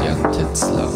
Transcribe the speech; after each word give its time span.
Christian 0.00 0.32
Titzler. 0.32 0.88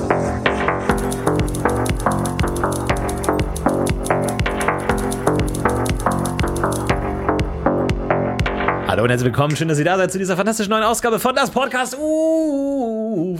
Hallo 8.88 9.02
und 9.02 9.10
herzlich 9.10 9.26
willkommen. 9.26 9.56
Schön, 9.56 9.68
dass 9.68 9.78
ihr 9.78 9.84
da 9.84 9.98
seid 9.98 10.10
zu 10.10 10.16
dieser 10.18 10.38
fantastischen 10.38 10.70
neuen 10.70 10.84
Ausgabe 10.84 11.18
von 11.18 11.34
das 11.34 11.50
Podcast 11.50 11.98
UFO. 11.98 13.34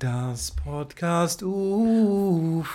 Das 0.00 0.50
Podcast 0.50 1.44
UFO. 1.44 2.66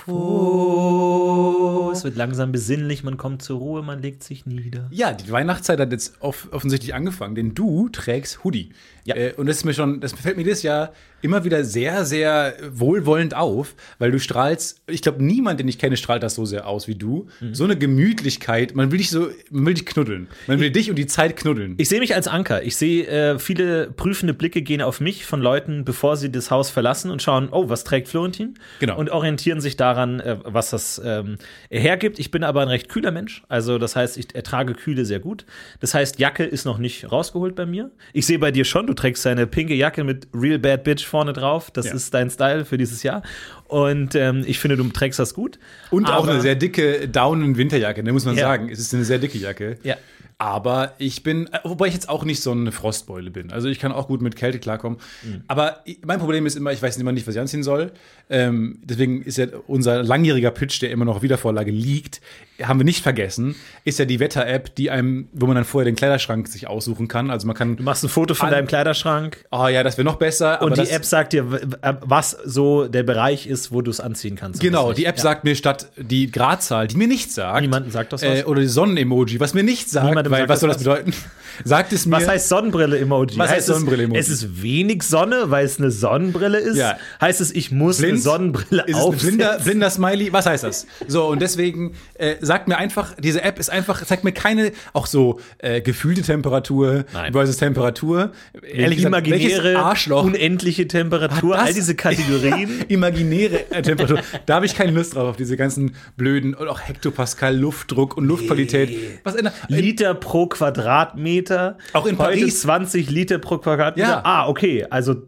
Es 1.91 2.05
wird 2.05 2.15
langsam 2.15 2.53
besinnlich, 2.53 3.03
man 3.03 3.17
kommt 3.17 3.41
zur 3.41 3.59
Ruhe, 3.59 3.81
man 3.83 4.01
legt 4.01 4.23
sich 4.23 4.45
nieder. 4.45 4.87
Ja, 4.91 5.11
die 5.11 5.29
Weihnachtszeit 5.29 5.81
hat 5.81 5.91
jetzt 5.91 6.21
off 6.21 6.47
offensichtlich 6.51 6.93
angefangen, 6.93 7.35
denn 7.35 7.53
du 7.53 7.89
trägst 7.89 8.45
Hoodie. 8.45 8.69
Ja. 9.03 9.15
Äh, 9.17 9.33
und 9.33 9.47
das 9.47 9.57
ist 9.57 9.65
mir 9.65 9.73
schon, 9.73 9.99
das 9.99 10.13
fällt 10.13 10.37
mir 10.37 10.45
dieses 10.45 10.63
Jahr 10.63 10.93
immer 11.21 11.43
wieder 11.43 11.63
sehr, 11.63 12.05
sehr 12.05 12.55
wohlwollend 12.71 13.35
auf, 13.35 13.75
weil 13.99 14.11
du 14.11 14.19
strahlst, 14.19 14.81
ich 14.87 15.01
glaube, 15.01 15.23
niemand, 15.23 15.59
den 15.59 15.67
ich 15.67 15.79
kenne, 15.79 15.97
strahlt 15.97 16.23
das 16.23 16.35
so 16.35 16.45
sehr 16.45 16.67
aus 16.67 16.87
wie 16.87 16.95
du. 16.95 17.27
Mhm. 17.39 17.55
So 17.55 17.63
eine 17.63 17.77
Gemütlichkeit, 17.77 18.75
man 18.75 18.91
will 18.91 18.97
dich 18.97 19.09
so, 19.09 19.29
man 19.49 19.65
will 19.65 19.73
dich 19.73 19.85
knuddeln. 19.85 20.27
Man 20.47 20.59
will 20.59 20.71
dich 20.71 20.89
und 20.89 20.95
die 20.95 21.07
Zeit 21.07 21.35
knuddeln. 21.35 21.75
Ich 21.77 21.89
sehe 21.89 21.99
mich 21.99 22.15
als 22.15 22.27
Anker. 22.27 22.63
Ich 22.63 22.75
sehe, 22.75 23.07
äh, 23.07 23.39
viele 23.39 23.91
prüfende 23.91 24.33
Blicke 24.33 24.61
gehen 24.61 24.81
auf 24.81 24.99
mich 24.99 25.25
von 25.25 25.41
Leuten, 25.41 25.85
bevor 25.85 26.17
sie 26.17 26.31
das 26.31 26.51
Haus 26.51 26.69
verlassen 26.69 27.11
und 27.11 27.21
schauen, 27.21 27.49
oh, 27.51 27.69
was 27.69 27.83
trägt 27.83 28.07
Florentin? 28.07 28.55
Genau. 28.79 28.97
Und 28.97 29.09
orientieren 29.09 29.61
sich 29.61 29.77
daran, 29.77 30.19
äh, 30.19 30.37
was 30.43 30.69
das 30.69 31.01
ähm, 31.03 31.37
hergibt. 31.69 32.19
Ich 32.19 32.31
bin 32.31 32.43
aber 32.43 32.61
ein 32.61 32.67
recht 32.67 32.89
kühler 32.89 33.11
Mensch. 33.11 33.43
Also, 33.47 33.77
das 33.77 33.95
heißt, 33.95 34.17
ich 34.17 34.33
ertrage 34.35 34.73
Kühle 34.73 35.05
sehr 35.05 35.19
gut. 35.19 35.45
Das 35.79 35.93
heißt, 35.93 36.19
Jacke 36.19 36.43
ist 36.43 36.65
noch 36.65 36.77
nicht 36.77 37.11
rausgeholt 37.11 37.55
bei 37.55 37.65
mir. 37.65 37.91
Ich 38.13 38.25
sehe 38.25 38.39
bei 38.39 38.51
dir 38.51 38.65
schon, 38.65 38.87
du 38.87 38.93
trägst 38.93 39.25
deine 39.25 39.47
pinke 39.47 39.73
Jacke 39.73 40.03
mit 40.03 40.27
Real 40.33 40.59
Bad 40.59 40.83
Bitch 40.83 41.05
vorne 41.11 41.33
drauf. 41.33 41.69
Das 41.71 41.85
Ja. 41.85 41.93
ist 41.93 42.13
dein 42.13 42.29
Style 42.31 42.65
für 42.65 42.77
dieses 42.77 43.03
Jahr. 43.03 43.21
Und 43.67 44.15
ähm, 44.15 44.43
ich 44.47 44.59
finde, 44.59 44.77
du 44.77 44.83
trägst 44.89 45.19
das 45.19 45.33
gut. 45.35 45.59
Und 45.91 46.05
auch 46.07 46.23
Aber- 46.23 46.31
eine 46.31 46.41
sehr 46.41 46.55
dicke 46.55 47.07
Down-Winterjacke, 47.07 48.03
da 48.03 48.11
muss 48.11 48.25
man 48.25 48.35
Ja. 48.35 48.41
sagen. 48.43 48.69
Es 48.69 48.79
ist 48.79 48.93
eine 48.93 49.05
sehr 49.05 49.19
dicke 49.19 49.37
Jacke. 49.37 49.77
Ja. 49.83 49.95
Aber 50.37 50.93
ich 50.97 51.21
bin, 51.21 51.47
äh, 51.53 51.59
wobei 51.63 51.85
ich 51.87 51.93
jetzt 51.93 52.09
auch 52.09 52.23
nicht 52.25 52.41
so 52.41 52.51
eine 52.51 52.71
Frostbeule 52.71 53.29
bin. 53.29 53.51
Also 53.51 53.67
ich 53.69 53.77
kann 53.77 53.91
auch 53.91 54.07
gut 54.07 54.23
mit 54.23 54.35
Kälte 54.35 54.57
klarkommen. 54.57 54.97
Mhm. 55.21 55.43
Aber 55.47 55.83
mein 56.03 56.17
Problem 56.17 56.47
ist 56.47 56.55
immer, 56.57 56.71
ich 56.71 56.81
weiß 56.81 56.97
immer 56.97 57.11
nicht, 57.11 57.27
was 57.27 57.35
ich 57.35 57.41
anziehen 57.41 57.61
soll. 57.61 57.91
Ähm, 58.27 58.79
deswegen 58.83 59.21
ist 59.21 59.37
ja 59.37 59.45
unser 59.67 60.01
langjähriger 60.01 60.49
Pitch, 60.49 60.81
der 60.81 60.89
immer 60.89 61.05
noch 61.05 61.17
auf 61.17 61.21
Wiedervorlage 61.21 61.69
liegt, 61.69 62.21
haben 62.65 62.79
wir 62.79 62.83
nicht 62.85 63.03
vergessen, 63.03 63.55
ist 63.85 63.99
ja 63.99 64.05
die 64.05 64.19
Wetter-App, 64.19 64.75
die 64.75 64.89
einem, 64.91 65.27
wo 65.33 65.45
man 65.47 65.55
dann 65.55 65.65
vorher 65.65 65.85
den 65.85 65.95
Kleiderschrank 65.95 66.47
sich 66.47 66.67
aussuchen 66.67 67.07
kann. 67.07 67.29
Also 67.29 67.47
man 67.47 67.55
kann, 67.55 67.77
Du 67.77 67.83
machst 67.83 68.03
ein 68.03 68.09
Foto 68.09 68.33
von 68.33 68.49
deinem 68.49 68.67
Kleiderschrank. 68.67 69.43
oh 69.51 69.67
ja, 69.67 69.83
das 69.83 69.97
wäre 69.97 70.05
noch 70.05 70.15
besser. 70.17 70.61
Und 70.61 70.77
die 70.77 70.89
App 70.89 71.05
sagt 71.05 71.33
dir, 71.33 71.51
w- 71.51 71.59
was 72.01 72.31
so 72.45 72.87
der 72.87 73.03
Bereich 73.03 73.47
ist, 73.47 73.71
wo 73.71 73.81
du 73.81 73.91
es 73.91 73.99
anziehen 73.99 74.35
kannst. 74.35 74.59
Genau, 74.61 74.93
die. 74.93 75.05
App 75.05 75.17
Ja. 75.17 75.23
sagt 75.23 75.43
mir 75.43 75.55
statt 75.55 75.87
die 75.97 76.29
Gradzahl, 76.31 76.87
die 76.87 76.95
mir 76.97 77.07
nichts 77.07 77.35
sagt. 77.35 77.61
Niemandem 77.61 77.91
sagt 77.91 78.13
das 78.13 78.21
was? 78.23 78.39
Äh, 78.39 78.43
oder 78.45 78.61
die 78.61 78.67
Sonnen-Emoji, 78.67 79.39
was 79.39 79.53
mir 79.53 79.63
nichts 79.63 79.91
sagt. 79.91 80.05
Niemandem 80.07 80.31
weil, 80.31 80.39
sagt 80.41 80.49
was 80.49 80.59
soll 80.59 80.69
das 80.69 80.77
bedeuten? 80.79 81.13
sagt 81.65 81.91
es 81.93 82.05
mir. 82.05 82.17
Was 82.17 82.27
heißt 82.27 82.49
Sonnenbrille-Emoji? 82.49 83.37
Was 83.37 83.49
heißt 83.51 83.67
Sonnenbrille-Emoji? 83.67 84.19
Es 84.19 84.29
ist 84.29 84.61
wenig 84.61 85.03
Sonne, 85.03 85.45
weil 85.51 85.65
es 85.65 85.79
eine 85.79 85.91
Sonnenbrille 85.91 86.57
ist. 86.59 86.77
Ja. 86.77 86.97
Heißt 87.19 87.41
es, 87.41 87.51
ich 87.53 87.71
muss 87.71 87.97
eine 87.99 88.07
Blind? 88.09 88.23
Sonnenbrille 88.23 88.83
Ist 88.87 88.95
aufsetzen? 88.95 89.27
blinder, 89.37 89.59
blinder 89.63 89.89
Smiley? 89.89 90.31
Was 90.33 90.45
heißt 90.45 90.63
das? 90.63 90.87
So, 91.07 91.27
und 91.27 91.41
deswegen 91.41 91.93
äh, 92.15 92.35
sagt 92.51 92.67
mir 92.67 92.77
einfach, 92.77 93.15
diese 93.17 93.43
App 93.43 93.59
ist 93.59 93.69
einfach, 93.69 94.05
zeigt 94.05 94.25
mir 94.25 94.33
keine, 94.33 94.73
auch 94.91 95.05
so 95.05 95.39
äh, 95.59 95.79
gefühlte 95.79 96.21
Temperatur 96.21 97.05
Nein. 97.13 97.31
versus 97.31 97.55
Temperatur. 97.55 98.33
Ehrlich 98.61 98.97
gesagt, 98.97 99.25
Imaginäre, 99.25 99.79
Arschloch 99.79 100.25
unendliche 100.25 100.85
Temperatur, 100.85 101.57
all 101.57 101.73
diese 101.73 101.95
Kategorien. 101.95 102.83
imaginäre 102.89 103.71
äh, 103.71 103.81
Temperatur. 103.81 104.19
da 104.45 104.55
habe 104.55 104.65
ich 104.65 104.75
keine 104.75 104.91
Lust 104.91 105.15
drauf, 105.15 105.29
auf 105.29 105.37
diese 105.37 105.55
ganzen 105.55 105.95
blöden 106.17 106.53
und 106.53 106.67
auch 106.67 106.81
Hektopascal, 106.81 107.55
Luftdruck 107.55 108.17
und 108.17 108.25
Luftqualität. 108.25 109.21
Was 109.23 109.35
in, 109.35 109.45
in, 109.69 109.75
Liter 109.75 110.13
pro 110.13 110.47
Quadratmeter. 110.47 111.77
Auch 111.93 112.05
in 112.05 112.17
Heute 112.17 112.39
Paris. 112.39 112.63
20 112.63 113.09
Liter 113.09 113.39
pro 113.39 113.59
Quadratmeter. 113.59 114.09
Ja. 114.09 114.21
Ah, 114.25 114.49
okay. 114.49 114.85
Also, 114.89 115.23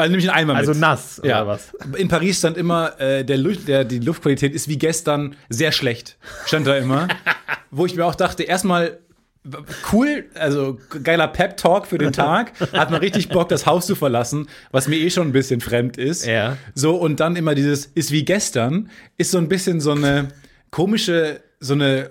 also 0.00 0.10
nehme 0.10 0.22
ich 0.22 0.30
einen 0.30 0.38
Eimer 0.50 0.54
also 0.56 0.72
mit. 0.72 0.80
nass 0.80 1.20
Ja. 1.24 1.42
oder 1.42 1.46
was? 1.52 1.72
In 1.96 2.08
Paris 2.08 2.38
stand 2.38 2.56
immer, 2.56 3.00
äh, 3.00 3.24
der, 3.24 3.36
Lu- 3.38 3.54
der, 3.54 3.84
die 3.84 3.98
Luftqualität 3.98 4.54
ist 4.54 4.68
wie 4.68 4.78
gestern 4.78 5.36
sehr 5.48 5.72
schlecht. 5.72 6.16
Stand 6.46 6.66
da 6.66 6.76
immer. 6.76 7.08
Wo 7.70 7.86
ich 7.86 7.94
mir 7.94 8.04
auch 8.04 8.14
dachte, 8.14 8.42
erstmal 8.42 8.98
cool, 9.92 10.26
also 10.34 10.78
geiler 11.02 11.26
Pep-Talk 11.28 11.86
für 11.86 11.96
den 11.98 12.12
Tag. 12.12 12.52
Hat 12.72 12.90
man 12.90 13.00
richtig 13.00 13.28
Bock, 13.30 13.48
das 13.48 13.64
Haus 13.64 13.86
zu 13.86 13.94
verlassen, 13.94 14.48
was 14.70 14.86
mir 14.86 14.96
eh 14.96 15.08
schon 15.10 15.28
ein 15.28 15.32
bisschen 15.32 15.60
fremd 15.62 15.96
ist. 15.96 16.26
Ja. 16.26 16.56
So, 16.74 16.96
und 16.96 17.20
dann 17.20 17.36
immer 17.36 17.54
dieses 17.54 17.86
ist 17.86 18.10
wie 18.12 18.24
gestern, 18.24 18.90
ist 19.16 19.30
so 19.30 19.38
ein 19.38 19.48
bisschen 19.48 19.80
so 19.80 19.92
eine 19.92 20.28
komische, 20.70 21.40
so 21.58 21.72
eine 21.74 22.10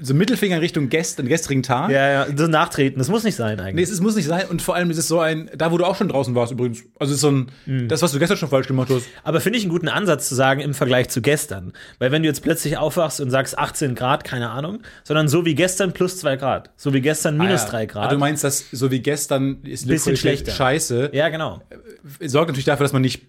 so 0.00 0.14
Mittelfinger 0.14 0.56
in 0.56 0.60
Richtung 0.62 0.88
gestern, 0.88 1.26
gestrigen 1.28 1.62
Tag. 1.62 1.90
Ja, 1.90 2.08
ja, 2.10 2.26
so 2.36 2.46
nachtreten. 2.46 2.98
Das 2.98 3.08
muss 3.08 3.24
nicht 3.24 3.36
sein 3.36 3.56
Nee, 3.56 3.62
eigentlich. 3.62 3.84
es, 3.88 3.92
es 3.94 4.00
muss 4.00 4.16
nicht 4.16 4.26
sein. 4.26 4.46
Und 4.48 4.62
vor 4.62 4.74
allem 4.74 4.90
ist 4.90 4.98
es 4.98 5.08
so 5.08 5.20
ein, 5.20 5.50
da 5.56 5.70
wo 5.72 5.78
du 5.78 5.84
auch 5.84 5.96
schon 5.96 6.08
draußen 6.08 6.34
warst 6.34 6.52
übrigens. 6.52 6.82
Also 6.98 7.12
es 7.12 7.16
ist 7.16 7.20
so 7.20 7.30
ein, 7.30 7.46
Mhm. 7.66 7.88
das, 7.88 8.02
was 8.02 8.12
du 8.12 8.18
gestern 8.18 8.36
schon 8.38 8.48
falsch 8.48 8.66
gemacht 8.66 8.88
hast. 8.90 9.06
Aber 9.24 9.40
finde 9.40 9.58
ich 9.58 9.64
einen 9.64 9.70
guten 9.72 9.88
Ansatz 9.88 10.28
zu 10.28 10.34
sagen 10.34 10.60
im 10.60 10.74
Vergleich 10.74 11.08
zu 11.08 11.20
gestern. 11.22 11.72
Weil 11.98 12.12
wenn 12.12 12.22
du 12.22 12.28
jetzt 12.28 12.42
plötzlich 12.42 12.76
aufwachst 12.78 13.20
und 13.20 13.30
sagst 13.30 13.58
18 13.58 13.94
Grad, 13.94 14.24
keine 14.24 14.50
Ahnung, 14.50 14.80
sondern 15.04 15.28
so 15.28 15.44
wie 15.44 15.54
gestern 15.54 15.92
plus 15.92 16.18
2 16.18 16.36
Grad. 16.36 16.70
So 16.76 16.92
wie 16.92 17.00
gestern 17.00 17.36
minus 17.36 17.62
Ah, 17.62 17.64
ja. 17.64 17.70
3 17.70 17.82
Ah, 17.82 17.84
Grad. 17.86 18.12
du 18.12 18.18
meinst, 18.18 18.42
dass 18.44 18.64
so 18.72 18.90
wie 18.90 19.00
gestern 19.00 19.58
ist 19.64 19.86
Bisschen 19.86 20.12
Luftqualität 20.12 20.20
schlechter. 20.22 20.52
scheiße. 20.52 21.10
ja, 21.12 21.28
genau. 21.28 21.60
Sorgt 22.24 22.48
natürlich 22.48 22.64
dafür, 22.64 22.84
dass 22.84 22.92
man 22.92 23.02
nicht 23.02 23.22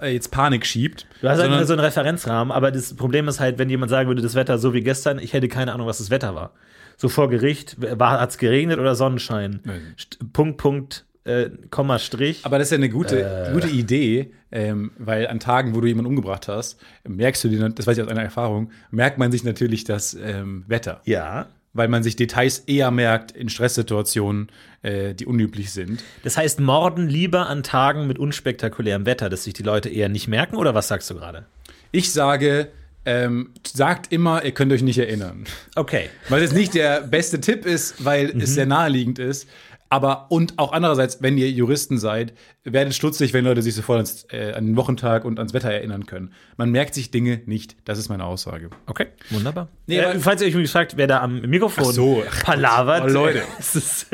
äh, 0.00 0.12
jetzt 0.12 0.30
Panik 0.30 0.64
schiebt. 0.66 1.06
Du 1.20 1.28
hast 1.28 1.40
halt 1.40 1.66
so 1.66 1.72
einen 1.72 1.80
Referenzrahmen, 1.80 2.52
aber 2.52 2.70
das 2.70 2.94
Problem 2.94 3.26
ist 3.28 3.40
halt, 3.40 3.58
wenn 3.58 3.68
jemand 3.70 3.90
sagen 3.90 4.08
würde, 4.08 4.22
das 4.22 4.34
Wetter 4.34 4.58
so 4.58 4.72
wie 4.74 4.82
gestern, 4.82 5.18
ich 5.18 5.32
hätte 5.32 5.48
keine 5.48 5.72
Ahnung, 5.72 5.86
was 5.88 5.98
das 5.98 6.10
Wetter 6.10 6.34
war. 6.34 6.52
So 6.96 7.08
vor 7.08 7.28
Gericht, 7.28 7.76
hat 7.98 8.30
es 8.30 8.38
geregnet 8.38 8.78
oder 8.78 8.94
Sonnenschein? 8.94 9.60
St 9.98 10.18
Punkt, 10.32 10.56
Punkt, 10.58 11.04
äh, 11.24 11.50
Komma, 11.70 11.98
Strich. 11.98 12.44
Aber 12.44 12.58
das 12.58 12.68
ist 12.68 12.72
ja 12.72 12.76
eine 12.76 12.88
gute, 12.88 13.22
Äh. 13.22 13.52
gute 13.52 13.68
Idee, 13.68 14.32
ähm, 14.50 14.92
weil 14.98 15.26
an 15.26 15.40
Tagen, 15.40 15.74
wo 15.74 15.80
du 15.80 15.86
jemanden 15.86 16.08
umgebracht 16.10 16.48
hast, 16.48 16.80
merkst 17.06 17.44
du 17.44 17.48
dir, 17.48 17.68
das 17.68 17.86
weiß 17.86 17.98
ich 17.98 18.02
aus 18.04 18.10
einer 18.10 18.22
Erfahrung, 18.22 18.70
merkt 18.90 19.18
man 19.18 19.30
sich 19.30 19.44
natürlich 19.44 19.84
das 19.84 20.14
ähm, 20.14 20.64
Wetter. 20.68 21.00
ja. 21.04 21.46
Weil 21.74 21.88
man 21.88 22.02
sich 22.02 22.16
Details 22.16 22.60
eher 22.60 22.90
merkt 22.90 23.30
in 23.30 23.50
Stresssituationen, 23.50 24.48
äh, 24.82 25.14
die 25.14 25.26
unüblich 25.26 25.70
sind. 25.70 26.02
Das 26.24 26.36
heißt, 26.38 26.60
morden 26.60 27.06
lieber 27.08 27.46
an 27.46 27.62
Tagen 27.62 28.06
mit 28.06 28.18
unspektakulärem 28.18 29.04
Wetter, 29.04 29.28
dass 29.28 29.44
sich 29.44 29.52
die 29.52 29.62
Leute 29.62 29.90
eher 29.90 30.08
nicht 30.08 30.28
merken, 30.28 30.56
oder 30.56 30.74
was 30.74 30.88
sagst 30.88 31.10
du 31.10 31.14
gerade? 31.14 31.44
Ich 31.92 32.10
sage, 32.10 32.68
ähm, 33.08 33.50
sagt 33.66 34.12
immer, 34.12 34.44
ihr 34.44 34.52
könnt 34.52 34.70
euch 34.70 34.82
nicht 34.82 34.98
erinnern. 34.98 35.44
Okay. 35.76 36.10
Weil 36.28 36.42
es 36.42 36.52
nicht 36.52 36.74
der 36.74 37.00
beste 37.00 37.40
Tipp 37.40 37.64
ist, 37.64 38.04
weil 38.04 38.34
Mhm. 38.34 38.40
es 38.42 38.54
sehr 38.54 38.66
naheliegend 38.66 39.18
ist. 39.18 39.48
Aber 39.90 40.26
und 40.30 40.58
auch 40.58 40.72
andererseits, 40.72 41.22
wenn 41.22 41.38
ihr 41.38 41.50
Juristen 41.50 41.98
seid, 41.98 42.34
werdet 42.64 42.94
stutzig, 42.94 43.32
wenn 43.32 43.44
Leute 43.44 43.62
sich 43.62 43.74
sofort 43.74 43.96
ans, 43.96 44.26
äh, 44.30 44.52
an 44.52 44.66
den 44.66 44.76
Wochentag 44.76 45.24
und 45.24 45.38
ans 45.38 45.54
Wetter 45.54 45.70
erinnern 45.70 46.04
können. 46.04 46.32
Man 46.58 46.70
merkt 46.70 46.94
sich 46.94 47.10
Dinge 47.10 47.40
nicht. 47.46 47.76
Das 47.86 47.98
ist 47.98 48.10
meine 48.10 48.24
Aussage. 48.24 48.68
Okay, 48.86 49.06
wunderbar. 49.30 49.68
Nee, 49.86 49.98
äh, 49.98 50.18
falls 50.18 50.42
ihr 50.42 50.54
euch 50.54 50.70
fragt, 50.70 50.98
wer 50.98 51.06
da 51.06 51.22
am 51.22 51.40
Mikrofon 51.40 51.86
Ach 51.88 51.92
so, 51.92 52.22
ach 52.28 52.44
palavert, 52.44 53.04
Oh, 53.04 53.08
Leute. 53.08 53.42
es 53.58 53.74
ist 53.76 54.06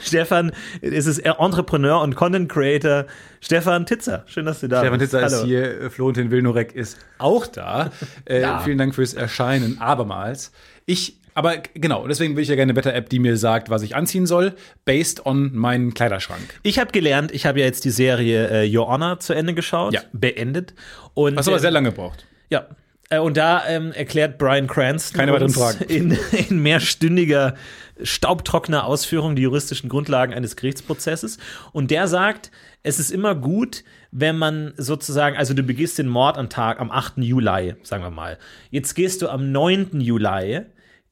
Stefan, 0.00 0.50
es 0.80 1.06
ist 1.06 1.18
Entrepreneur 1.20 2.00
und 2.02 2.16
Content 2.16 2.48
Creator 2.50 3.06
Stefan 3.40 3.86
Titzer. 3.86 4.24
Schön, 4.26 4.46
dass 4.46 4.60
du 4.60 4.68
da 4.68 4.80
Stefan 4.80 4.98
bist. 4.98 5.12
Titzer 5.12 5.26
ist 5.26 5.34
Hallo. 5.34 5.46
hier, 5.46 5.80
äh, 5.82 5.90
Florentin 5.90 6.30
Wilnorek 6.32 6.74
ist 6.74 6.98
auch 7.18 7.46
da. 7.46 7.92
Äh, 8.24 8.40
Ja. 8.40 8.58
Vielen 8.60 8.78
Dank 8.78 8.94
fürs 8.94 9.14
Erscheinen 9.14 9.80
abermals. 9.80 10.52
Ich, 10.84 11.19
aber 11.40 11.56
genau, 11.74 12.06
deswegen 12.06 12.36
will 12.36 12.42
ich 12.42 12.48
ja 12.50 12.54
gerne 12.54 12.70
eine 12.72 12.76
Wetter-App, 12.76 13.08
die 13.08 13.18
mir 13.18 13.36
sagt, 13.38 13.70
was 13.70 13.80
ich 13.82 13.96
anziehen 13.96 14.26
soll, 14.26 14.52
based 14.84 15.24
on 15.24 15.56
meinen 15.56 15.94
Kleiderschrank. 15.94 16.60
Ich 16.62 16.78
habe 16.78 16.92
gelernt, 16.92 17.32
ich 17.32 17.46
habe 17.46 17.60
ja 17.60 17.64
jetzt 17.64 17.84
die 17.86 17.90
Serie 17.90 18.48
äh, 18.64 18.76
Your 18.76 18.88
Honor 18.88 19.20
zu 19.20 19.32
Ende 19.32 19.54
geschaut, 19.54 19.94
Ja. 19.94 20.02
beendet. 20.12 20.74
Und, 21.14 21.36
Was 21.36 21.48
aber 21.48 21.56
äh, 21.56 21.60
sehr 21.60 21.70
lange 21.70 21.92
braucht. 21.92 22.26
Ja. 22.50 22.66
Äh, 23.08 23.18
Und 23.20 23.38
da 23.38 23.66
ähm, 23.66 23.92
erklärt 23.92 24.36
Brian 24.36 24.66
Cranston 24.66 25.18
Keine 25.18 25.32
weiteren 25.32 25.50
Fragen. 25.50 25.82
In, 25.88 26.18
in 26.48 26.60
mehrstündiger, 26.62 27.54
staubtrockener 28.02 28.84
Ausführung 28.84 29.34
die 29.34 29.42
juristischen 29.42 29.88
Grundlagen 29.88 30.34
eines 30.34 30.56
Gerichtsprozesses. 30.56 31.38
Und 31.72 31.90
der 31.90 32.06
sagt, 32.06 32.50
es 32.82 32.98
ist 32.98 33.10
immer 33.10 33.34
gut, 33.34 33.82
wenn 34.10 34.36
man 34.36 34.74
sozusagen, 34.76 35.36
also 35.36 35.54
du 35.54 35.62
begehst 35.62 35.98
den 35.98 36.08
Mord 36.08 36.36
am 36.38 36.48
Tag, 36.50 36.80
am 36.80 36.90
8. 36.90 37.18
Juli, 37.18 37.74
sagen 37.82 38.02
wir 38.02 38.10
mal. 38.10 38.38
Jetzt 38.70 38.94
gehst 38.94 39.22
du 39.22 39.28
am 39.28 39.52
9. 39.52 40.00
Juli, 40.00 40.62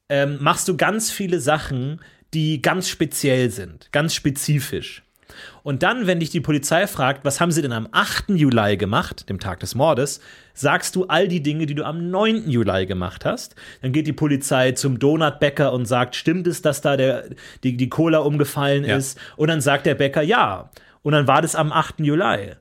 ähm, 0.08 0.38
machst 0.40 0.68
du 0.68 0.76
ganz 0.76 1.10
viele 1.10 1.40
Sachen, 1.40 2.00
die 2.34 2.60
ganz 2.62 2.88
speziell 2.88 3.50
sind, 3.50 3.88
ganz 3.92 4.14
spezifisch. 4.14 5.02
Und 5.62 5.82
dann, 5.82 6.06
wenn 6.06 6.20
dich 6.20 6.30
die 6.30 6.40
Polizei 6.40 6.86
fragt, 6.86 7.24
was 7.24 7.40
haben 7.40 7.52
sie 7.52 7.62
denn 7.62 7.72
am 7.72 7.88
8. 7.92 8.30
Juli 8.30 8.76
gemacht, 8.76 9.28
dem 9.28 9.38
Tag 9.38 9.60
des 9.60 9.74
Mordes, 9.74 10.20
sagst 10.54 10.96
du 10.96 11.06
all 11.06 11.28
die 11.28 11.42
Dinge, 11.42 11.66
die 11.66 11.74
du 11.74 11.84
am 11.84 12.10
9. 12.10 12.50
Juli 12.50 12.86
gemacht 12.86 13.24
hast. 13.24 13.54
Dann 13.82 13.92
geht 13.92 14.06
die 14.06 14.12
Polizei 14.12 14.72
zum 14.72 14.98
Donutbäcker 14.98 15.72
und 15.72 15.86
sagt, 15.86 16.16
stimmt 16.16 16.46
es, 16.46 16.62
dass 16.62 16.80
da 16.80 16.96
der, 16.96 17.24
die, 17.62 17.76
die 17.76 17.88
Cola 17.88 18.18
umgefallen 18.18 18.84
Ja. 18.84 18.96
ist? 18.96 19.18
Und 19.36 19.48
dann 19.48 19.60
sagt 19.60 19.86
der 19.86 19.94
Bäcker, 19.94 20.22
ja. 20.22 20.70
Und 21.02 21.12
dann 21.12 21.28
war 21.28 21.42
das 21.42 21.54
am 21.54 21.70
8. 21.72 22.00
Juli. 22.00 22.52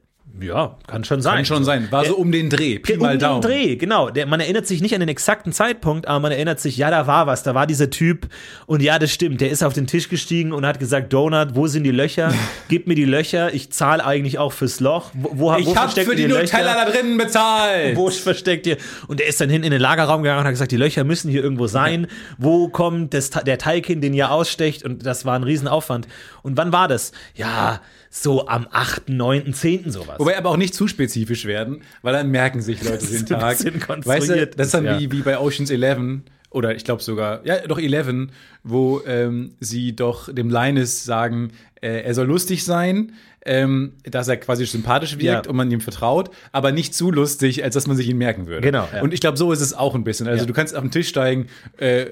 Ja, 0.41 0.77
kann 0.87 1.03
schon 1.03 1.21
sein. 1.21 1.35
Kann 1.35 1.45
schon 1.45 1.63
sein. 1.63 1.87
War 1.91 2.05
so 2.05 2.15
um 2.15 2.31
den 2.31 2.49
Dreh. 2.49 2.79
Pi 2.79 2.93
um 2.93 2.99
mal 2.99 3.17
den 3.17 3.19
Daumen. 3.19 3.41
Dreh, 3.41 3.75
genau. 3.75 4.09
Der, 4.09 4.25
man 4.25 4.39
erinnert 4.39 4.67
sich 4.67 4.81
nicht 4.81 4.93
an 4.93 4.99
den 4.99 5.09
exakten 5.09 5.51
Zeitpunkt, 5.51 6.07
aber 6.07 6.19
man 6.19 6.31
erinnert 6.31 6.59
sich, 6.59 6.77
ja, 6.77 6.91
da 6.91 7.07
war 7.07 7.27
was, 7.27 7.43
da 7.43 7.55
war 7.55 7.67
dieser 7.67 7.89
Typ 7.89 8.27
und 8.65 8.81
ja, 8.81 8.99
das 8.99 9.11
stimmt, 9.11 9.41
der 9.41 9.49
ist 9.49 9.63
auf 9.63 9.73
den 9.73 9.87
Tisch 9.87 10.09
gestiegen 10.09 10.51
und 10.51 10.65
hat 10.65 10.79
gesagt, 10.79 11.11
Donut, 11.13 11.55
wo 11.55 11.67
sind 11.67 11.83
die 11.83 11.91
Löcher? 11.91 12.33
Gib 12.69 12.87
mir 12.87 12.95
die 12.95 13.05
Löcher, 13.05 13.53
ich 13.53 13.71
zahle 13.71 14.05
eigentlich 14.05 14.37
auch 14.37 14.53
fürs 14.53 14.79
Loch. 14.79 15.11
Wo, 15.13 15.29
wo, 15.33 15.53
wo 15.53 15.57
Ich 15.57 15.67
hab 15.69 15.83
versteckt 15.83 16.09
für 16.09 16.15
die 16.15 16.27
Nutella 16.27 16.85
da 16.85 16.89
drinnen 16.89 17.17
bezahlt. 17.17 17.95
Wo 17.95 18.09
versteckt 18.09 18.67
ihr? 18.67 18.77
Und 19.07 19.19
der 19.19 19.27
ist 19.27 19.41
dann 19.41 19.49
hinten 19.49 19.65
in 19.65 19.71
den 19.71 19.81
Lagerraum 19.81 20.23
gegangen 20.23 20.39
und 20.39 20.45
hat 20.45 20.51
gesagt, 20.51 20.71
die 20.71 20.77
Löcher 20.77 21.03
müssen 21.03 21.31
hier 21.31 21.43
irgendwo 21.43 21.67
sein. 21.67 22.07
Wo 22.37 22.69
kommt 22.69 23.13
das, 23.13 23.29
der 23.29 23.57
Teig 23.57 23.85
hin, 23.85 24.01
den 24.01 24.13
ihr 24.13 24.31
ausstecht? 24.31 24.83
Und 24.83 25.05
das 25.05 25.25
war 25.25 25.35
ein 25.35 25.43
Riesenaufwand. 25.43 26.07
Und 26.43 26.57
wann 26.57 26.71
war 26.71 26.87
das? 26.87 27.11
Ja, 27.35 27.81
so 28.09 28.47
am 28.47 28.67
8., 28.71 29.09
9., 29.09 29.53
10. 29.53 29.91
sowas. 29.91 30.19
Wobei 30.19 30.37
aber 30.37 30.49
auch 30.49 30.57
nicht 30.57 30.73
zu 30.73 30.87
spezifisch 30.87 31.45
werden, 31.45 31.81
weil 32.01 32.13
dann 32.13 32.29
merken 32.31 32.61
sich 32.61 32.83
Leute 32.83 33.05
den 33.05 33.25
Tag. 33.25 33.57
Weißt 34.05 34.29
du, 34.29 34.47
das 34.47 34.67
ist 34.67 34.73
dann 34.73 34.85
ja. 34.85 34.99
wie, 34.99 35.11
wie 35.11 35.21
bei 35.21 35.37
Oceans 35.39 35.69
11 35.69 36.21
oder 36.49 36.75
ich 36.75 36.85
glaube 36.85 37.03
sogar, 37.03 37.45
ja, 37.45 37.59
doch 37.67 37.77
11, 37.79 38.29
wo 38.63 39.01
ähm, 39.05 39.53
sie 39.59 39.95
doch 39.95 40.33
dem 40.33 40.49
Linus 40.49 41.03
sagen, 41.03 41.51
äh, 41.81 42.01
er 42.01 42.13
soll 42.13 42.25
lustig 42.25 42.63
sein, 42.63 43.13
ähm, 43.45 43.93
dass 44.03 44.27
er 44.27 44.37
quasi 44.37 44.65
sympathisch 44.65 45.17
wirkt 45.19 45.45
Ja. 45.45 45.49
und 45.49 45.55
man 45.55 45.69
ihm 45.71 45.81
vertraut, 45.81 46.29
aber 46.51 46.71
nicht 46.71 46.93
zu 46.95 47.11
lustig, 47.11 47.63
als 47.63 47.73
dass 47.75 47.87
man 47.87 47.95
sich 47.97 48.07
ihn 48.09 48.17
merken 48.17 48.47
würde. 48.47 48.61
Genau, 48.61 48.87
ja. 48.93 49.01
Und 49.01 49.13
ich 49.13 49.21
glaube, 49.21 49.37
so 49.37 49.51
ist 49.51 49.61
es 49.61 49.73
auch 49.73 49.95
ein 49.95 50.03
bisschen. 50.03 50.27
Also 50.27 50.43
Ja. 50.43 50.47
du 50.47 50.53
kannst 50.53 50.75
auf 50.75 50.81
den 50.81 50.91
Tisch 50.91 51.09
steigen, 51.09 51.47
äh, 51.77 52.07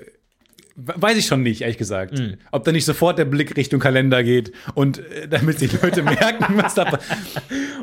Weiß 0.77 1.15
ich 1.17 1.25
schon 1.25 1.41
nicht, 1.41 1.61
ehrlich 1.61 1.77
gesagt. 1.77 2.19
Mhm. 2.19 2.35
Ob 2.51 2.65
da 2.65 2.73
nicht 2.73 2.83
sofort 2.83 3.17
der 3.17 3.23
Blick 3.23 3.55
Richtung 3.55 3.79
Kalender 3.79 4.23
geht 4.23 4.51
und 4.73 4.97
äh, 4.99 5.25
damit 5.29 5.57
sich 5.59 5.81
Leute 5.81 6.03
merken, 6.03 6.57
was 6.57 6.73
da 6.73 6.83
passiert. 6.83 7.21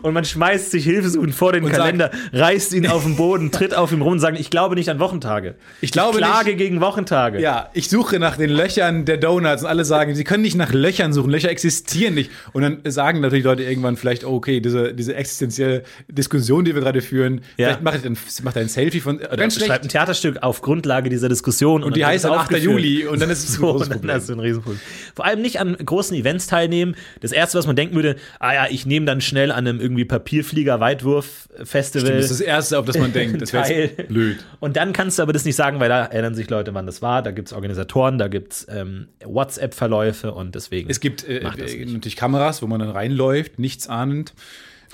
Und 0.03 0.13
man 0.13 0.27
schmeißt 0.27 0.71
sich 0.71 0.85
hilfesuchend 0.85 1.35
vor 1.35 1.53
den 1.53 1.65
Und 1.65 1.71
Kalender, 1.73 2.11
reißt 2.35 2.75
ihn 2.75 2.87
auf 2.87 3.05
den 3.05 3.17
Boden, 3.17 3.51
tritt 3.51 3.75
auf 3.75 3.93
ihn 3.93 4.03
rum 4.03 4.13
und 4.15 4.19
sagt, 4.19 4.39
ich 4.39 4.51
glaube 4.51 4.75
nicht 4.75 4.91
an 4.91 4.99
Wochentage. 4.99 5.55
Ich 5.81 5.91
glaube 5.91 6.19
klage 6.19 6.55
gegen 6.55 6.83
Wochentage. 6.83 7.41
Ja, 7.41 7.71
ich 7.73 7.89
suche 7.89 8.19
nach 8.19 8.37
den 8.37 8.51
Löchern 8.51 9.07
der 9.07 9.17
Donuts 9.17 9.63
und 9.63 9.69
alle 9.71 9.87
sagen, 9.87 10.15
sie 10.15 10.25
können 10.25 10.43
nicht 10.43 10.57
nach 10.57 10.73
Löchern 10.75 11.15
suchen, 11.15 11.31
Löcher 11.31 11.49
existieren 11.51 12.13
nicht. 12.13 12.31
Und 12.53 12.61
dann 12.61 12.81
sagen 12.85 13.21
natürlich 13.21 13.45
Leute 13.45 13.63
irgendwann 13.63 13.97
vielleicht, 13.97 14.25
oh, 14.25 14.35
okay, 14.35 14.61
diese, 14.61 14.93
diese 14.93 15.15
existenzielle 15.15 15.83
Diskussion, 16.09 16.67
die 16.67 16.75
wir 16.75 16.83
gerade 16.83 17.01
führen, 17.01 17.41
Ja. 17.57 17.69
vielleicht 17.69 17.83
macht 17.83 18.05
er 18.05 18.11
ein, 18.11 18.19
macht 18.43 18.57
ein 18.59 18.69
Selfie 18.69 19.01
von, 19.01 19.19
äh, 19.19 19.35
ganz 19.37 19.55
Schreibt 19.55 19.71
ein 19.71 19.79
schlecht. 19.79 19.93
Theaterstück 19.93 20.43
auf 20.43 20.61
Grundlage 20.61 21.09
dieser 21.09 21.31
Diskussion. 21.31 21.83
Und 21.83 21.97
die 21.97 22.01
dann 22.01 22.11
heißt 22.11 22.25
dann 22.27 22.33
es 22.33 22.37
8. 22.39 22.43
aufgeführt. 22.43 22.63
Juli 22.83 23.07
und 23.07 23.21
dann 23.21 23.31
ist 23.31 23.49
es 23.49 23.55
So, 23.63 23.79
dann 23.79 24.11
hast 24.11 24.29
du 24.29 24.35
ein 24.35 24.41
Riesenproblem. 24.41 24.81
Vor 25.15 25.25
allem 25.25 25.43
nicht 25.43 25.61
an 25.61 25.77
großen 25.77 26.17
Events 26.17 26.47
teilnehmen. 26.47 26.97
Das 27.21 27.33
erste, 27.33 27.59
was 27.59 27.67
man 27.67 27.77
denken 27.77 27.95
würde, 27.95 28.17
ah 28.39 28.55
ja, 28.55 28.67
ich 28.69 28.87
nehme 28.87 29.07
dann 29.07 29.21
schnell 29.21 29.53
an 29.53 29.67
einem 29.67 29.81
irgendwie 29.81 30.05
Papierflieger-Weitwurf-Festival. 30.05 32.13
Das 32.13 32.25
ist 32.25 32.31
das 32.31 32.41
Erste, 32.41 32.79
auf 32.79 32.87
das 32.87 32.99
man 32.99 33.13
denkt. 33.13 33.43
Das 33.43 33.53
wäre 33.53 33.89
blöd. 33.89 34.39
Und 34.61 34.77
dann 34.77 34.93
kannst 34.93 35.19
du 35.19 35.23
aber 35.23 35.33
das 35.33 35.45
nicht 35.45 35.57
sagen, 35.57 35.81
weil 35.81 35.89
da 35.89 36.05
erinnern 36.05 36.35
sich 36.35 36.49
Leute, 36.51 36.75
wann 36.75 36.87
das 36.87 37.03
war. 37.03 37.23
Da 37.23 37.31
gibt 37.31 37.49
es 37.49 37.53
Organisatoren, 37.53 38.19
da 38.19 38.29
gibt 38.29 38.53
es 38.53 38.67
ähm, 38.69 39.09
WhatsApp-Verläufe 39.25 40.33
und 40.33 40.55
deswegen. 40.55 40.91
Es 40.91 41.01
gibt 41.01 41.29
äh, 41.29 41.39
äh, 41.39 41.87
natürlich 41.87 42.17
Kameras, 42.17 42.63
wo 42.63 42.67
man 42.67 42.81
dann 42.81 42.91
reinläuft, 42.91 43.59
nichts 43.59 43.89
ahnend. 43.89 44.35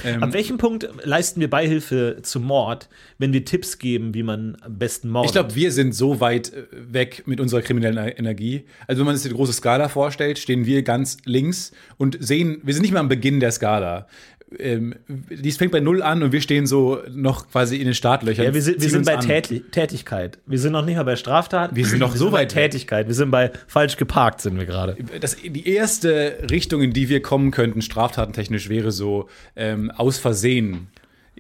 Ähm, 0.05 0.23
Ab 0.23 0.33
welchem 0.33 0.59
Punkt 0.59 0.89
leisten 1.03 1.41
wir 1.41 1.50
Beihilfe 1.50 2.19
zum 2.23 2.45
Mord, 2.45 2.89
wenn 3.19 3.33
wir 3.33 3.45
Tipps 3.45 3.79
geben, 3.79 4.15
wie 4.15 4.23
man 4.23 4.56
am 4.61 4.79
besten 4.79 5.09
mordet? 5.09 5.31
Ich 5.31 5.33
glaube, 5.33 5.55
wir 5.55 5.73
sind 5.73 5.95
so 5.95 6.21
weit 6.21 6.53
äh, 6.53 6.67
weg 6.73 7.25
mit 7.27 7.41
unserer 7.41 7.62
kriminellen 7.62 7.99
Energie. 7.99 8.65
Also 8.87 9.00
wenn 9.00 9.06
man 9.06 9.17
sich 9.17 9.31
die 9.31 9.37
große 9.37 9.53
Skala 9.53 9.89
vorstellt, 9.89 10.39
stehen 10.39 10.67
wir 10.67 10.83
ganz 10.83 11.17
links 11.25 11.73
und 11.97 12.17
sehen, 12.21 12.61
wir 12.62 12.75
sind 12.75 12.83
nicht 12.83 12.93
mehr 12.93 13.00
am 13.00 13.09
Beginn 13.09 13.41
der 13.41 13.50
Skala. 13.50 14.06
Ähm, 14.59 14.95
die 15.09 15.50
fängt 15.53 15.73
bei 15.73 15.81
Null 15.81 16.03
an 16.03 16.23
und 16.23 16.33
wir 16.33 16.41
stehen 16.41 16.67
so 16.67 16.99
noch 17.11 17.50
quasi 17.50 17.77
in 17.77 17.85
den 17.85 17.93
Startlöchern. 17.95 18.47
ja, 18.47 18.55
wir 18.55 18.62
sind, 18.62 18.81
wir 18.81 18.89
sind 18.89 19.05
bei. 19.05 19.17
Täti 19.17 19.61
Tätigkeit. 19.61 20.39
Wir 20.47 20.59
sind 20.59 20.73
noch 20.73 20.85
nicht 20.87 20.97
mal 20.97 21.03
bei 21.03 21.17
Straftaten. 21.17 21.77
Wir 21.77 21.85
sind 21.85 21.99
noch 21.99 22.17
so 22.17 22.31
bei 22.31 22.39
weit 22.39 22.55
weg. 22.55 22.71
Tätigkeit. 22.71 23.06
Wir 23.09 23.15
sind 23.15 23.31
bei 23.31 23.50
falsch 23.67 23.97
geparkt, 23.99 24.41
sind 24.41 24.59
wir 24.59 24.65
gerade. 24.65 24.97
Das, 25.21 25.37
die 25.37 25.69
erste 25.69 26.39
Richtung, 26.50 26.81
in 26.81 26.93
die 26.95 27.09
wir 27.11 27.21
kommen 27.21 27.50
könnten, 27.50 27.83
straftatentechnisch, 27.83 28.71
wäre 28.71 28.91
so 28.91 29.29
ähm, 29.55 29.91
aus 29.91 30.17
Versehen 30.19 30.89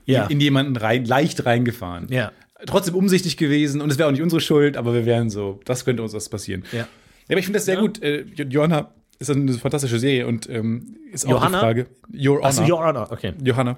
Ja. 0.04 0.24
in, 0.24 0.32
in 0.32 0.40
jemanden 0.40 0.76
rein, 0.76 1.04
leicht 1.06 1.46
reingefahren. 1.46 2.08
Ja. 2.10 2.32
Trotzdem 2.66 2.94
umsichtig 2.94 3.36
gewesen 3.36 3.80
und 3.80 3.90
es 3.90 3.98
wäre 3.98 4.08
auch 4.08 4.12
nicht 4.12 4.22
unsere 4.22 4.40
Schuld, 4.40 4.76
aber 4.76 4.92
wir 4.92 5.06
wären 5.06 5.30
so, 5.30 5.60
das 5.64 5.84
könnte 5.84 6.02
uns 6.02 6.12
was 6.12 6.28
passieren. 6.28 6.64
Ja. 6.72 6.86
Aber 7.30 7.38
ich 7.38 7.44
finde 7.46 7.58
das 7.58 7.66
sehr 7.66 7.76
gut. 7.76 8.02
Äh, 8.02 8.22
Jo- 8.34 8.44
Johanna 8.48 8.90
ist 9.18 9.30
eine 9.30 9.52
fantastische 9.54 9.98
Serie 9.98 10.26
und 10.26 10.48
ähm, 10.48 10.96
ist 11.12 11.26
auch 11.26 11.30
Johanna? 11.30 11.58
die 11.58 11.64
Frage. 11.64 11.86
Your 12.12 12.36
Honor. 12.36 12.46
Achso, 12.46 12.62
Your 12.62 12.78
Honor, 12.78 13.08
okay. 13.10 13.32
Johanna. 13.42 13.76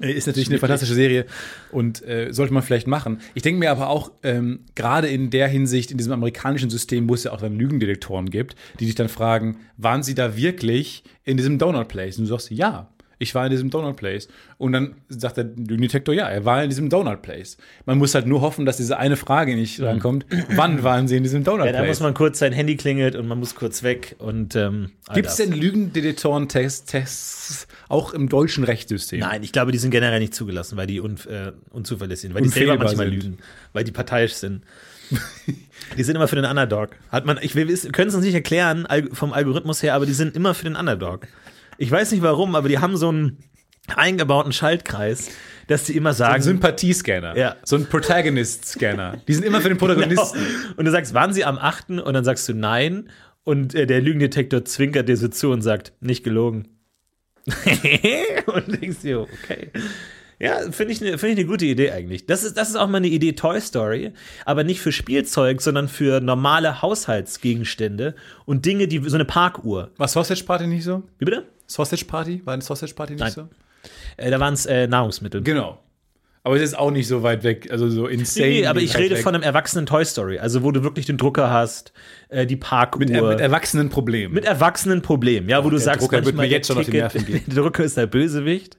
Äh, 0.00 0.12
Ist 0.12 0.26
natürlich 0.26 0.48
eine 0.48 0.58
fantastische 0.58 0.94
Serie 0.94 1.26
und 1.70 2.02
äh, 2.04 2.32
sollte 2.32 2.52
man 2.52 2.62
vielleicht 2.62 2.86
machen. 2.86 3.20
Ich 3.34 3.42
denke 3.42 3.60
mir 3.60 3.70
aber 3.70 3.88
auch, 3.88 4.10
ähm, 4.22 4.60
gerade 4.74 5.08
in 5.08 5.30
der 5.30 5.48
Hinsicht, 5.48 5.90
in 5.90 5.98
diesem 5.98 6.12
amerikanischen 6.12 6.70
System, 6.70 7.08
wo 7.08 7.14
es 7.14 7.24
ja 7.24 7.32
auch 7.32 7.40
dann 7.40 7.56
Lügendetektoren 7.56 8.30
gibt, 8.30 8.56
die 8.80 8.86
dich 8.86 8.94
dann 8.94 9.08
fragen, 9.08 9.58
waren 9.76 10.02
sie 10.02 10.14
da 10.14 10.36
wirklich 10.36 11.04
in 11.24 11.36
diesem 11.36 11.58
Donut 11.58 11.88
Place? 11.88 12.18
Und 12.18 12.24
du 12.24 12.30
sagst, 12.30 12.50
ja, 12.50 12.88
ich 13.18 13.34
war 13.34 13.46
in 13.46 13.50
diesem 13.50 13.70
Donut 13.70 13.96
Place. 13.96 14.28
Und 14.58 14.72
dann 14.72 14.96
sagt 15.08 15.38
der 15.38 15.44
Lügendetektor, 15.44 16.14
ja, 16.14 16.28
er 16.28 16.44
war 16.44 16.62
in 16.62 16.68
diesem 16.68 16.90
Donut 16.90 17.22
Place. 17.22 17.56
Man 17.86 17.98
muss 17.98 18.14
halt 18.14 18.26
nur 18.26 18.42
hoffen, 18.42 18.66
dass 18.66 18.76
diese 18.76 18.98
eine 18.98 19.16
Frage 19.16 19.56
nicht 19.56 19.80
rankommt. 19.80 20.26
Wann 20.50 20.82
waren 20.82 21.08
sie 21.08 21.16
in 21.16 21.22
diesem 21.22 21.44
Donut 21.44 21.60
Mhm. 21.60 21.66
Ja, 21.66 21.72
da 21.72 21.78
muss 21.80 21.86
Place? 21.86 22.00
man 22.00 22.14
kurz 22.14 22.38
sein 22.38 22.52
Handy 22.52 22.76
klingelt 22.76 23.16
und 23.16 23.26
man 23.26 23.38
muss 23.38 23.54
kurz 23.54 23.82
weg 23.82 24.16
und 24.18 24.54
ähm, 24.56 24.90
Gibt 25.14 25.28
es 25.28 25.36
denn 25.36 25.52
Lügendetektoren-Tests 25.52 26.84
Tests 26.84 27.66
auch 27.88 28.12
im 28.12 28.28
deutschen 28.28 28.64
Rechtssystem? 28.64 29.20
Nein, 29.20 29.42
ich 29.42 29.52
glaube, 29.52 29.72
die 29.72 29.78
sind 29.78 29.90
generell 29.90 30.20
nicht 30.20 30.34
zugelassen, 30.34 30.76
weil 30.76 30.86
die 30.86 31.00
un, 31.00 31.16
äh, 31.28 31.52
unzuverlässig 31.70 32.22
sind, 32.22 32.34
weil 32.34 32.42
die 32.42 32.48
selber 32.48 32.76
manchmal 32.76 33.08
sind. 33.08 33.22
lügen, 33.22 33.38
weil 33.72 33.84
die 33.84 33.92
parteiisch 33.92 34.34
sind. 34.34 34.62
die 35.96 36.02
sind 36.02 36.16
immer 36.16 36.28
für 36.28 36.36
den 36.36 36.44
Underdog. 36.44 36.90
Hat 37.10 37.24
man, 37.26 37.38
ich 37.40 37.54
will, 37.54 37.68
wir 37.68 37.76
können 37.92 38.08
es 38.08 38.14
uns 38.14 38.24
nicht 38.24 38.34
erklären 38.34 38.86
vom 39.12 39.32
Algorithmus 39.32 39.82
her, 39.82 39.94
aber 39.94 40.04
die 40.06 40.12
sind 40.12 40.34
immer 40.36 40.52
für 40.54 40.64
den 40.64 40.76
Underdog. 40.76 41.26
Ich 41.78 41.90
weiß 41.90 42.12
nicht 42.12 42.22
warum, 42.22 42.54
aber 42.54 42.68
die 42.68 42.78
haben 42.78 42.96
so 42.96 43.08
einen 43.08 43.38
eingebauten 43.94 44.52
Schaltkreis, 44.52 45.30
dass 45.68 45.84
die 45.84 45.96
immer 45.96 46.10
Ein 46.10 46.14
sagen, 46.14 46.42
Sympathiescanner. 46.42 47.36
Ja. 47.36 47.56
So 47.64 47.76
ein 47.76 47.86
Protagonist-Scanner. 47.86 49.22
Die 49.26 49.34
sind 49.34 49.44
immer 49.44 49.60
für 49.60 49.68
den 49.68 49.78
Protagonisten. 49.78 50.38
Genau. 50.38 50.74
Und 50.76 50.84
du 50.84 50.90
sagst, 50.90 51.14
waren 51.14 51.32
sie 51.32 51.44
am 51.44 51.58
8. 51.58 51.90
und 51.90 52.14
dann 52.14 52.24
sagst 52.24 52.48
du 52.48 52.54
nein 52.54 53.10
und 53.44 53.74
äh, 53.74 53.86
der 53.86 54.00
Lügendetektor 54.00 54.64
zwinkert 54.64 55.08
dir 55.08 55.16
so 55.16 55.28
zu 55.28 55.50
und 55.50 55.62
sagt, 55.62 55.92
nicht 56.00 56.24
gelogen. 56.24 56.68
und 57.46 58.68
du 58.68 58.76
denkst 58.76 59.00
dir, 59.02 59.20
okay. 59.20 59.70
Ja, 60.38 60.70
finde 60.70 60.92
ich 60.92 61.00
eine 61.00 61.16
find 61.16 61.32
ich 61.32 61.38
eine 61.38 61.46
gute 61.46 61.64
Idee 61.64 61.92
eigentlich. 61.92 62.26
Das 62.26 62.44
ist, 62.44 62.58
das 62.58 62.68
ist 62.68 62.76
auch 62.76 62.88
mal 62.88 62.98
eine 62.98 63.06
Idee 63.06 63.32
Toy 63.32 63.58
Story, 63.58 64.12
aber 64.44 64.64
nicht 64.64 64.80
für 64.80 64.92
Spielzeug, 64.92 65.62
sondern 65.62 65.88
für 65.88 66.20
normale 66.20 66.82
Haushaltsgegenstände 66.82 68.14
und 68.44 68.66
Dinge, 68.66 68.86
die 68.86 68.98
so 69.08 69.14
eine 69.14 69.24
Parkuhr. 69.24 69.92
War 69.96 70.08
Sausage 70.08 70.44
Party 70.44 70.66
nicht 70.66 70.84
so? 70.84 71.04
Wie 71.18 71.24
bitte? 71.24 71.46
Sausage 71.66 72.04
Party? 72.04 72.42
War 72.44 72.54
eine 72.54 72.62
Sausage 72.62 72.94
Party 72.94 73.14
nicht 73.14 73.20
Nein. 73.20 73.32
so? 73.32 73.48
Äh, 74.16 74.30
da 74.30 74.40
waren 74.40 74.54
es 74.54 74.66
äh, 74.66 74.86
Nahrungsmittel. 74.86 75.42
Genau. 75.42 75.78
Aber 76.46 76.54
es 76.54 76.62
ist 76.62 76.78
auch 76.78 76.92
nicht 76.92 77.08
so 77.08 77.24
weit 77.24 77.42
weg, 77.42 77.72
also 77.72 77.88
so 77.88 78.06
insane. 78.06 78.46
Nee, 78.46 78.66
aber 78.66 78.80
ich 78.80 78.96
rede 78.96 79.16
weg. 79.16 79.24
von 79.24 79.34
einem 79.34 79.42
erwachsenen 79.42 79.84
Toy 79.84 80.04
Story, 80.04 80.38
also 80.38 80.62
wo 80.62 80.70
du 80.70 80.84
wirklich 80.84 81.04
den 81.04 81.16
Drucker 81.16 81.50
hast, 81.50 81.92
äh, 82.28 82.46
die 82.46 82.54
Parkuhr. 82.54 83.00
mit, 83.00 83.10
mit 83.10 83.40
erwachsenen 83.40 83.88
Problemen. 83.88 84.32
Mit 84.32 84.44
erwachsenen 84.44 85.02
Problemen, 85.02 85.48
ja, 85.48 85.64
wo 85.64 85.70
du 85.70 85.76
der 85.76 85.84
sagst, 85.84 86.02
Drucker 86.02 86.18
wird 86.18 86.36
manchmal 86.36 86.46
mir 86.46 86.52
jetzt 86.52 86.68
schon 86.68 86.76
der 86.76 86.82
auf 86.82 86.86
die 86.86 86.96
Nerven 86.98 87.26
gehen. 87.26 87.42
Der 87.48 87.64
Drucker 87.64 87.82
ist 87.82 87.96
der 87.96 88.06
Bösewicht. 88.06 88.78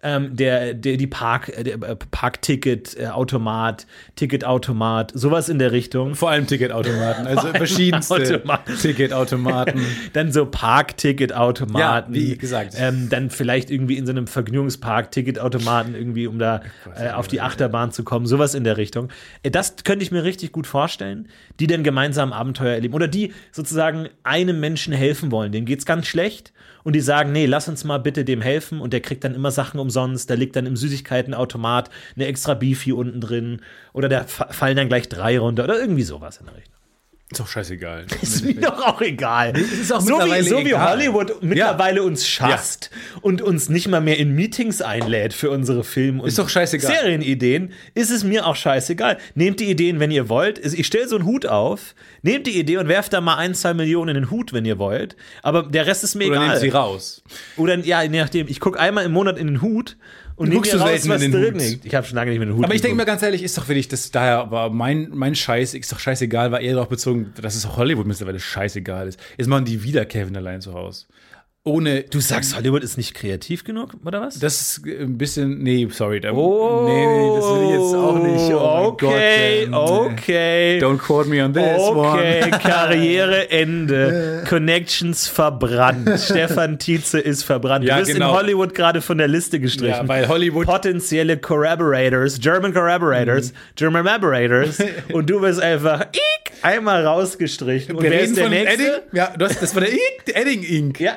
Ähm, 0.00 0.36
der, 0.36 0.74
der, 0.74 0.96
die 0.96 1.08
Park, 1.08 1.48
äh, 1.48 1.64
der 1.64 1.74
äh, 1.74 1.96
Parkticket-Automat, 1.96 3.84
Ticketautomat, 4.14 5.10
sowas 5.12 5.48
in 5.48 5.58
der 5.58 5.72
Richtung. 5.72 6.14
Vor 6.14 6.30
allem 6.30 6.46
Ticketautomaten, 6.46 7.26
also 7.26 7.48
verschiedenste 7.48 8.14
Automaten. 8.14 8.76
Ticketautomaten. 8.76 9.84
Dann 10.12 10.30
so 10.30 10.46
Parkticketautomaten. 10.46 12.14
Ja, 12.14 12.20
wie 12.20 12.38
gesagt. 12.38 12.74
Ähm, 12.76 13.08
dann 13.08 13.30
vielleicht 13.30 13.72
irgendwie 13.72 13.96
in 13.96 14.06
so 14.06 14.12
einem 14.12 14.28
Vergnügungspark 14.28 15.10
Ticketautomaten 15.10 15.96
irgendwie, 15.96 16.28
um 16.28 16.38
da 16.38 16.60
äh, 16.94 17.10
auf 17.10 17.26
die 17.26 17.40
Achterbahn 17.40 17.90
zu 17.90 18.04
kommen, 18.04 18.26
sowas 18.26 18.54
in 18.54 18.62
der 18.62 18.76
Richtung. 18.76 19.08
Äh, 19.42 19.50
das 19.50 19.82
könnte 19.82 20.04
ich 20.04 20.12
mir 20.12 20.22
richtig 20.22 20.52
gut 20.52 20.68
vorstellen, 20.68 21.28
die 21.58 21.66
dann 21.66 21.82
gemeinsam 21.82 22.32
Abenteuer 22.32 22.74
erleben. 22.74 22.94
Oder 22.94 23.08
die 23.08 23.32
sozusagen 23.50 24.08
einem 24.22 24.60
Menschen 24.60 24.92
helfen 24.92 25.32
wollen. 25.32 25.50
Dem 25.50 25.64
geht's 25.64 25.86
ganz 25.86 26.06
schlecht 26.06 26.52
und 26.84 26.94
die 26.94 27.00
sagen, 27.00 27.32
nee, 27.32 27.46
lass 27.46 27.68
uns 27.68 27.84
mal 27.84 27.98
bitte 27.98 28.24
dem 28.24 28.40
helfen 28.40 28.80
und 28.80 28.92
der 28.92 29.00
kriegt 29.00 29.24
dann 29.24 29.34
immer 29.34 29.50
Sachen 29.50 29.80
umsonst. 29.80 30.30
Da 30.30 30.34
liegt 30.34 30.56
dann 30.56 30.66
im 30.66 30.76
Süßigkeitenautomat 30.76 31.90
eine 32.16 32.26
extra 32.26 32.54
Beefy 32.54 32.92
unten 32.92 33.20
drin 33.20 33.60
oder 33.92 34.08
da 34.08 34.24
fa- 34.24 34.52
fallen 34.52 34.76
dann 34.76 34.88
gleich 34.88 35.08
drei 35.08 35.38
runter 35.38 35.64
oder 35.64 35.78
irgendwie 35.80 36.02
sowas 36.02 36.38
in 36.38 36.46
der 36.46 36.56
Richtung. 36.56 36.77
Ist 37.30 37.40
doch 37.40 37.46
scheißegal. 37.46 38.06
Ist 38.22 38.42
mir 38.42 38.54
doch 38.54 38.80
auch 38.86 39.02
egal. 39.02 39.54
ist 39.54 39.92
auch 39.92 40.00
so 40.00 40.14
wie, 40.18 40.42
so 40.42 40.56
wie 40.58 40.68
egal. 40.68 40.92
Hollywood 40.92 41.42
mittlerweile 41.42 42.02
uns 42.02 42.26
schasst 42.26 42.90
und 43.20 43.42
uns 43.42 43.68
nicht 43.68 43.86
mal 43.86 44.00
mehr 44.00 44.16
in 44.16 44.34
Meetings 44.34 44.80
einlädt 44.80 45.34
für 45.34 45.50
unsere 45.50 45.84
Film- 45.84 46.20
und 46.20 46.28
Ist 46.28 46.38
doch 46.38 46.48
scheißegal. 46.48 46.90
Serienideen, 46.90 47.72
ist 47.94 48.10
es 48.10 48.24
mir 48.24 48.46
auch 48.46 48.56
scheißegal. 48.56 49.18
Nehmt 49.34 49.60
die 49.60 49.66
Ideen, 49.68 50.00
wenn 50.00 50.10
ihr 50.10 50.30
wollt. 50.30 50.58
Ich 50.58 50.86
stelle 50.86 51.06
so 51.06 51.16
einen 51.16 51.26
Hut 51.26 51.44
auf, 51.44 51.94
nehmt 52.22 52.46
die 52.46 52.58
Idee 52.58 52.78
und 52.78 52.88
werft 52.88 53.12
da 53.12 53.20
mal 53.20 53.36
ein, 53.36 53.54
zwei 53.54 53.74
Millionen 53.74 54.16
in 54.16 54.22
den 54.22 54.30
Hut, 54.30 54.54
wenn 54.54 54.64
ihr 54.64 54.78
wollt. 54.78 55.14
Aber 55.42 55.64
der 55.64 55.86
Rest 55.86 56.04
ist 56.04 56.14
mir 56.14 56.28
Oder 56.28 56.36
egal. 56.36 56.48
nehmt 56.48 56.60
sie 56.60 56.68
raus. 56.70 57.22
Oder 57.58 57.78
ja, 57.80 58.02
je 58.02 58.08
nachdem. 58.08 58.48
Ich 58.48 58.58
gucke 58.58 58.80
einmal 58.80 59.04
im 59.04 59.12
Monat 59.12 59.36
in 59.38 59.48
den 59.48 59.60
Hut 59.60 59.98
und 60.38 60.48
nehme 60.48 60.60
mir 60.60 60.70
du 60.70 60.78
raus, 60.78 61.08
was 61.08 61.20
drin 61.20 61.34
Hut. 61.34 61.60
liegt. 61.60 61.84
Ich 61.84 61.94
habe 61.94 62.06
schon 62.06 62.16
lange 62.16 62.30
nicht 62.30 62.38
mehr 62.38 62.46
den 62.46 62.56
Hut 62.56 62.64
Aber 62.64 62.74
ich 62.74 62.80
denke 62.80 62.96
mir 62.96 63.04
ganz 63.04 63.22
ehrlich, 63.22 63.42
ist 63.42 63.58
doch 63.58 63.68
wirklich, 63.68 63.88
das 63.88 64.10
daher, 64.10 64.38
aber 64.38 64.70
mein, 64.70 65.08
mein 65.12 65.34
Scheiß 65.34 65.74
ist 65.74 65.92
doch 65.92 65.98
scheißegal, 65.98 66.52
war 66.52 66.60
eher 66.60 66.74
darauf 66.74 66.88
bezogen, 66.88 67.32
dass 67.40 67.56
es 67.56 67.66
auch 67.66 67.76
Hollywood 67.76 68.06
mittlerweile 68.06 68.38
scheißegal 68.38 69.08
ist. 69.08 69.20
Jetzt 69.36 69.48
machen 69.48 69.64
die 69.64 69.82
wieder 69.82 70.04
Kevin 70.04 70.36
allein 70.36 70.60
zu 70.60 70.74
Hause. 70.74 71.06
Ohne. 71.64 72.04
Du 72.04 72.20
sagst, 72.20 72.56
Hollywood 72.56 72.82
ist 72.82 72.96
nicht 72.96 73.12
kreativ 73.14 73.62
genug, 73.62 73.94
oder 74.04 74.22
was? 74.22 74.38
Das 74.38 74.60
ist 74.78 74.86
ein 74.86 75.18
bisschen. 75.18 75.58
Nee, 75.62 75.86
sorry. 75.90 76.18
Da, 76.20 76.32
Oh, 76.32 76.84
nee, 76.86 77.04
nee, 77.06 77.36
das 77.36 77.44
will 77.44 77.64
ich 77.64 77.70
jetzt 77.72 77.94
auch 77.94 78.18
nicht. 78.18 78.54
Oh 78.54 78.86
okay, 78.92 79.66
Gott, 79.66 80.06
ähm, 80.08 80.12
okay. 80.14 80.78
Don't 80.80 80.96
quote 80.98 81.28
me 81.28 81.44
on 81.44 81.52
this 81.52 81.78
Okay, 81.78 82.42
one. 82.44 82.50
Karriereende. 82.62 84.44
Connections 84.48 85.26
verbrannt. 85.28 86.08
Stefan 86.20 86.78
Tietze 86.78 87.18
ist 87.20 87.42
verbrannt. 87.42 87.84
Ja, 87.84 87.96
du 87.96 88.00
bist 88.02 88.14
genau. 88.14 88.30
in 88.30 88.36
Hollywood 88.36 88.74
gerade 88.74 89.00
von 89.02 89.18
der 89.18 89.28
Liste 89.28 89.60
gestrichen. 89.60 90.02
Ja, 90.02 90.08
weil 90.08 90.26
Hollywood- 90.28 90.66
Potenzielle 90.66 91.36
Collaborators, 91.36 92.38
German 92.40 92.72
Collaborators, 92.72 93.52
German 93.76 94.04
Collaborators. 94.04 94.78
und 95.12 95.28
du 95.28 95.40
bist 95.40 95.60
einfach 95.60 96.00
ick, 96.02 96.52
einmal 96.62 97.04
rausgestrichen. 97.06 97.96
Und 97.96 98.02
Wir 98.02 98.10
wer 98.10 98.20
ist 98.22 98.36
der 98.36 98.48
Nächste? 98.48 98.72
Edding? 98.74 98.92
Ja, 99.12 99.34
du 99.36 99.44
hast, 99.44 99.60
das 99.60 99.74
war 99.74 99.82
der 99.82 99.92
Ink, 99.92 100.24
der 100.26 100.36
Edding 100.40 100.62
Ink. 100.62 101.00
Ja, 101.00 101.16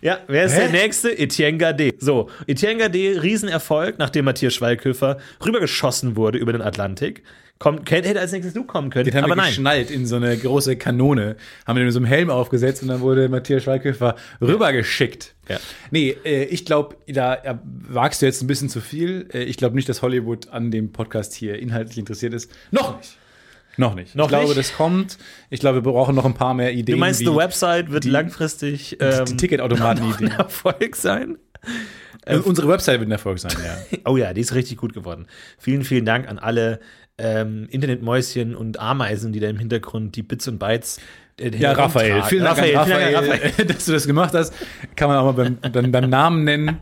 ja, 0.00 0.18
wer 0.26 0.44
ist 0.44 0.54
Hä? 0.54 0.60
der 0.60 0.70
nächste? 0.70 1.18
Etienne 1.18 1.58
Gade. 1.58 1.90
So, 1.98 2.28
Etienne 2.46 2.78
Gade, 2.78 3.22
Riesenerfolg, 3.22 3.98
nachdem 3.98 4.24
Matthias 4.24 4.54
Schweighöfer 4.54 5.18
rübergeschossen 5.44 6.16
wurde 6.16 6.38
über 6.38 6.52
den 6.52 6.62
Atlantik. 6.62 7.22
Kommt, 7.58 7.90
hätte 7.90 8.18
als 8.18 8.32
nächstes 8.32 8.54
du 8.54 8.64
kommen 8.64 8.88
können, 8.88 9.04
Den 9.04 9.14
haben 9.16 9.24
aber 9.24 9.32
wir 9.32 9.36
nein. 9.36 9.48
geschnallt 9.48 9.90
in 9.90 10.06
so 10.06 10.16
eine 10.16 10.34
große 10.34 10.76
Kanone, 10.76 11.36
haben 11.66 11.76
wir 11.76 11.82
den 11.82 11.88
mit 11.88 11.92
so 11.92 11.98
einem 11.98 12.06
Helm 12.06 12.30
aufgesetzt 12.30 12.80
und 12.80 12.88
dann 12.88 13.00
wurde 13.02 13.28
Matthias 13.28 13.64
Schweighöfer 13.64 14.16
rübergeschickt. 14.40 15.34
Ja. 15.46 15.58
Nee, 15.90 16.16
äh, 16.24 16.44
ich 16.44 16.64
glaube, 16.64 16.96
da 17.06 17.60
wagst 17.62 18.22
du 18.22 18.26
jetzt 18.26 18.40
ein 18.42 18.46
bisschen 18.46 18.70
zu 18.70 18.80
viel. 18.80 19.28
Äh, 19.34 19.42
ich 19.42 19.58
glaube 19.58 19.74
nicht, 19.76 19.90
dass 19.90 20.00
Hollywood 20.00 20.48
an 20.48 20.70
dem 20.70 20.90
Podcast 20.92 21.34
hier 21.34 21.58
inhaltlich 21.58 21.98
interessiert 21.98 22.32
ist. 22.32 22.50
Noch 22.70 22.96
nicht. 22.96 23.18
Noch 23.80 23.94
nicht. 23.94 24.14
Noch 24.14 24.26
ich 24.26 24.28
glaube, 24.28 24.44
nicht? 24.48 24.58
das 24.58 24.74
kommt. 24.74 25.16
Ich 25.48 25.58
glaube, 25.58 25.82
wir 25.82 25.92
brauchen 25.92 26.14
noch 26.14 26.26
ein 26.26 26.34
paar 26.34 26.52
mehr 26.52 26.70
Ideen. 26.70 26.96
Du 26.96 27.00
meinst, 27.00 27.22
die 27.22 27.34
Website 27.34 27.90
wird 27.90 28.04
langfristig 28.04 28.98
ähm, 29.00 29.24
die 29.24 29.36
Ticketautomaten-Ideen. 29.38 30.32
ein 30.32 30.38
Erfolg 30.38 30.94
sein? 30.96 31.38
Äh, 32.26 32.36
Unsere 32.36 32.68
Website 32.68 33.00
wird 33.00 33.08
ein 33.08 33.12
Erfolg 33.12 33.38
sein, 33.38 33.52
ja. 33.64 33.98
Oh 34.04 34.18
ja, 34.18 34.34
die 34.34 34.42
ist 34.42 34.54
richtig 34.54 34.76
gut 34.76 34.92
geworden. 34.92 35.26
Vielen, 35.56 35.82
vielen 35.84 36.04
Dank 36.04 36.28
an 36.28 36.38
alle 36.38 36.80
ähm, 37.16 37.68
Internetmäuschen 37.70 38.54
und 38.54 38.78
Ameisen, 38.78 39.32
die 39.32 39.40
da 39.40 39.48
im 39.48 39.58
Hintergrund 39.58 40.14
die 40.14 40.22
Bits 40.22 40.46
und 40.46 40.58
Bytes 40.58 41.00
äh, 41.40 41.56
Ja, 41.56 41.72
Raphael. 41.72 42.22
Vielen 42.24 42.44
Dank, 42.44 42.58
Raphael, 42.58 43.14
an 43.16 43.24
Raphael. 43.24 43.64
dass 43.66 43.84
du 43.86 43.92
das 43.92 44.06
gemacht 44.06 44.34
hast. 44.34 44.52
Kann 44.96 45.08
man 45.08 45.18
auch 45.18 45.34
mal 45.34 45.44
beim, 45.60 45.72
beim, 45.72 45.92
beim 45.92 46.10
Namen 46.10 46.44
nennen. 46.44 46.78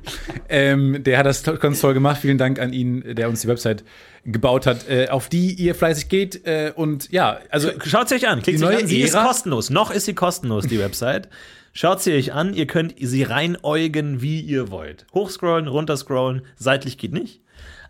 Ähm, 0.49 1.03
der 1.03 1.19
hat 1.19 1.27
das 1.27 1.43
ganz 1.43 1.81
toll 1.81 1.95
gemacht. 1.95 2.19
Vielen 2.21 2.39
Dank 2.39 2.59
an 2.59 2.73
ihn, 2.73 3.15
der 3.15 3.29
uns 3.29 3.43
die 3.43 3.49
Website 3.49 3.85
gebaut 4.25 4.67
hat, 4.67 4.89
äh, 4.89 5.09
auf 5.09 5.29
die 5.29 5.53
ihr 5.55 5.75
fleißig 5.75 6.09
geht. 6.09 6.47
Äh, 6.47 6.73
und 6.75 7.11
ja, 7.11 7.39
also 7.51 7.71
Schaut 7.85 8.09
sie 8.09 8.17
euch 8.17 8.29
an, 8.29 8.43
klickt 8.43 8.61
Die 8.61 8.65
sie 8.65 8.67
an. 8.67 8.87
Sie 8.87 9.01
ist 9.01 9.15
Ära? 9.15 9.25
kostenlos. 9.27 9.71
Noch 9.71 9.91
ist 9.91 10.05
sie 10.05 10.15
kostenlos, 10.15 10.67
die 10.67 10.79
Website. 10.79 11.29
Schaut 11.73 12.03
sie 12.03 12.13
euch 12.15 12.33
an. 12.33 12.55
Ihr 12.55 12.67
könnt 12.67 12.95
sie 12.99 13.23
reinäugen, 13.23 14.21
wie 14.21 14.41
ihr 14.41 14.71
wollt. 14.71 15.07
Hochscrollen, 15.15 15.69
runterscrollen. 15.69 16.43
Seitlich 16.57 16.99
geht 16.99 17.13
nicht. 17.13 17.41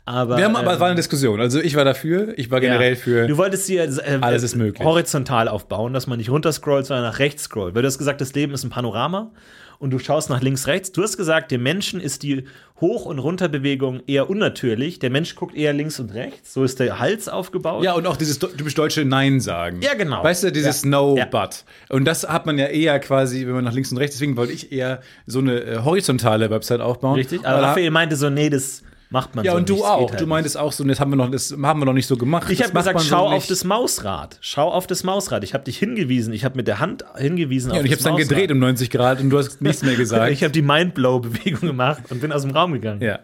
Aber, 0.08 0.36
wir 0.38 0.44
haben, 0.44 0.56
aber 0.56 0.74
ähm, 0.74 0.80
war 0.80 0.86
eine 0.88 0.96
Diskussion. 0.96 1.40
Also 1.40 1.60
ich 1.60 1.76
war 1.76 1.84
dafür, 1.84 2.32
ich 2.38 2.50
war 2.50 2.60
generell 2.60 2.94
Ja. 2.94 2.98
für. 2.98 3.26
Du 3.26 3.36
wolltest 3.36 3.66
sie 3.66 3.76
äh, 3.76 3.88
Alles 4.20 4.42
ist 4.42 4.56
möglich. 4.56 4.84
horizontal 4.86 5.48
aufbauen, 5.48 5.92
dass 5.92 6.06
man 6.06 6.18
nicht 6.18 6.30
runterscrollt, 6.30 6.86
sondern 6.86 7.04
nach 7.04 7.18
rechts 7.18 7.44
scrollt. 7.44 7.74
Weil 7.74 7.82
du 7.82 7.88
hast 7.88 7.98
gesagt, 7.98 8.20
das 8.20 8.32
Leben 8.34 8.52
ist 8.54 8.64
ein 8.64 8.70
Panorama 8.70 9.30
und 9.78 9.90
du 9.90 9.98
schaust 9.98 10.30
nach 10.30 10.40
links, 10.40 10.66
rechts. 10.66 10.90
Du 10.92 11.02
hast 11.02 11.16
gesagt, 11.16 11.50
dem 11.50 11.62
Menschen 11.62 12.00
ist 12.00 12.22
die 12.22 12.44
Hoch- 12.80 13.06
und 13.06 13.18
Runterbewegung 13.18 14.00
eher 14.06 14.28
unnatürlich. 14.30 14.98
Der 14.98 15.10
Mensch 15.10 15.34
guckt 15.34 15.54
eher 15.56 15.72
links 15.72 16.00
und 16.00 16.14
rechts. 16.14 16.54
So 16.54 16.64
ist 16.64 16.80
der 16.80 16.98
Hals 16.98 17.28
aufgebaut. 17.28 17.84
ja, 17.84 17.92
und 17.94 18.06
auch 18.06 18.16
dieses 18.16 18.38
typisch 18.38 18.74
deutsche 18.74 19.04
Nein 19.04 19.40
sagen. 19.40 19.80
Ja, 19.82 19.94
genau. 19.94 20.22
Weißt 20.24 20.42
du, 20.44 20.50
dieses 20.52 20.82
Ja. 20.84 20.88
No, 20.90 21.16
Ja. 21.16 21.26
but. 21.26 21.64
Und 21.90 22.06
das 22.06 22.26
hat 22.28 22.46
man 22.46 22.56
ja 22.58 22.66
eher 22.66 22.98
quasi, 23.00 23.46
wenn 23.46 23.54
man 23.54 23.64
nach 23.64 23.72
links 23.72 23.92
und 23.92 23.98
rechts, 23.98 24.16
deswegen 24.16 24.36
wollte 24.36 24.52
ich 24.52 24.72
eher 24.72 25.00
so 25.26 25.38
eine 25.40 25.60
äh, 25.60 25.78
horizontale 25.84 26.50
Website 26.50 26.80
aufbauen. 26.80 27.14
Richtig? 27.16 27.44
Aber 27.46 27.60
da- 27.60 27.68
Raphael 27.68 27.90
meinte 27.90 28.16
so, 28.16 28.30
nee, 28.30 28.48
das 28.50 28.82
macht 29.10 29.34
man 29.34 29.44
Ja, 29.44 29.52
so 29.52 29.58
und 29.58 29.68
du 29.68 29.74
nicht. 29.74 29.84
Das 29.84 29.90
auch. 29.90 30.10
halt 30.10 30.20
du 30.20 30.26
meintest 30.26 30.56
auch 30.58 30.72
so, 30.72 30.84
das 30.84 31.00
haben 31.00 31.10
wir 31.10 31.16
noch, 31.16 31.30
das 31.30 31.50
haben 31.62 31.80
wir 31.80 31.84
noch 31.86 31.92
nicht 31.92 32.06
so 32.06 32.16
gemacht. 32.16 32.50
Ich 32.50 32.62
habe 32.62 32.72
gesagt, 32.72 32.94
man 32.94 33.02
so 33.02 33.08
schau 33.08 33.26
auf 33.26 33.32
nicht. 33.34 33.50
das 33.50 33.64
Mausrad. 33.64 34.38
Schau 34.40 34.70
auf 34.70 34.86
das 34.86 35.04
Mausrad. 35.04 35.44
Ich 35.44 35.54
habe 35.54 35.64
dich 35.64 35.78
hingewiesen. 35.78 36.32
Ich 36.32 36.44
habe 36.44 36.56
mit 36.56 36.66
der 36.68 36.78
Hand 36.78 37.04
hingewiesen 37.16 37.72
Ja, 37.72 37.78
und 37.80 37.84
ich 37.86 37.90
das 37.92 38.00
hab's 38.00 38.04
dann 38.04 38.16
gedreht 38.16 38.50
um 38.52 38.58
90 38.58 38.90
Grad 38.90 39.20
und 39.20 39.30
du 39.30 39.38
hast 39.38 39.60
nichts 39.62 39.82
mehr 39.82 39.94
gesagt. 39.96 40.30
Ich 40.32 40.42
habe 40.42 40.52
die 40.52 40.62
Mindblow-Bewegung 40.62 41.60
gemacht 41.68 42.02
und 42.10 42.20
bin 42.20 42.32
aus 42.32 42.42
dem 42.42 42.50
Raum 42.52 42.72
gegangen. 42.72 43.00
ja. 43.02 43.18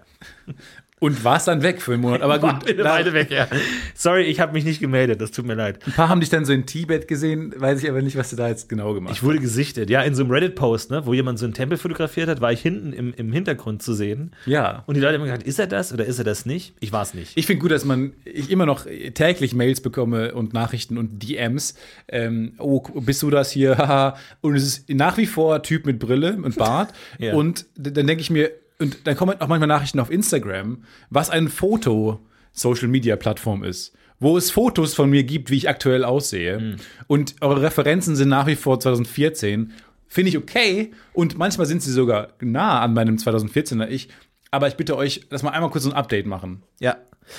Und 1.01 1.25
warst 1.25 1.49
dann 1.49 1.63
weg 1.63 1.83
für 1.83 1.93
einen 1.93 2.03
Monat. 2.03 2.23
Aber 2.23 2.41
War 2.41 2.55
gut, 2.61 2.71
eine 2.71 2.85
Weile 2.85 3.13
weg, 3.13 3.31
ja. 3.31 3.49
Sorry, 3.95 4.23
ich 4.23 4.41
habe 4.41 4.53
mich 4.53 4.65
nicht 4.65 4.81
gemeldet. 4.81 5.21
Das 5.21 5.33
tut 5.33 5.45
mir 5.45 5.55
leid. 5.55 5.81
ein 5.87 5.93
paar 5.93 6.09
haben 6.09 6.21
dich 6.21 6.31
dann 6.31 6.45
so 6.45 6.53
in 6.53 6.67
Tibet 6.67 7.09
gesehen, 7.09 7.53
weiß 7.57 7.83
ich 7.83 7.91
aber 7.91 8.01
nicht, 8.01 8.17
was 8.17 8.31
du 8.31 8.37
da 8.37 8.49
jetzt 8.49 8.69
genau 8.69 8.95
gemacht 8.95 9.13
Ich 9.15 9.23
wurde 9.23 9.39
gesichtet. 9.39 9.91
Ja, 9.91 10.03
in 10.03 10.15
so 10.15 10.23
einem 10.23 10.31
Reddit-Post, 10.31 10.91
ne, 10.91 11.05
wo 11.05 11.13
jemand 11.13 11.39
so 11.39 11.45
einen 11.47 11.53
Tempel 11.53 11.79
fotografiert 11.79 12.29
hat, 12.29 12.41
war 12.41 12.53
ich 12.53 12.61
hinten 12.61 12.93
im, 12.93 13.13
im 13.15 13.33
Hintergrund 13.33 13.83
zu 13.83 13.93
sehen. 13.93 14.31
hast. 14.41 14.47
Ja. 14.47 14.85
Und 14.87 14.95
die 14.95 15.01
Leute 15.01 15.15
haben 15.19 15.25
gesagt, 15.25 15.43
ist 15.43 15.59
er 15.59 15.67
das 15.67 15.93
oder 15.93 16.07
ist 16.07 16.19
er 16.19 16.25
das 16.25 16.47
nicht? 16.47 16.75
Ich 16.81 16.93
war 16.93 17.03
es 17.03 17.13
nicht. 17.13 17.33
Ich 17.35 17.47
finde 17.47 17.61
gut, 17.61 17.73
dass 17.73 17.85
man, 17.85 18.13
ich 18.25 18.51
immer 18.51 18.65
noch 18.65 18.87
täglich 19.15 19.53
Mails 19.55 19.81
bekomme 19.81 20.33
und 20.35 20.55
Nachrichten 20.55 20.97
und 20.97 21.23
DMs. 21.23 21.75
Ähm, 22.09 22.55
oh, 22.59 22.81
bist 22.81 23.21
du 23.23 23.31
das 23.31 23.51
hier? 23.51 23.77
Haha. 23.85 24.17
und 24.41 24.55
es 24.55 24.65
ist 24.65 24.89
nach 24.91 25.17
wie 25.19 25.27
vor 25.27 25.63
Typ 25.63 25.87
mit 25.87 25.99
Brille 25.99 26.39
und 26.43 26.57
Bart. 26.57 26.93
Ja. 27.19 27.35
Und 27.35 27.67
dann 27.77 28.07
denke 28.07 28.23
ich 28.23 28.31
mir, 28.31 28.51
und 28.79 29.07
dann 29.07 29.17
kommen 29.17 29.41
auch 29.41 29.49
manchmal 29.49 29.69
Nachrichten 29.69 30.01
auf 30.01 30.11
Instagram, 30.11 30.85
was 31.11 31.31
ein 31.31 31.49
Foto-Social-Media-Plattform 31.49 33.65
ist. 33.65 33.93
Wo 34.21 34.37
es 34.37 34.51
Fotos 34.51 34.95
von 34.95 35.11
mir 35.11 35.25
gibt, 35.25 35.51
wie 35.51 35.57
ich 35.57 35.69
aktuell 35.69 36.05
aussehe. 36.05 36.59
Mhm. 36.59 36.77
Und 37.09 37.35
eure 37.41 37.63
Referenzen 37.63 38.17
sind 38.17 38.29
nach 38.29 38.47
wie 38.47 38.57
vor 38.57 38.79
2014. 38.79 39.73
Finde 40.07 40.29
ich 40.29 40.39
okay. 40.39 40.93
Und 41.13 41.37
manchmal 41.37 41.67
sind 41.67 41.83
sie 41.83 41.91
sogar 41.91 42.29
nah 42.41 42.81
an 42.81 42.95
meinem 42.95 43.17
2014er 43.17 43.89
Ich. 43.89 44.09
Aber 44.51 44.69
ich 44.69 44.77
bitte 44.77 44.97
euch, 44.97 45.29
dass 45.29 45.43
wir 45.43 45.53
einmal 45.53 45.71
kurz 45.71 45.85
so 45.85 45.91
ein 45.91 45.97
Update 45.97 46.27
machen. 46.27 46.63
Ja. 46.79 46.97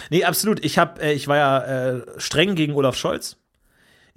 Nee, 0.09 0.25
absolut. 0.25 0.65
Ich, 0.65 0.77
hab, 0.77 1.01
äh, 1.01 1.13
ich 1.13 1.27
war 1.27 1.37
ja 1.37 1.95
äh, 1.95 2.01
streng 2.17 2.55
gegen 2.55 2.73
Olaf 2.73 2.97
Scholz. 2.97 3.37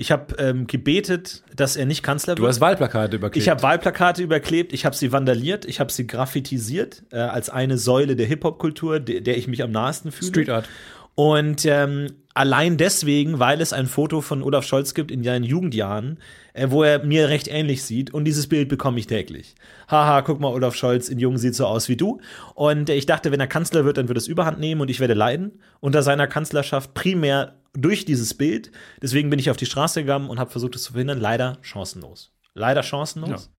Ich 0.01 0.13
habe 0.13 0.37
ähm, 0.39 0.69
gebetet, 0.69 1.43
dass 1.57 1.75
er 1.75 1.85
nicht 1.85 2.05
Kanzler 2.05 2.37
Du 2.37 2.43
wird. 2.43 2.51
hast 2.51 2.61
Wahlplakate 2.61 3.17
überklebt. 3.17 3.43
Ich 3.43 3.49
habe 3.49 3.61
Wahlplakate 3.65 4.23
überklebt, 4.23 4.73
ich 4.73 4.87
habe 4.87 4.95
sie 4.95 5.11
vandaliert, 5.11 5.65
ich 5.65 5.81
habe 5.81 5.91
sie 5.91 6.07
graffitisiert 6.07 7.03
äh, 7.11 7.17
als 7.19 7.51
eine 7.51 7.79
Säule 7.79 8.15
der 8.15 8.27
Hip-Hop-Kultur, 8.27 9.01
de 9.01 9.21
der 9.21 9.37
ich 9.37 9.49
mich 9.49 9.61
am 9.61 9.73
nahesten 9.73 10.13
fühle. 10.13 10.31
Street 10.31 10.51
Art. 10.51 10.69
Und 11.17 11.65
ähm, 11.67 12.13
allein 12.33 12.77
deswegen, 12.77 13.41
weil 13.41 13.61
es 13.61 13.73
ein 13.73 13.89
Foto 13.89 14.21
von 14.21 14.45
Olaf 14.45 14.65
Scholz 14.65 14.95
gibt 14.95 15.11
in 15.11 15.25
seinen 15.25 15.43
Jugendjahren, 15.43 16.21
äh, 16.53 16.69
wo 16.71 16.85
er 16.85 17.05
mir 17.05 17.29
recht 17.29 17.49
ähnlich 17.49 17.83
sieht. 17.83 18.15
Und 18.15 18.25
dieses 18.25 18.47
Bild 18.47 18.69
bekomme 18.69 19.01
ich 19.01 19.09
täglich. 19.09 19.57
Haha, 19.91 20.23
guck 20.23 20.39
mal, 20.39 20.53
Olaf 20.53 20.77
Scholz 20.77 21.09
in 21.09 21.19
Jung 21.19 21.39
sieht 21.39 21.57
so 21.57 21.67
aus 21.67 21.89
wie 21.89 21.97
du. 21.97 22.21
Und 22.55 22.89
äh, 22.89 22.95
ich 22.95 23.07
dachte, 23.07 23.33
wenn 23.33 23.41
er 23.41 23.49
Kanzler 23.49 23.85
wird, 23.85 23.97
dann 23.97 24.07
wird 24.07 24.17
es 24.17 24.29
überhand 24.29 24.61
nehmen 24.61 24.81
und 24.81 24.91
ich 24.91 25.01
werde 25.01 25.15
leiden 25.15 25.59
unter 25.81 26.05
seiner 26.05 26.29
Kanzlerschaft 26.29 26.95
primär 26.95 27.57
durch 27.81 28.05
dieses 28.05 28.35
Bild. 28.35 28.71
Deswegen 29.03 29.31
bin 29.31 29.39
ich 29.39 29.51
auf 29.51 29.57
die 29.57 29.67
Straße 29.67 30.01
gegangen 30.03 30.29
und 30.31 30.39
habe 30.39 30.51
versucht, 30.51 30.75
es 30.77 30.83
zu 30.83 30.93
verhindern. 30.93 31.21
Leider 31.21 31.59
chancenlos. 31.63 32.33
Leider 32.55 32.83
chancenlos. 32.83 33.51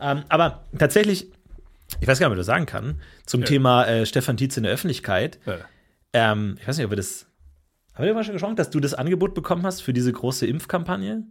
Ähm, 0.00 0.24
aber 0.28 0.64
tatsächlich, 0.78 1.30
ich 2.00 2.08
weiß 2.08 2.18
gar 2.18 2.26
nicht, 2.28 2.32
ob 2.32 2.36
ich 2.36 2.40
das 2.40 2.46
sagen 2.46 2.66
kann, 2.66 3.00
zum 3.26 3.40
Ja. 3.42 3.46
Thema 3.46 3.84
äh, 3.86 4.06
Stefan 4.06 4.36
Tietz 4.36 4.56
in 4.56 4.62
der 4.64 4.72
Öffentlichkeit. 4.72 5.38
Ja. 5.46 5.58
Ähm, 6.12 6.56
ich 6.60 6.66
weiß 6.68 6.76
nicht, 6.76 6.84
ob 6.84 6.92
wir 6.92 6.96
das. 6.96 7.26
Haben 7.94 8.04
wir 8.06 8.14
mal 8.14 8.24
schon 8.24 8.32
gesprochen, 8.34 8.56
dass 8.56 8.70
du 8.70 8.80
das 8.80 8.94
Angebot 8.94 9.34
bekommen 9.34 9.64
hast 9.66 9.82
für 9.82 9.92
diese 9.92 10.12
große 10.12 10.46
Impfkampagne? 10.46 11.24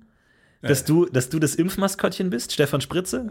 Dass, 0.61 0.85
du, 0.85 1.05
dass 1.07 1.29
du 1.29 1.39
das 1.39 1.55
Impfmaskottchen 1.55 2.29
bist, 2.29 2.51
Stefan 2.53 2.81
Spritze? 2.81 3.27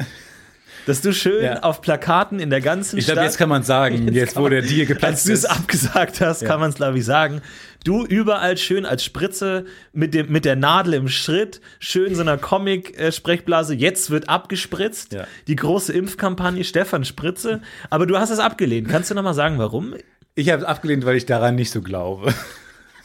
Dass 0.86 1.00
du 1.00 1.12
schön 1.12 1.44
Ja. 1.44 1.60
auf 1.62 1.80
Plakaten 1.80 2.40
in 2.40 2.50
der 2.50 2.60
ganzen 2.60 2.98
Ich 2.98 3.04
glaube, 3.04 3.18
Stadt. 3.18 3.26
jetzt 3.26 3.38
kann 3.38 3.48
man 3.48 3.62
sagen, 3.62 4.08
jetzt, 4.12 4.34
kann 4.34 4.42
wo 4.42 4.48
der 4.48 4.62
Deal 4.62 4.80
Als 4.80 4.88
geplatzt 4.88 5.28
du 5.28 5.32
es 5.32 5.40
ist. 5.40 5.44
abgesagt 5.44 6.20
hast, 6.20 6.42
Ja. 6.42 6.48
kann 6.48 6.58
man 6.58 6.70
es, 6.70 6.76
glaube 6.76 6.98
ich, 6.98 7.04
sagen. 7.04 7.40
Du 7.84 8.04
überall 8.04 8.56
schön 8.58 8.84
als 8.84 9.04
Spritze 9.04 9.64
mit, 9.92 10.12
dem, 10.12 10.30
mit 10.30 10.44
der 10.44 10.56
Nadel 10.56 10.94
im 10.94 11.08
Schritt, 11.08 11.60
schön 11.78 12.14
so 12.14 12.20
einer 12.20 12.36
Comic-Sprechblase. 12.36 13.74
Jetzt 13.74 14.10
wird 14.10 14.28
abgespritzt. 14.28 15.12
Ja. 15.12 15.26
Die 15.46 15.56
große 15.56 15.92
Impfkampagne 15.92 16.64
Stefan 16.64 17.04
Spritze. 17.04 17.62
Aber 17.88 18.06
du 18.06 18.18
hast 18.18 18.30
es 18.30 18.38
abgelehnt. 18.38 18.88
Kannst 18.88 19.10
du 19.10 19.14
noch 19.14 19.22
mal 19.22 19.34
sagen, 19.34 19.58
warum? 19.58 19.94
Ich 20.34 20.50
habe 20.50 20.62
es 20.62 20.68
abgelehnt, 20.68 21.06
weil 21.06 21.16
ich 21.16 21.26
daran 21.26 21.54
nicht 21.54 21.70
so 21.70 21.80
glaube. 21.80 22.34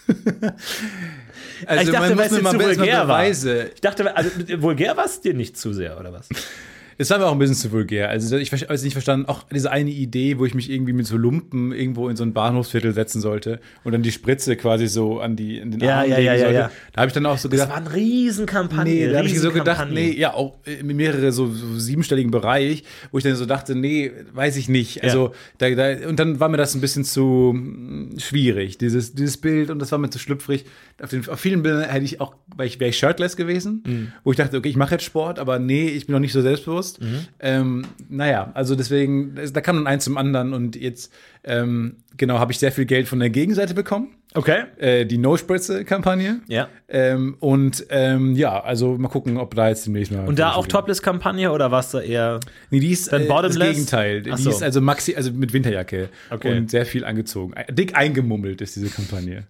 Also 1.66 1.90
ich 1.90 1.98
dachte, 1.98 2.18
weil 2.18 2.26
es 2.28 2.32
mir 2.34 2.42
mal 2.42 2.52
zu 2.52 2.60
erstmal 2.60 2.78
vulgär 2.78 3.08
war. 3.08 3.28
Ich 3.28 3.82
dachte, 3.82 4.16
also 4.18 4.30
vulgär 4.62 4.98
war 4.98 5.06
es 5.06 5.22
dir 5.22 5.34
nicht 5.34 5.58
zu 5.58 5.74
sehr, 5.74 5.98
oder 6.00 6.12
was? 6.12 6.28
Es 6.98 7.10
war 7.10 7.18
mir 7.20 7.26
auch 7.26 7.34
ein 7.34 7.40
bisschen 7.40 7.56
zu 7.56 7.72
vulgär. 7.72 8.10
Also 8.10 8.38
ich 8.38 8.52
habe 8.54 8.74
es 8.74 8.84
nicht 8.84 8.94
verstanden, 8.94 9.26
auch 9.28 9.44
diese 9.54 9.70
eine 9.72 9.90
Idee, 9.90 10.40
wo 10.40 10.46
ich 10.46 10.54
mich 10.54 10.70
irgendwie 10.72 10.94
mit 10.94 11.06
so 11.06 11.18
Lumpen 11.18 11.74
irgendwo 11.74 12.08
in 12.08 12.16
so 12.16 12.24
ein 12.24 12.32
Bahnhofsviertel 12.34 12.94
setzen 12.94 13.20
sollte 13.22 13.60
und 13.84 13.92
dann 13.92 14.02
die 14.02 14.12
Spritze 14.14 14.56
quasi 14.56 14.88
so 14.88 15.20
an 15.20 15.36
die 15.36 15.58
in 15.58 15.72
den 15.72 15.82
Ja, 15.82 16.00
Arm 16.02 16.10
ja, 16.10 16.16
legen 16.18 16.26
ja, 16.28 16.34
ja, 16.34 16.40
sollte. 16.40 16.54
ja. 16.56 16.72
Da 16.94 17.02
habe 17.02 17.08
ich 17.10 17.14
dann 17.14 17.26
auch 17.26 17.38
so 17.38 17.50
Das 17.50 17.60
gedacht, 17.60 17.70
war 17.70 17.78
eine 17.86 17.94
Riesenkampagne. 17.94 18.94
nee, 18.94 19.10
da 19.12 19.18
habe 19.18 19.28
ich 19.28 19.40
so 19.40 19.52
gedacht, 19.52 19.88
nee, 19.92 20.12
ja, 20.12 20.34
auch 20.34 20.58
in 20.66 20.88
mehrere 20.96 21.32
so, 21.32 21.48
so 21.48 21.78
siebenstelligen 21.78 22.32
Bereich, 22.32 22.84
wo 23.12 23.18
ich 23.18 23.24
dann 23.24 23.36
so 23.36 23.46
dachte, 23.46 23.76
nee, 23.76 24.12
weiß 24.34 24.56
ich 24.58 24.70
nicht. 24.70 25.04
Also 25.04 25.32
da, 25.58 25.70
da, 25.72 26.08
und 26.08 26.18
dann 26.20 26.40
war 26.40 26.48
mir 26.50 26.58
das 26.58 26.76
ein 26.76 26.82
bisschen 26.82 27.04
zu 27.04 27.54
mm, 27.56 28.20
schwierig, 28.20 28.78
dieses, 28.78 29.14
dieses 29.14 29.38
Bild 29.38 29.70
und 29.70 29.80
das 29.80 29.92
war 29.92 30.00
mir 30.00 30.10
zu 30.10 30.20
schlüpfrig. 30.20 30.66
Auf, 31.02 31.10
den, 31.10 31.28
auf 31.28 31.40
vielen 31.40 31.62
Bildern 31.62 31.90
hätte 31.90 32.06
ich 32.06 32.22
auch, 32.22 32.36
weil 32.56 32.68
ich 32.68 32.80
wäre 32.80 32.90
ich 32.90 32.98
shirtless 32.98 33.36
gewesen, 33.36 33.84
Mhm. 33.86 34.12
wo 34.24 34.32
ich 34.32 34.38
dachte, 34.38 34.58
okay, 34.58 34.70
ich 34.70 34.78
mache 34.78 34.92
jetzt 34.96 35.04
Sport, 35.04 35.40
aber 35.40 35.60
nee, 35.60 35.90
ich 35.90 36.06
bin 36.08 36.14
noch 36.14 36.20
nicht 36.22 36.32
so 36.34 36.42
selbstbewusst. 36.42 36.85
Mhm. 37.00 37.20
Ähm, 37.40 37.86
naja, 38.10 38.52
also 38.54 38.76
deswegen, 38.76 39.36
da 39.54 39.62
kam 39.62 39.78
dann 39.78 39.88
eins 39.88 40.04
zum 40.04 40.18
anderen 40.18 40.54
und 40.54 40.76
jetzt, 40.76 41.12
ähm, 41.44 41.98
genau, 42.18 42.40
habe 42.40 42.52
ich 42.52 42.60
sehr 42.60 42.72
viel 42.72 42.86
Geld 42.86 43.08
von 43.08 43.20
der 43.20 43.30
Gegenseite 43.30 43.74
bekommen. 43.74 44.16
Okay. 44.36 44.64
Äh, 44.78 45.06
die 45.06 45.18
No-Spritze-Kampagne. 45.18 46.42
Ja. 46.48 46.68
Ähm, 46.90 47.38
und 47.40 47.86
ähm, 47.90 48.36
ja, 48.36 48.62
also 48.62 48.98
mal 48.98 49.08
gucken, 49.08 49.38
ob 49.38 49.56
da 49.56 49.70
jetzt 49.70 49.86
demnächst 49.86 50.12
mal. 50.12 50.28
Und 50.28 50.40
da 50.40 50.54
auch 50.54 50.68
Topless-Kampagne? 50.68 51.52
Oder 51.52 51.72
warst 51.72 51.94
du 51.94 52.00
eher. 52.00 52.42
Nee, 52.70 52.82
die 52.82 52.92
ist 52.92 53.14
Dann 53.14 53.24
äh, 53.24 53.28
das? 53.28 53.58
Gegenteil. 53.58 54.22
Die 54.24 54.32
Ach 54.32 54.38
so. 54.38 54.50
ist 54.50 54.62
also 54.62 54.82
maxi, 54.82 55.16
also 55.16 55.32
mit 55.32 55.54
Winterjacke 55.54 56.10
Okay. 56.30 56.58
und 56.58 56.70
sehr 56.70 56.86
viel 56.86 57.06
angezogen. 57.06 57.54
Dick 57.72 57.96
eingemummelt 57.96 58.60
ist 58.62 58.76
diese 58.76 58.90
Kampagne. 58.90 59.48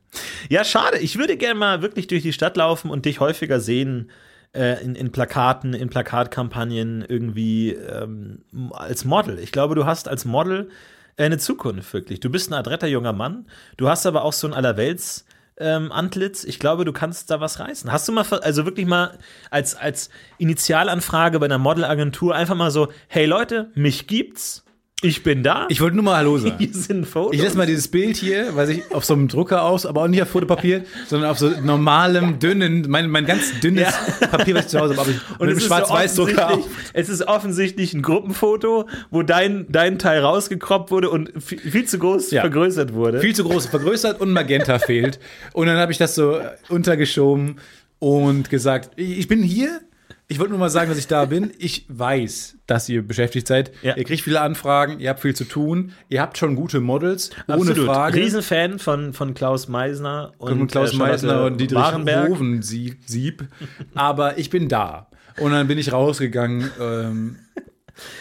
Ja, 0.50 0.64
schade. 0.64 1.00
Ich 1.00 1.18
würde 1.18 1.36
gerne 1.36 1.60
mal 1.60 1.82
wirklich 1.82 2.06
durch 2.06 2.22
die 2.22 2.34
Stadt 2.34 2.56
laufen 2.56 2.92
und 2.92 3.06
dich 3.06 3.20
häufiger 3.20 3.60
sehen 3.60 4.12
äh, 4.56 4.84
in, 4.84 4.96
in 4.96 5.12
Plakaten, 5.12 5.74
in 5.74 5.90
Plakatkampagnen 5.90 7.06
irgendwie 7.08 7.72
ähm, 7.72 8.44
als 8.72 9.06
Model. 9.06 9.40
Ich 9.40 9.52
glaube, 9.52 9.76
du 9.76 9.86
hast 9.86 10.08
als 10.08 10.26
Model 10.26 10.70
äh, 11.18 11.26
eine 11.26 11.38
Zukunft 11.38 11.94
wirklich. 11.94 12.20
Du 12.20 12.30
bist 12.30 12.50
ein 12.50 12.54
adretter 12.54 12.88
junger 12.88 13.14
Mann. 13.14 13.46
Du 13.78 13.90
hast 13.90 14.06
aber 14.06 14.24
auch 14.24 14.34
so 14.34 14.48
ein 14.48 14.54
Allerwelts. 14.54 15.26
Ähm, 15.58 15.92
Antlitz, 15.92 16.44
ich 16.44 16.60
glaube, 16.60 16.84
du 16.84 16.92
kannst 16.92 17.32
da 17.32 17.40
was 17.40 17.60
reißen. 17.60 17.90
Hast 17.92 18.08
du 18.08 18.12
mal, 18.12 18.26
also 18.42 18.66
wirklich 18.66 18.86
mal 18.86 19.18
als, 19.52 19.76
als 19.76 20.10
Initialanfrage 20.38 21.40
bei 21.40 21.46
einer 21.46 21.58
Modelagentur 21.58 22.36
einfach 22.36 22.56
mal 22.56 22.72
so, 22.72 22.90
hey 23.08 23.26
Leute, 23.26 23.72
mich 23.74 24.08
gibt's, 24.08 24.65
ich 25.02 25.24
bin 25.24 25.44
da, 25.44 25.68
Ich 25.70 25.82
wollte 25.82 25.98
nur 25.98 26.06
mal 26.06 26.16
Hallo 26.16 26.38
sagen. 26.38 26.56
hier 26.58 26.70
sind 26.74 27.06
Fotos. 27.06 27.36
Ich 27.36 27.42
lasse 27.44 27.58
mal 27.58 27.68
dieses 27.68 27.90
Bild 27.90 28.16
hier, 28.16 28.56
weiß 28.56 28.70
ich, 28.70 28.92
auf 28.94 29.04
so 29.04 29.14
einem 29.14 29.28
Drucker 29.28 29.64
aus, 29.64 29.86
aber 29.86 30.04
auch 30.04 30.08
nicht 30.08 30.22
auf 30.22 30.30
Fotopapier, 30.30 30.84
sondern 31.08 31.30
auf 31.30 31.38
so 31.38 31.50
normalem, 31.62 32.40
dünnen, 32.40 32.86
mein, 32.88 33.10
mein 33.10 33.26
ganz 33.26 33.60
dünnes 33.60 33.94
Papier, 34.32 34.56
was 34.56 34.66
ich 34.66 34.72
zu 34.72 34.80
Hause 34.80 34.94
habe, 34.94 35.02
aber 35.02 35.12
ich, 35.12 35.18
Und 35.32 35.32
mit 35.32 35.42
einem 35.42 35.50
es 35.50 35.58
ist 35.58 35.64
so 35.64 35.68
Schwarz-Weiß-Drucker 35.68 36.46
offensichtlich- 36.48 36.86
Es 36.94 37.10
ist 37.10 37.28
offensichtlich 37.28 37.94
ein 37.94 38.02
Gruppenfoto, 38.04 38.88
wo 39.12 39.22
dein, 39.22 39.66
dein 39.70 40.00
Teil 40.00 40.22
rausgekroppt 40.22 40.90
wurde 40.92 41.10
und 41.10 41.32
viel, 41.44 41.60
viel 41.60 41.86
zu 41.86 42.00
groß 42.00 42.32
Ja. 42.32 42.42
vergrößert 42.42 42.94
wurde. 42.94 43.20
viel 43.20 43.36
zu 43.36 43.44
groß 43.44 43.66
vergrößert 43.68 44.22
und 44.22 44.32
Magenta 44.32 44.80
fehlt. 44.80 45.20
Und 45.54 45.68
dann 45.68 45.78
habe 45.78 45.92
ich 45.92 45.98
das 45.98 46.16
so 46.16 46.40
untergeschoben 46.70 47.58
und 48.00 48.50
gesagt, 48.50 48.92
ich 48.96 49.28
bin 49.28 49.44
hier. 49.44 49.82
Ich 50.28 50.40
wollte 50.40 50.52
nur 50.52 50.60
mal 50.60 50.70
sagen, 50.70 50.90
dass 50.90 50.98
ich 50.98 51.06
da 51.08 51.26
bin. 51.26 51.52
Ich 51.60 51.86
weiß, 51.88 52.58
dass 52.66 52.90
ihr 52.90 53.06
beschäftigt 53.08 53.48
seid. 53.48 53.72
Ja. 53.84 53.96
Ihr 53.96 54.04
kriegt 54.04 54.24
viele 54.24 54.42
Anfragen, 54.42 55.00
ihr 55.00 55.10
habt 55.10 55.20
viel 55.20 55.36
zu 55.36 55.44
tun. 55.44 55.92
Ihr 56.10 56.22
habt 56.22 56.38
schon 56.38 56.56
gute 56.56 56.80
Models, 56.80 57.30
ohne 57.48 57.72
Absolut. 57.72 57.86
Frage. 57.86 58.18
Riesenfan 58.20 58.80
von, 58.80 59.14
von 59.14 59.36
Klaus 59.36 59.68
Meisner 59.68 60.34
und, 60.40 60.62
und 60.62 60.72
Klaus 60.72 60.94
äh, 60.94 60.98
Meisner 60.98 61.46
und 61.46 61.62
Dietrich. 61.62 61.78
Hovensieb. 61.80 63.48
Aber 63.94 64.40
ich 64.40 64.50
bin 64.50 64.68
da. 64.68 65.08
Und 65.40 65.52
dann 65.52 65.68
bin 65.68 65.78
ich 65.78 65.92
rausgegangen 65.92 66.72
ähm, 66.80 67.36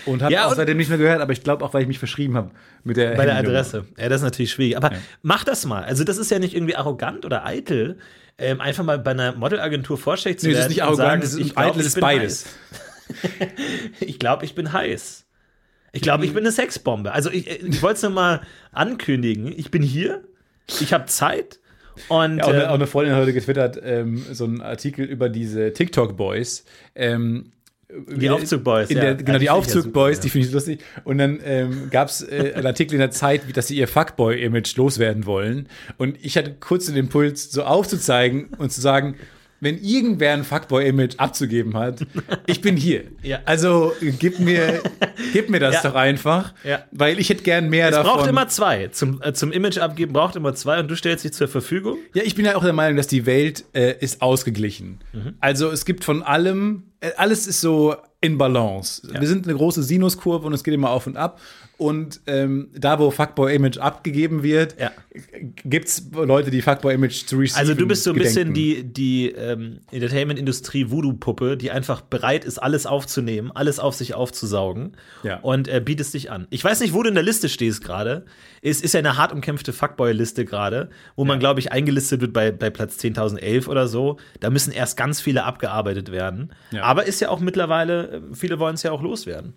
und 0.04 0.23
habe 0.23 0.32
Ja, 0.32 0.46
auch 0.46 0.54
seitdem 0.54 0.76
nicht 0.76 0.88
mehr 0.88 0.99
gehört. 0.99 1.20
Aber 1.20 1.32
ich 1.32 1.42
glaube 1.42 1.64
auch, 1.64 1.73
weil 1.73 1.82
ich 1.82 1.88
mich 1.88 1.99
verschrieben 1.99 2.37
habe 2.37 2.50
mit 2.82 2.96
der 2.96 3.14
Bei 3.14 3.25
der. 3.25 3.37
Adresse. 3.37 3.87
Ja, 3.96 4.08
das 4.08 4.20
ist 4.20 4.25
natürlich 4.25 4.52
schwierig. 4.52 4.76
Aber 4.76 4.90
mach 5.23 5.44
das 5.44 5.64
mal. 5.64 5.84
Also, 5.84 6.04
das 6.04 6.18
ist 6.18 6.30
ja 6.30 6.38
nicht 6.38 6.54
irgendwie 6.54 6.76
arrogant 6.76 7.25
oder 7.25 7.46
eitel, 7.46 7.99
ähm, 8.38 8.61
einfach 8.61 8.85
mal 8.85 8.99
bei 8.99 9.12
einer 9.12 9.35
Modelagentur 9.35 9.97
vorstellig 9.99 10.41
zu 10.41 10.47
Nee, 10.47 10.53
das 10.53 10.61
werden. 10.61 10.71
ist 10.71 10.76
nicht 10.76 10.83
arrogant, 10.83 11.09
sagen, 11.09 11.20
das 11.23 11.35
ist 11.35 11.59
eitel, 11.59 11.79
das 11.79 11.87
ist 11.87 12.01
beides. 12.01 12.47
Ich 14.01 14.18
glaube, 14.18 14.44
ich 14.47 14.55
bin 14.55 14.73
heiß. 14.73 15.25
Ich 15.92 16.03
glaube, 16.03 16.25
ich 16.25 16.33
bin 16.33 16.42
eine 16.42 16.53
Sexbombe. 16.53 17.12
Also, 17.12 17.31
ich, 17.31 17.49
ich 17.49 17.83
wollte 17.83 17.97
es 17.97 18.03
nur 18.03 18.11
mal 18.12 18.40
ankündigen. 18.73 19.53
Ich 19.57 19.70
bin 19.70 19.83
hier, 19.83 20.25
ich 20.81 20.92
habe 20.92 21.07
Zeit. 21.07 21.61
Und 22.09 22.38
Ja, 22.38 22.44
auch, 22.44 22.49
eine, 22.49 22.62
ähm, 22.64 22.68
auch 22.70 22.75
eine 22.75 22.87
Freundin 22.87 23.14
hat 23.14 23.23
heute 23.23 23.33
getwittert, 23.35 23.79
ähm, 23.83 24.25
so 24.33 24.44
einen 24.44 24.61
Artikel 24.62 25.05
über 25.05 25.29
diese 25.29 25.73
TikTok-Boys. 25.73 26.64
Ähm, 26.97 27.53
Die 28.09 28.30
Aufzug-Boys, 28.30 28.90
in 28.90 28.96
ja. 28.96 29.02
Der, 29.02 29.14
genau, 29.14 29.33
Ja, 29.33 29.38
die 29.38 29.44
ja 29.46 29.52
Aufzug-Boys, 29.52 30.16
super, 30.16 30.22
die 30.22 30.30
finde 30.30 30.46
ich 30.48 30.52
lustig. 30.52 30.80
Und 31.04 31.18
dann 31.18 31.40
ähm, 31.44 31.88
gab 31.90 32.09
es 32.09 32.22
äh, 32.22 32.52
einen 32.54 32.66
Artikel 32.66 32.94
in 32.94 33.00
der 33.00 33.11
Zeit, 33.11 33.46
wie, 33.46 33.52
dass 33.52 33.68
sie 33.68 33.76
ihr 33.76 33.88
Fuckboy-Image 33.88 34.76
loswerden 34.76 35.26
wollen. 35.26 35.68
Und 35.96 36.18
ich 36.22 36.37
hatte 36.37 36.54
kurz 36.59 36.87
den 36.87 36.96
Impuls, 36.96 37.50
so 37.50 37.62
aufzuzeigen 37.62 38.48
und 38.59 38.72
zu 38.72 38.80
sagen, 38.80 39.16
wenn 39.64 39.79
irgendwer 39.83 40.33
ein 40.35 40.44
Fuckboy-Image 40.44 41.14
abzugeben 41.18 41.77
hat, 41.77 42.07
ich 42.46 42.61
bin 42.61 42.77
hier. 42.77 43.05
Ja. 43.22 43.40
Also 43.44 43.92
gib 44.00 44.38
mir, 44.38 44.81
gib 45.33 45.50
mir 45.50 45.59
das 45.59 45.77
Ja. 45.83 45.83
doch 45.90 45.94
einfach, 45.96 46.55
Ja. 46.62 46.85
weil 46.92 47.18
ich 47.18 47.29
hätte 47.31 47.42
gern 47.42 47.68
mehr 47.68 47.88
es 47.88 47.96
davon. 47.96 48.12
braucht 48.18 48.29
immer 48.29 48.46
zwei. 48.48 48.88
Zum, 48.88 49.20
äh, 49.22 49.33
zum 49.33 49.50
Image 49.50 49.79
abgeben 49.79 50.12
braucht 50.12 50.37
immer 50.37 50.55
zwei 50.55 50.79
und 50.81 50.88
du 50.88 50.94
stellst 50.94 51.24
dich 51.24 51.33
zur 51.33 51.48
Verfügung. 51.48 51.98
Ja, 52.14 52.22
ich 52.24 52.35
bin 52.37 52.44
ja 52.44 52.55
auch 52.57 52.62
der 52.62 52.72
Meinung, 52.72 52.96
dass 52.96 53.07
die 53.09 53.27
Welt 53.27 53.64
äh, 53.74 53.94
ist 53.98 54.22
ausgeglichen. 54.22 55.00
Also 55.40 55.70
es 55.70 55.85
gibt 55.85 56.05
von 56.05 56.22
allem, 56.22 56.85
äh, 57.00 57.11
alles 57.16 57.46
ist 57.46 57.61
so 57.61 57.96
in 58.20 58.38
Balance. 58.38 59.03
Wir 59.18 59.27
sind 59.29 59.46
eine 59.46 59.57
große 59.57 59.83
Sinuskurve 59.83 60.46
und 60.46 60.53
es 60.55 60.62
geht 60.64 60.72
immer 60.74 60.90
auf 60.90 61.07
und 61.07 61.16
ab. 61.16 61.40
Und 61.76 62.20
ähm, 62.28 62.68
da, 62.72 63.00
wo 63.00 63.10
Fuckboy-Image 63.10 63.78
abgegeben 63.78 64.44
wird, 64.44 64.76
Ja. 64.80 64.92
gibt 65.64 65.88
es 65.88 66.04
Leute, 66.12 66.50
die 66.52 66.62
Fuckboy-Image 66.62 67.26
zu 67.26 67.37
receiven 67.37 67.58
Also 67.60 67.74
du 67.74 67.87
bist 67.88 68.04
so 68.04 68.10
ein 68.12 68.16
bisschen 68.16 68.54
gedenken. 68.54 68.92
die, 68.94 69.28
die 69.28 69.30
ähm, 69.32 69.80
Entertainment-Industrie 69.90 70.90
Voodoo-Puppe, 70.90 71.56
die 71.56 71.72
einfach 71.72 72.00
bereit 72.00 72.44
ist, 72.44 72.58
alles 72.58 72.87
aufzunehmen, 72.87 73.50
alles 73.52 73.80
auf 73.80 73.94
sich 73.96 74.14
aufzusaugen 74.14 74.96
Ja. 75.24 75.38
und 75.40 75.66
äh, 75.66 75.80
bietest 75.84 76.14
dich 76.14 76.30
an. 76.30 76.46
Ich 76.50 76.62
weiß 76.62 76.80
nicht, 76.80 76.94
wo 76.94 77.02
du 77.02 77.08
in 77.08 77.14
der 77.14 77.24
Liste 77.24 77.48
stehst 77.48 77.82
gerade. 77.82 78.24
Es 78.62 78.80
ist 78.80 78.94
ja 78.94 79.00
eine 79.00 79.16
hart 79.16 79.32
umkämpfte 79.32 79.72
Fuckboy-Liste 79.72 80.44
gerade, 80.44 80.90
wo 81.16 81.24
man, 81.24 81.40
glaube 81.40 81.58
ich, 81.60 81.72
eingelistet 81.72 82.20
wird 82.20 82.32
bei, 82.32 82.52
bei 82.52 82.70
Platz 82.70 82.98
10.011 82.98 83.66
oder 83.66 83.88
so. 83.88 84.18
Da 84.38 84.48
müssen 84.50 84.72
erst 84.72 84.96
ganz 84.96 85.20
viele 85.20 85.42
abgearbeitet 85.44 86.12
werden. 86.12 86.52
Ja. 86.70 86.84
Aber 86.84 87.04
ist 87.04 87.20
ja 87.20 87.30
auch 87.30 87.40
mittlerweile, 87.40 88.08
äh, 88.12 88.20
viele 88.32 88.60
wollen 88.60 88.74
es 88.76 88.84
ja 88.84 88.92
auch 88.92 89.02
loswerden. 89.02 89.54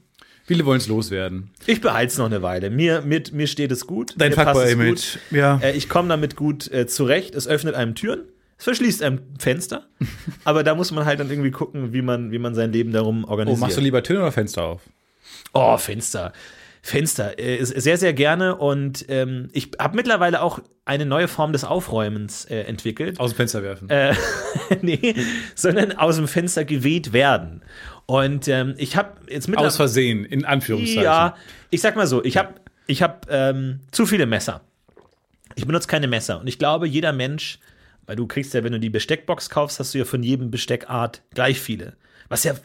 Viele 0.47 0.65
wollen 0.65 0.77
es 0.79 0.87
loswerden. 0.87 1.51
Ich 1.65 1.81
behalte 1.81 2.11
es 2.13 2.17
noch 2.17 2.25
eine 2.27 2.41
Weile. 2.41 2.69
Mir, 2.69 3.01
mit, 3.01 3.33
mir 3.33 3.47
steht 3.47 3.69
es 3.71 3.85
gut. 3.85 4.15
Dein 4.17 4.31
Fuckboy-Image. 4.31 4.87
gut. 5.13 5.19
Ja. 5.31 5.59
Äh, 5.61 5.73
ich 5.75 5.89
komme 5.89 6.07
damit 6.07 6.37
gut 6.37 6.71
äh, 6.71 6.87
zurecht. 6.87 7.35
Es 7.35 7.47
öffnet 7.49 7.75
einem 7.75 7.95
Türen. 7.95 8.21
Es 8.57 8.63
verschließt 8.63 9.03
einem 9.03 9.19
Fenster. 9.37 9.87
aber 10.45 10.63
da 10.63 10.73
muss 10.73 10.91
man 10.91 11.03
halt 11.05 11.19
dann 11.19 11.29
irgendwie 11.29 11.51
gucken, 11.51 11.91
wie 11.91 12.01
man, 12.01 12.31
wie 12.31 12.39
man 12.39 12.55
sein 12.55 12.71
Leben 12.71 12.93
darum 12.93 13.25
Oh, 13.25 13.31
organisiert. 13.31 13.59
machst 13.59 13.77
du 13.77 13.81
lieber 13.81 14.01
Türen 14.03 14.21
oder 14.21 14.31
Fenster 14.31 14.63
auf? 14.63 14.81
Oh, 15.53 15.77
Fenster. 15.77 16.31
Fenster. 16.81 17.37
Äh, 17.37 17.63
sehr, 17.65 17.97
sehr 17.97 18.13
gerne. 18.13 18.55
Und 18.55 19.05
ähm, 19.09 19.49
ich 19.51 19.71
habe 19.77 19.97
mittlerweile 19.97 20.41
auch 20.41 20.59
eine 20.85 21.05
neue 21.05 21.27
Form 21.27 21.51
des 21.51 21.65
Aufräumens 21.65 22.45
äh, 22.45 22.61
entwickelt. 22.61 23.19
Aus 23.19 23.31
dem 23.33 23.35
Fenster 23.35 23.63
werfen. 23.63 23.89
Äh, 23.89 24.13
nee, 24.81 25.13
sondern 25.55 25.91
aus 25.91 26.15
dem 26.15 26.29
Fenster 26.29 26.63
geweht 26.63 27.11
werden. 27.11 27.61
Und 28.07 28.47
ähm, 28.47 28.73
ich 28.77 28.95
habe 28.95 29.19
jetzt 29.29 29.47
mittlerweile. 29.47 29.67
Aus 29.67 29.75
Versehen, 29.75 30.25
in 30.25 30.45
Anführungszeichen. 30.45 31.03
Ja, 31.03 31.35
ich 31.69 31.81
sag 31.81 31.95
mal 31.95 32.07
so, 32.07 32.23
ich 32.23 32.37
habe 32.37 32.55
ich 32.87 33.03
hab, 33.03 33.27
ähm, 33.29 33.81
zu 33.91 34.05
viele 34.05 34.25
Messer. 34.25 34.61
Ich 35.55 35.67
benutze 35.67 35.87
keine 35.87 36.07
Messer. 36.07 36.39
Und 36.39 36.47
ich 36.47 36.57
glaube, 36.57 36.87
jeder 36.87 37.11
Mensch, 37.11 37.59
weil 38.05 38.15
du 38.15 38.25
kriegst 38.25 38.53
ja, 38.53 38.63
wenn 38.63 38.71
du 38.71 38.79
die 38.79 38.89
Besteckbox 38.89 39.49
kaufst, 39.49 39.79
hast 39.79 39.93
du 39.93 39.97
ja 39.97 40.05
von 40.05 40.23
jedem 40.23 40.49
Besteckart 40.51 41.21
gleich 41.33 41.59
viele. 41.59 41.93
Was 42.29 42.45
ja 42.45 42.55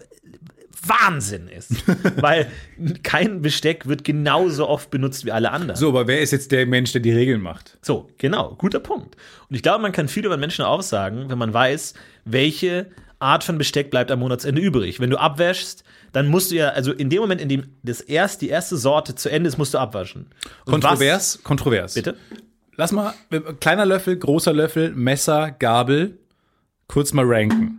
Wahnsinn 0.87 1.49
ist. 1.49 1.73
weil 2.21 2.47
kein 3.03 3.43
Besteck 3.43 3.87
wird 3.87 4.05
genauso 4.05 4.69
oft 4.69 4.91
benutzt 4.91 5.25
wie 5.25 5.33
alle 5.33 5.51
anderen. 5.51 5.77
So, 5.77 5.89
aber 5.89 6.07
wer 6.07 6.21
ist 6.21 6.31
jetzt 6.31 6.53
der 6.53 6.67
Mensch, 6.67 6.93
der 6.93 7.01
die 7.01 7.13
Regeln 7.13 7.41
macht? 7.41 7.79
So, 7.83 8.09
genau, 8.19 8.55
guter 8.57 8.81
Punkt. 8.81 9.17
Und 9.49 9.57
ich 9.57 9.63
glaube, 9.63 9.83
man 9.83 9.93
kann 9.93 10.09
viel 10.09 10.25
über 10.25 10.37
Menschen 10.37 10.65
aussagen, 10.65 11.29
wenn 11.29 11.39
man 11.39 11.53
weiß, 11.53 11.95
welche 12.25 12.87
Art 13.23 13.45
von 13.45 13.57
Besteck 13.59 13.91
bleibt 13.91 14.11
am 14.11 14.19
Monatsende 14.19 14.61
übrig. 14.61 15.01
Wenn 15.01 15.11
du 15.11 15.17
abwäschst, 15.19 15.85
dann 16.13 16.29
musst 16.29 16.51
du 16.51 16.57
ja, 16.57 16.69
also 16.71 16.93
in 16.93 17.09
dem 17.09 17.21
Moment, 17.21 17.41
in 17.41 17.49
dem 17.49 17.65
das 17.83 18.01
erst, 18.01 18.43
die 18.43 18.49
erste 18.49 18.77
Sorte 18.77 19.15
zu 19.15 19.31
Ende 19.31 19.49
ist, 19.49 19.57
musst 19.59 19.73
du 19.75 19.79
abwaschen. 19.79 20.27
Und 20.67 20.73
Kontrovers? 20.73 21.41
Kontrovers. 21.43 21.93
Was, 21.97 22.03
bitte? 22.03 22.17
Lass 22.77 22.93
mal, 22.93 23.15
kleiner 23.61 23.87
Löffel, 23.87 24.17
großer 24.17 24.53
Löffel, 24.53 24.91
Messer, 24.95 25.51
Gabel, 25.59 26.19
kurz 26.89 27.13
mal 27.13 27.25
ranken. 27.27 27.79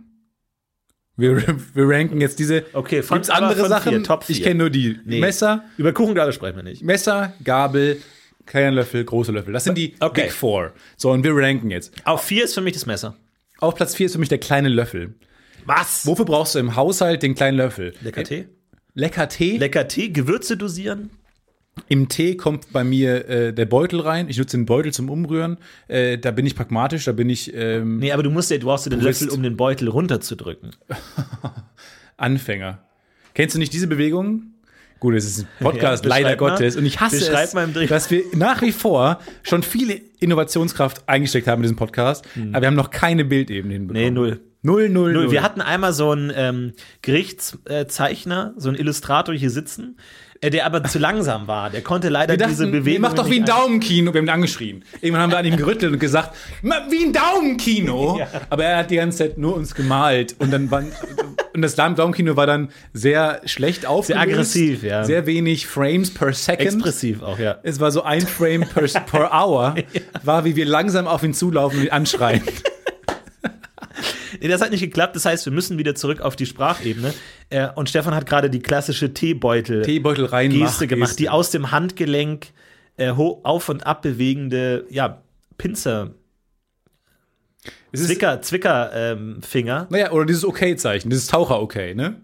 Wir, 1.16 1.36
wir 1.74 1.88
ranken 1.88 2.20
jetzt 2.20 2.38
diese. 2.40 2.64
Okay, 2.72 3.02
von- 3.02 3.16
Gibt's 3.18 3.30
andere 3.30 3.68
Sachen? 3.68 3.90
vier, 3.92 4.02
Top 4.02 4.24
Ich 4.28 4.36
vier. 4.38 4.46
kenne 4.46 4.58
nur 4.58 4.70
die. 4.70 4.98
Nee. 5.04 5.20
Messer, 5.20 5.64
Über 5.76 5.92
Kuchengabel 5.92 6.32
sprechen 6.32 6.56
wir 6.56 6.62
nicht. 6.64 6.82
Messer, 6.82 7.32
Gabel, 7.44 8.00
kleiner 8.46 8.72
Löffel, 8.72 9.04
großer 9.04 9.32
Löffel. 9.32 9.52
Das 9.52 9.62
sind 9.64 9.78
die 9.78 9.94
Okay. 10.00 10.22
Big 10.22 10.32
Four. 10.32 10.72
So, 10.96 11.10
und 11.12 11.22
wir 11.22 11.34
ranken 11.36 11.70
jetzt. 11.70 11.92
Auf 12.04 12.22
vier 12.24 12.44
ist 12.44 12.54
für 12.54 12.60
mich 12.62 12.72
das 12.72 12.86
Messer. 12.86 13.16
Auf 13.60 13.76
Platz 13.76 13.94
4 13.94 14.06
ist 14.06 14.12
für 14.12 14.18
mich 14.18 14.28
der 14.28 14.38
kleine 14.38 14.68
Löffel. 14.68 15.14
Was? 15.66 16.06
Wofür 16.06 16.24
brauchst 16.24 16.54
du 16.54 16.58
im 16.58 16.76
Haushalt 16.76 17.22
den 17.22 17.34
kleinen 17.34 17.56
Löffel? 17.56 17.94
Lecker 18.02 18.24
Tee? 18.24 18.46
Lecker 18.94 19.28
Tee. 19.28 19.56
Lecker 19.56 19.88
Tee, 19.88 20.10
Gewürze 20.10 20.56
dosieren? 20.56 21.10
Im 21.88 22.08
Tee 22.08 22.36
kommt 22.36 22.72
bei 22.72 22.84
mir 22.84 23.28
äh, 23.28 23.52
der 23.52 23.66
Beutel 23.66 24.00
rein. 24.00 24.28
Ich 24.28 24.38
nutze 24.38 24.56
den 24.56 24.64
Beutel 24.66 24.92
zum 24.92 25.10
Umrühren. 25.10 25.58
Äh, 25.88 26.18
da 26.18 26.30
bin 26.30 26.46
ich 26.46 26.54
pragmatisch, 26.54 27.04
da 27.04 27.12
bin 27.12 27.28
ich 27.28 27.52
ähm, 27.52 27.98
Nee, 27.98 28.12
aber 28.12 28.22
du 28.22 28.30
musst 28.30 28.50
ja, 28.50 28.58
du 28.58 28.66
brauchst 28.66 28.86
ja 28.86 28.90
den. 28.90 29.00
Löffel, 29.00 29.28
um 29.30 29.42
den 29.42 29.56
Beutel 29.56 29.88
runterzudrücken. 29.88 30.70
Anfänger. 32.16 32.78
Kennst 33.34 33.56
du 33.56 33.58
nicht 33.58 33.72
diese 33.72 33.88
Bewegung? 33.88 34.54
Gut, 35.00 35.14
es 35.14 35.24
ist 35.24 35.40
ein 35.40 35.48
Podcast, 35.60 36.04
Ja, 36.04 36.10
leider 36.10 36.28
mal. 36.28 36.36
Gottes. 36.36 36.76
Und 36.76 36.86
ich 36.86 37.00
hasse 37.00 37.18
Beschreib 37.18 37.48
es, 37.48 37.54
mal 37.54 37.68
im 37.68 37.88
dass 37.88 38.10
wir 38.10 38.22
nach 38.34 38.62
wie 38.62 38.70
vor 38.72 39.18
schon 39.42 39.64
viele 39.64 40.00
Innovationskraft 40.20 41.08
eingesteckt 41.08 41.48
haben 41.48 41.58
in 41.58 41.64
diesem 41.64 41.76
Podcast. 41.76 42.24
Aber 42.52 42.62
wir 42.62 42.68
haben 42.68 42.76
noch 42.76 42.90
keine 42.90 43.24
Bildebene 43.24 43.74
hinbekommen. 43.74 44.06
Hm. 44.06 44.14
Nee, 44.14 44.18
null. 44.20 44.40
Null, 44.66 44.88
null, 44.88 45.12
null. 45.12 45.30
Wir 45.30 45.42
hatten 45.42 45.60
einmal 45.60 45.92
so 45.92 46.10
einen 46.10 46.32
ähm, 46.34 46.72
Gerichtszeichner, 47.02 48.54
so 48.56 48.70
einen 48.70 48.78
Illustrator 48.78 49.34
hier 49.34 49.50
sitzen, 49.50 49.98
äh, 50.40 50.48
der 50.48 50.64
aber 50.64 50.82
zu 50.84 50.98
langsam 50.98 51.46
war. 51.46 51.68
Der 51.68 51.82
konnte 51.82 52.08
leider 52.08 52.38
dachten, 52.38 52.50
diese 52.50 52.66
Bewegung. 52.68 53.02
mach 53.02 53.12
doch 53.12 53.28
wie 53.28 53.40
ein 53.40 53.44
Daumenkino. 53.44 54.14
Wir 54.14 54.20
haben 54.20 54.26
ihn 54.26 54.30
angeschrien. 54.30 54.82
Irgendwann 55.02 55.22
haben 55.22 55.32
wir 55.32 55.36
an 55.38 55.44
ihm 55.44 55.58
gerüttelt 55.58 55.92
und 55.92 55.98
gesagt, 55.98 56.34
"Ma, 56.62 56.76
wie 56.88 57.04
ein 57.04 57.12
Daumenkino. 57.12 58.16
Ja. 58.20 58.26
Aber 58.48 58.64
er 58.64 58.78
hat 58.78 58.90
die 58.90 58.96
ganze 58.96 59.18
Zeit 59.18 59.36
nur 59.36 59.54
uns 59.54 59.74
gemalt. 59.74 60.34
Und 60.38 60.50
dann 60.50 60.70
waren, 60.70 60.92
und 61.52 61.60
das 61.60 61.74
Daumenkino 61.74 62.36
war 62.36 62.46
dann 62.46 62.70
sehr 62.94 63.42
schlecht 63.44 63.84
aufgelöst. 63.84 64.22
aggressiv, 64.22 64.82
ja. 64.82 65.04
Sehr 65.04 65.26
wenig 65.26 65.66
Frames 65.66 66.12
per 66.14 66.32
Second. 66.32 66.62
Expressiv 66.62 67.22
auch, 67.22 67.38
ja. 67.38 67.58
Es 67.64 67.80
war 67.80 67.90
so 67.90 68.02
ein 68.02 68.22
Frame 68.22 68.62
per, 68.66 68.86
per 69.00 69.30
Hour, 69.30 69.74
war 70.22 70.46
wie 70.46 70.56
wir 70.56 70.64
langsam 70.64 71.06
auf 71.06 71.22
ihn 71.22 71.34
zulaufen 71.34 71.80
und 71.80 71.84
ihn 71.84 71.90
anschreien. 71.92 72.42
Nee, 74.44 74.50
das 74.50 74.60
hat 74.60 74.72
nicht 74.72 74.82
geklappt. 74.82 75.16
Das 75.16 75.24
heißt, 75.24 75.46
wir 75.46 75.54
müssen 75.54 75.78
wieder 75.78 75.94
zurück 75.94 76.20
auf 76.20 76.36
die 76.36 76.44
Sprachebene. 76.44 77.14
Äh, 77.48 77.68
und 77.76 77.88
Stefan 77.88 78.14
hat 78.14 78.26
gerade 78.26 78.50
die 78.50 78.60
klassische 78.60 79.14
Teebeutel-Geste 79.14 79.90
Teebeutel 79.90 80.26
reinmachen. 80.26 80.86
gemacht, 80.86 81.18
die 81.18 81.30
aus 81.30 81.48
dem 81.48 81.70
Handgelenk 81.70 82.48
äh, 82.98 83.08
auf 83.08 83.70
und 83.70 83.86
ab 83.86 84.02
bewegende, 84.02 84.84
ja, 84.90 85.22
ist, 87.90 88.04
Zwicker, 88.04 88.42
Zwicker 88.42 88.90
ähm, 88.94 89.40
naja, 89.88 90.10
oder 90.10 90.26
dieses 90.26 90.44
Okay-Zeichen, 90.44 91.08
dieses 91.08 91.28
Taucher-Okay, 91.28 91.94
ne? 91.94 92.20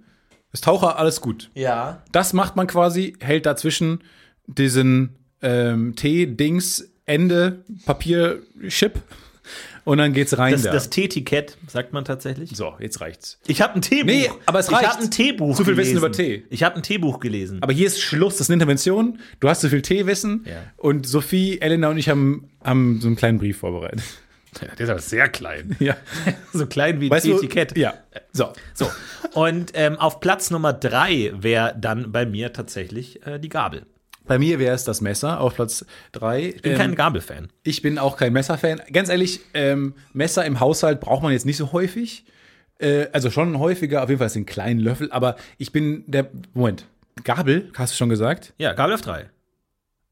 Das 0.52 0.61
Taucher, 0.61 0.98
alles 0.98 1.22
gut. 1.22 1.50
Ja. 1.54 2.02
Das 2.12 2.35
macht 2.35 2.54
man 2.54 2.66
quasi, 2.66 3.16
hält 3.20 3.46
dazwischen 3.46 4.04
diesen 4.46 5.16
ähm, 5.40 5.96
Tee-Dings, 5.96 6.90
Ende, 7.06 7.64
Papier-Chip 7.87 9.00
und 9.85 9.99
dann 9.99 10.12
geht's 10.12 10.37
rein 10.38 10.53
Das, 10.53 10.62
da. 10.62 10.73
das 10.73 10.90
Teetikett, 10.90 11.57
sagt 11.66 11.93
man 11.93 12.05
tatsächlich. 12.05 12.51
so, 12.57 12.75
jetzt 12.81 13.01
reicht's. 13.01 13.38
Ich 13.47 13.61
habe 13.62 13.75
ein 13.75 13.83
Teebuch. 13.83 14.07
Nee, 14.07 14.31
aber 14.47 14.59
es 14.61 14.66
Ich 14.69 14.73
reicht. 14.73 14.88
habe 14.88 15.03
ein 15.03 15.11
Teebuch 15.11 15.57
Zu 15.57 15.64
viel 15.64 15.75
gelesen. 15.75 15.95
Wissen 15.97 15.99
über 15.99 16.12
Tee. 16.12 16.45
Ich 16.51 16.62
habe 16.62 16.77
ein 16.77 16.83
Teebuch 16.83 17.21
gelesen. 17.21 17.59
Aber 17.62 17.73
hier 17.73 17.87
ist 17.87 18.01
Schluss, 18.01 18.35
das 18.35 18.43
ist 18.43 18.51
eine 18.51 18.55
Intervention. 18.55 19.19
Du 19.40 19.49
hast 19.49 19.61
so 19.61 19.69
viel 19.69 19.83
Teewissen 19.83 20.45
Ja. 20.47 20.57
und 20.77 21.07
Sophie, 21.07 21.61
Elena 21.61 21.88
und 21.88 21.99
ich 21.99 22.09
haben, 22.09 22.49
haben 22.64 23.01
so 23.01 23.07
einen 23.09 23.16
kleinen 23.16 23.38
Brief 23.38 23.59
vorbereitet. 23.59 24.03
der 24.61 24.81
ist 24.81 24.90
aber 24.90 25.01
sehr 25.01 25.29
klein. 25.29 25.77
Ja. 25.81 25.97
so 26.53 26.66
klein 26.66 27.01
wie 27.01 27.07
ein 27.07 27.11
Weißt 27.11 27.27
du, 27.27 27.35
Teetikett. 27.38 27.77
Ja. 27.79 27.95
So. 28.33 28.53
So. 28.75 28.90
Und 29.35 29.71
ähm, 29.75 29.97
auf 29.97 30.19
Platz 30.21 30.51
Nummer 30.51 30.73
drei 30.73 31.33
wäre 31.37 31.75
dann 31.79 32.11
bei 32.11 32.27
mir 32.27 32.53
tatsächlich 32.53 33.25
äh, 33.27 33.38
die 33.38 33.49
Gabel. 33.49 33.87
Bei 34.31 34.38
mir 34.38 34.61
wäre 34.61 34.77
es 34.77 34.85
das 34.85 35.01
Messer 35.01 35.40
auf 35.40 35.57
Platz 35.57 35.85
3. 36.12 36.53
Ich 36.55 36.62
bin 36.62 36.77
kein 36.77 36.95
Gabelfan. 36.95 37.49
Ich 37.64 37.83
bin 37.83 37.99
auch 37.99 38.16
kein 38.16 38.33
Messerfan. 38.33 38.81
Ganz 38.93 39.09
ehrlich, 39.09 39.40
ähm, 39.55 39.95
Messer 40.12 40.45
im 40.45 40.61
Haushalt 40.61 41.01
braucht 41.01 41.25
man 41.25 41.33
jetzt 41.33 41.47
nicht 41.47 41.57
so 41.57 41.73
häufig. 41.73 42.25
Äh, 42.79 43.09
also 43.12 43.29
schon 43.33 43.59
häufiger, 43.59 44.05
auf 44.05 44.09
jeden 44.09 44.21
Fall 44.21 44.29
ist 44.29 44.37
ein 44.37 44.47
kleinen 44.47 44.79
Löffel. 44.79 45.11
Aber 45.11 45.35
ich 45.59 45.73
bin 45.73 46.05
der. 46.07 46.31
Moment. 46.55 46.87
Gabel, 47.25 47.73
hast 47.77 47.93
du 47.93 47.97
schon 47.97 48.09
gesagt? 48.09 48.55
Ja, 48.57 48.73
Gabel 48.73 48.95
auf 48.95 49.01
drei. 49.01 49.31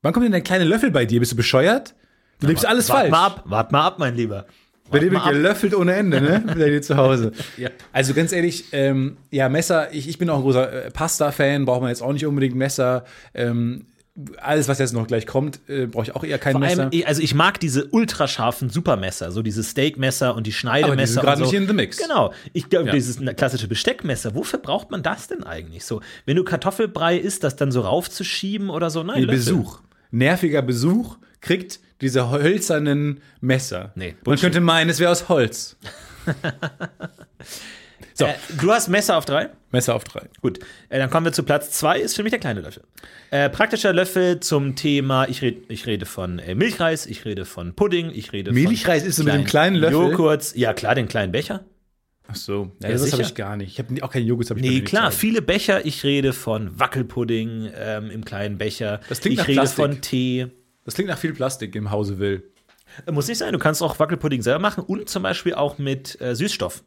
Wann 0.02 0.12
kommt 0.12 0.24
denn 0.24 0.32
der 0.32 0.40
kleine 0.40 0.64
Löffel 0.64 0.90
bei 0.90 1.06
dir? 1.06 1.20
Bist 1.20 1.30
du 1.30 1.36
bescheuert? 1.36 1.94
Du 2.40 2.48
lebst 2.48 2.66
alles 2.66 2.88
Wart 2.88 2.98
falsch. 2.98 3.10
mal 3.12 3.24
ab, 3.24 3.42
wart 3.44 3.70
mal 3.70 3.86
ab, 3.86 4.00
mein 4.00 4.16
Lieber. 4.16 4.46
Bei 4.90 4.98
dir 4.98 5.12
wird 5.12 5.28
gelöffelt 5.28 5.76
ohne 5.76 5.94
Ende, 5.94 6.20
ne? 6.20 6.42
Bei 6.58 6.70
dir 6.70 6.82
zu 6.82 6.96
Hause. 6.96 7.30
Ja. 7.56 7.70
Also 7.92 8.14
ganz 8.14 8.32
ehrlich, 8.32 8.64
ähm, 8.72 9.16
ja, 9.30 9.48
Messer, 9.48 9.92
ich, 9.92 10.08
ich 10.08 10.18
bin 10.18 10.28
auch 10.28 10.38
ein 10.38 10.42
großer 10.42 10.86
äh, 10.86 10.90
Pasta-Fan, 10.90 11.66
braucht 11.66 11.82
man 11.82 11.90
jetzt 11.90 12.02
auch 12.02 12.12
nicht 12.12 12.26
unbedingt 12.26 12.56
Messer. 12.56 13.04
Ähm, 13.32 13.84
alles, 14.40 14.66
was 14.68 14.78
jetzt 14.78 14.92
noch 14.94 15.06
gleich 15.06 15.26
kommt, 15.26 15.60
äh, 15.68 15.86
brauche 15.86 16.04
ich 16.04 16.16
auch 16.16 16.24
eher 16.24 16.38
kein 16.38 16.52
Vor 16.52 16.60
Messer. 16.60 16.90
allem, 16.90 17.02
also 17.06 17.22
ich 17.22 17.34
mag 17.34 17.60
diese 17.60 17.86
ultrascharfen 17.86 18.68
Supermesser, 18.70 19.30
so 19.30 19.42
diese 19.42 19.62
Steakmesser 19.62 20.34
und 20.34 20.46
die 20.46 20.50
Aber 20.50 20.52
die 20.52 20.52
Schneidemesser. 20.52 21.12
sind 21.14 21.22
gerade 21.22 21.38
so. 21.38 21.44
nicht 21.44 21.54
in 21.54 21.66
the 21.68 21.72
mix. 21.72 21.98
Genau. 21.98 22.32
Ich 22.52 22.68
glaube, 22.68 22.86
Ja. 22.88 22.92
dieses 22.94 23.18
klassische 23.36 23.68
Besteckmesser, 23.68 24.34
wofür 24.34 24.58
braucht 24.58 24.90
man 24.90 25.02
das 25.02 25.28
denn 25.28 25.44
eigentlich 25.44 25.84
so? 25.84 26.00
Wenn 26.26 26.36
du 26.36 26.44
Kartoffelbrei 26.44 27.16
isst, 27.16 27.44
das 27.44 27.56
dann 27.56 27.70
so 27.70 27.82
raufzuschieben 27.82 28.70
oder 28.70 28.90
so? 28.90 29.02
Nein, 29.02 29.20
Nee. 29.20 29.26
Besuch. 29.26 29.80
Nerviger 30.10 30.62
Besuch 30.62 31.16
kriegt 31.40 31.80
diese 32.00 32.30
hölzernen 32.30 33.20
Messer. 33.40 33.92
Nee, 33.94 34.12
Man 34.12 34.16
Bullshit. 34.24 34.42
könnte 34.42 34.60
meinen, 34.60 34.90
es 34.90 34.98
wäre 35.00 35.10
aus 35.12 35.28
Holz. 35.28 35.76
So. 38.18 38.24
Äh, 38.26 38.34
du 38.60 38.72
hast 38.72 38.88
Messer 38.88 39.16
auf 39.16 39.24
drei? 39.24 39.50
Messer 39.70 39.94
auf 39.94 40.02
drei. 40.04 40.28
Gut, 40.42 40.58
äh, 40.88 40.98
dann 40.98 41.08
kommen 41.10 41.26
wir 41.26 41.32
zu 41.32 41.42
Platz 41.44 41.70
zwei, 41.72 42.00
ist 42.00 42.16
für 42.16 42.22
mich 42.22 42.30
der 42.30 42.40
kleine 42.40 42.62
Löffel. 42.62 42.82
Äh, 43.30 43.48
praktischer 43.50 43.92
Löffel 43.92 44.40
zum 44.40 44.74
Thema, 44.74 45.28
ich, 45.28 45.42
red, 45.42 45.70
ich 45.70 45.86
rede 45.86 46.04
von 46.06 46.38
äh, 46.38 46.54
Milchreis, 46.54 47.06
ich 47.06 47.24
rede 47.24 47.44
von 47.44 47.74
Pudding, 47.74 48.10
ich 48.12 48.32
rede 48.32 48.50
Milchreis 48.52 49.02
von 49.02 49.08
isst 49.08 49.18
du 49.20 49.24
mit 49.24 49.34
dem 49.34 49.44
kleinen 49.44 49.76
Löffel? 49.76 50.10
Joghurt, 50.10 50.56
ja 50.56 50.72
klar, 50.72 50.94
den 50.94 51.06
kleinen 51.06 51.30
Becher. 51.32 51.64
Ach 52.26 52.34
so. 52.36 52.72
Ja, 52.82 52.88
Ja, 52.88 52.94
das 52.98 53.12
habe 53.12 53.22
ich 53.22 53.34
gar 53.34 53.56
nicht. 53.56 53.72
Ich 53.72 53.78
habe 53.78 54.02
auch 54.02 54.10
keinen 54.10 54.26
Joghurt. 54.26 54.50
hab 54.50 54.56
ich 54.58 54.62
Nee, 54.62 54.80
klar, 54.82 55.04
gezeigt. 55.06 55.20
viele 55.20 55.40
Becher. 55.40 55.86
Ich 55.86 56.04
rede 56.04 56.32
von 56.32 56.78
Wackelpudding 56.78 57.70
ähm, 57.74 58.10
im 58.10 58.24
kleinen 58.24 58.58
Becher. 58.58 59.00
Das 59.08 59.20
klingt 59.20 59.34
ich 59.34 59.38
nach 59.38 59.48
rede 59.48 59.60
Plastik. 59.60 59.84
von 59.84 60.00
Tee. 60.02 60.46
Das 60.84 60.94
klingt 60.94 61.08
nach 61.08 61.18
viel 61.18 61.32
Plastik 61.32 61.74
im 61.74 61.90
Hause 61.90 62.18
Will. 62.18 62.42
Äh, 63.06 63.12
Muss 63.12 63.28
nicht 63.28 63.38
sein, 63.38 63.52
du 63.52 63.58
kannst 63.58 63.82
auch 63.82 63.98
Wackelpudding 63.98 64.42
selber 64.42 64.58
machen 64.58 64.82
und 64.84 65.08
zum 65.08 65.22
Beispiel 65.22 65.54
auch 65.54 65.78
mit 65.78 66.20
äh, 66.20 66.34
Süßstoff. 66.34 66.82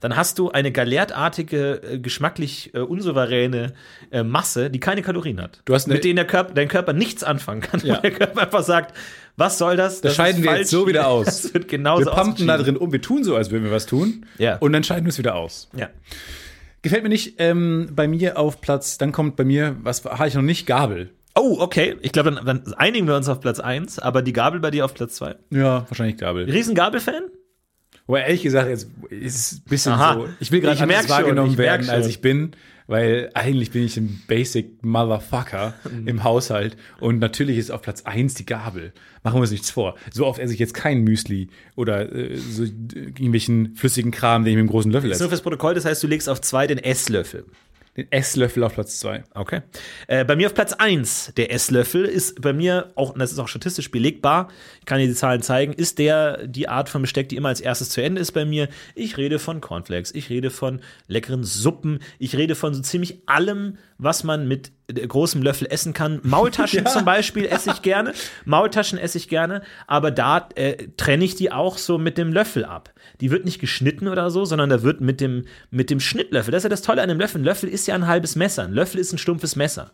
Dann 0.00 0.16
hast 0.16 0.38
du 0.38 0.50
eine 0.50 0.72
galertartige, 0.72 1.82
äh, 1.82 1.98
geschmacklich 1.98 2.74
äh, 2.74 2.80
unsouveräne 2.80 3.72
äh, 4.10 4.22
Masse, 4.22 4.70
die 4.70 4.80
keine 4.80 5.02
Kalorien 5.02 5.40
hat. 5.40 5.62
Du 5.64 5.74
hast 5.74 5.86
mit 5.86 6.04
denen 6.04 6.16
der 6.16 6.26
Körper, 6.26 6.54
dein 6.54 6.68
Körper 6.68 6.92
nichts 6.92 7.24
anfangen 7.24 7.60
kann. 7.60 7.80
Ja. 7.84 7.96
Der 8.06 8.12
Körper 8.12 8.42
einfach 8.42 8.62
sagt, 8.62 8.94
was 9.36 9.58
soll 9.58 9.76
das? 9.76 10.00
Das 10.00 10.12
ist 10.12 10.16
scheiden 10.16 10.42
wir 10.42 10.50
falsch. 10.50 10.60
jetzt 10.60 10.70
so 10.70 10.86
wieder 10.86 11.08
aus. 11.08 11.26
Das 11.26 11.54
wird 11.54 11.68
genauso 11.68 12.06
wir 12.06 12.12
pumpen 12.12 12.46
da 12.46 12.56
drin 12.56 12.76
um, 12.76 12.92
wir 12.92 13.02
tun 13.02 13.24
so, 13.24 13.36
als 13.36 13.50
würden 13.50 13.64
wir 13.64 13.72
was 13.72 13.86
tun. 13.86 14.26
Ja. 14.38 14.56
Und 14.56 14.72
dann 14.72 14.84
scheiden 14.84 15.04
wir 15.04 15.10
es 15.10 15.18
wieder 15.18 15.34
aus. 15.34 15.68
Ja. 15.76 15.88
Gefällt 16.82 17.02
mir 17.02 17.08
nicht. 17.08 17.34
Ähm, 17.38 17.90
bei 17.94 18.06
mir 18.06 18.38
auf 18.38 18.60
Platz, 18.60 18.98
dann 18.98 19.12
kommt 19.12 19.36
bei 19.36 19.44
mir, 19.44 19.76
was 19.82 20.04
habe 20.04 20.28
ich 20.28 20.34
noch 20.34 20.42
nicht? 20.42 20.66
Gabel. 20.66 21.10
Oh, 21.34 21.58
okay. 21.60 21.96
Ich 22.00 22.12
glaube, 22.12 22.32
dann, 22.32 22.44
dann 22.46 22.74
einigen 22.74 23.06
wir 23.06 23.16
uns 23.16 23.28
auf 23.28 23.40
Platz 23.40 23.60
1, 23.60 23.98
aber 23.98 24.22
die 24.22 24.32
Gabel 24.32 24.60
bei 24.60 24.70
dir 24.70 24.84
auf 24.84 24.94
Platz 24.94 25.16
2. 25.16 25.34
Ja, 25.50 25.84
wahrscheinlich 25.88 26.16
Gabel. 26.16 26.44
Riesen 26.44 26.74
Aber 28.08 28.24
ehrlich 28.24 28.42
gesagt, 28.42 28.68
jetzt 28.68 28.88
ist 29.10 29.34
es 29.34 29.52
ein 29.58 29.62
bisschen 29.68 29.92
Aha. 29.92 30.14
so. 30.14 30.28
Ich 30.40 30.52
will 30.52 30.60
gerade 30.60 30.80
anders 30.80 31.00
schon, 31.02 31.10
wahrgenommen 31.10 31.58
werden, 31.58 31.88
als 31.90 32.02
schon. 32.04 32.10
ich 32.10 32.20
bin, 32.20 32.52
weil 32.86 33.30
eigentlich 33.34 33.72
bin 33.72 33.82
ich 33.84 33.96
ein 33.96 34.22
Basic 34.28 34.84
Motherfucker 34.84 35.74
Mhm. 35.90 36.06
im 36.06 36.22
Haushalt. 36.24 36.76
Und 37.00 37.18
natürlich 37.18 37.58
ist 37.58 37.70
auf 37.70 37.82
Platz 37.82 38.02
1 38.02 38.34
die 38.34 38.46
Gabel. 38.46 38.92
Machen 39.24 39.36
wir 39.38 39.40
uns 39.40 39.50
nichts 39.50 39.70
vor. 39.70 39.96
So 40.12 40.24
oft 40.24 40.38
esse 40.38 40.52
ich 40.54 40.60
jetzt 40.60 40.72
kein 40.74 41.02
Müsli 41.02 41.48
oder 41.74 42.12
äh, 42.14 42.36
so 42.36 42.62
irgendwelchen 42.62 43.74
flüssigen 43.74 44.12
Kram, 44.12 44.44
den 44.44 44.50
ich 44.52 44.56
mit 44.56 44.60
einem 44.62 44.70
großen 44.70 44.92
Löffel 44.92 45.10
Ist 45.10 45.18
nur 45.18 45.26
esse. 45.26 45.30
fürs 45.30 45.42
Protokoll, 45.42 45.74
das 45.74 45.84
heißt, 45.84 46.00
du 46.02 46.06
legst 46.06 46.28
auf 46.28 46.40
2 46.40 46.68
den 46.68 46.78
Esslöffel. 46.78 47.44
Den 47.96 48.10
Esslöffel 48.12 48.62
auf 48.62 48.74
Platz 48.74 48.98
2. 49.00 49.24
Okay. 49.34 49.62
Äh, 50.06 50.24
bei 50.24 50.36
mir 50.36 50.48
auf 50.48 50.54
Platz 50.54 50.72
1, 50.74 51.32
der 51.36 51.52
Esslöffel, 51.52 52.04
ist 52.04 52.40
bei 52.42 52.52
mir 52.52 52.92
auch, 52.94 53.12
und 53.14 53.18
das 53.18 53.32
ist 53.32 53.38
auch 53.38 53.48
statistisch 53.48 53.90
belegbar, 53.90 54.48
ich 54.80 54.86
kann 54.86 54.98
dir 54.98 55.06
die 55.06 55.14
Zahlen 55.14 55.42
zeigen, 55.42 55.72
ist 55.72 55.98
der 55.98 56.46
die 56.46 56.68
Art 56.68 56.88
von 56.88 57.02
Besteck, 57.02 57.28
die 57.28 57.36
immer 57.36 57.48
als 57.48 57.60
erstes 57.60 57.90
zu 57.90 58.02
Ende 58.02 58.20
ist 58.20 58.32
bei 58.32 58.44
mir. 58.44 58.68
Ich 58.94 59.16
rede 59.16 59.38
von 59.38 59.60
Cornflakes, 59.60 60.14
ich 60.14 60.28
rede 60.28 60.50
von 60.50 60.80
leckeren 61.06 61.44
Suppen, 61.44 62.00
ich 62.18 62.36
rede 62.36 62.54
von 62.54 62.74
so 62.74 62.82
ziemlich 62.82 63.22
allem, 63.26 63.78
was 63.98 64.24
man 64.24 64.46
mit 64.46 64.72
äh, 64.88 65.06
großem 65.06 65.42
Löffel 65.42 65.66
essen 65.70 65.92
kann. 65.92 66.20
Maultaschen 66.22 66.76
Ja. 66.84 66.90
zum 66.90 67.04
Beispiel 67.04 67.46
esse 67.46 67.70
ich 67.70 67.82
gerne. 67.82 68.12
Maultaschen 68.44 68.98
esse 68.98 69.18
ich 69.18 69.28
gerne, 69.28 69.62
aber 69.86 70.10
da 70.10 70.48
äh, 70.54 70.88
trenne 70.96 71.24
ich 71.24 71.34
die 71.34 71.50
auch 71.50 71.78
so 71.78 71.96
mit 71.98 72.18
dem 72.18 72.32
Löffel 72.32 72.64
ab. 72.64 72.92
Die 73.20 73.30
wird 73.30 73.44
nicht 73.44 73.60
geschnitten 73.60 74.08
oder 74.08 74.30
so, 74.30 74.44
sondern 74.44 74.70
da 74.70 74.82
wird 74.82 75.00
mit 75.00 75.20
dem, 75.20 75.44
mit 75.70 75.90
dem 75.90 76.00
Schnittlöffel. 76.00 76.52
Das 76.52 76.60
ist 76.60 76.64
ja 76.64 76.70
das 76.70 76.82
Tolle 76.82 77.02
an 77.02 77.10
einem 77.10 77.20
Löffel. 77.20 77.40
Ein 77.40 77.44
Löffel 77.44 77.68
ist 77.68 77.86
ja 77.86 77.94
ein 77.94 78.06
halbes 78.06 78.36
Messer. 78.36 78.64
Ein 78.64 78.72
Löffel 78.72 79.00
ist 79.00 79.12
ein 79.12 79.18
stumpfes 79.18 79.56
Messer. 79.56 79.92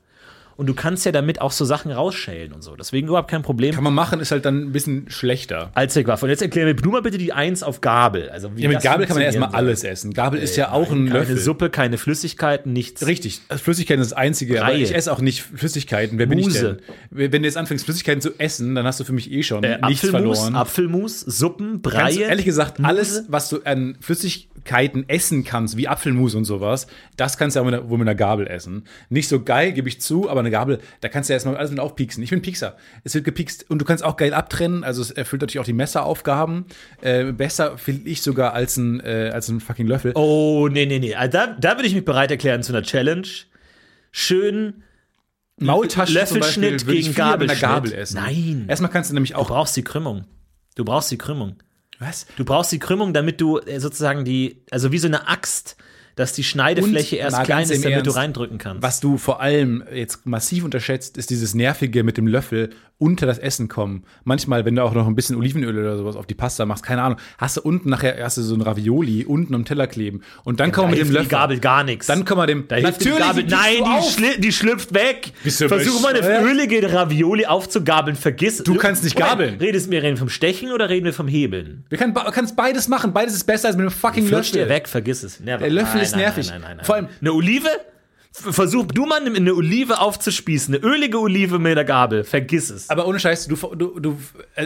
Und 0.56 0.66
du 0.66 0.74
kannst 0.74 1.04
ja 1.06 1.12
damit 1.12 1.40
auch 1.40 1.52
so 1.52 1.64
Sachen 1.64 1.90
rausschälen 1.90 2.52
und 2.52 2.62
so. 2.62 2.76
Deswegen 2.76 3.08
überhaupt 3.08 3.30
kein 3.30 3.42
Problem. 3.42 3.74
Kann 3.74 3.84
man 3.84 3.94
machen, 3.94 4.20
ist 4.20 4.30
halt 4.30 4.44
dann 4.44 4.62
ein 4.68 4.72
bisschen 4.72 5.06
schlechter. 5.08 5.70
Allzweckwaffe. 5.74 6.26
Und 6.26 6.30
jetzt 6.30 6.42
erklär 6.42 6.64
mir 6.66 6.74
du 6.74 6.90
mal 6.90 7.02
bitte 7.02 7.18
die 7.18 7.32
Eins 7.32 7.62
auf 7.62 7.80
Gabel. 7.80 8.28
Also 8.30 8.56
wie 8.56 8.62
Ja, 8.62 8.68
mit 8.68 8.82
Gabel 8.82 9.06
kann 9.06 9.14
man 9.16 9.22
ja 9.22 9.26
erstmal 9.26 9.50
soll. 9.50 9.58
alles 9.58 9.84
essen. 9.84 10.12
Gabel 10.12 10.40
ist 10.40 10.56
ja 10.56 10.72
auch 10.72 10.90
ein 10.90 11.06
keine 11.06 11.18
Löffel. 11.20 11.38
Suppe, 11.38 11.70
keine 11.70 11.98
Flüssigkeiten, 11.98 12.72
nichts. 12.72 13.06
Richtig, 13.06 13.40
Flüssigkeiten 13.50 14.02
ist 14.02 14.12
das 14.12 14.18
Einzige, 14.18 14.62
aber 14.64 14.74
ich 14.74 14.94
esse 14.94 15.12
auch 15.12 15.20
nicht 15.20 15.42
Flüssigkeiten. 15.42 16.18
Wer 16.18 16.26
bin 16.26 16.38
ich 16.38 16.46
Muse. 16.46 16.78
denn? 17.10 17.30
Wenn 17.30 17.42
du 17.42 17.48
jetzt 17.48 17.56
anfängst, 17.56 17.84
Flüssigkeiten 17.84 18.20
zu 18.20 18.38
essen, 18.38 18.74
dann 18.74 18.86
hast 18.86 19.00
du 19.00 19.04
für 19.04 19.12
mich 19.12 19.30
eh 19.32 19.42
schon 19.42 19.64
Äh, 19.64 19.78
nichts 19.86 20.04
Apfelmus, 20.04 20.38
verloren. 20.38 20.56
Apfelmus, 20.56 21.20
Suppen, 21.20 21.82
Breie. 21.82 22.20
ehrlich 22.22 22.44
gesagt, 22.44 22.78
Muse. 22.78 22.88
alles, 22.88 23.24
was 23.28 23.48
du 23.48 23.62
an 23.64 23.96
Flüssigkeiten 24.00 25.08
essen 25.08 25.44
kannst, 25.44 25.76
wie 25.76 25.88
Apfelmus 25.88 26.34
und 26.34 26.44
sowas, 26.44 26.86
das 27.16 27.36
kannst 27.38 27.56
du 27.56 27.60
ja 27.60 27.64
mit 27.70 27.88
wohl 27.88 27.98
mit 27.98 28.08
einer 28.08 28.14
Gabel 28.14 28.46
essen. 28.46 28.84
Nicht 29.08 29.28
so 29.28 29.42
geil, 29.42 29.72
gebe 29.72 29.88
ich 29.88 30.00
zu, 30.00 30.28
aber 30.30 30.41
eine 30.42 30.50
Gabel, 30.50 30.78
da 31.00 31.08
kannst 31.08 31.28
du 31.28 31.32
ja 31.32 31.36
erstmal 31.36 31.56
alles 31.56 31.70
mit 31.70 31.80
aufpieksen. 31.80 32.22
Ich 32.22 32.30
bin 32.30 32.42
Piekser. 32.42 32.76
Es 33.04 33.14
wird 33.14 33.24
gepikst 33.24 33.68
und 33.70 33.78
du 33.78 33.84
kannst 33.84 34.04
auch 34.04 34.16
geil 34.16 34.34
abtrennen, 34.34 34.84
also 34.84 35.00
es 35.02 35.10
erfüllt 35.10 35.42
natürlich 35.42 35.60
auch 35.60 35.64
die 35.64 35.72
Messeraufgaben. 35.72 36.66
Äh, 37.00 37.32
besser 37.32 37.78
finde 37.78 38.08
ich 38.08 38.22
sogar 38.22 38.52
als 38.54 38.76
ein, 38.76 39.00
äh, 39.00 39.30
als 39.32 39.48
ein 39.48 39.60
fucking 39.60 39.86
Löffel. 39.86 40.12
Oh, 40.14 40.68
nee, 40.70 40.86
nee, 40.86 40.98
nee. 40.98 41.14
Also 41.14 41.32
Da, 41.38 41.46
da 41.58 41.76
würde 41.76 41.86
ich 41.86 41.94
mich 41.94 42.04
bereit 42.04 42.30
erklären 42.30 42.62
zu 42.62 42.72
einer 42.72 42.82
Challenge. 42.82 43.26
Schön 44.10 44.82
Maultaschen 45.58 46.14
Löffelschnitt 46.14 46.80
zum 46.80 46.88
Beispiel 46.88 47.02
gegen 47.02 47.14
Gabelschnitt. 47.14 47.60
Gabel 47.60 47.92
essen. 47.92 48.16
Nein. 48.16 48.64
Erstmal 48.68 48.90
kannst 48.90 49.10
du 49.10 49.14
nämlich 49.14 49.32
Du 49.32 49.38
auch. 49.38 49.48
brauchst 49.48 49.76
die 49.76 49.84
Krümmung. 49.84 50.24
Du 50.74 50.84
brauchst 50.84 51.10
die 51.10 51.18
Krümmung. 51.18 51.56
Was? 51.98 52.26
Du 52.36 52.44
brauchst 52.44 52.72
die 52.72 52.78
Krümmung, 52.78 53.12
damit 53.12 53.40
du 53.40 53.58
äh, 53.58 53.78
sozusagen 53.78 54.24
die, 54.24 54.64
also 54.70 54.90
wie 54.90 54.98
so 54.98 55.06
eine 55.06 55.28
Axt, 55.28 55.76
dass 56.14 56.32
die 56.32 56.44
Schneidefläche 56.44 57.16
Und, 57.16 57.22
erst 57.22 57.44
klein 57.44 57.68
ist, 57.68 57.84
damit 57.84 58.00
du 58.00 58.10
Ernst, 58.10 58.16
reindrücken 58.16 58.58
kannst. 58.58 58.82
Was 58.82 59.00
du 59.00 59.18
vor 59.18 59.40
allem 59.40 59.84
jetzt 59.92 60.26
massiv 60.26 60.64
unterschätzt, 60.64 61.16
ist 61.18 61.30
dieses 61.30 61.54
Nervige 61.54 62.04
mit 62.04 62.16
dem 62.16 62.26
Löffel 62.26 62.70
unter 63.02 63.26
das 63.26 63.38
Essen 63.38 63.68
kommen. 63.68 64.04
Manchmal, 64.24 64.64
wenn 64.64 64.76
du 64.76 64.82
auch 64.82 64.94
noch 64.94 65.06
ein 65.06 65.14
bisschen 65.14 65.36
Olivenöl 65.36 65.76
oder 65.78 65.96
sowas 65.96 66.16
auf 66.16 66.26
die 66.26 66.34
Pasta 66.34 66.64
machst, 66.64 66.84
keine 66.84 67.02
Ahnung, 67.02 67.18
hast 67.38 67.56
du 67.56 67.60
unten 67.62 67.90
nachher 67.90 68.16
hast 68.22 68.36
du 68.38 68.42
so 68.42 68.54
ein 68.54 68.60
Ravioli 68.60 69.24
unten 69.24 69.54
am 69.54 69.64
Teller 69.64 69.86
kleben 69.86 70.22
und 70.44 70.60
dann 70.60 70.70
kommen 70.72 70.92
da 70.92 70.96
wir 70.96 71.04
mit 71.04 71.08
dem 71.08 71.16
hilft 71.16 71.30
die 71.30 71.34
Löffel. 71.34 71.38
Gabel 71.38 71.58
gar 71.60 71.84
nichts. 71.84 72.06
Dann 72.06 72.24
kommen 72.24 72.40
wir 72.42 72.46
dem. 72.46 72.68
da 72.68 72.76
hilft 72.76 73.04
die 73.04 73.10
Gabel. 73.10 73.44
Nein, 73.44 73.74
die, 73.84 74.10
schli 74.10 74.40
die 74.40 74.52
schlüpft 74.52 74.94
weg. 74.94 75.32
Versuch 75.42 76.00
mal 76.00 76.14
eine 76.14 76.40
ölige 76.48 76.92
Ravioli 76.92 77.46
aufzugabeln. 77.46 78.16
Vergiss. 78.16 78.58
Du 78.62 78.76
kannst 78.76 79.02
nicht 79.04 79.16
gabeln. 79.16 79.56
Redest 79.58 79.90
wir 79.90 80.02
reden 80.02 80.16
vom 80.16 80.28
Stechen 80.28 80.70
oder 80.72 80.88
reden 80.88 81.04
wir 81.06 81.12
vom 81.12 81.26
Hebeln? 81.28 81.84
Wir 81.88 81.98
können, 81.98 82.14
kannst 82.14 82.54
beides 82.56 82.88
machen. 82.88 83.12
Beides 83.12 83.34
ist 83.34 83.44
besser 83.44 83.68
als 83.68 83.76
mit 83.76 83.82
einem 83.82 83.90
fucking 83.90 84.26
Flutscht 84.26 84.54
dir 84.54 84.60
Löffel. 84.60 84.74
weg, 84.76 84.88
vergiss 84.88 85.22
es. 85.22 85.40
Never. 85.40 85.58
Der 85.58 85.70
Löffel 85.70 85.94
Nein, 85.96 86.02
ist 86.04 86.12
nein, 86.12 86.20
nervig. 86.20 86.46
Nein, 86.48 86.60
nein, 86.60 86.68
nein, 86.68 86.76
nein. 86.78 86.86
Vor 86.86 86.94
allem- 86.94 87.08
eine 87.20 87.32
Olive? 87.32 87.68
Versuch 88.32 88.86
du 88.86 89.04
mal 89.04 89.20
eine 89.24 89.54
Olive 89.54 90.00
aufzuspießen, 90.00 90.74
eine 90.74 90.84
ölige 90.84 91.20
Olive 91.20 91.58
mit 91.58 91.76
der 91.76 91.84
Gabel. 91.84 92.24
Vergiss 92.24 92.70
es. 92.70 92.88
Aber 92.88 93.06
ohne 93.06 93.20
Scheiß, 93.20 93.46
du, 93.46 93.56
du, 93.74 94.00
du 94.00 94.18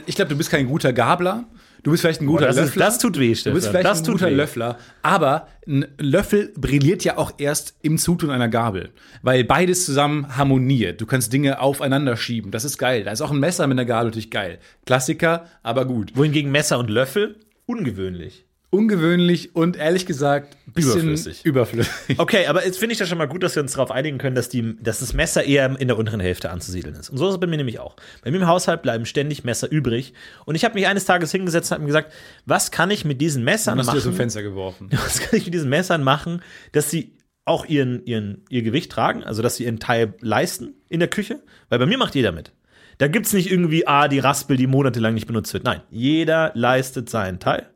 ich 0.06 0.14
glaube, 0.14 0.28
du 0.28 0.36
bist 0.36 0.50
kein 0.50 0.66
guter 0.68 0.92
Gabler. 0.92 1.44
Du 1.82 1.90
bist 1.92 2.00
vielleicht 2.00 2.20
ein 2.20 2.26
guter 2.26 2.46
das, 2.46 2.56
ist, 2.56 2.64
Löffler. 2.64 2.84
das 2.86 2.98
tut 2.98 3.18
weh, 3.18 3.28
Du 3.28 3.34
Stefan. 3.36 3.54
bist 3.54 3.68
vielleicht 3.68 3.86
das 3.86 4.02
ein 4.02 4.12
guter 4.12 4.26
weh. 4.26 4.34
Löffler, 4.34 4.76
aber 5.02 5.46
ein 5.68 5.86
Löffel 5.98 6.52
brilliert 6.56 7.04
ja 7.04 7.16
auch 7.16 7.34
erst 7.38 7.76
im 7.82 7.96
Zutun 7.98 8.30
einer 8.30 8.48
Gabel, 8.48 8.90
weil 9.22 9.44
beides 9.44 9.84
zusammen 9.84 10.36
harmoniert. 10.36 11.00
Du 11.00 11.06
kannst 11.06 11.32
Dinge 11.32 11.60
aufeinander 11.60 12.16
schieben. 12.16 12.50
Das 12.50 12.64
ist 12.64 12.78
geil. 12.78 13.04
Da 13.04 13.12
ist 13.12 13.20
auch 13.20 13.30
ein 13.30 13.38
Messer 13.38 13.66
mit 13.68 13.78
einer 13.78 13.84
Gabel 13.84 14.06
natürlich 14.06 14.32
geil. 14.32 14.58
Klassiker, 14.84 15.46
aber 15.62 15.84
gut. 15.84 16.10
Wohingegen 16.16 16.50
Messer 16.50 16.78
und 16.78 16.90
Löffel 16.90 17.36
ungewöhnlich. 17.66 18.45
Ungewöhnlich 18.70 19.54
und 19.54 19.76
ehrlich 19.76 20.06
gesagt 20.06 20.56
ein 20.66 20.72
bisschen 20.72 20.92
Überflüssig. 20.92 21.44
überflüssig. 21.44 22.18
Okay, 22.18 22.46
aber 22.46 22.64
jetzt 22.64 22.78
finde 22.78 22.94
ich 22.94 22.98
das 22.98 23.08
schon 23.08 23.16
mal 23.16 23.28
gut, 23.28 23.42
dass 23.44 23.54
wir 23.54 23.62
uns 23.62 23.72
darauf 23.72 23.92
einigen 23.92 24.18
können, 24.18 24.34
dass, 24.34 24.48
die, 24.48 24.76
dass 24.82 24.98
das 24.98 25.12
Messer 25.14 25.44
eher 25.44 25.78
in 25.78 25.86
der 25.86 25.96
unteren 25.96 26.18
Hälfte 26.18 26.50
anzusiedeln 26.50 26.96
ist. 26.96 27.08
Und 27.08 27.16
so 27.16 27.28
ist 27.28 27.34
es 27.34 27.40
bei 27.40 27.46
mir 27.46 27.58
nämlich 27.58 27.78
auch. 27.78 27.96
Bei 28.24 28.30
mir 28.30 28.38
im 28.38 28.46
Haushalt 28.46 28.82
bleiben 28.82 29.06
ständig 29.06 29.44
Messer 29.44 29.70
übrig. 29.70 30.14
Und 30.46 30.56
ich 30.56 30.64
habe 30.64 30.74
mich 30.74 30.88
eines 30.88 31.04
Tages 31.04 31.30
hingesetzt 31.30 31.70
und 31.70 31.74
habe 31.76 31.82
mir 31.84 31.88
gesagt, 31.88 32.12
was 32.44 32.72
kann 32.72 32.90
ich 32.90 33.04
mit 33.04 33.20
diesen 33.20 33.44
Messern 33.44 33.78
Hast 33.78 33.88
du 33.88 33.92
im 33.92 33.98
machen? 33.98 34.12
Fenster 34.14 34.42
geworfen? 34.42 34.90
Was 34.92 35.20
kann 35.20 35.38
ich 35.38 35.44
mit 35.44 35.54
diesen 35.54 35.68
Messern 35.70 36.02
machen, 36.02 36.42
dass 36.72 36.90
sie 36.90 37.16
auch 37.44 37.66
ihren, 37.66 38.04
ihren, 38.04 38.44
ihr 38.50 38.62
Gewicht 38.62 38.90
tragen, 38.90 39.22
also 39.22 39.42
dass 39.42 39.56
sie 39.56 39.64
ihren 39.64 39.78
Teil 39.78 40.14
leisten 40.20 40.74
in 40.88 40.98
der 40.98 41.08
Küche? 41.08 41.40
Weil 41.68 41.78
bei 41.78 41.86
mir 41.86 41.98
macht 41.98 42.16
jeder 42.16 42.32
mit. 42.32 42.52
Da 42.98 43.08
gibt 43.08 43.26
es 43.26 43.32
nicht 43.32 43.50
irgendwie, 43.50 43.86
ah, 43.86 44.08
die 44.08 44.18
Raspel, 44.18 44.56
die 44.56 44.66
monatelang 44.66 45.14
nicht 45.14 45.26
benutzt 45.26 45.52
wird. 45.52 45.64
Nein, 45.64 45.82
jeder 45.90 46.50
leistet 46.54 47.08
seinen 47.08 47.38
Teil. 47.38 47.68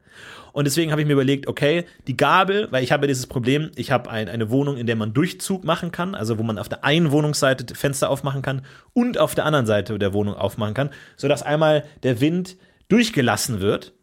Und 0.52 0.66
deswegen 0.66 0.90
habe 0.90 1.00
ich 1.00 1.06
mir 1.06 1.14
überlegt, 1.14 1.46
okay, 1.46 1.84
die 2.06 2.16
Gabel, 2.16 2.68
weil 2.70 2.82
ich 2.82 2.92
habe 2.92 3.04
ja 3.04 3.08
dieses 3.08 3.26
Problem, 3.26 3.70
ich 3.76 3.90
habe 3.90 4.10
ein, 4.10 4.28
eine 4.28 4.50
Wohnung, 4.50 4.76
in 4.76 4.86
der 4.86 4.96
man 4.96 5.12
Durchzug 5.12 5.64
machen 5.64 5.92
kann, 5.92 6.14
also 6.14 6.38
wo 6.38 6.42
man 6.42 6.58
auf 6.58 6.68
der 6.68 6.84
einen 6.84 7.10
Wohnungsseite 7.10 7.74
Fenster 7.74 8.10
aufmachen 8.10 8.42
kann 8.42 8.62
und 8.92 9.18
auf 9.18 9.34
der 9.34 9.44
anderen 9.44 9.66
Seite 9.66 9.98
der 9.98 10.12
Wohnung 10.12 10.34
aufmachen 10.34 10.74
kann, 10.74 10.90
sodass 11.16 11.42
einmal 11.42 11.84
der 12.02 12.20
Wind 12.20 12.56
durchgelassen 12.88 13.60
wird, 13.60 13.94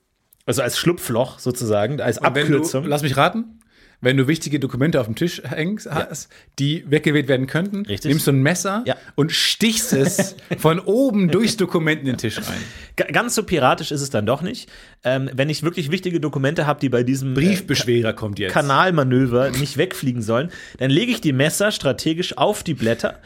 also 0.45 0.61
als 0.61 0.77
Schlupfloch 0.77 1.39
sozusagen, 1.39 1.99
als 2.01 2.19
Abkürzung. 2.19 2.83
Du, 2.83 2.89
lass 2.89 3.03
mich 3.03 3.17
raten. 3.17 3.59
Wenn 3.99 4.15
du 4.15 4.27
wichtige 4.27 4.59
Dokumente 4.59 4.99
auf 5.01 5.07
dem 5.07 5.15
Tisch 5.15 5.41
hängst, 5.43 5.89
hast, 5.89 6.29
die 6.59 6.83
weggeweht 6.89 7.27
werden 7.27 7.47
könnten, 7.47 7.83
Richtig. 7.87 8.09
nimmst 8.09 8.27
du 8.27 8.31
ein 8.31 8.41
Messer 8.43 8.83
Ja. 8.85 8.95
und 9.15 9.31
stichst 9.31 9.91
es 9.91 10.35
von 10.59 10.79
oben 10.79 11.29
durchs 11.29 11.57
Dokument 11.57 12.01
in 12.01 12.05
den 12.05 12.17
Tisch 12.17 12.37
rein. 12.37 12.61
Ga- 12.95 13.05
Ganz 13.11 13.33
so 13.33 13.41
piratisch 13.41 13.91
ist 13.91 14.01
es 14.01 14.11
dann 14.11 14.27
doch 14.27 14.43
nicht. 14.43 14.69
Ähm, 15.03 15.31
wenn 15.33 15.49
ich 15.49 15.63
wirklich 15.63 15.89
wichtige 15.89 16.19
Dokumente 16.19 16.67
habe, 16.67 16.79
die 16.79 16.89
bei 16.89 17.01
diesem 17.01 17.31
äh, 17.31 17.35
Briefbeschwerer 17.35 18.13
kommt 18.13 18.37
jetzt. 18.37 18.53
Kanalmanöver 18.53 19.49
nicht 19.49 19.77
wegfliegen 19.77 20.21
sollen, 20.21 20.51
dann 20.77 20.91
lege 20.91 21.11
ich 21.11 21.19
die 21.21 21.33
Messer 21.33 21.71
strategisch 21.71 22.37
auf 22.37 22.61
die 22.63 22.75
Blätter. 22.75 23.19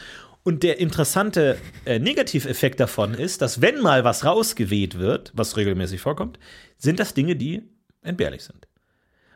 Und 0.44 0.64
der 0.64 0.80
interessante 0.80 1.58
äh, 1.86 2.00
Negativeffekt 2.00 2.80
davon 2.80 3.14
ist, 3.14 3.42
dass 3.42 3.62
wenn 3.62 3.82
mal 3.82 4.04
was 4.06 4.24
rausgeweht 4.26 4.98
wird, 4.98 5.32
was 5.36 5.58
regelmäßig 5.58 6.00
vorkommt, 6.00 6.40
sind 6.78 7.00
das 7.00 7.14
Dinge, 7.14 7.36
die 7.36 7.62
entbehrlich 8.02 8.42
sind. 8.44 8.68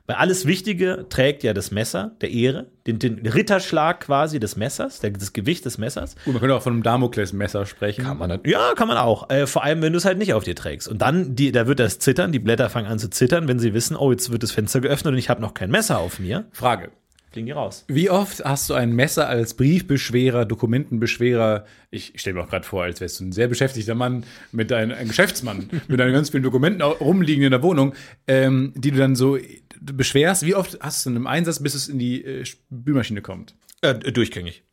Weil 0.08 0.18
alles 0.18 0.46
Wichtige 0.46 1.08
trägt 1.10 1.44
ja 1.44 1.54
das 1.54 1.72
Messer 1.72 2.12
der 2.22 2.30
Ehre, 2.32 2.68
den, 2.86 3.00
den 3.00 3.26
Ritterschlag 3.26 4.02
quasi 4.02 4.39
des 4.39 4.56
Messers, 4.56 5.00
der, 5.00 5.12
das 5.12 5.34
Gewicht 5.34 5.65
des 5.65 5.80
Messers. 5.80 6.15
Gut, 6.26 6.34
man 6.34 6.41
könnte 6.41 6.56
auch 6.56 6.62
von 6.62 6.74
einem 6.74 6.84
Damoklesmesser 6.84 7.65
sprechen. 7.65 8.06
Kann 8.06 8.18
man 8.18 8.39
ja, 8.46 8.74
kann 8.76 8.88
man 8.88 8.98
auch. 8.98 9.30
Äh, 9.30 9.48
vor 9.48 9.63
allem, 9.63 9.82
wenn 9.82 9.94
du 9.94 9.98
es 9.98 10.06
halt 10.06 10.20
nicht 10.20 10.34
auf 10.34 10.44
dir 10.44 10.56
trägst. 10.56 10.88
Und 10.88 11.02
dann, 11.02 11.36
die, 11.36 11.52
da 11.52 11.65
wird 11.65 11.80
das 11.80 11.98
zittern, 11.98 12.32
die 12.32 12.39
Blätter 12.39 12.70
fangen 12.70 12.88
an 12.88 13.00
zu 13.00 13.10
zittern, 13.10 13.48
wenn 13.48 13.58
sie 13.58 13.74
wissen, 13.74 13.96
oh, 13.96 14.12
jetzt 14.12 14.32
wird 14.32 14.44
das 14.44 14.52
Fenster 14.52 14.80
geöffnet 14.80 15.13
und 15.13 15.18
ich 15.18 15.30
habe 15.30 15.41
noch 15.41 15.56
kein 15.56 15.72
Messer 15.72 15.98
auf 15.98 16.20
mir. 16.20 16.46
Frage. 16.52 16.91
Fliegen 17.36 17.48
die 17.48 17.52
raus. 17.52 17.84
Wie 17.89 18.10
oft 18.10 18.45
hast 18.45 18.69
du 18.69 18.76
ein 18.76 18.93
Messer 18.93 19.28
als 19.28 19.56
Briefbeschwerer, 19.56 20.45
Dokumentenbeschwerer? 20.45 21.65
Ich 21.91 22.13
stelle 22.15 22.36
mir 22.36 22.43
auch 22.43 22.50
gerade 22.50 22.65
vor, 22.65 22.84
als 22.84 23.02
wärst 23.02 23.19
du 23.19 23.26
ein 23.26 23.34
sehr 23.34 23.50
beschäftigter 23.50 23.93
Mann 23.93 24.24
mit 24.54 24.71
einem 24.71 24.98
ein 24.98 25.10
Geschäftsmann 25.10 25.69
mit 25.89 26.00
deinen 26.00 26.13
ganz 26.13 26.30
vielen 26.30 26.43
Dokumenten 26.43 26.82
rumliegen 26.82 27.43
in 27.43 27.52
der 27.52 27.62
Wohnung, 27.62 27.93
ähm, 28.26 28.71
die 28.78 28.91
du 28.91 28.98
dann 28.98 29.17
so 29.17 29.38
beschwerst. 29.82 30.45
Wie 30.45 30.56
oft 30.56 30.78
hast 30.80 31.06
du 31.06 31.10
einen 31.10 31.17
im 31.17 31.28
Einsatz, 31.28 31.62
bis 31.62 31.76
es 31.76 31.89
in 31.89 32.00
die 32.00 32.24
äh, 32.24 32.45
Spülmaschine 32.45 33.21
kommt? 33.21 33.54
Äh, 33.82 33.95
durchgängig. 33.95 34.63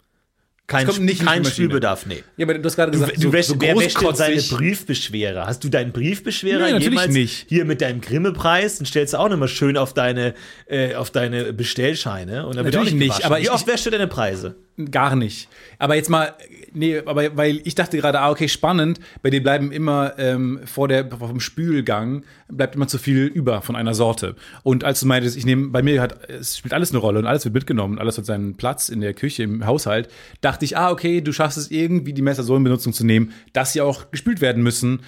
Kein, 0.69 0.87
kommt 0.87 1.01
nicht 1.01 1.25
kein. 1.27 1.45
Spülbedarf, 1.45 2.07
nee. 2.07 2.23
Ja, 2.37 2.47
aber 2.47 2.55
du 2.57 2.65
hast 2.65 2.77
gerade 2.77 2.93
gesagt, 2.93 3.17
Du, 3.17 3.21
du 3.23 3.33
wäschst, 3.33 3.55
wer 3.61 3.77
wäscht 3.77 4.01
denn 4.01 4.15
seine. 4.15 4.41
Briefbeschwerer? 4.41 5.47
Hast 5.47 5.65
du 5.65 5.69
deinen 5.69 5.93
Briefbeschwerer 5.93 6.71
Nee, 6.71 6.85
jemals 6.85 7.13
nicht. 7.13 7.47
hier 7.49 7.65
mit 7.65 7.81
deinem 7.81 8.01
Grimme-Preis? 8.01 8.79
Den 8.79 8.87
stellst 8.87 9.13
du 9.13 9.19
auch 9.19 9.29
nochmal 9.29 9.49
schön 9.49 9.77
auf 9.77 9.93
deine, 9.93 10.35
äh, 10.67 10.95
auf 10.95 11.11
deine 11.11 11.53
Bestellscheine. 11.53 12.47
Und 12.47 12.57
dann 12.57 12.65
wird 12.65 12.75
Natürlich 12.75 12.95
auch 12.95 12.99
nicht, 12.99 13.09
gewaschen. 13.09 13.25
aber 13.25 13.39
Wie 13.39 13.43
ich- 13.43 13.51
oft 13.51 13.67
wäschst 13.67 13.87
du 13.87 13.91
deine 13.91 14.07
Preise? 14.07 14.55
Gar 14.91 15.17
nicht. 15.17 15.49
Aber 15.79 15.97
jetzt 15.97 16.09
mal, 16.09 16.35
nee, 16.75 16.99
aber 16.99 17.37
weil 17.37 17.61
ich 17.65 17.75
dachte 17.75 17.97
gerade, 17.97 18.21
ah, 18.21 18.31
okay, 18.31 18.49
spannend, 18.49 19.01
bei 19.23 19.31
dir 19.31 19.43
bleiben 19.43 19.73
immer 19.73 20.19
ähm, 20.19 20.61
vor 20.65 20.89
der 20.89 21.09
vom 21.11 21.41
Spülgang 21.41 22.25
bleibt 22.49 22.75
immer 22.75 22.87
zu 22.87 22.99
viel 22.99 23.27
über 23.27 23.63
von 23.63 23.77
einer 23.77 23.95
Sorte. 23.95 24.37
Und 24.63 24.85
als 24.85 25.01
du 25.01 25.07
meintest, 25.07 25.37
ich 25.37 25.47
nehme, 25.47 25.69
bei 25.69 25.83
mir 25.83 26.01
hat, 26.01 26.29
es 26.29 26.59
spielt 26.59 26.75
alles 26.75 26.91
eine 26.91 26.99
Rolle 26.99 27.19
und 27.19 27.27
alles 27.27 27.45
wird 27.45 27.55
mitgenommen, 27.55 27.99
alles 27.99 28.19
hat 28.19 28.27
seinen 28.27 28.57
Platz 28.57 28.89
in 28.89 29.01
der 29.01 29.15
Küche, 29.15 29.43
im 29.43 29.67
Haushalt, 29.67 30.09
dachte 30.41 30.65
ich, 30.65 30.77
ah, 30.77 30.91
okay, 30.91 31.21
du 31.21 31.33
schaffst 31.33 31.59
es 31.59 31.71
irgendwie, 31.71 32.13
die 32.13 32.23
Messer 32.23 32.43
so 32.43 32.57
in 32.57 32.65
Benutzung 32.65 32.93
zu 32.93 33.05
nehmen, 33.05 33.33
dass 33.53 33.73
sie 33.73 33.81
auch 33.81 34.11
gespült 34.11 34.41
werden 34.41 34.63
müssen. 34.63 35.01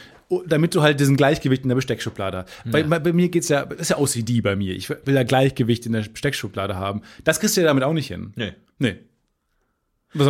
Damit 0.47 0.75
du 0.75 0.81
halt 0.81 0.99
diesen 0.99 1.19
Gleichgewicht 1.19 1.65
in 1.65 1.69
der 1.69 1.77
Besteckschublade 1.77 2.39
hast. 2.39 2.49
Bei, 2.65 2.83
bei, 2.83 2.99
bei 2.99 3.13
mir 3.13 3.29
geht's 3.29 3.51
ja, 3.51 3.67
das 3.67 3.79
ist 3.79 3.91
ja 3.91 3.99
OCD 3.99 4.41
bei 4.41 4.57
mir. 4.57 4.75
Ich 4.75 4.89
will 4.89 5.15
ja 5.15 5.23
Gleichgewicht 5.23 5.85
in 5.85 5.93
der 5.93 6.01
Besteckschublade 6.01 6.77
haben. 6.77 7.03
Das 7.25 7.41
kriegst 7.41 7.57
du 7.57 7.61
ja 7.61 7.67
damit 7.67 7.85
auch 7.85 7.93
nicht 7.93 8.09
hin. 8.09 8.33
Nee. 8.35 8.55
Nee. 8.79 8.97
Was, 10.15 10.29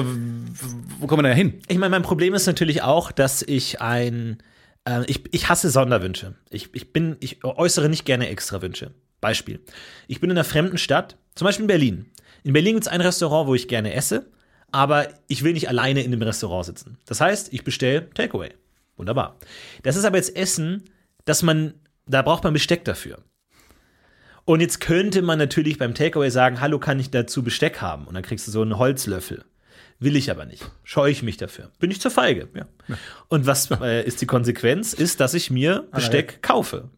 wo 0.98 1.06
kommen 1.06 1.24
wir 1.24 1.28
da 1.28 1.34
hin? 1.34 1.60
Ich 1.68 1.78
meine, 1.78 1.90
mein 1.90 2.02
Problem 2.02 2.34
ist 2.34 2.46
natürlich 2.46 2.82
auch, 2.82 3.12
dass 3.12 3.42
ich 3.42 3.80
ein. 3.80 4.38
Äh, 4.84 5.04
ich, 5.06 5.22
ich 5.32 5.48
hasse 5.48 5.70
Sonderwünsche. 5.70 6.34
Ich, 6.50 6.74
ich, 6.74 6.92
bin, 6.92 7.16
ich 7.20 7.44
äußere 7.44 7.88
nicht 7.88 8.04
gerne 8.04 8.28
Extrawünsche. 8.28 8.92
Beispiel. 9.20 9.60
Ich 10.06 10.20
bin 10.20 10.30
in 10.30 10.36
einer 10.36 10.44
fremden 10.44 10.78
Stadt, 10.78 11.16
zum 11.34 11.46
Beispiel 11.46 11.64
in 11.64 11.68
Berlin. 11.68 12.06
In 12.42 12.52
Berlin 12.52 12.74
gibt 12.74 12.86
es 12.86 12.92
ein 12.92 13.00
Restaurant, 13.00 13.48
wo 13.48 13.54
ich 13.54 13.68
gerne 13.68 13.94
esse, 13.94 14.26
aber 14.70 15.08
ich 15.28 15.42
will 15.42 15.54
nicht 15.54 15.68
alleine 15.68 16.02
in 16.02 16.10
dem 16.10 16.20
Restaurant 16.20 16.66
sitzen. 16.66 16.98
Das 17.06 17.22
heißt, 17.22 17.52
ich 17.52 17.64
bestelle 17.64 18.10
Takeaway. 18.10 18.50
Wunderbar. 18.96 19.38
Das 19.82 19.96
ist 19.96 20.04
aber 20.04 20.18
jetzt 20.18 20.36
Essen, 20.36 20.84
dass 21.24 21.42
man, 21.42 21.74
da 22.06 22.20
braucht 22.20 22.44
man 22.44 22.52
Besteck 22.52 22.84
dafür. 22.84 23.18
Und 24.44 24.60
jetzt 24.60 24.80
könnte 24.80 25.22
man 25.22 25.38
natürlich 25.38 25.78
beim 25.78 25.94
Takeaway 25.94 26.30
sagen, 26.30 26.60
hallo, 26.60 26.78
kann 26.78 27.00
ich 27.00 27.10
dazu 27.10 27.42
Besteck 27.42 27.80
haben? 27.80 28.06
Und 28.06 28.14
dann 28.14 28.22
kriegst 28.22 28.46
du 28.46 28.50
so 28.50 28.60
einen 28.60 28.76
Holzlöffel. 28.76 29.44
Will 30.00 30.16
ich 30.16 30.30
aber 30.30 30.44
nicht. 30.44 30.64
Scheue 30.82 31.10
ich 31.10 31.22
mich 31.22 31.36
dafür. 31.36 31.70
Bin 31.78 31.90
ich 31.90 32.00
zur 32.00 32.10
Feige. 32.10 32.48
Ja. 32.54 32.66
Und 33.28 33.46
was 33.46 33.70
äh, 33.70 34.04
ist 34.04 34.20
die 34.20 34.26
Konsequenz? 34.26 34.92
Ist, 34.92 35.20
dass 35.20 35.34
ich 35.34 35.50
mir 35.50 35.86
Besteck 35.92 36.42
kaufe. 36.42 36.90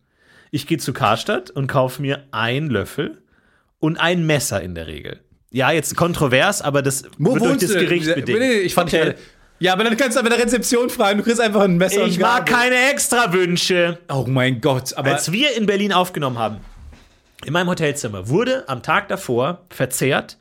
Ich 0.51 0.67
gehe 0.67 0.79
zu 0.79 0.93
Karstadt 0.93 1.51
und 1.51 1.67
kaufe 1.67 2.01
mir 2.01 2.25
einen 2.31 2.71
Löffel 2.71 3.23
und 3.79 3.99
ein 3.99 4.27
Messer 4.27 4.63
in 4.63 4.75
der 4.75 4.87
Regel. 4.87 5.21
Ja, 5.51 5.71
jetzt 5.71 5.97
kontrovers, 5.97 6.63
aber 6.63 6.83
das 6.83 7.05
Wo 7.19 7.35
wird 7.35 7.45
durch 7.45 7.59
das 7.59 7.73
du? 7.73 7.79
Gericht 7.79 8.15
bedingt. 8.15 8.39
Nee, 8.39 8.53
ich 8.61 8.75
fand 8.75 8.93
Hotel. 8.93 9.17
ja, 9.59 9.73
aber 9.73 9.85
dann 9.85 9.97
kannst 9.97 10.19
du 10.19 10.23
bei 10.23 10.29
der 10.29 10.39
Rezeption 10.39 10.91
fragen, 10.91 11.19
du 11.19 11.25
kriegst 11.25 11.41
einfach 11.41 11.63
ein 11.63 11.77
Messer 11.77 12.07
ich 12.07 12.19
mag 12.19 12.47
keine 12.47 12.91
Extrawünsche. 12.91 13.99
Oh 14.09 14.25
mein 14.27 14.61
Gott, 14.61 14.95
aber 14.95 15.13
Als 15.13 15.31
wir 15.33 15.57
in 15.57 15.67
Berlin 15.67 15.93
aufgenommen 15.93 16.39
haben, 16.39 16.59
in 17.45 17.53
meinem 17.53 17.69
Hotelzimmer, 17.69 18.29
wurde 18.29 18.69
am 18.69 18.83
Tag 18.83 19.09
davor 19.09 19.67
verzehrt 19.71 20.39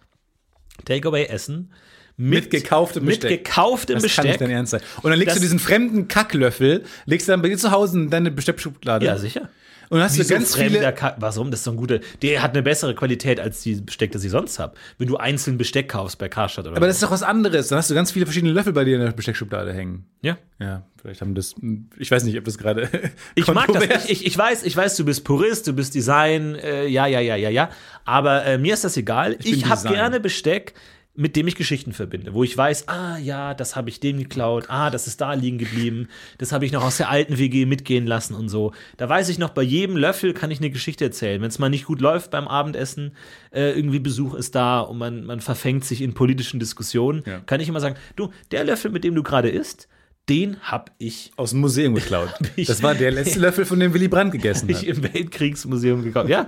Takeaway-Essen 0.86 1.72
mit, 2.18 2.44
Mit 2.46 2.50
gekauftem 2.52 3.04
mit 3.04 3.22
Besteck. 3.22 3.44
gekauftem 3.44 4.00
das 4.00 4.16
kann 4.16 4.26
nicht 4.28 4.40
dein 4.42 4.50
Ernst 4.52 4.72
sein. 4.72 4.82
Und 5.02 5.10
dann 5.10 5.20
legst 5.20 5.32
Das- 5.36 5.36
du 5.36 5.42
diesen 5.42 5.60
fremden 5.60 6.08
Kacklöffel, 6.08 6.84
legst 7.06 7.28
du 7.28 7.34
dann 7.34 7.42
bei 7.42 7.50
dir 7.50 7.58
zu 7.58 7.72
Hause 7.72 7.98
in 8.00 8.10
deine 8.10 8.32
Besteckschublade. 8.32 9.06
Ja, 9.06 9.18
sicher. 9.18 9.50
Und 9.90 10.00
dann 10.00 10.06
hast 10.06 10.18
Wieso 10.18 10.30
du 10.30 10.34
ganz 10.34 10.56
viele. 10.56 10.92
Ka 10.94 11.16
Warum? 11.20 11.52
Das 11.52 11.60
ist 11.60 11.66
so 11.66 11.70
ein 11.72 11.78
guter. 11.78 12.00
Der 12.24 12.42
hat 12.42 12.54
eine 12.54 12.64
bessere 12.64 12.96
Qualität 12.96 13.40
als 13.40 13.62
die 13.62 13.76
Besteck, 13.76 14.12
das 14.14 14.24
ich 14.24 14.32
sonst 14.32 14.58
habe. 14.58 14.74
Wenn 14.98 15.08
du 15.08 15.18
einzeln 15.18 15.60
Besteck 15.60 15.90
kaufst 15.90 16.18
bei 16.18 16.28
Karstadt 16.28 16.66
oder 16.66 16.76
Aber 16.78 16.88
das 16.88 16.96
ist 16.96 17.04
doch 17.04 17.12
was 17.12 17.22
anderes. 17.22 17.68
Dann 17.68 17.78
hast 17.78 17.92
du 17.92 17.94
ganz 17.94 18.12
viele 18.12 18.26
verschiedene 18.26 18.52
Löffel 18.52 18.74
bei 18.74 18.84
dir 18.84 18.96
in 18.96 19.04
der 19.04 19.12
Besteckschublade 19.12 19.74
hängen. 19.74 20.06
ja. 20.22 20.38
Ja, 20.60 20.84
vielleicht 21.02 21.20
haben 21.20 21.36
das. 21.36 21.54
Ich 22.00 22.10
weiß 22.10 22.24
nicht, 22.24 22.38
ob 22.38 22.46
das 22.46 22.58
gerade. 22.58 22.90
Ich 23.36 23.46
mag 23.54 23.68
das. 23.74 24.06
Ich, 24.06 24.10
ich, 24.22 24.26
ich 24.26 24.38
weiß, 24.38 24.64
ich 24.64 24.76
weiß, 24.76 24.96
du 24.96 25.04
bist 25.04 25.24
Purist, 25.26 25.68
du 25.68 25.74
bist 25.74 25.94
Design, 25.94 26.56
äh, 26.56 26.88
ja, 26.88 27.06
ja, 27.08 27.20
ja, 27.20 27.36
ja, 27.36 27.50
ja. 27.50 27.70
Aber 28.06 28.46
äh, 28.46 28.58
mir 28.58 28.74
ist 28.74 28.86
das 28.86 28.96
egal. 28.96 29.36
Ich, 29.44 29.52
bin 29.62 29.70
habe 29.70 29.88
gerne 29.90 30.20
Besteck, 30.22 30.74
mit 31.18 31.36
dem 31.38 31.48
ich 31.48 31.56
Geschichten 31.56 31.94
verbinde, 31.94 32.34
wo 32.34 32.44
ich 32.44 32.58
weiß, 32.58 32.88
ah 32.90 33.18
ja, 33.18 33.54
das 33.54 33.76
habe 33.76 33.90
ich 33.90 34.00
dem 34.02 34.18
geklaut, 34.18 34.66
ah, 34.70 34.90
das 34.90 35.08
ist 35.08 35.22
da 35.22 35.34
liegen 35.34 35.58
geblieben, 35.58 36.10
das 36.38 36.52
habe 36.52 36.66
ich 36.66 36.72
noch 36.74 36.84
aus 36.84 36.98
der 36.98 37.10
alten 37.10 37.38
WG 37.38 37.66
mitgehen 37.66 38.06
lassen 38.06 38.34
und 38.36 38.50
so. 38.50 38.74
Da 38.98 39.08
weiß 39.08 39.30
ich 39.30 39.40
noch, 39.40 39.50
bei 39.52 39.62
jedem 39.62 39.96
Löffel 39.96 40.34
kann 40.34 40.52
ich 40.52 40.60
eine 40.60 40.70
Geschichte 40.70 41.06
erzählen. 41.06 41.42
Wenn 41.42 41.48
es 41.50 41.58
mal 41.60 41.70
nicht 41.70 41.86
gut 41.86 42.02
läuft 42.02 42.32
beim 42.32 42.48
Abendessen, 42.48 43.14
äh, 43.52 43.72
irgendwie 43.78 44.00
Besuch 44.00 44.34
ist 44.34 44.56
da 44.56 44.82
und 44.82 44.98
man, 44.98 45.24
man 45.26 45.40
verfängt 45.40 45.86
sich 45.86 46.02
in 46.02 46.14
politischen 46.14 46.60
Diskussionen, 46.60 47.24
Ja. 47.26 47.40
kann 47.46 47.62
ich 47.62 47.70
immer 47.70 47.80
sagen, 47.80 47.96
du, 48.18 48.32
der 48.52 48.66
Löffel, 48.66 48.92
mit 48.92 49.04
dem 49.06 49.16
du 49.16 49.24
gerade 49.24 49.50
isst, 49.50 49.88
den 50.28 50.58
hab 50.64 50.92
ich 50.98 51.32
aus 51.38 51.52
dem 51.52 51.60
Museum 51.62 51.96
geklaut. 51.96 52.34
ich- 52.58 52.68
Das 52.68 52.84
war 52.84 52.94
der 52.96 53.12
letzte 53.12 53.40
Löffel, 53.46 53.64
von 53.66 53.80
dem 53.80 53.94
Willy 53.94 54.08
Brandt 54.10 54.32
gegessen 54.34 54.68
ich 54.70 54.78
hat. 54.80 54.84
im 54.86 55.04
Weltkriegsmuseum 55.04 56.04
gekauft. 56.04 56.30
Ja. 56.30 56.48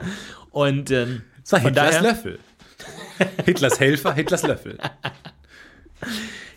Und 0.51 0.91
ähm, 0.91 1.21
Das 1.43 1.53
war 1.53 1.59
Hitlers 1.61 1.91
daher, 1.95 2.01
Löffel. 2.01 2.39
Hitlers 3.45 3.79
Helfer, 3.79 4.13
Hitlers 4.13 4.43
Löffel. 4.43 4.77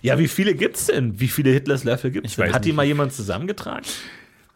ja, 0.02 0.18
wie 0.18 0.28
viele 0.28 0.54
gibt's 0.54 0.86
denn? 0.86 1.20
Wie 1.20 1.28
viele 1.28 1.50
Hitlers 1.50 1.84
Löffel 1.84 2.10
gibt's 2.10 2.36
denn? 2.36 2.52
Hat 2.52 2.64
die 2.64 2.72
mal 2.72 2.84
jemand 2.86 3.12
zusammengetragen? 3.12 3.84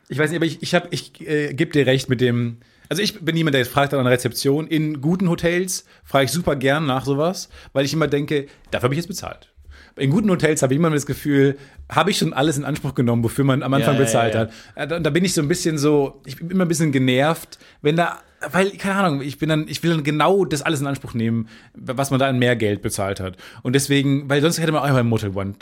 Ich 0.08 0.18
weiß 0.18 0.30
nicht, 0.30 0.36
aber 0.36 0.46
ich, 0.46 0.62
ich, 0.62 0.74
hab- 0.74 0.92
ich 0.92 1.20
äh, 1.26 1.54
gebe 1.54 1.72
dir 1.72 1.86
recht 1.86 2.08
mit 2.08 2.20
dem. 2.20 2.58
Also 2.90 3.02
ich 3.02 3.20
bin 3.20 3.34
jemand, 3.36 3.54
der 3.54 3.62
jetzt 3.62 3.72
fragt 3.72 3.94
an 3.94 4.00
einer 4.00 4.10
Rezeption. 4.10 4.66
In 4.66 5.00
guten 5.00 5.28
Hotels 5.30 5.86
frage 6.04 6.26
ich 6.26 6.32
super 6.32 6.54
gern 6.56 6.84
nach 6.86 7.06
sowas, 7.06 7.48
weil 7.72 7.84
ich 7.86 7.94
immer 7.94 8.06
denke, 8.08 8.46
dafür 8.70 8.84
habe 8.84 8.94
ich 8.94 8.98
jetzt 8.98 9.06
bezahlt. 9.08 9.50
In 9.96 10.10
guten 10.10 10.28
Hotels 10.28 10.60
habe 10.62 10.74
ich 10.74 10.78
immer 10.78 10.90
das 10.90 11.06
Gefühl, 11.06 11.56
habe 11.90 12.10
ich 12.10 12.18
schon 12.18 12.34
alles 12.34 12.58
in 12.58 12.64
Anspruch 12.64 12.94
genommen, 12.94 13.22
wofür 13.24 13.44
man 13.44 13.62
am 13.62 13.72
Anfang 13.72 13.94
Ja, 13.94 14.00
ja, 14.00 14.04
bezahlt 14.04 14.34
ja. 14.34 14.40
hat. 14.40 14.52
Äh, 14.74 14.86
Da, 14.88 15.00
da 15.00 15.10
bin 15.10 15.24
ich 15.24 15.32
so 15.32 15.40
ein 15.40 15.48
bisschen 15.48 15.78
so, 15.78 16.20
ich 16.26 16.36
bin 16.36 16.50
immer 16.50 16.64
ein 16.66 16.68
bisschen 16.68 16.92
genervt, 16.92 17.58
wenn 17.80 17.96
da, 17.96 18.20
weil, 18.52 18.70
keine 18.72 18.96
Ahnung, 18.96 19.22
ich 19.22 19.38
bin 19.38 19.48
dann, 19.48 19.66
ich 19.68 19.82
will 19.82 19.90
dann 19.90 20.04
genau 20.04 20.44
das 20.44 20.62
alles 20.62 20.80
in 20.80 20.86
Anspruch 20.86 21.14
nehmen, 21.14 21.48
was 21.74 22.10
man 22.10 22.20
da 22.20 22.28
an 22.28 22.38
mehr 22.38 22.56
Geld 22.56 22.82
bezahlt 22.82 23.20
hat. 23.20 23.36
Und 23.62 23.74
deswegen, 23.74 24.28
weil 24.28 24.40
sonst 24.40 24.58
hätte 24.58 24.72
man 24.72 24.82
auch 24.82 24.94
beim 24.94 25.08
Motel 25.08 25.36
One. 25.36 25.54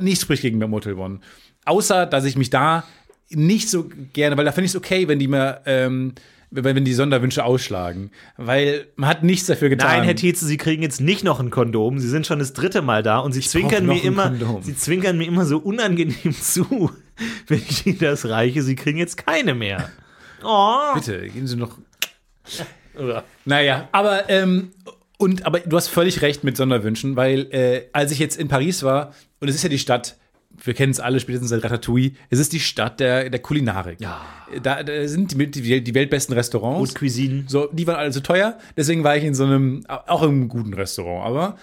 Nichts 0.00 0.22
spricht 0.22 0.42
gegen 0.42 0.58
beim 0.58 0.70
Motel 0.70 0.94
One. 0.94 1.20
Außer, 1.64 2.06
dass 2.06 2.24
ich 2.24 2.36
mich 2.36 2.50
da 2.50 2.84
nicht 3.30 3.68
so 3.68 3.88
gerne, 4.12 4.36
weil 4.36 4.44
da 4.44 4.52
finde 4.52 4.66
ich 4.66 4.72
es 4.72 4.76
okay, 4.76 5.08
wenn 5.08 5.18
die 5.18 5.28
mir, 5.28 5.60
ähm, 5.66 6.14
wenn, 6.50 6.84
die 6.84 6.94
Sonderwünsche 6.94 7.44
ausschlagen. 7.44 8.10
Weil 8.36 8.86
man 8.96 9.10
hat 9.10 9.22
nichts 9.22 9.46
dafür 9.46 9.68
getan. 9.68 9.88
Nein, 9.88 10.04
Herr 10.04 10.16
Tietze, 10.16 10.46
Sie 10.46 10.56
kriegen 10.56 10.82
jetzt 10.82 11.00
nicht 11.00 11.24
noch 11.24 11.40
ein 11.40 11.50
Kondom. 11.50 11.98
Sie 11.98 12.08
sind 12.08 12.26
schon 12.26 12.38
das 12.38 12.54
dritte 12.54 12.80
Mal 12.80 13.02
da 13.02 13.18
und 13.18 13.32
Sie 13.32 13.40
zwinkern 13.40 13.84
noch 13.84 13.94
mir 13.94 14.04
immer, 14.04 14.28
Kondom. 14.30 14.62
Sie 14.62 14.76
zwinkern 14.76 15.18
mir 15.18 15.26
immer 15.26 15.44
so 15.44 15.58
unangenehm 15.58 16.34
zu, 16.40 16.90
wenn 17.46 17.58
ich 17.68 17.86
Ihnen 17.86 17.98
das 17.98 18.26
reiche. 18.26 18.62
Sie 18.62 18.76
kriegen 18.76 18.98
jetzt 18.98 19.16
keine 19.16 19.54
mehr. 19.54 19.90
Oh. 20.44 20.94
Bitte, 20.94 21.28
geben 21.28 21.48
Sie 21.48 21.56
noch. 21.56 21.78
Naja, 23.44 23.88
aber, 23.92 24.28
ähm, 24.28 24.70
und, 25.18 25.46
aber 25.46 25.60
du 25.60 25.76
hast 25.76 25.88
völlig 25.88 26.22
recht 26.22 26.44
mit 26.44 26.56
Sonderwünschen, 26.56 27.16
weil 27.16 27.52
äh, 27.52 27.84
als 27.92 28.12
ich 28.12 28.18
jetzt 28.18 28.38
in 28.38 28.48
Paris 28.48 28.82
war, 28.82 29.14
und 29.40 29.48
es 29.48 29.54
ist 29.54 29.62
ja 29.62 29.68
die 29.68 29.78
Stadt, 29.78 30.16
wir 30.64 30.74
kennen 30.74 30.90
es 30.90 31.00
alle 31.00 31.20
spätestens 31.20 31.50
seit 31.50 31.62
Ratatouille, 31.64 32.12
es 32.30 32.38
ist 32.38 32.52
die 32.52 32.60
Stadt 32.60 33.00
der, 33.00 33.30
der 33.30 33.40
Kulinarik. 33.40 34.00
Ja. 34.00 34.20
Da, 34.62 34.82
da 34.82 35.06
sind 35.06 35.32
die, 35.32 35.50
die, 35.50 35.82
die 35.84 35.94
weltbesten 35.94 36.34
Restaurants. 36.34 36.90
Haute 36.90 36.98
Cuisine. 36.98 37.44
So, 37.46 37.68
die 37.72 37.86
waren 37.86 37.96
alle 37.96 38.10
zu 38.10 38.22
teuer, 38.22 38.58
deswegen 38.76 39.04
war 39.04 39.16
ich 39.16 39.24
in 39.24 39.34
so 39.34 39.44
einem, 39.44 39.84
auch 39.86 40.22
in 40.22 40.30
einem 40.30 40.48
guten 40.48 40.74
Restaurant, 40.74 41.26
aber 41.26 41.58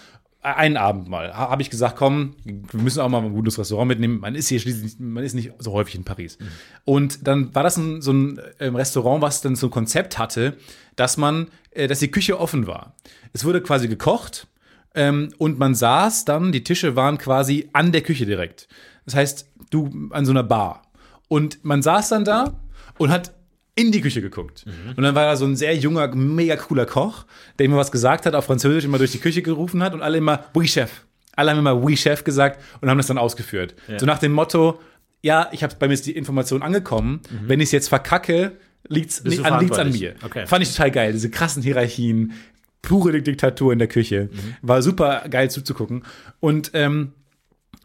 einen 0.54 0.76
Abend 0.76 1.08
mal 1.08 1.32
ha- 1.36 1.50
habe 1.50 1.62
ich 1.62 1.70
gesagt, 1.70 1.96
komm, 1.96 2.36
wir 2.44 2.80
müssen 2.80 3.00
auch 3.00 3.08
mal 3.08 3.22
ein 3.22 3.32
gutes 3.32 3.58
Restaurant 3.58 3.88
mitnehmen. 3.88 4.20
Man 4.20 4.34
ist 4.34 4.48
hier 4.48 4.60
schließlich, 4.60 4.98
man 4.98 5.24
ist 5.24 5.34
nicht 5.34 5.52
so 5.58 5.72
häufig 5.72 5.94
in 5.96 6.04
Paris. 6.04 6.38
Und 6.84 7.26
dann 7.26 7.54
war 7.54 7.62
das 7.62 7.76
ein, 7.76 8.00
so 8.02 8.12
ein 8.12 8.40
ähm, 8.60 8.76
Restaurant, 8.76 9.22
was 9.22 9.40
dann 9.40 9.56
so 9.56 9.66
ein 9.66 9.70
Konzept 9.70 10.18
hatte, 10.18 10.56
dass 10.94 11.16
man, 11.16 11.48
äh, 11.72 11.88
dass 11.88 11.98
die 11.98 12.10
Küche 12.10 12.38
offen 12.38 12.66
war. 12.66 12.94
Es 13.32 13.44
wurde 13.44 13.60
quasi 13.60 13.88
gekocht 13.88 14.46
ähm, 14.94 15.30
und 15.38 15.58
man 15.58 15.74
saß 15.74 16.24
dann, 16.24 16.52
die 16.52 16.64
Tische 16.64 16.96
waren 16.96 17.18
quasi 17.18 17.68
an 17.72 17.92
der 17.92 18.02
Küche 18.02 18.24
direkt. 18.26 18.68
Das 19.04 19.14
heißt, 19.14 19.48
du 19.70 20.08
an 20.10 20.24
so 20.24 20.30
einer 20.32 20.42
Bar. 20.44 20.82
Und 21.28 21.64
man 21.64 21.82
saß 21.82 22.08
dann 22.10 22.24
da 22.24 22.54
und 22.98 23.10
hat 23.10 23.32
in 23.76 23.92
die 23.92 24.00
Küche 24.00 24.22
geguckt. 24.22 24.64
Und 24.96 25.02
dann 25.02 25.14
war 25.14 25.26
da 25.26 25.36
so 25.36 25.44
ein 25.44 25.54
sehr 25.54 25.76
junger, 25.76 26.08
mega 26.14 26.56
cooler 26.56 26.86
Koch, 26.86 27.26
der 27.58 27.66
immer 27.66 27.76
was 27.76 27.92
gesagt 27.92 28.26
hat, 28.26 28.34
auf 28.34 28.46
Französisch 28.46 28.84
immer 28.84 28.98
durch 28.98 29.12
die 29.12 29.18
Küche 29.18 29.42
gerufen 29.42 29.82
hat 29.82 29.94
und 29.94 30.02
alle 30.02 30.18
immer, 30.18 30.46
oui, 30.54 30.66
Chef. 30.66 30.90
Alle 31.36 31.50
haben 31.50 31.58
immer, 31.58 31.80
oui, 31.82 31.96
Chef 31.96 32.24
gesagt 32.24 32.60
und 32.80 32.88
haben 32.88 32.96
das 32.96 33.06
dann 33.06 33.18
ausgeführt. 33.18 33.74
So 33.98 34.06
nach 34.06 34.18
dem 34.18 34.32
Motto, 34.32 34.80
ja, 35.22 35.50
ich 35.52 35.62
habe 35.62 35.74
bei 35.78 35.88
mir 35.88 35.94
ist 35.94 36.06
die 36.06 36.16
Information 36.16 36.62
angekommen, 36.62 37.20
wenn 37.46 37.60
ich 37.60 37.66
es 37.66 37.72
jetzt 37.72 37.88
verkacke, 37.88 38.52
liegt's, 38.88 39.22
du 39.22 39.42
an, 39.42 39.60
liegt's 39.60 39.78
an 39.78 39.92
mir. 39.92 40.14
Okay. 40.24 40.46
Fand 40.46 40.62
ich 40.62 40.70
total 40.70 40.90
geil, 40.90 41.12
diese 41.12 41.28
krassen 41.30 41.62
Hierarchien, 41.62 42.32
pure 42.80 43.20
Diktatur 43.20 43.72
in 43.74 43.78
der 43.78 43.88
Küche. 43.88 44.30
War 44.62 44.80
super 44.80 45.26
geil 45.28 45.50
zuzugucken. 45.50 46.04
Und 46.40 46.70
ähm, 46.72 47.12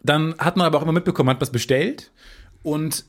dann 0.04 0.36
hat 0.38 0.56
man 0.56 0.65
aber 0.65 0.77
auch 0.77 0.84
immer 0.84 0.93
mitbekommen, 0.93 1.30
hat 1.30 1.41
was 1.41 1.51
bestellt 1.51 2.12
und 2.63 3.06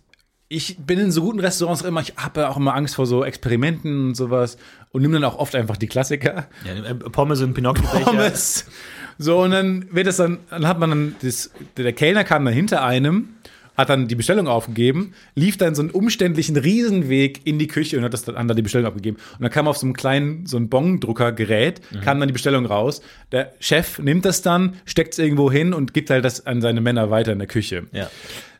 ich 0.52 0.76
bin 0.78 0.98
in 0.98 1.10
so 1.10 1.22
guten 1.22 1.40
Restaurants 1.40 1.82
immer, 1.82 2.00
ich 2.02 2.14
habe 2.16 2.42
ja 2.42 2.48
auch 2.50 2.58
immer 2.58 2.74
Angst 2.74 2.96
vor 2.96 3.06
so 3.06 3.24
Experimenten 3.24 4.08
und 4.08 4.14
sowas 4.14 4.58
und 4.90 5.00
nehme 5.00 5.14
dann 5.14 5.24
auch 5.24 5.38
oft 5.38 5.54
einfach 5.54 5.78
die 5.78 5.86
Klassiker. 5.86 6.46
Ja, 6.64 6.90
äh, 6.90 6.94
Pommes 6.94 7.40
und 7.40 7.54
Pinocchio-Becher. 7.54 8.04
Pommes. 8.04 8.66
So, 9.18 9.42
und 9.42 9.52
dann 9.52 9.86
wird 9.92 10.06
es 10.06 10.16
dann, 10.16 10.38
dann 10.50 10.66
hat 10.66 10.78
man 10.78 10.90
dann, 10.90 11.16
das, 11.22 11.50
der 11.76 11.92
Kellner 11.92 12.24
kam 12.24 12.44
dann 12.44 12.54
hinter 12.54 12.84
einem, 12.84 13.30
hat 13.76 13.88
dann 13.88 14.08
die 14.08 14.14
Bestellung 14.14 14.46
aufgegeben, 14.48 15.14
lief 15.34 15.56
dann 15.56 15.74
so 15.74 15.82
einen 15.82 15.90
umständlichen 15.90 16.56
Riesenweg 16.56 17.40
in 17.44 17.58
die 17.58 17.66
Küche 17.66 17.96
und 17.98 18.04
hat 18.04 18.12
das 18.12 18.24
dann, 18.24 18.34
dann 18.48 18.56
die 18.56 18.62
Bestellung 18.62 18.86
abgegeben. 18.86 19.16
Und 19.34 19.42
dann 19.42 19.50
kam 19.50 19.66
auf 19.68 19.76
so 19.78 19.86
einem 19.86 19.94
kleinen, 19.94 20.46
so 20.46 20.56
ein 20.58 20.68
Bong-Drucker-Gerät, 20.68 21.80
kam 22.04 22.18
dann 22.20 22.28
die 22.28 22.32
Bestellung 22.32 22.66
raus. 22.66 23.02
Der 23.32 23.52
Chef 23.60 23.98
nimmt 23.98 24.24
das 24.24 24.42
dann, 24.42 24.74
steckt 24.84 25.14
es 25.14 25.18
irgendwo 25.18 25.50
hin 25.50 25.72
und 25.74 25.94
gibt 25.94 26.10
halt 26.10 26.24
das 26.24 26.46
an 26.46 26.60
seine 26.60 26.80
Männer 26.80 27.10
weiter 27.10 27.32
in 27.32 27.38
der 27.38 27.48
Küche. 27.48 27.84
Ja. 27.92 28.10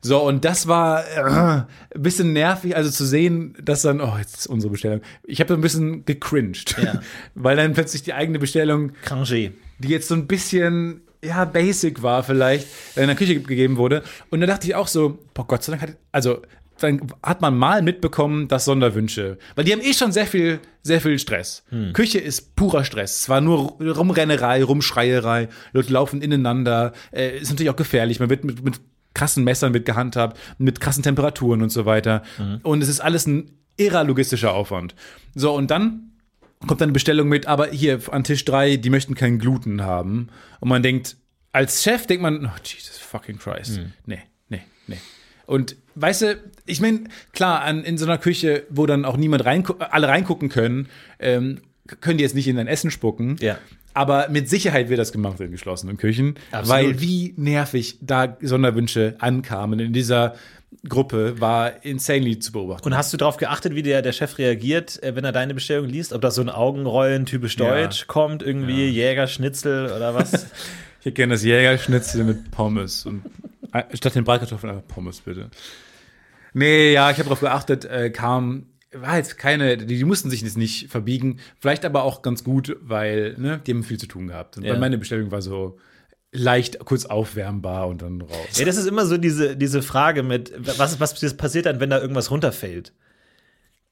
So, 0.04 0.18
und 0.20 0.44
das 0.44 0.66
war 0.66 1.04
äh, 1.04 1.62
ein 1.94 2.02
bisschen 2.02 2.32
nervig, 2.32 2.74
also 2.74 2.90
zu 2.90 3.04
sehen, 3.06 3.54
dass 3.62 3.82
dann, 3.82 4.00
oh, 4.00 4.14
jetzt 4.18 4.36
ist 4.36 4.46
unsere 4.48 4.72
Bestellung. 4.72 5.00
Ich 5.22 5.38
habe 5.40 5.48
so 5.48 5.54
ein 5.54 5.60
bisschen 5.60 6.04
gecringed, 6.04 6.74
Ja. 6.82 7.00
weil 7.36 7.56
dann 7.56 7.72
plötzlich 7.72 8.02
die 8.02 8.12
eigene 8.12 8.40
Bestellung 8.40 8.92
Cranger. 9.04 9.50
die 9.78 9.88
jetzt 9.88 10.08
so 10.08 10.14
ein 10.16 10.26
bisschen, 10.26 11.02
ja, 11.24 11.44
basic 11.44 12.02
war 12.02 12.22
vielleicht, 12.22 12.66
in 12.96 13.06
der 13.06 13.16
Küche 13.16 13.40
gegeben 13.40 13.76
wurde. 13.76 14.02
Und 14.30 14.40
da 14.40 14.46
dachte 14.46 14.66
ich 14.66 14.74
auch 14.74 14.88
so, 14.88 15.18
boah, 15.34 15.46
Gott 15.46 15.62
sei 15.62 15.72
Dank 15.72 15.82
hat, 15.82 15.96
also, 16.10 16.42
dann 16.78 17.00
hat 17.22 17.40
man 17.40 17.56
mal 17.56 17.80
mitbekommen, 17.82 18.48
dass 18.48 18.64
Sonderwünsche, 18.64 19.38
weil 19.54 19.64
die 19.64 19.72
haben 19.72 19.82
eh 19.82 19.92
schon 19.92 20.10
sehr 20.10 20.26
viel, 20.26 20.58
sehr 20.82 21.00
viel 21.00 21.16
Stress. 21.18 21.64
Küche 21.92 22.18
ist 22.18 22.56
purer 22.56 22.84
Stress. 22.84 23.20
Es 23.20 23.28
war 23.28 23.40
nur 23.40 23.78
Rumrennerei, 23.80 24.64
Rumschreierei, 24.64 25.48
Leute 25.72 25.92
laufen 25.92 26.22
ineinander, 26.22 26.92
äh, 27.12 27.38
ist 27.38 27.50
natürlich 27.50 27.70
auch 27.70 27.76
gefährlich. 27.76 28.18
Man 28.18 28.30
wird 28.30 28.42
mit, 28.42 28.64
mit 28.64 28.80
krassen 29.14 29.44
Messern 29.44 29.74
wird 29.74 29.84
gehandhabt, 29.86 30.38
mit 30.58 30.80
krassen 30.80 31.04
Temperaturen 31.04 31.62
und 31.62 31.70
so 31.70 31.84
weiter. 31.86 32.22
Und 32.64 32.82
es 32.82 32.88
ist 32.88 33.00
alles 33.00 33.26
ein 33.26 33.50
irrer 33.76 34.02
logistischer 34.02 34.52
Aufwand. 34.54 34.94
So, 35.34 35.54
und 35.54 35.70
dann 35.70 36.11
kommt 36.66 36.80
dann 36.80 36.88
eine 36.88 36.92
Bestellung 36.92 37.28
mit, 37.28 37.46
aber 37.46 37.68
hier 37.68 38.00
an 38.10 38.24
Tisch 38.24 38.44
3, 38.44 38.76
die 38.76 38.90
möchten 38.90 39.14
keinen 39.14 39.38
Gluten 39.38 39.82
haben. 39.82 40.28
Und 40.60 40.68
man 40.68 40.82
denkt, 40.82 41.16
als 41.52 41.82
Chef 41.82 42.06
denkt 42.06 42.22
man, 42.22 42.46
oh, 42.46 42.58
Jesus 42.64 42.98
fucking 42.98 43.38
Christ. 43.38 43.80
Nee, 44.06 44.20
nee, 44.48 44.62
nee. 44.86 44.98
Und 45.46 45.76
weißt 45.96 46.22
du, 46.22 46.40
ich 46.66 46.80
meine, 46.80 47.04
klar, 47.32 47.62
an, 47.62 47.84
in 47.84 47.98
so 47.98 48.06
einer 48.06 48.18
Küche, 48.18 48.64
wo 48.70 48.86
dann 48.86 49.04
auch 49.04 49.16
niemand 49.16 49.44
reingu 49.44 49.74
alle 49.78 50.08
reingucken 50.08 50.48
können, 50.48 50.88
ähm, 51.18 51.60
können 52.00 52.18
die 52.18 52.24
jetzt 52.24 52.34
nicht 52.34 52.48
in 52.48 52.56
dein 52.56 52.68
Essen 52.68 52.90
spucken. 52.90 53.36
Ja. 53.40 53.58
Aber 53.94 54.28
mit 54.30 54.48
Sicherheit 54.48 54.88
wird 54.88 54.98
das 54.98 55.12
gemacht 55.12 55.38
in 55.40 55.50
geschlossenen 55.50 55.98
Küchen, 55.98 56.36
Absolut. 56.50 56.68
weil 56.68 57.00
wie 57.00 57.34
nervig 57.36 57.98
da 58.00 58.38
Sonderwünsche 58.40 59.16
ankamen 59.18 59.80
in 59.80 59.92
dieser 59.92 60.34
Gruppe 60.88 61.40
war 61.40 61.84
insanely 61.84 62.38
zu 62.38 62.52
beobachten. 62.52 62.86
Und 62.86 62.96
hast 62.96 63.12
du 63.12 63.16
darauf 63.16 63.36
geachtet, 63.36 63.74
wie 63.74 63.82
der, 63.82 64.02
der 64.02 64.12
Chef 64.12 64.38
reagiert, 64.38 65.02
äh, 65.02 65.14
wenn 65.14 65.24
er 65.24 65.32
deine 65.32 65.54
Bestellung 65.54 65.86
liest? 65.86 66.12
Ob 66.12 66.20
da 66.22 66.30
so 66.30 66.40
ein 66.42 66.48
Augenrollen 66.48 67.26
typisch 67.26 67.56
Ja. 67.56 67.66
deutsch 67.68 68.06
kommt, 68.06 68.42
irgendwie 68.42 68.88
Jäger, 68.88 69.26
Schnitzel 69.28 69.92
oder 69.92 70.14
was? 70.14 70.46
Ich 71.00 71.06
hätte 71.06 71.14
gerne 71.16 71.34
das 71.34 71.42
Jägerschnitzel 71.42 72.22
mit 72.22 72.52
Pommes 72.52 73.06
und 73.06 73.24
äh, 73.72 73.82
statt 73.96 74.14
den 74.14 74.22
Bratkartoffeln 74.22 74.72
einfach 74.72 74.86
Pommes 74.86 75.20
bitte. 75.20 75.50
Nee, 76.54 76.92
ja, 76.92 77.10
ich 77.10 77.16
habe 77.16 77.24
darauf 77.24 77.40
geachtet, 77.40 77.84
äh, 77.86 78.10
kam 78.10 78.66
war 78.92 79.16
jetzt 79.16 79.36
keine, 79.38 79.76
die, 79.78 79.86
die 79.96 80.04
mussten 80.04 80.28
sich 80.30 80.42
jetzt 80.42 80.56
nicht 80.58 80.90
verbiegen, 80.90 81.38
vielleicht 81.58 81.84
aber 81.86 82.02
auch 82.04 82.22
ganz 82.22 82.44
gut, 82.44 82.76
weil 82.82 83.34
ne, 83.38 83.60
die 83.66 83.72
haben 83.72 83.82
viel 83.82 83.98
zu 83.98 84.06
tun 84.06 84.28
gehabt. 84.28 84.58
Und 84.58 84.64
Ja. 84.64 84.72
weil 84.74 84.78
meine 84.78 84.96
Bestellung 84.98 85.30
war 85.32 85.40
so 85.42 85.78
leicht 86.32 86.78
kurz 86.80 87.04
aufwärmbar 87.04 87.86
und 87.88 88.02
dann 88.02 88.22
raus. 88.22 88.58
ja, 88.58 88.64
das 88.64 88.78
ist 88.78 88.86
immer 88.86 89.04
so 89.04 89.18
diese, 89.18 89.56
diese 89.56 89.82
Frage 89.82 90.22
mit, 90.22 90.52
was, 90.78 90.98
was 90.98 91.36
passiert 91.36 91.66
dann, 91.66 91.78
wenn 91.78 91.90
da 91.90 92.00
irgendwas 92.00 92.30
runterfällt? 92.30 92.92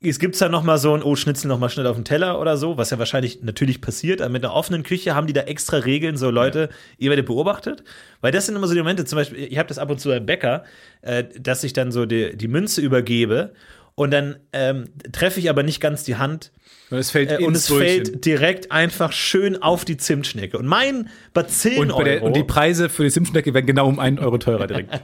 Es 0.02 0.18
gibt 0.18 0.40
da 0.40 0.48
noch 0.48 0.62
mal 0.62 0.78
so 0.78 0.94
ein, 0.94 1.02
oh, 1.02 1.14
Schnitzel 1.14 1.48
noch 1.48 1.58
mal 1.58 1.68
schnell 1.68 1.86
auf 1.86 1.96
den 1.96 2.06
Teller 2.06 2.40
oder 2.40 2.56
so, 2.56 2.78
was 2.78 2.88
ja 2.88 2.98
wahrscheinlich 2.98 3.42
natürlich 3.42 3.82
passiert. 3.82 4.22
Aber 4.22 4.30
mit 4.30 4.42
einer 4.42 4.54
offenen 4.54 4.82
Küche 4.82 5.14
haben 5.14 5.26
die 5.26 5.34
da 5.34 5.42
extra 5.42 5.76
Regeln, 5.76 6.16
so 6.16 6.30
Leute, 6.30 6.70
ihr 6.96 7.10
werdet 7.10 7.26
beobachtet. 7.26 7.84
Weil 8.22 8.32
das 8.32 8.46
sind 8.46 8.56
immer 8.56 8.66
so 8.66 8.72
die 8.72 8.80
Momente, 8.80 9.04
zum 9.04 9.16
Beispiel, 9.16 9.44
ich 9.44 9.58
habe 9.58 9.68
das 9.68 9.76
ab 9.76 9.90
und 9.90 10.00
zu 10.00 10.08
beim 10.08 10.24
Bäcker, 10.24 10.64
äh, 11.02 11.24
dass 11.38 11.64
ich 11.64 11.74
dann 11.74 11.92
so 11.92 12.06
die, 12.06 12.34
die 12.34 12.48
Münze 12.48 12.80
übergebe 12.80 13.52
und 13.94 14.10
dann 14.10 14.36
ähm, 14.54 14.86
treffe 15.12 15.38
ich 15.38 15.50
aber 15.50 15.62
nicht 15.62 15.80
ganz 15.80 16.04
die 16.04 16.16
Hand 16.16 16.52
es 16.98 17.10
fällt 17.10 17.30
äh, 17.30 17.44
und 17.44 17.56
es 17.56 17.68
Brötchen. 17.68 17.86
fällt 17.86 18.24
direkt 18.24 18.72
einfach 18.72 19.12
schön 19.12 19.62
auf 19.62 19.84
die 19.84 19.96
Zimtschnecke. 19.96 20.58
Und 20.58 20.66
mein 20.66 21.08
Bazillen 21.32 21.90
und, 21.90 21.96
bei 21.96 22.04
der, 22.04 22.14
Euro 22.16 22.26
und 22.26 22.36
die 22.36 22.44
Preise 22.44 22.88
für 22.88 23.04
die 23.04 23.10
Zimtschnecke 23.10 23.54
werden 23.54 23.66
genau 23.66 23.88
um 23.88 23.98
einen 23.98 24.18
Euro 24.18 24.38
teurer 24.38 24.66
direkt. 24.66 25.00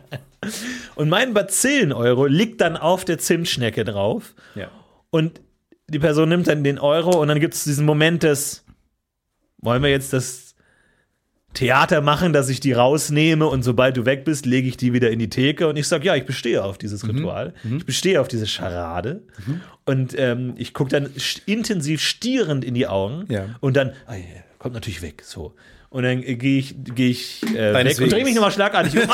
und 0.96 1.08
mein 1.08 1.34
Bazillen 1.34 1.92
Euro 1.92 2.26
liegt 2.26 2.60
dann 2.60 2.76
auf 2.76 3.04
der 3.04 3.18
Zimtschnecke 3.18 3.84
drauf. 3.84 4.34
ja. 4.54 4.70
Und 5.10 5.40
die 5.88 5.98
Person 5.98 6.28
nimmt 6.28 6.48
dann 6.48 6.64
den 6.64 6.78
Euro 6.78 7.20
und 7.20 7.28
dann 7.28 7.40
gibt 7.40 7.54
es 7.54 7.64
diesen 7.64 7.86
Moment 7.86 8.22
des, 8.22 8.64
wollen 9.58 9.82
wir 9.82 9.90
jetzt 9.90 10.12
das 10.12 10.45
Theater 11.56 12.00
machen, 12.02 12.32
dass 12.32 12.48
ich 12.48 12.60
die 12.60 12.72
rausnehme 12.72 13.46
und 13.46 13.62
sobald 13.62 13.96
du 13.96 14.04
weg 14.04 14.24
bist, 14.24 14.46
lege 14.46 14.68
ich 14.68 14.76
die 14.76 14.92
wieder 14.92 15.10
in 15.10 15.18
die 15.18 15.30
Theke 15.30 15.66
und 15.68 15.76
ich 15.76 15.88
sage, 15.88 16.06
ja, 16.06 16.14
ich 16.14 16.24
bestehe 16.26 16.62
auf 16.62 16.78
dieses 16.78 17.02
Mhm. 17.02 17.10
Ritual, 17.10 17.54
ich 17.78 17.84
bestehe 17.86 18.20
auf 18.20 18.28
diese 18.28 18.46
Scharade 18.46 19.22
und 19.86 20.14
ähm, 20.18 20.54
ich 20.56 20.74
gucke 20.74 20.90
dann 20.90 21.08
intensiv 21.46 22.00
stierend 22.02 22.64
in 22.64 22.74
die 22.74 22.86
Augen 22.86 23.24
Ja. 23.28 23.46
und 23.60 23.76
dann, 23.76 23.92
ah, 24.06 24.14
ja, 24.14 24.22
kommt 24.58 24.74
natürlich 24.74 25.02
weg, 25.02 25.22
so. 25.24 25.54
Und 25.88 26.02
dann 26.02 26.22
äh, 26.22 26.34
gehe 26.36 26.58
ich, 26.58 26.74
geh 26.94 27.08
ich 27.10 27.42
äh, 27.54 27.72
weg 27.84 27.98
und 28.00 28.12
drehe 28.12 28.24
mich 28.24 28.34
nochmal 28.34 28.52
schlagartig 28.52 28.94
um. 29.02 29.08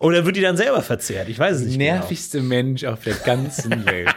Oder 0.00 0.24
wird 0.24 0.36
die 0.36 0.40
dann 0.40 0.56
selber 0.56 0.80
verzehrt? 0.82 1.28
Ich 1.28 1.38
weiß 1.38 1.56
es 1.56 1.62
nicht. 1.66 1.78
genau. 1.78 1.94
nervigste 1.96 2.40
Mensch 2.40 2.84
auf 2.84 3.02
der 3.02 3.14
ganzen 3.14 3.84
Welt. 3.86 4.14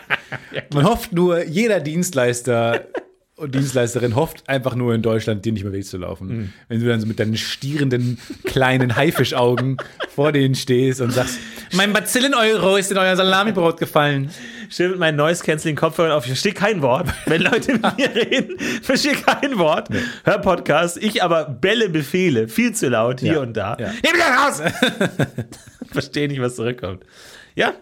Man 0.73 0.85
hofft 0.85 1.11
nur, 1.11 1.43
jeder 1.43 1.79
Dienstleister 1.79 2.85
und 3.41 3.53
Dienstleisterin 3.55 4.15
hofft 4.15 4.47
einfach 4.47 4.75
nur 4.75 4.93
in 4.93 5.01
Deutschland, 5.01 5.43
dir 5.43 5.51
nicht 5.51 5.63
mehr 5.63 5.73
wegzulaufen. 5.73 6.27
Mhm. 6.27 6.53
Wenn 6.67 6.79
du 6.79 6.87
dann 6.87 7.01
so 7.01 7.07
mit 7.07 7.19
deinen 7.19 7.35
stierenden 7.37 8.17
kleinen 8.45 8.95
Haifischaugen 8.95 9.77
vor 10.13 10.31
denen 10.31 10.55
stehst 10.55 11.01
und 11.01 11.11
sagst, 11.11 11.39
mein 11.73 11.91
Bazillen-Euro 11.93 12.75
ist 12.77 12.91
in 12.91 12.97
euer 12.97 13.15
Salamibrot 13.15 13.77
gefallen. 13.79 14.29
Still 14.69 14.89
mit 14.89 14.99
meinen 14.99 15.17
Noise-Canceling-Kopfhörern 15.17 16.11
auf. 16.13 16.23
Ich 16.25 16.29
verstehe 16.31 16.53
kein 16.53 16.81
Wort. 16.81 17.07
Wenn 17.25 17.41
Leute 17.41 17.73
mit 17.73 17.97
mir 17.97 18.15
reden, 18.15 18.57
verstehe 18.81 19.13
kein 19.15 19.57
Wort. 19.57 19.89
Hör 20.23 20.37
Podcast. 20.37 20.97
Ich 20.97 21.21
aber 21.23 21.45
bälle 21.45 21.89
Befehle. 21.89 22.47
Viel 22.47 22.73
zu 22.73 22.87
laut 22.89 23.19
hier 23.19 23.33
Ja. 23.33 23.39
und 23.41 23.57
da. 23.57 23.75
Ja. 23.79 23.91
Nimm 23.91 24.13
das 24.17 24.61
raus! 24.61 24.71
verstehe 25.91 26.27
nicht, 26.27 26.39
was 26.41 26.55
zurückkommt. 26.55 27.03
Ja, 27.55 27.73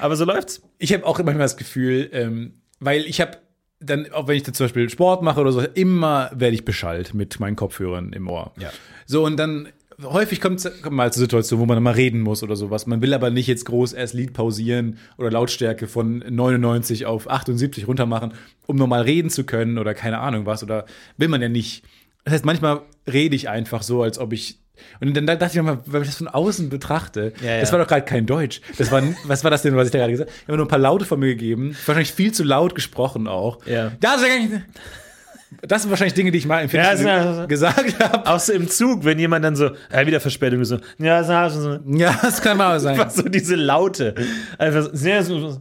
aber 0.00 0.14
so 0.16 0.24
läuft's. 0.24 0.62
Ich 0.78 0.92
habe 0.92 1.04
auch 1.04 1.18
manchmal 1.18 1.38
das 1.38 1.56
Gefühl, 1.56 2.08
ähm, 2.12 2.52
weil 2.78 3.00
ich 3.06 3.20
habe 3.20 3.38
dann, 3.80 4.10
auch 4.12 4.26
wenn 4.26 4.36
ich 4.36 4.42
da 4.42 4.52
zum 4.52 4.64
Beispiel 4.64 4.90
Sport 4.90 5.22
mache 5.22 5.40
oder 5.40 5.52
so, 5.52 5.60
immer 5.60 6.30
werde 6.34 6.54
ich 6.54 6.64
beschallt 6.64 7.14
mit 7.14 7.38
meinen 7.40 7.56
Kopfhörern 7.56 8.12
im 8.12 8.28
Ohr. 8.28 8.52
Ja. 8.58 8.70
So, 9.06 9.24
und 9.24 9.36
dann 9.36 9.68
häufig 10.02 10.40
kommt 10.40 10.64
es 10.64 10.82
mal 10.90 11.12
zur 11.12 11.22
Situation, 11.22 11.60
wo 11.60 11.66
man 11.66 11.82
mal 11.82 11.94
reden 11.94 12.20
muss 12.20 12.42
oder 12.42 12.56
sowas. 12.56 12.86
Man 12.86 13.02
will 13.02 13.14
aber 13.14 13.30
nicht 13.30 13.46
jetzt 13.46 13.64
groß 13.64 13.92
erst 13.92 14.14
Lied 14.14 14.32
pausieren 14.32 14.98
oder 15.16 15.30
Lautstärke 15.30 15.86
von 15.86 16.18
99 16.18 17.06
auf 17.06 17.28
78 17.28 17.88
runter 17.88 18.06
machen, 18.06 18.34
um 18.66 18.76
normal 18.76 19.02
reden 19.02 19.30
zu 19.30 19.44
können 19.44 19.78
oder 19.78 19.94
keine 19.94 20.18
Ahnung 20.18 20.46
was. 20.46 20.62
Oder 20.62 20.86
will 21.16 21.28
man 21.28 21.42
ja 21.42 21.48
nicht. 21.48 21.84
Das 22.24 22.34
heißt, 22.34 22.44
manchmal 22.44 22.82
rede 23.10 23.36
ich 23.36 23.48
einfach 23.48 23.82
so, 23.82 24.02
als 24.02 24.18
ob 24.18 24.32
ich. 24.32 24.60
Und 25.00 25.14
dann 25.16 25.26
dachte 25.26 25.46
ich 25.46 25.54
mir 25.54 25.62
mal, 25.62 25.78
wenn 25.86 26.02
ich 26.02 26.08
das 26.08 26.16
von 26.18 26.28
außen 26.28 26.68
betrachte, 26.68 27.32
Ja, 27.42 27.54
ja. 27.54 27.60
das 27.60 27.72
war 27.72 27.78
doch 27.78 27.86
gerade 27.86 28.04
kein 28.04 28.26
Deutsch. 28.26 28.60
Das 28.78 28.90
war, 28.90 29.02
was 29.24 29.44
war 29.44 29.50
das 29.50 29.62
denn, 29.62 29.76
was 29.76 29.86
ich 29.86 29.92
da 29.92 29.98
gerade 29.98 30.12
gesagt 30.12 30.30
habe? 30.30 30.38
Ich 30.42 30.48
habe 30.48 30.56
nur 30.56 30.66
ein 30.66 30.70
paar 30.70 30.78
Laute 30.78 31.04
von 31.04 31.18
mir 31.20 31.28
gegeben. 31.28 31.76
Wahrscheinlich 31.86 32.12
viel 32.12 32.32
zu 32.32 32.44
laut 32.44 32.74
gesprochen 32.74 33.26
auch. 33.28 33.58
Ja. 33.66 33.92
Das, 34.00 34.20
das 35.62 35.82
sind 35.82 35.90
wahrscheinlich 35.90 36.14
Dinge, 36.14 36.30
die 36.30 36.38
ich 36.38 36.46
mal 36.46 36.62
im 36.62 36.70
Ja, 36.70 36.92
das 36.94 37.00
ist- 37.40 37.48
gesagt 37.48 37.98
habe. 38.00 38.26
Auch 38.30 38.38
so 38.38 38.52
im 38.52 38.68
Zug, 38.68 39.04
wenn 39.04 39.18
jemand 39.18 39.44
dann 39.44 39.56
so, 39.56 39.70
ja, 39.92 40.06
wieder 40.06 40.20
Verspätung, 40.20 40.64
so, 40.64 40.78
ja, 40.98 41.22
Ja, 41.22 42.18
das 42.22 42.42
kann 42.42 42.56
mal 42.58 42.78
sein. 42.80 42.98
einfach 42.98 43.10
so 43.14 43.22
diese 43.22 43.54
Laute. 43.54 44.14
Einfach 44.58 44.90
so, 44.92 45.58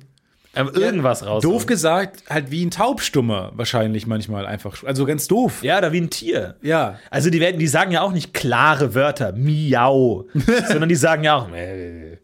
ja, 0.57 0.61
einfach 0.61 0.79
irgendwas 0.79 1.25
raus. 1.25 1.43
Doof 1.43 1.65
gesagt, 1.65 2.23
halt 2.29 2.51
wie 2.51 2.65
ein 2.65 2.71
Taubstummer 2.71 3.51
wahrscheinlich 3.55 4.07
manchmal 4.07 4.45
einfach. 4.45 4.83
Also 4.83 5.05
ganz 5.05 5.27
doof. 5.27 5.63
Ja, 5.63 5.77
oder 5.77 5.91
wie 5.91 6.01
ein 6.01 6.09
Tier. 6.09 6.55
Ja. 6.61 6.99
Also 7.09 7.29
die 7.29 7.39
werden, 7.39 7.59
die 7.59 7.67
sagen 7.67 7.91
ja 7.91 8.01
auch 8.01 8.11
nicht 8.11 8.33
klare 8.33 8.95
Wörter, 8.95 9.33
miau, 9.33 10.27
sondern 10.67 10.89
die 10.89 10.95
sagen 10.95 11.23
ja 11.23 11.35
auch, 11.35 11.49
äh. 11.51 12.17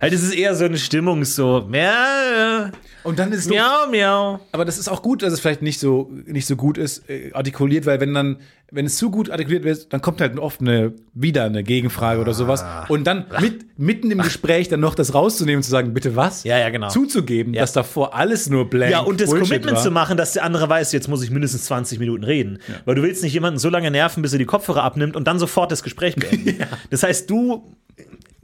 Halt 0.00 0.12
es 0.12 0.22
ist 0.22 0.34
eher 0.34 0.54
so 0.54 0.64
eine 0.64 0.78
Stimmung, 0.78 1.24
so, 1.24 1.66
miau, 1.68 2.70
Und 3.04 3.18
dann 3.18 3.32
ist 3.32 3.48
miau, 3.48 3.88
miau. 3.90 4.40
Aber 4.52 4.64
das 4.64 4.78
ist 4.78 4.88
auch 4.88 5.02
gut, 5.02 5.22
dass 5.22 5.32
es 5.32 5.40
vielleicht 5.40 5.62
nicht 5.62 5.78
so, 5.80 6.10
nicht 6.26 6.46
so 6.46 6.56
gut 6.56 6.78
ist, 6.78 7.08
äh, 7.08 7.30
artikuliert, 7.32 7.86
weil 7.86 8.00
wenn 8.00 8.12
dann, 8.14 8.38
wenn 8.70 8.84
es 8.84 8.96
zu 8.96 9.10
gut 9.10 9.30
artikuliert 9.30 9.64
wird, 9.64 9.92
dann 9.92 10.00
kommt 10.00 10.20
halt 10.20 10.38
oft 10.38 10.60
eine, 10.60 10.92
wieder 11.14 11.44
eine 11.44 11.62
Gegenfrage 11.62 12.20
oder 12.20 12.34
sowas. 12.34 12.64
Und 12.88 13.06
dann 13.06 13.26
mit, 13.40 13.78
mitten 13.78 14.10
im 14.10 14.18
Gespräch 14.18 14.68
dann 14.68 14.80
noch 14.80 14.94
das 14.96 15.14
rauszunehmen 15.14 15.58
und 15.58 15.62
zu 15.62 15.70
sagen, 15.70 15.94
bitte 15.94 16.16
was? 16.16 16.42
Ja, 16.44 16.58
ja, 16.58 16.68
genau. 16.70 16.88
Zuzugeben, 16.88 17.52
dass 17.52 17.72
davor 17.72 18.14
alles 18.14 18.50
nur 18.50 18.68
blank 18.68 18.90
Ja, 18.90 19.00
und 19.00 19.20
das 19.20 19.30
Bullshit 19.30 19.48
Commitment 19.48 19.76
war. 19.76 19.82
zu 19.84 19.90
machen, 19.92 20.16
dass 20.16 20.32
der 20.32 20.42
andere 20.44 20.68
weiß, 20.68 20.92
jetzt 20.92 21.08
muss 21.08 21.22
ich 21.22 21.30
mindestens 21.30 21.66
20 21.66 21.98
Minuten 22.00 22.24
reden. 22.24 22.58
Weil 22.84 22.96
du 22.96 23.02
willst 23.02 23.22
nicht 23.22 23.32
jemanden 23.32 23.58
so 23.58 23.68
lange 23.68 23.90
nerven, 23.90 24.22
bis 24.22 24.32
er 24.32 24.38
die 24.38 24.46
Kopfhörer 24.46 24.82
abnimmt 24.82 25.14
und 25.16 25.26
dann 25.28 25.38
sofort 25.38 25.70
das 25.70 25.82
Gespräch 25.82 26.16
beenden. 26.16 26.56
Das 26.90 27.02
heißt, 27.02 27.28
du 27.30 27.64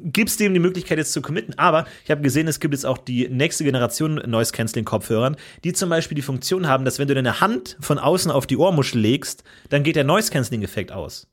gibst 0.05 0.41
dem 0.41 0.55
die 0.55 0.61
Möglichkeit 0.61 0.99
jetzt 0.99 1.13
zu 1.13 1.23
committen. 1.23 1.59
Aber 1.59 1.87
ich 2.05 2.11
habe 2.11 2.23
gesehen, 2.23 2.49
es 2.49 2.61
gibt 2.61 2.75
jetzt 2.75 2.87
auch 2.87 2.99
die 2.99 3.29
nächste 3.29 3.65
Generation 3.65 4.17
Noise 4.27 4.53
Cancelling 4.53 4.85
Kopfhörern, 4.85 5.37
die 5.65 5.73
zum 5.73 5.89
Beispiel 5.89 6.17
die 6.17 6.23
Funktion 6.23 6.69
haben, 6.69 6.85
dass 6.85 6.99
wenn 6.99 7.09
du 7.09 7.15
deine 7.15 7.41
Hand 7.41 7.77
von 7.81 7.99
außen 7.99 8.31
auf 8.31 8.47
die 8.47 8.57
Ohrmuschel 8.57 9.01
legst, 9.01 9.45
dann 9.69 9.83
geht 9.83 9.97
der 9.97 10.05
Noise 10.05 10.31
Cancelling 10.31 10.63
Effekt 10.63 10.93
aus. 10.93 11.29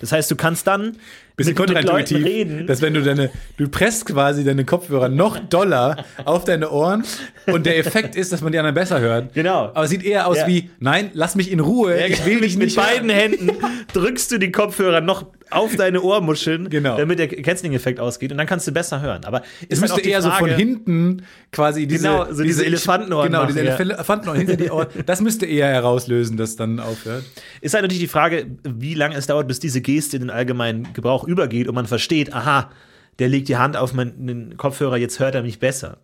Das 0.00 0.12
heißt, 0.12 0.30
du 0.30 0.36
kannst 0.36 0.66
dann 0.66 0.96
bisschen 1.36 1.54
mit, 1.54 1.68
mit 1.68 1.76
kontraintuitiv, 1.86 2.24
reden. 2.24 2.66
dass 2.66 2.82
wenn 2.82 2.94
du 2.94 3.02
deine, 3.02 3.30
du 3.56 3.68
presst 3.68 4.06
quasi 4.06 4.44
deine 4.44 4.64
Kopfhörer 4.64 5.08
noch 5.08 5.38
doller 5.38 6.04
auf 6.24 6.44
deine 6.44 6.70
Ohren 6.70 7.04
und 7.46 7.66
der 7.66 7.78
Effekt 7.78 8.16
ist, 8.16 8.32
dass 8.32 8.40
man 8.42 8.52
die 8.52 8.58
anderen 8.58 8.74
besser 8.74 9.00
hört. 9.00 9.32
Genau. 9.34 9.64
Aber 9.74 9.84
es 9.84 9.90
sieht 9.90 10.04
eher 10.04 10.26
aus 10.26 10.38
Ja. 10.38 10.46
wie, 10.46 10.70
nein, 10.80 11.10
lass 11.14 11.34
mich 11.34 11.50
in 11.50 11.60
Ruhe, 11.60 11.96
ich 12.06 12.24
will 12.26 12.40
dich 12.40 12.56
mit 12.56 12.66
nicht 12.66 12.76
beiden 12.76 13.10
hören. 13.10 13.18
Händen 13.20 13.50
drückst 13.92 14.30
du 14.32 14.38
die 14.38 14.52
Kopfhörer 14.52 15.00
noch 15.00 15.26
auf 15.50 15.76
deine 15.76 16.00
Ohrmuscheln, 16.00 16.70
Genau. 16.70 16.96
damit 16.96 17.18
der 17.18 17.28
Canceling-Effekt 17.28 18.00
ausgeht 18.00 18.32
und 18.32 18.38
dann 18.38 18.46
kannst 18.46 18.66
du 18.66 18.72
besser 18.72 19.02
hören. 19.02 19.24
Aber 19.26 19.42
Es 19.68 19.80
halt 19.80 19.90
müsste 19.90 20.00
die 20.02 20.08
eher 20.10 20.22
so 20.22 20.30
von 20.30 20.48
Frage- 20.48 20.54
hinten 20.54 21.22
quasi 21.50 21.86
diese, 21.86 22.08
Genau, 22.08 22.26
so 22.32 22.42
diese 22.42 22.64
Elefantenohren 22.64 23.26
Genau, 23.28 23.42
machen, 23.42 23.54
diese 23.54 23.64
ja. 23.66 23.76
Elefantenohren 23.76 24.38
hinter 24.40 24.56
die 24.56 24.70
Ohren. 24.70 24.86
Das 25.04 25.20
müsste 25.20 25.44
eher 25.44 25.66
herauslösen, 25.68 26.38
dass 26.38 26.56
dann 26.56 26.80
aufhört. 26.80 27.24
Ist 27.60 27.74
halt 27.74 27.82
natürlich 27.82 28.00
die 28.00 28.08
Frage, 28.08 28.46
wie 28.64 28.94
lange 28.94 29.14
es 29.14 29.26
dauert, 29.26 29.46
bis 29.46 29.60
diese 29.60 29.82
Geste 29.82 30.16
in 30.16 30.22
den 30.22 30.30
allgemeinen 30.30 30.88
Gebrauch 30.94 31.21
übergeht 31.24 31.68
und 31.68 31.74
man 31.74 31.86
versteht, 31.86 32.32
aha, 32.34 32.70
der 33.18 33.28
legt 33.28 33.48
die 33.48 33.56
Hand 33.56 33.76
auf 33.76 33.92
meinen 33.94 34.56
Kopfhörer, 34.56 34.96
jetzt 34.96 35.18
hört 35.20 35.34
er 35.34 35.42
mich 35.42 35.58
besser. 35.58 35.98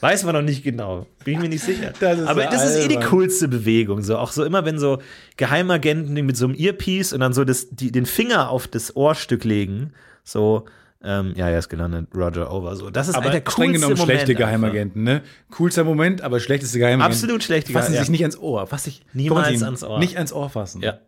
Weiß 0.00 0.24
man 0.24 0.34
noch 0.34 0.42
nicht 0.42 0.64
genau. 0.64 1.06
Bin 1.24 1.34
ich 1.34 1.40
mir 1.40 1.48
nicht 1.48 1.62
sicher. 1.62 1.92
Das 2.00 2.20
Aber 2.26 2.44
das 2.46 2.64
ist 2.70 2.84
eh 2.84 2.88
die 2.88 2.96
albern. 2.96 3.10
coolste 3.10 3.46
Bewegung. 3.46 4.02
So, 4.02 4.18
auch 4.18 4.32
so 4.32 4.44
immer, 4.44 4.64
wenn 4.64 4.78
so 4.78 4.98
Geheimagenten 5.36 6.14
mit 6.26 6.36
so 6.36 6.46
einem 6.46 6.54
Earpiece 6.56 7.12
und 7.12 7.20
dann 7.20 7.32
so 7.32 7.44
das, 7.44 7.68
die, 7.70 7.92
den 7.92 8.06
Finger 8.06 8.50
auf 8.50 8.66
das 8.68 8.96
Ohrstück 8.96 9.44
legen, 9.44 9.92
so, 10.24 10.64
ähm, 11.04 11.32
ja, 11.36 11.48
er 11.48 11.58
ist 11.58 11.68
gelandet, 11.68 12.08
Roger 12.14 12.52
Over. 12.52 12.76
So, 12.76 12.90
das 12.90 13.08
ist 13.08 13.14
Aber 13.14 13.30
der 13.30 13.38
streng 13.40 13.70
coolste 13.70 13.72
genommen 13.72 13.96
Moment 13.98 14.10
schlechte. 14.20 14.34
Geheimagenten, 14.34 15.02
ne? 15.04 15.22
Coolster 15.50 15.84
Moment, 15.84 16.20
aber 16.22 16.38
schlechteste 16.40 16.78
Geheimagenten. 16.78 17.12
Absolut 17.24 17.42
schlechte 17.42 17.72
Fassen 17.72 17.92
Geheim- 17.92 18.00
sich 18.04 18.10
nicht 18.10 18.22
ans 18.22 18.38
Ohr. 18.38 18.66
Fass 18.66 18.86
ich, 18.86 19.02
Niemals 19.12 19.62
ans 19.62 19.82
Ohr. 19.84 19.98
Nicht 19.98 20.16
ans 20.16 20.32
Ohr 20.32 20.48
fassen. 20.50 20.80
Ja. 20.82 20.98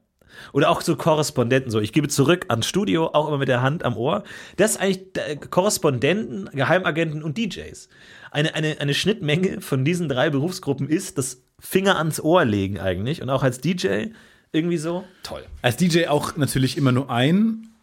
Oder 0.53 0.71
auch 0.71 0.81
so 0.81 0.97
Korrespondenten, 0.97 1.71
so 1.71 1.81
ich 1.81 1.93
gebe 1.93 2.09
zurück 2.09 2.47
ans 2.49 2.67
Studio, 2.67 3.11
auch 3.13 3.29
immer 3.29 3.39
mit 3.39 3.49
der 3.49 3.63
Hand 3.63 3.85
am 3.85 3.97
Ohr. 3.97 4.25
Das 4.57 4.73
ist 4.73 4.77
eigentlich 4.79 5.01
äh, 5.17 5.37
Korrespondenten, 5.37 6.51
Geheimagenten 6.53 7.23
und 7.23 7.39
DJs. 7.39 7.89
Eine, 8.31 8.55
eine, 8.55 8.81
eine 8.81 8.95
Schnittmenge 8.95 9.61
von 9.61 9.85
diesen 9.85 10.09
drei 10.09 10.31
Berufsgruppen 10.31 10.89
ist 10.89 11.19
das 11.19 11.43
Finger 11.61 11.99
ans 11.99 12.21
Ohr 12.21 12.45
legen 12.45 12.79
eigentlich. 12.79 13.23
Und 13.23 13.31
auch 13.31 13.43
als 13.43 13.61
DJ 13.61 14.07
irgendwie 14.53 14.79
so. 14.79 15.05
Toll. 15.23 15.45
Als 15.63 15.77
DJ 15.77 16.07
auch 16.07 16.37
natürlich 16.37 16.77
immer 16.77 16.93
nur 16.93 17.11
ein 17.11 17.74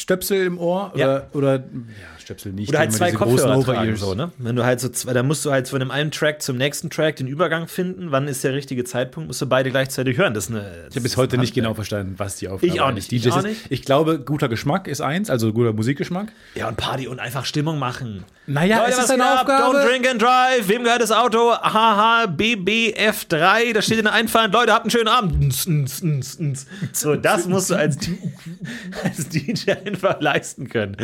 Stöpsel 0.00 0.44
im 0.46 0.58
Ohr 0.58 0.92
Ja. 0.96 1.06
oder, 1.06 1.26
oder 1.32 1.54
ja, 1.56 1.62
Stöpsel 2.18 2.52
nicht. 2.52 2.68
Oder 2.70 2.78
halt 2.80 2.92
zwei 2.92 3.12
Kopfhörer 3.12 3.60
tragen, 3.62 3.96
so, 3.96 4.14
ne? 4.14 4.32
Wenn 4.38 4.56
du 4.56 4.64
halt 4.64 4.80
so 4.80 4.88
zwei, 4.88 5.12
da 5.12 5.22
musst 5.22 5.44
du 5.44 5.50
halt 5.50 5.68
von 5.68 5.78
dem 5.80 5.90
einen 5.90 6.10
Track 6.10 6.42
zum 6.42 6.56
nächsten 6.56 6.88
Track 6.90 7.16
den 7.16 7.26
Übergang 7.26 7.68
finden. 7.68 8.10
Wann 8.10 8.26
ist 8.28 8.42
der 8.44 8.54
richtige 8.54 8.84
Zeitpunkt? 8.84 9.26
Musst 9.28 9.42
du 9.42 9.46
beide 9.46 9.70
gleichzeitig 9.70 10.16
hören. 10.16 10.32
Das 10.34 10.44
ist 10.44 10.50
eine, 10.50 10.60
Ich 10.88 10.96
habe 10.96 11.00
bis 11.02 11.16
heute 11.16 11.36
nicht 11.38 11.54
genau 11.54 11.74
verstanden, 11.74 12.14
was 12.16 12.36
die 12.36 12.48
Aufgabe 12.48 12.72
Ich 12.72 12.80
auch 12.80 12.92
nicht, 12.92 13.10
DJs 13.10 13.26
ich 13.26 13.32
auch 13.32 13.38
ist. 13.38 13.44
nicht. 13.44 13.60
Ich 13.68 13.82
glaube, 13.82 14.18
guter 14.20 14.48
Geschmack 14.48 14.88
ist 14.88 15.00
eins, 15.00 15.28
also 15.28 15.52
guter 15.52 15.72
Musikgeschmack. 15.72 16.32
Ja, 16.54 16.68
und 16.68 16.76
Party 16.76 17.06
und 17.08 17.20
einfach 17.20 17.44
Stimmung 17.44 17.78
machen. 17.78 18.24
Naja, 18.46 18.78
Leute, 18.78 18.90
ist 19.00 19.10
eine 19.10 19.22
geht 19.22 19.32
ab? 19.32 19.40
Aufgabe. 19.42 19.76
Don't 19.78 19.86
drink 19.88 20.08
and 20.10 20.22
drive. 20.22 20.68
Wem 20.68 20.82
gehört 20.84 21.02
das 21.02 21.12
Auto? 21.12 21.52
Haha, 21.52 22.24
BBF3. 22.26 23.72
Da 23.74 23.82
steht 23.82 23.98
in 23.98 24.04
der 24.04 24.12
Einfahrt. 24.14 24.52
Leute, 24.52 24.72
habt 24.72 24.84
einen 24.84 24.90
schönen 24.90 25.08
Abend. 25.08 25.52
So, 26.92 27.16
das 27.16 27.46
musst 27.48 27.70
du 27.70 27.74
als, 27.76 27.96
als 29.04 29.28
DJ 29.28 29.72
einfach 29.92 30.20
leisten 30.20 30.68
können. 30.68 30.96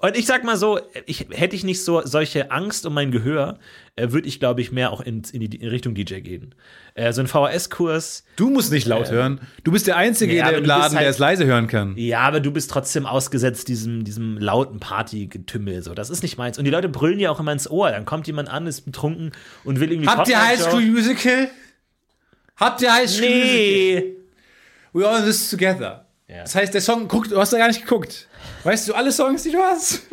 Und 0.00 0.16
ich 0.16 0.26
sag 0.26 0.44
mal 0.44 0.56
so, 0.56 0.78
ich, 1.06 1.26
hätte 1.32 1.56
ich 1.56 1.64
nicht 1.64 1.82
so 1.82 2.02
solche 2.04 2.52
Angst 2.52 2.86
um 2.86 2.94
mein 2.94 3.10
Gehör, 3.10 3.58
äh, 3.96 4.12
würde 4.12 4.28
ich, 4.28 4.38
glaube 4.38 4.60
ich, 4.60 4.70
mehr 4.70 4.92
auch 4.92 5.00
in, 5.00 5.22
in 5.32 5.40
die 5.40 5.56
in 5.56 5.68
Richtung 5.68 5.94
DJ 5.96 6.20
gehen. 6.20 6.54
Äh, 6.94 7.12
so 7.12 7.20
ein 7.20 7.26
VHS-Kurs. 7.26 8.22
Du 8.36 8.48
musst 8.48 8.70
nicht 8.70 8.86
laut 8.86 9.10
hören. 9.10 9.40
Du 9.64 9.72
bist 9.72 9.88
der 9.88 9.96
Einzige 9.96 10.34
Ja, 10.36 10.50
der 10.50 10.58
im 10.58 10.64
Laden, 10.64 10.92
der 10.92 11.00
halt- 11.00 11.10
es 11.10 11.18
leise 11.18 11.46
hören 11.46 11.66
kann. 11.66 11.96
Ja, 11.96 12.20
aber 12.20 12.38
du 12.38 12.52
bist 12.52 12.70
trotzdem 12.70 13.06
ausgesetzt 13.06 13.66
diesem, 13.66 14.04
diesem 14.04 14.38
lauten 14.38 14.78
Partygetümmel. 14.78 15.82
So. 15.82 15.94
Das 15.94 16.10
ist 16.10 16.22
nicht 16.22 16.38
meins. 16.38 16.58
Und 16.58 16.64
die 16.64 16.70
Leute 16.70 16.88
brüllen 16.88 17.18
ja 17.18 17.32
auch 17.32 17.40
immer 17.40 17.50
ins 17.52 17.68
Ohr. 17.68 17.90
Dann 17.90 18.04
kommt 18.04 18.28
jemand 18.28 18.48
an, 18.50 18.68
ist 18.68 18.82
betrunken 18.82 19.32
und 19.64 19.80
will 19.80 19.90
irgendwie 19.90 20.08
Habt 20.08 20.28
ihr 20.28 20.40
High 20.40 20.60
School 20.60 20.82
Musical? 20.82 21.48
Habt 22.56 22.82
ihr 22.82 22.92
High 22.94 23.10
School 23.10 23.28
Musical? 23.28 23.54
Nee. 23.56 24.12
We 24.92 25.06
all 25.08 25.18
in 25.18 25.24
this 25.24 25.50
together. 25.50 26.04
Ja. 26.28 26.42
Das 26.42 26.54
heißt, 26.54 26.74
der 26.74 26.80
Song, 26.80 27.08
guck, 27.08 27.28
du 27.28 27.38
hast 27.38 27.52
da 27.52 27.58
gar 27.58 27.68
nicht 27.68 27.82
geguckt. 27.82 28.28
Weißt 28.64 28.88
du 28.88 28.94
alle 28.94 29.10
Songs, 29.12 29.42
die 29.42 29.52
du 29.52 29.58
hast? 29.58 30.02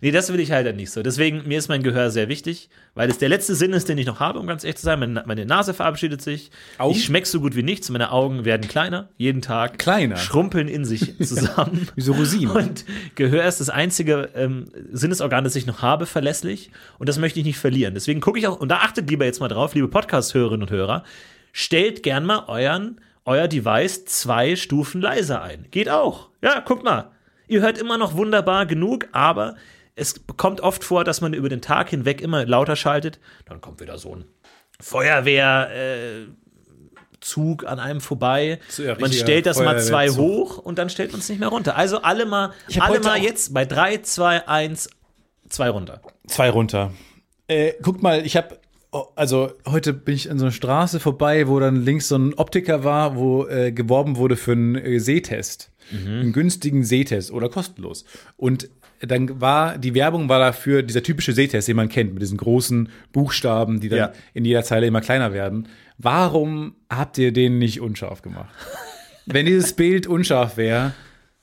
Nee, 0.00 0.10
das 0.10 0.32
will 0.32 0.40
ich 0.40 0.50
halt 0.50 0.74
nicht 0.76 0.90
so. 0.90 1.02
Deswegen, 1.02 1.46
mir 1.46 1.58
ist 1.58 1.68
mein 1.68 1.82
Gehör 1.82 2.10
sehr 2.10 2.28
wichtig, 2.28 2.70
weil 2.94 3.10
es 3.10 3.18
der 3.18 3.28
letzte 3.28 3.54
Sinn 3.54 3.72
ist, 3.72 3.88
den 3.88 3.98
ich 3.98 4.06
noch 4.06 4.18
habe, 4.18 4.38
um 4.38 4.46
ganz 4.46 4.64
ehrlich 4.64 4.78
zu 4.78 4.84
sein. 4.84 4.98
Meine, 4.98 5.22
meine 5.26 5.46
Nase 5.46 5.74
verabschiedet 5.74 6.22
sich. 6.22 6.50
Augen? 6.78 6.94
Ich 6.94 7.04
schmecke 7.04 7.28
so 7.28 7.40
gut 7.40 7.54
wie 7.54 7.62
nichts. 7.62 7.88
Meine 7.90 8.10
Augen 8.12 8.44
werden 8.44 8.66
kleiner, 8.66 9.10
jeden 9.16 9.42
Tag. 9.42 9.78
Kleiner? 9.78 10.16
Schrumpeln 10.16 10.68
in 10.68 10.84
sich 10.84 11.18
zusammen. 11.24 11.88
Wie 11.94 12.00
so 12.00 12.12
Rosinen. 12.14 12.50
Und 12.50 12.84
Gehör 13.14 13.44
ist 13.44 13.60
das 13.60 13.70
einzige 13.70 14.30
ähm, 14.34 14.70
Sinnesorgan, 14.90 15.44
das 15.44 15.54
ich 15.54 15.66
noch 15.66 15.82
habe, 15.82 16.06
verlässlich. 16.06 16.70
Und 16.98 17.08
das 17.08 17.18
möchte 17.18 17.38
ich 17.38 17.44
nicht 17.46 17.58
verlieren. 17.58 17.94
Deswegen 17.94 18.20
gucke 18.20 18.38
ich 18.38 18.46
auch, 18.46 18.58
und 18.58 18.68
da 18.70 18.78
achtet 18.78 19.08
lieber 19.10 19.24
jetzt 19.24 19.40
mal 19.40 19.48
drauf, 19.48 19.74
liebe 19.74 19.88
Podcast-Hörerinnen 19.88 20.62
und 20.62 20.70
Hörer, 20.70 21.04
stellt 21.52 22.02
gern 22.02 22.24
mal 22.24 22.44
euren, 22.48 23.00
euer 23.24 23.48
Device 23.48 24.04
zwei 24.04 24.56
Stufen 24.56 25.00
leiser 25.00 25.42
ein. 25.42 25.66
Geht 25.70 25.88
auch. 25.88 26.30
Ja, 26.42 26.60
guckt 26.60 26.84
mal. 26.84 27.10
Ihr 27.48 27.60
hört 27.60 27.78
immer 27.78 27.98
noch 27.98 28.14
wunderbar 28.16 28.66
genug, 28.66 29.08
aber 29.12 29.56
es 29.94 30.14
kommt 30.36 30.60
oft 30.60 30.84
vor, 30.84 31.04
dass 31.04 31.20
man 31.20 31.34
über 31.34 31.48
den 31.48 31.60
Tag 31.60 31.90
hinweg 31.90 32.20
immer 32.20 32.46
lauter 32.46 32.76
schaltet. 32.76 33.20
Dann 33.46 33.60
kommt 33.60 33.80
wieder 33.80 33.98
so 33.98 34.16
ein 34.16 34.24
Feuerwehr. 34.80 35.70
Äh, 35.72 36.26
an 37.66 37.78
einem 37.78 38.00
vorbei. 38.00 38.58
Ja, 38.78 38.98
man 38.98 39.12
stellt 39.12 39.46
das 39.46 39.58
mal 39.60 39.80
zwei 39.80 40.08
Feuerwehrzug. 40.08 40.18
hoch 40.18 40.58
und 40.58 40.76
dann 40.78 40.90
stellt 40.90 41.12
man 41.12 41.20
es 41.20 41.28
nicht 41.28 41.38
mehr 41.38 41.50
runter. 41.50 41.76
Also 41.76 42.02
alle 42.02 42.26
mal, 42.26 42.52
alle 42.80 42.98
mal 42.98 43.16
jetzt 43.16 43.54
bei 43.54 43.64
3, 43.64 43.98
2, 43.98 44.48
1, 44.48 44.90
2 45.48 45.68
runter. 45.70 46.02
Zwei 46.26 46.50
runter. 46.50 46.92
Äh, 47.46 47.74
guck 47.80 48.02
mal, 48.02 48.26
ich 48.26 48.36
habe 48.36 48.58
also 49.16 49.52
heute 49.66 49.92
bin 49.92 50.14
ich 50.14 50.30
an 50.30 50.38
so 50.38 50.44
einer 50.44 50.52
Straße 50.52 51.00
vorbei, 51.00 51.48
wo 51.48 51.58
dann 51.60 51.76
links 51.84 52.08
so 52.08 52.16
ein 52.16 52.34
Optiker 52.34 52.84
war, 52.84 53.16
wo 53.16 53.46
äh, 53.46 53.72
geworben 53.72 54.16
wurde 54.16 54.36
für 54.36 54.52
einen 54.52 54.74
äh, 54.76 54.98
Sehtest. 55.00 55.70
Einen 55.92 56.32
günstigen 56.32 56.84
Sehtest 56.84 57.32
oder 57.32 57.50
kostenlos. 57.50 58.04
Und 58.38 58.70
dann 59.00 59.40
war, 59.42 59.76
die 59.76 59.94
Werbung 59.94 60.28
war 60.30 60.38
dafür 60.38 60.82
dieser 60.82 61.02
typische 61.02 61.32
Sehtest, 61.34 61.68
den 61.68 61.76
man 61.76 61.88
kennt, 61.90 62.14
mit 62.14 62.22
diesen 62.22 62.38
großen 62.38 62.88
Buchstaben, 63.12 63.80
die 63.80 63.88
dann 63.90 63.98
Ja. 63.98 64.12
in 64.32 64.44
jeder 64.46 64.62
Zeile 64.62 64.86
immer 64.86 65.00
kleiner 65.02 65.32
werden. 65.34 65.68
Warum 65.98 66.76
habt 66.88 67.18
ihr 67.18 67.32
den 67.32 67.58
nicht 67.58 67.80
unscharf 67.80 68.22
gemacht? 68.22 68.54
Wenn 69.26 69.44
dieses 69.44 69.72
Bild 69.76 70.06
unscharf 70.06 70.56
wäre, 70.56 70.94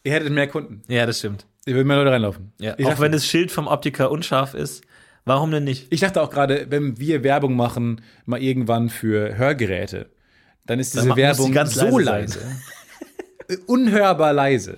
ihr 0.04 0.14
hättet 0.14 0.32
mehr 0.32 0.48
Kunden. 0.48 0.82
Ja, 0.88 1.06
das 1.06 1.20
stimmt. 1.20 1.46
Ihr 1.66 1.76
würden 1.76 1.88
mehr 1.88 1.98
Leute 1.98 2.12
reinlaufen. 2.12 2.54
Ja, 2.60 2.76
auch 2.86 3.00
wenn 3.00 3.12
das 3.12 3.28
Schild 3.28 3.52
vom 3.52 3.68
Optiker 3.68 4.10
unscharf 4.10 4.54
ist, 4.56 4.84
warum 5.30 5.52
denn 5.52 5.64
nicht? 5.64 5.88
Ich 5.92 6.02
dachte 6.02 6.22
auch 6.22 6.30
gerade, 6.30 6.68
wenn 6.70 7.00
wir 7.00 7.24
Werbung 7.24 7.56
machen, 7.56 8.02
mal 8.26 8.42
irgendwann 8.42 8.90
für 8.90 9.38
Hörgeräte, 9.38 10.10
dann 10.66 10.80
ist 10.80 10.94
diese 10.94 11.04
ma- 11.08 11.10
muss 11.16 11.18
Werbung 11.18 11.48
die 11.48 11.54
ganz 11.54 11.74
so 11.76 11.98
leise 12.00 12.40
leise. 12.40 13.62
Unhörbar 13.68 14.34
leise. 14.34 14.78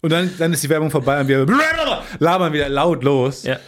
Und 0.00 0.10
dann, 0.10 0.30
dann 0.38 0.52
ist 0.52 0.62
die 0.62 0.68
Werbung 0.68 0.90
vorbei 0.90 1.20
und 1.20 1.28
wir 1.28 1.46
labern 2.18 2.52
wieder 2.52 2.68
laut 2.68 3.02
los. 3.02 3.42
Ja. 3.42 3.58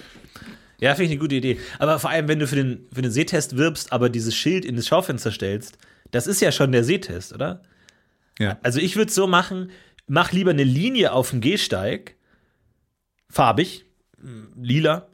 Ja, 0.81 0.91
finde 0.95 1.05
ich 1.07 1.11
eine 1.13 1.21
gute 1.21 1.37
Idee. 1.37 1.59
Aber 1.79 1.99
vor 1.99 2.11
allem, 2.11 2.29
wenn 2.29 2.39
du 2.39 2.47
für 2.47 2.57
den, 2.57 2.87
für 2.93 3.01
den 3.03 3.11
Sehtest 3.11 3.57
wirbst, 3.57 3.93
aber 3.93 4.11
dieses 4.11 4.35
Schild 4.35 4.65
in 4.65 4.77
das 4.77 4.87
Schaufenster 4.87 5.31
stellst, 5.31 5.79
das 6.11 6.27
ist 6.27 6.41
ja 6.41 6.53
schon 6.53 6.73
der 6.73 6.85
Sehtest, 6.85 7.33
oder? 7.33 7.63
Ja. 8.39 8.59
Also 8.63 8.81
ich 8.81 8.97
würde 8.97 9.09
es 9.09 9.15
so 9.15 9.27
machen, 9.27 9.71
mach 10.07 10.33
lieber 10.33 10.51
eine 10.51 10.65
Linie 10.65 11.13
auf 11.13 11.31
dem 11.31 11.41
Gehsteig, 11.41 12.17
farbig, 13.31 13.87
lila, 14.61 15.07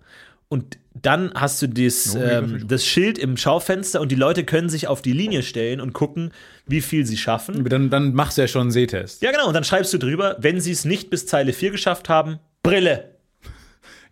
und 0.48 0.78
dann 0.94 1.32
hast 1.34 1.62
du 1.62 1.68
das, 1.68 2.14
lila 2.14 2.38
ähm, 2.38 2.64
das 2.66 2.84
Schild 2.84 3.18
im 3.18 3.36
Schaufenster 3.36 4.00
und 4.00 4.10
die 4.10 4.16
Leute 4.16 4.44
können 4.44 4.68
sich 4.68 4.88
auf 4.88 5.02
die 5.02 5.12
Linie 5.12 5.42
stellen 5.42 5.80
und 5.80 5.92
gucken, 5.92 6.32
wie 6.66 6.80
viel 6.80 7.06
sie 7.06 7.16
schaffen. 7.16 7.64
Dann, 7.64 7.90
dann 7.90 8.14
machst 8.14 8.38
du 8.38 8.42
ja 8.42 8.48
schon 8.48 8.62
einen 8.62 8.70
Sehtest. 8.70 9.22
Ja, 9.22 9.30
genau, 9.30 9.46
und 9.46 9.54
dann 9.54 9.64
schreibst 9.64 9.92
du 9.92 9.98
drüber, 9.98 10.36
wenn 10.40 10.60
sie 10.60 10.72
es 10.72 10.84
nicht 10.84 11.10
bis 11.10 11.26
Zeile 11.26 11.52
4 11.52 11.70
geschafft 11.70 12.08
haben, 12.08 12.38
Brille. 12.62 13.16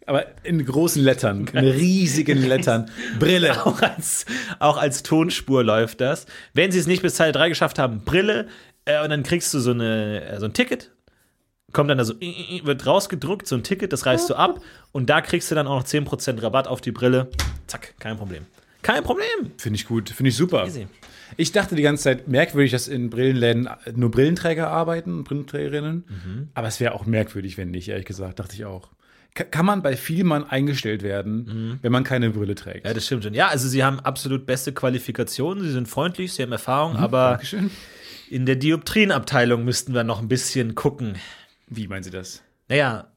Aber 0.07 0.24
in 0.43 0.64
großen 0.64 1.03
Lettern, 1.03 1.49
in 1.53 1.59
riesigen 1.59 2.43
Lettern. 2.49 2.91
Brille. 3.18 3.66
Auch 3.66 3.83
als, 3.83 4.24
auch 4.59 4.79
als 4.79 5.03
Tonspur 5.03 5.62
läuft 5.62 6.01
das. 6.01 6.24
Wenn 6.55 6.72
sie 6.72 6.79
es 6.79 6.87
nicht 6.87 7.03
bis 7.03 7.14
Zeile 7.14 7.33
3 7.33 7.51
geschafft 7.51 7.79
haben, 7.79 8.01
Brille, 8.05 8.47
äh, 8.87 9.03
und 9.03 9.11
dann 9.11 9.22
kriegst 9.22 9.53
du 9.53 9.59
so, 9.59 9.72
eine, 9.72 10.24
äh, 10.24 10.39
so 10.41 10.47
ein 10.47 10.55
Ticket. 10.55 10.93
Kommt 11.72 11.90
dann 11.90 11.98
da 11.98 12.04
so, 12.04 12.14
wird 12.20 12.86
rausgedruckt, 12.86 13.46
so 13.46 13.54
ein 13.54 13.62
Ticket, 13.62 13.92
das 13.92 14.06
reißt 14.06 14.30
du 14.30 14.34
ab 14.34 14.60
und 14.92 15.10
da 15.10 15.20
kriegst 15.20 15.50
du 15.50 15.54
dann 15.54 15.66
auch 15.66 15.80
noch 15.80 15.84
10% 15.86 16.42
Rabatt 16.42 16.66
auf 16.66 16.80
die 16.80 16.92
Brille. 16.92 17.28
Zack, 17.66 17.94
kein 17.98 18.16
Problem. 18.16 18.46
Kein 18.82 19.02
Problem. 19.02 19.26
Finde 19.58 19.76
ich 19.76 19.86
gut, 19.86 20.08
finde 20.08 20.30
ich 20.30 20.36
super. 20.36 20.64
Easy. 20.64 20.86
Ich 21.36 21.52
dachte 21.52 21.74
die 21.74 21.82
ganze 21.82 22.04
Zeit 22.04 22.26
merkwürdig, 22.28 22.70
dass 22.72 22.88
in 22.88 23.10
Brillenläden 23.10 23.68
nur 23.94 24.10
Brillenträger 24.10 24.68
arbeiten, 24.70 25.24
Brillenträgerinnen. 25.24 26.04
Mhm. 26.08 26.48
Aber 26.54 26.68
es 26.68 26.80
wäre 26.80 26.94
auch 26.94 27.04
merkwürdig, 27.04 27.58
wenn 27.58 27.70
nicht, 27.70 27.88
ehrlich 27.88 28.06
gesagt, 28.06 28.38
dachte 28.38 28.54
ich 28.54 28.64
auch. 28.64 28.88
Ka- 29.34 29.44
Kann 29.44 29.66
man 29.66 29.82
bei 29.82 29.94
Vielmann 29.94 30.44
eingestellt 30.48 31.02
werden, 31.02 31.78
wenn 31.82 31.92
man 31.92 32.02
keine 32.02 32.30
Brille 32.30 32.54
trägt? 32.54 32.84
Mhm. 32.84 32.88
Ja, 32.88 32.94
das 32.94 33.04
stimmt 33.04 33.24
schon. 33.24 33.34
Ja, 33.34 33.48
also 33.48 33.68
sie 33.68 33.84
haben 33.84 34.00
absolut 34.00 34.46
beste 34.46 34.72
Qualifikationen, 34.72 35.62
sie 35.64 35.70
sind 35.72 35.86
freundlich, 35.86 36.32
sie 36.32 36.42
haben 36.42 36.52
Erfahrung, 36.52 36.96
aber 36.96 37.32
Dankeschön. 37.32 37.70
in 38.30 38.46
der 38.46 38.56
Dioptrienabteilung 38.56 39.64
müssten 39.66 39.92
wir 39.92 40.04
noch 40.04 40.20
ein 40.22 40.28
bisschen 40.28 40.74
gucken. 40.74 41.16
Wie 41.70 41.88
meinen 41.88 42.02
Sie 42.02 42.10
das? 42.10 42.42
Naja, 42.68 43.08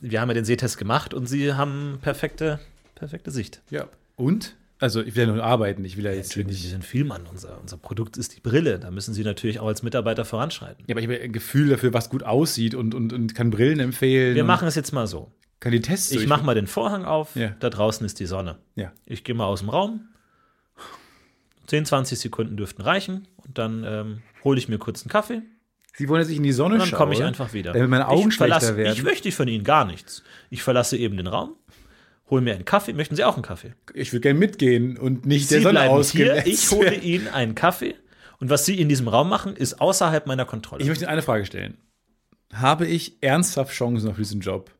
wir 0.00 0.20
haben 0.20 0.28
ja 0.28 0.34
den 0.34 0.44
Sehtest 0.44 0.78
gemacht 0.78 1.14
und 1.14 1.26
sie 1.26 1.54
haben 1.54 1.98
perfekte, 2.02 2.60
perfekte 2.94 3.30
Sicht. 3.30 3.62
Ja. 3.70 3.88
Und? 4.16 4.56
Also, 4.80 5.02
ich 5.02 5.14
will 5.14 5.26
ja 5.26 5.32
nur 5.32 5.42
arbeiten, 5.42 5.84
ich 5.84 5.96
will 5.96 6.04
ja 6.04 6.12
jetzt 6.12 6.30
Natürlich, 6.30 6.58
Sie 6.58 6.64
nicht. 6.64 6.70
sind 6.72 6.84
Vielmann. 6.84 7.26
Unser, 7.30 7.60
unser 7.60 7.76
Produkt 7.76 8.16
ist 8.16 8.36
die 8.36 8.40
Brille. 8.40 8.78
Da 8.78 8.90
müssen 8.90 9.14
Sie 9.14 9.22
natürlich 9.22 9.60
auch 9.60 9.68
als 9.68 9.82
Mitarbeiter 9.82 10.24
voranschreiten. 10.24 10.84
Ja, 10.86 10.94
aber 10.94 11.00
ich 11.00 11.06
habe 11.06 11.16
ja 11.16 11.22
ein 11.22 11.32
Gefühl 11.32 11.68
dafür, 11.68 11.94
was 11.94 12.10
gut 12.10 12.22
aussieht 12.22 12.74
und, 12.74 12.94
und, 12.94 13.12
und 13.12 13.34
kann 13.34 13.50
Brillen 13.50 13.80
empfehlen. 13.80 14.34
Wir 14.34 14.44
machen 14.44 14.68
es 14.68 14.74
jetzt 14.74 14.92
mal 14.92 15.06
so. 15.06 15.32
Kann 15.60 15.72
die 15.72 15.80
Tests 15.80 16.10
Ich 16.12 16.26
mache 16.26 16.44
mal 16.44 16.54
den 16.54 16.66
Vorhang 16.66 17.04
auf. 17.04 17.36
Ja. 17.36 17.54
Da 17.60 17.70
draußen 17.70 18.04
ist 18.04 18.20
die 18.20 18.26
Sonne. 18.26 18.58
Ja. 18.74 18.92
Ich 19.06 19.24
gehe 19.24 19.34
mal 19.34 19.46
aus 19.46 19.60
dem 19.60 19.70
Raum. 19.70 20.08
10, 21.68 21.86
20 21.86 22.18
Sekunden 22.18 22.56
dürften 22.56 22.82
reichen. 22.82 23.26
Und 23.36 23.56
dann 23.56 23.84
ähm, 23.86 24.22
hole 24.42 24.58
ich 24.58 24.68
mir 24.68 24.78
kurz 24.78 25.02
einen 25.02 25.10
Kaffee. 25.10 25.42
Sie 25.96 26.08
wollen, 26.08 26.20
dass 26.22 26.28
ich 26.28 26.36
in 26.38 26.42
die 26.42 26.52
Sonne 26.52 26.78
dann 26.78 26.88
schaue. 26.88 26.98
komme 26.98 27.14
ich 27.14 27.22
einfach 27.22 27.52
wieder. 27.52 27.72
Damit 27.72 27.88
meine 27.88 28.08
Augen 28.08 28.28
ich 28.28 28.34
schlechter 28.34 28.58
verlasse, 28.60 28.76
werden. 28.76 28.92
Ich 28.94 29.02
möchte 29.02 29.30
von 29.32 29.46
Ihnen 29.48 29.62
gar 29.64 29.84
nichts. 29.84 30.22
Ich 30.50 30.62
verlasse 30.62 30.96
eben 30.96 31.16
den 31.16 31.26
Raum, 31.28 31.54
hole 32.30 32.42
mir 32.42 32.54
einen 32.54 32.64
Kaffee. 32.64 32.92
Möchten 32.92 33.14
Sie 33.16 33.22
auch 33.24 33.34
einen 33.34 33.42
Kaffee? 33.44 33.74
Ich 33.94 34.12
würde 34.12 34.22
gerne 34.22 34.38
mitgehen 34.38 34.98
und 34.98 35.24
nicht 35.24 35.48
Sie 35.48 35.54
der 35.56 35.62
Sonne 35.62 35.82
ausgesetzt 35.88 36.46
Ich 36.48 36.70
hole. 36.70 36.94
Ihnen 37.00 37.28
einen 37.28 37.54
Kaffee. 37.54 37.94
Und 38.40 38.50
was 38.50 38.66
Sie 38.66 38.78
in 38.80 38.88
diesem 38.88 39.06
Raum 39.08 39.28
machen, 39.28 39.54
ist 39.56 39.80
außerhalb 39.80 40.26
meiner 40.26 40.44
Kontrolle. 40.44 40.82
Ich 40.82 40.88
möchte 40.88 41.04
Ihnen 41.04 41.12
eine 41.12 41.22
Frage 41.22 41.46
stellen. 41.46 41.78
Habe 42.52 42.86
ich 42.86 43.18
ernsthaft 43.22 43.72
Chancen 43.72 44.08
auf 44.10 44.16
diesen 44.16 44.40
Job? 44.40 44.70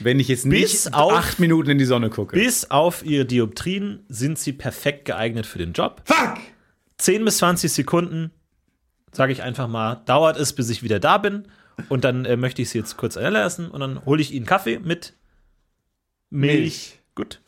Wenn 0.00 0.18
ich 0.18 0.26
jetzt 0.28 0.44
nicht 0.44 0.92
auf- 0.92 1.12
acht 1.12 1.38
Minuten 1.38 1.70
in 1.70 1.78
die 1.78 1.84
Sonne 1.84 2.10
gucke. 2.10 2.36
Bis 2.36 2.70
auf 2.70 3.04
ihre 3.06 3.24
Dioptrien 3.24 4.04
sind 4.08 4.38
sie 4.38 4.52
perfekt 4.52 5.04
geeignet 5.04 5.46
für 5.46 5.58
den 5.58 5.72
Job. 5.72 6.02
Fuck! 6.04 6.38
10 6.98 7.24
bis 7.24 7.38
20 7.38 7.72
Sekunden 7.72 8.32
sage 9.12 9.32
ich 9.32 9.42
einfach 9.42 9.68
mal, 9.68 10.02
dauert 10.06 10.36
es, 10.38 10.52
bis 10.52 10.70
ich 10.70 10.82
wieder 10.82 11.00
da 11.00 11.18
bin. 11.18 11.48
Und 11.88 12.04
dann 12.04 12.24
äh, 12.24 12.36
möchte 12.36 12.62
ich 12.62 12.70
sie 12.70 12.78
jetzt 12.78 12.96
kurz 12.96 13.16
erlassen 13.16 13.70
und 13.70 13.80
dann 13.80 14.04
hole 14.04 14.20
ich 14.20 14.32
ihnen 14.32 14.46
Kaffee 14.46 14.78
mit 14.78 15.14
Milch. 16.30 16.60
Milch. 16.60 17.00
Gut. 17.14 17.40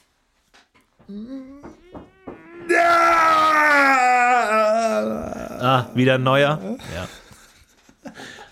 Ah, 5.62 5.90
wieder 5.94 6.14
ein 6.14 6.22
neuer. 6.22 6.78
Ja. 6.94 7.08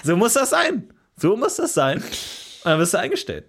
So 0.02 0.16
muss 0.16 0.34
das 0.34 0.50
sein. 0.50 0.92
So 1.16 1.36
muss 1.36 1.56
das 1.56 1.74
sein. 1.74 1.98
Und 1.98 2.64
dann 2.64 2.78
wirst 2.78 2.94
du 2.94 2.98
eingestellt. 2.98 3.46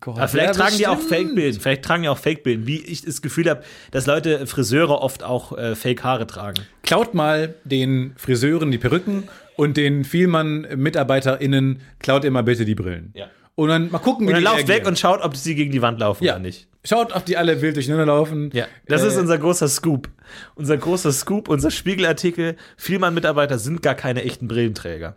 Gott. 0.00 0.18
Aber 0.18 0.28
vielleicht 0.28 0.54
Ja, 0.54 0.60
tragen 0.62 0.76
die 0.78 0.86
auch. 0.86 1.00
Fake-Bilden. 1.00 1.60
Vielleicht 1.60 1.82
tragen 1.82 2.04
die 2.04 2.08
auch 2.08 2.18
Fake-Bilden. 2.18 2.66
Wie 2.66 2.80
ich 2.84 3.02
das 3.02 3.22
Gefühl 3.22 3.50
habe, 3.50 3.64
dass 3.90 4.06
Leute, 4.06 4.46
Friseure 4.46 5.02
oft 5.02 5.24
auch 5.24 5.56
äh, 5.58 5.74
Fake-Haare 5.74 6.26
tragen. 6.28 6.62
Klaut 6.82 7.14
mal 7.14 7.54
den 7.64 8.12
Friseuren 8.16 8.70
die 8.70 8.78
Perücken 8.78 9.24
und 9.56 9.76
den 9.76 10.04
Vielmann-MitarbeiterInnen 10.04 11.80
klaut 11.98 12.24
immer 12.24 12.42
bitte 12.42 12.64
die 12.64 12.74
Brillen. 12.74 13.10
Ja. 13.14 13.26
Und 13.56 13.68
dann 13.68 13.90
mal 13.90 13.98
gucken, 14.00 14.26
wie 14.26 14.30
Und 14.30 14.34
dann 14.34 14.40
die 14.40 14.44
lauft 14.44 14.58
reagieren. 14.58 14.80
weg 14.80 14.86
und 14.88 14.98
schaut, 14.98 15.22
ob 15.22 15.36
sie 15.36 15.54
gegen 15.54 15.70
die 15.70 15.80
Wand 15.82 16.00
laufen 16.00 16.24
Ja. 16.24 16.34
oder 16.34 16.42
nicht. 16.42 16.66
Schaut, 16.84 17.14
ob 17.14 17.24
die 17.24 17.36
alle 17.36 17.62
wild 17.62 17.76
durcheinander 17.76 18.06
laufen. 18.06 18.50
Ja, 18.52 18.66
das 18.88 19.02
Äh, 19.02 19.08
ist 19.08 19.16
unser 19.16 19.38
großer 19.38 19.68
Scoop. 19.68 20.08
Unser 20.54 20.76
großer 20.76 21.12
Scoop, 21.12 21.48
unser 21.48 21.70
Spiegelartikel. 21.70 22.56
Vielmann-Mitarbeiter 22.76 23.58
sind 23.58 23.80
gar 23.82 23.94
keine 23.94 24.22
echten 24.24 24.48
Brillenträger. 24.48 25.16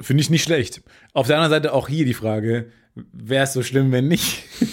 Finde 0.00 0.20
ich 0.22 0.30
nicht 0.30 0.42
schlecht. 0.44 0.82
Auf 1.14 1.26
der 1.28 1.36
anderen 1.36 1.50
Seite 1.50 1.72
auch 1.72 1.88
hier 1.88 2.04
die 2.04 2.14
Frage, 2.14 2.66
wäre 2.94 3.44
es 3.44 3.52
so 3.52 3.62
schlimm, 3.62 3.92
wenn 3.92 4.08
nicht? 4.08 4.44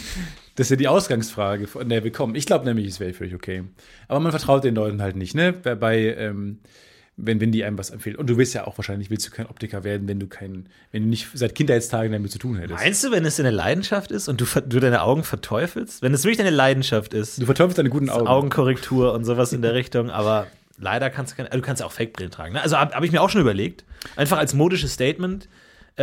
Das 0.55 0.65
ist 0.65 0.71
ja 0.71 0.75
die 0.75 0.89
Ausgangsfrage, 0.89 1.67
von 1.67 1.87
der 1.87 2.03
wir 2.03 2.11
kommen. 2.11 2.35
Ich 2.35 2.45
glaube 2.45 2.65
nämlich, 2.65 2.85
es 2.85 2.99
wäre 2.99 3.13
völlig 3.13 3.33
okay. 3.33 3.63
Aber 4.09 4.19
man 4.19 4.33
vertraut 4.33 4.65
den 4.65 4.75
Leuten 4.75 5.01
halt 5.01 5.15
nicht, 5.15 5.33
ne? 5.33 5.53
Bei, 5.53 6.13
ähm, 6.17 6.59
wenn, 7.15 7.39
wenn 7.39 7.51
die 7.51 7.63
einem 7.63 7.77
was 7.77 7.89
empfehlen. 7.89 8.15
Und 8.15 8.29
du 8.29 8.37
willst 8.37 8.53
ja 8.53 8.67
auch 8.67 8.77
wahrscheinlich, 8.77 9.09
willst 9.09 9.27
du 9.27 9.31
kein 9.31 9.45
Optiker 9.45 9.85
werden, 9.85 10.07
wenn 10.07 10.19
du 10.19 10.27
kein, 10.27 10.67
wenn 10.91 11.03
du 11.03 11.09
nicht 11.09 11.27
seit 11.33 11.55
Kindheitstagen 11.55 12.11
damit 12.11 12.31
zu 12.31 12.39
tun 12.39 12.57
hättest. 12.57 12.79
Meinst 12.79 13.03
du, 13.03 13.11
wenn 13.11 13.25
es 13.25 13.39
eine 13.39 13.51
Leidenschaft 13.51 14.11
ist 14.11 14.27
und 14.27 14.41
du, 14.41 14.45
du 14.45 14.79
deine 14.79 15.01
Augen 15.01 15.23
verteufelst? 15.23 16.01
Wenn 16.01 16.13
es 16.13 16.23
wirklich 16.23 16.37
deine 16.37 16.49
Leidenschaft 16.49 17.13
ist, 17.13 17.41
Du 17.41 17.45
verteufelst 17.45 17.77
deine 17.77 17.89
guten 17.89 18.09
Augen. 18.09 18.27
Augenkorrektur 18.27 19.13
und 19.13 19.25
sowas 19.25 19.53
in 19.53 19.61
der 19.61 19.73
Richtung, 19.75 20.09
aber 20.09 20.47
leider 20.77 21.09
kannst 21.09 21.33
du 21.33 21.37
keine, 21.37 21.49
du 21.49 21.61
kannst 21.61 21.81
ja 21.81 21.85
auch 21.85 21.91
Fake-Brillen 21.91 22.31
tragen. 22.31 22.53
Ne? 22.53 22.61
Also 22.61 22.77
habe 22.77 22.93
hab 22.93 23.03
ich 23.03 23.11
mir 23.11 23.21
auch 23.21 23.29
schon 23.29 23.41
überlegt, 23.41 23.85
einfach 24.15 24.37
als 24.37 24.53
modisches 24.53 24.93
Statement 24.93 25.47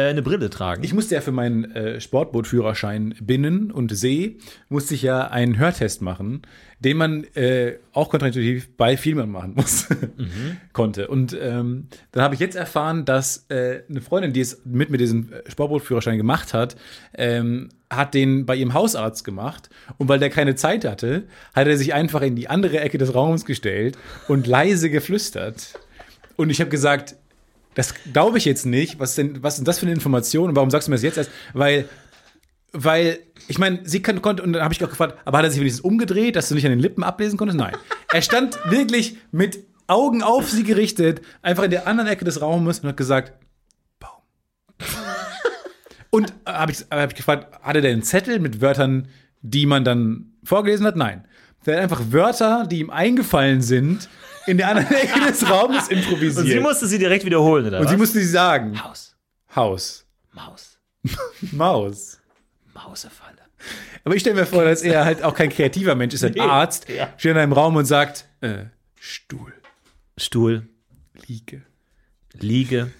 eine 0.01 0.23
Brille 0.23 0.51
tragen. 0.51 0.85
Ich 0.85 0.93
musste 0.93 1.15
ja 1.15 1.21
für 1.21 1.33
meinen 1.33 1.65
äh, 1.73 2.01
Sportbootführerschein 2.01 3.15
Binnen 3.21 3.71
und 3.71 3.97
See, 3.97 4.39
musste 4.69 4.95
ich 4.95 5.03
ja 5.03 5.29
einen 5.29 5.59
Hörtest 5.59 6.03
machen, 6.03 6.43
den 6.79 6.97
man 6.97 7.25
äh, 7.35 7.79
auch 7.93 8.11
kontraintuitiv 8.11 8.77
bei 8.77 8.97
Vielmann 8.97 9.31
machen 9.31 9.55
muss, 9.55 9.89
konnte. 10.73 11.09
Und 11.09 11.37
ähm, 11.41 11.89
dann 12.13 12.23
habe 12.23 12.35
ich 12.35 12.41
jetzt 12.41 12.57
erfahren, 12.57 13.05
dass 13.05 13.47
äh, 13.49 13.83
eine 13.89 14.01
Freundin, 14.01 14.33
die 14.33 14.41
es 14.41 14.61
mit 14.65 14.91
mir 14.91 14.99
diesen 14.99 15.33
äh, 15.33 15.51
Sportbootführerschein 15.51 16.19
gemacht 16.19 16.53
hat, 16.53 16.77
ähm, 17.15 17.71
hat 17.89 18.15
den 18.15 18.45
bei 18.45 18.57
ihrem 18.57 18.75
Hausarzt 18.75 19.25
gemacht. 19.25 19.71
Und 19.97 20.09
weil 20.09 20.19
der 20.19 20.31
keine 20.31 20.55
Zeit 20.55 20.85
hatte, 20.85 21.25
hat 21.55 21.67
er 21.67 21.77
sich 21.77 21.95
einfach 21.95 22.23
in 22.23 22.37
die 22.37 22.49
andere 22.49 22.81
Ecke 22.81 22.99
des 22.99 23.15
Raums 23.15 23.45
gestellt 23.45 23.97
und 24.29 24.47
leise 24.47 24.91
geflüstert. 24.91 25.79
Und 26.37 26.51
ich 26.51 26.61
habe 26.61 26.71
gesagt, 26.71 27.17
das 27.77 27.95
glaube 28.13 28.39
ich 28.39 28.47
jetzt 28.47 28.65
nicht. 28.65 28.99
Was 28.99 29.15
denn, 29.15 29.43
was 29.43 29.55
ist 29.55 29.59
denn 29.59 29.65
das 29.67 29.79
für 29.79 29.87
eine 29.87 29.95
Information? 29.95 30.49
Und 30.49 30.57
warum 30.57 30.71
sagst 30.71 30.89
du 30.89 30.91
mir 30.91 30.97
das 30.97 31.03
jetzt 31.03 31.19
erst? 31.19 31.31
Weil, 31.53 31.87
weil, 32.73 33.19
ich 33.49 33.59
meine, 33.59 33.81
sie 33.85 34.01
kann, 34.01 34.23
konnte, 34.23 34.43
und 34.43 34.55
dann 34.55 34.63
habe 34.63 34.73
ich 34.73 34.83
auch 34.83 34.89
gefragt, 34.89 35.19
aber 35.27 35.39
hat 35.39 35.45
er 35.45 35.51
sich 35.51 35.61
wenigstens 35.61 35.85
umgedreht, 35.85 36.37
dass 36.37 36.49
du 36.49 36.55
nicht 36.55 36.65
an 36.65 36.73
den 36.73 36.81
Lippen 36.81 37.05
ablesen 37.05 37.37
konntest? 37.37 37.59
Nein. 37.59 37.77
Er 38.11 38.23
stand 38.23 38.59
wirklich 38.71 39.19
mit 39.31 39.59
Augen 39.89 40.23
auf 40.23 40.51
sie 40.51 40.65
gerichtet, 40.65 41.21
einfach 41.43 41.65
in 41.65 41.71
der 41.71 41.87
anderen 41.87 42.09
Ecke 42.09 42.25
des 42.25 42.41
Raumes 42.41 42.81
und 42.81 42.89
hat 42.89 42.97
gesagt, 42.97 43.35
Baum. 44.01 44.23
und 46.11 46.31
äh, 46.47 46.53
habe 46.53 46.73
ich, 46.73 46.79
hab 46.91 47.11
ich 47.11 47.17
gefragt, 47.17 47.61
hatte 47.61 47.83
der 47.83 47.93
einen 47.93 48.03
Zettel 48.03 48.41
mit 48.41 48.63
Wörtern, 48.63 49.09
die 49.43 49.67
man 49.67 49.85
dann 49.85 50.33
vorgelesen 50.45 50.87
hat? 50.87 50.97
Nein. 50.97 51.27
Der 51.67 51.77
hat 51.77 51.83
einfach 51.83 52.03
Wörter, 52.11 52.67
die 52.67 52.79
ihm 52.81 52.91
eingefallen 52.91 53.61
sind, 53.61 54.09
in 54.47 54.57
der 54.59 54.69
anderen 54.69 54.95
Ecke 54.97 55.21
des 55.29 55.49
Raumes 55.51 55.89
improvisiert. 55.89 56.45
und 56.45 56.51
sie 56.51 56.61
musste 56.61 56.87
sie 56.87 56.99
direkt 56.99 57.25
wiederholen, 57.25 57.67
oder 57.67 57.79
Und 57.81 57.85
was? 57.87 57.91
sie 57.91 57.97
musste 57.97 58.19
sie 58.21 58.29
sagen. 58.29 58.83
Haus, 58.83 59.17
Haus. 59.55 60.07
Maus, 60.33 60.79
Maus. 61.53 62.19
Mausefalle. 62.75 63.37
Aber 64.05 64.15
ich 64.15 64.21
stelle 64.21 64.37
mir 64.37 64.47
vor, 64.47 64.65
dass 64.65 64.83
er 64.83 65.05
halt 65.05 65.23
auch 65.25 65.35
kein 65.35 65.49
kreativer 65.51 65.95
Mensch 65.97 66.15
ist, 66.15 66.23
ein 66.25 66.33
Nee. 66.33 66.41
Arzt, 66.41 66.89
Ja. 66.89 67.13
steht 67.17 67.33
in 67.33 67.39
einem 67.39 67.53
Raum 67.53 67.75
und 67.77 67.87
sagt, 67.87 68.27
äh, 68.43 68.67
Stuhl, 69.01 69.53
Stuhl, 70.17 70.69
Liege, 71.27 71.63
Liege, 72.35 72.93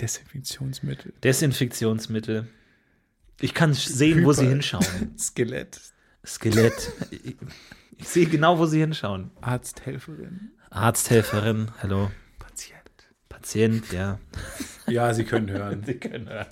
Desinfektionsmittel, 0.00 1.12
Desinfektionsmittel. 1.22 2.48
Ich 3.40 3.54
kann 3.54 3.72
sehen, 3.72 4.24
wo 4.24 4.32
sie 4.32 4.42
Hyper- 4.42 4.50
hinschauen. 4.50 5.14
Skelett, 5.18 5.80
Skelett. 6.24 6.92
Ich, 7.10 7.36
ich 7.98 8.08
sehe 8.08 8.26
genau, 8.26 8.58
wo 8.58 8.66
sie 8.66 8.80
hinschauen. 8.80 9.30
Arzthelferin, 9.40 10.52
Arzthelferin, 10.70 11.70
hallo. 11.82 12.10
Patient. 12.38 12.80
Patient, 13.28 13.92
ja. 13.92 14.18
Ja, 14.86 15.12
Sie 15.14 15.24
können 15.24 15.50
hören. 15.50 15.82
Sie 15.86 15.94
können 15.94 16.28
hören. 16.28 16.46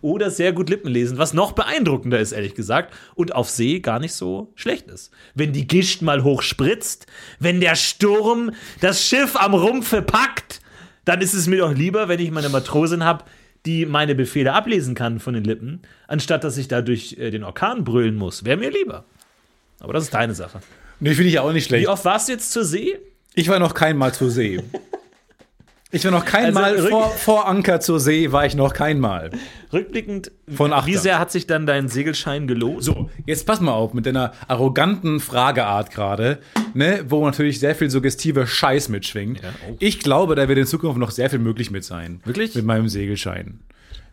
Oder 0.00 0.30
sehr 0.30 0.52
gut 0.52 0.70
Lippen 0.70 0.90
lesen, 0.90 1.18
was 1.18 1.34
noch 1.34 1.52
beeindruckender 1.52 2.18
ist, 2.18 2.32
ehrlich 2.32 2.54
gesagt. 2.54 2.94
Und 3.14 3.34
auf 3.34 3.50
See 3.50 3.80
gar 3.80 3.98
nicht 3.98 4.14
so 4.14 4.52
schlecht 4.54 4.88
ist. 4.88 5.10
Wenn 5.34 5.52
die 5.52 5.66
Gischt 5.66 6.00
mal 6.00 6.24
hoch 6.24 6.42
spritzt, 6.42 7.06
wenn 7.38 7.60
der 7.60 7.74
Sturm 7.76 8.52
das 8.80 9.04
Schiff 9.04 9.36
am 9.36 9.54
Rumpfe 9.54 10.00
packt, 10.00 10.60
dann 11.04 11.20
ist 11.20 11.34
es 11.34 11.46
mir 11.46 11.58
doch 11.58 11.74
lieber, 11.74 12.08
wenn 12.08 12.20
ich 12.20 12.30
meine 12.30 12.48
Matrosin 12.48 13.04
habe, 13.04 13.24
die 13.66 13.86
meine 13.86 14.14
Befehle 14.14 14.52
ablesen 14.52 14.94
kann 14.94 15.20
von 15.20 15.34
den 15.34 15.44
Lippen, 15.44 15.82
anstatt 16.06 16.44
dass 16.44 16.56
ich 16.56 16.68
da 16.68 16.82
durch 16.82 17.16
äh, 17.18 17.30
den 17.30 17.44
Orkan 17.44 17.84
brüllen 17.84 18.14
muss. 18.16 18.44
Wäre 18.44 18.56
mir 18.56 18.70
lieber. 18.70 19.04
Aber 19.80 19.92
das 19.92 20.04
ist 20.04 20.14
deine 20.14 20.34
Sache. 20.34 20.60
Nee, 21.00 21.10
finde 21.14 21.28
ich 21.28 21.34
ja 21.34 21.42
auch 21.42 21.52
nicht 21.52 21.64
Wie 21.66 21.68
schlecht. 21.68 21.88
oft 21.88 22.04
warst 22.04 22.28
du 22.28 22.32
jetzt 22.32 22.50
zur 22.52 22.64
See? 22.64 22.98
Ich 23.34 23.48
war 23.48 23.58
noch 23.60 23.74
kein 23.74 23.96
Mal 23.96 24.12
zur 24.12 24.30
See. 24.30 24.60
Ich 25.90 26.04
war 26.04 26.10
noch 26.10 26.26
kein 26.26 26.54
Also, 26.54 26.88
vor, 26.88 27.08
vor 27.10 27.48
Anker 27.48 27.80
zur 27.80 27.98
See, 27.98 28.30
war 28.30 28.44
ich 28.44 28.54
noch 28.54 28.74
kein 28.74 29.00
Mal. 29.00 29.30
Rückblickend, 29.72 30.30
Von 30.54 30.70
wie 30.84 30.96
sehr 30.96 31.18
hat 31.18 31.30
sich 31.32 31.46
dann 31.46 31.64
dein 31.66 31.88
Segelschein 31.88 32.46
gelohnt? 32.46 32.84
So, 32.84 33.08
jetzt 33.24 33.46
pass 33.46 33.60
mal 33.60 33.72
auf 33.72 33.94
mit 33.94 34.04
deiner 34.04 34.32
arroganten 34.48 35.18
Frageart 35.18 35.90
gerade, 35.90 36.40
ne, 36.74 37.04
wo 37.08 37.24
natürlich 37.24 37.58
sehr 37.58 37.74
viel 37.74 37.88
suggestiver 37.88 38.46
Scheiß 38.46 38.90
mitschwingt. 38.90 39.40
Ja, 39.42 39.48
oh. 39.70 39.76
Ich 39.78 40.00
glaube, 40.00 40.34
da 40.34 40.46
wird 40.46 40.58
in 40.58 40.66
Zukunft 40.66 40.98
noch 40.98 41.10
sehr 41.10 41.30
viel 41.30 41.38
möglich 41.38 41.70
mit 41.70 41.84
sein. 41.84 42.20
Wirklich? 42.24 42.54
Mit 42.54 42.66
meinem 42.66 42.88
Segelschein. 42.90 43.60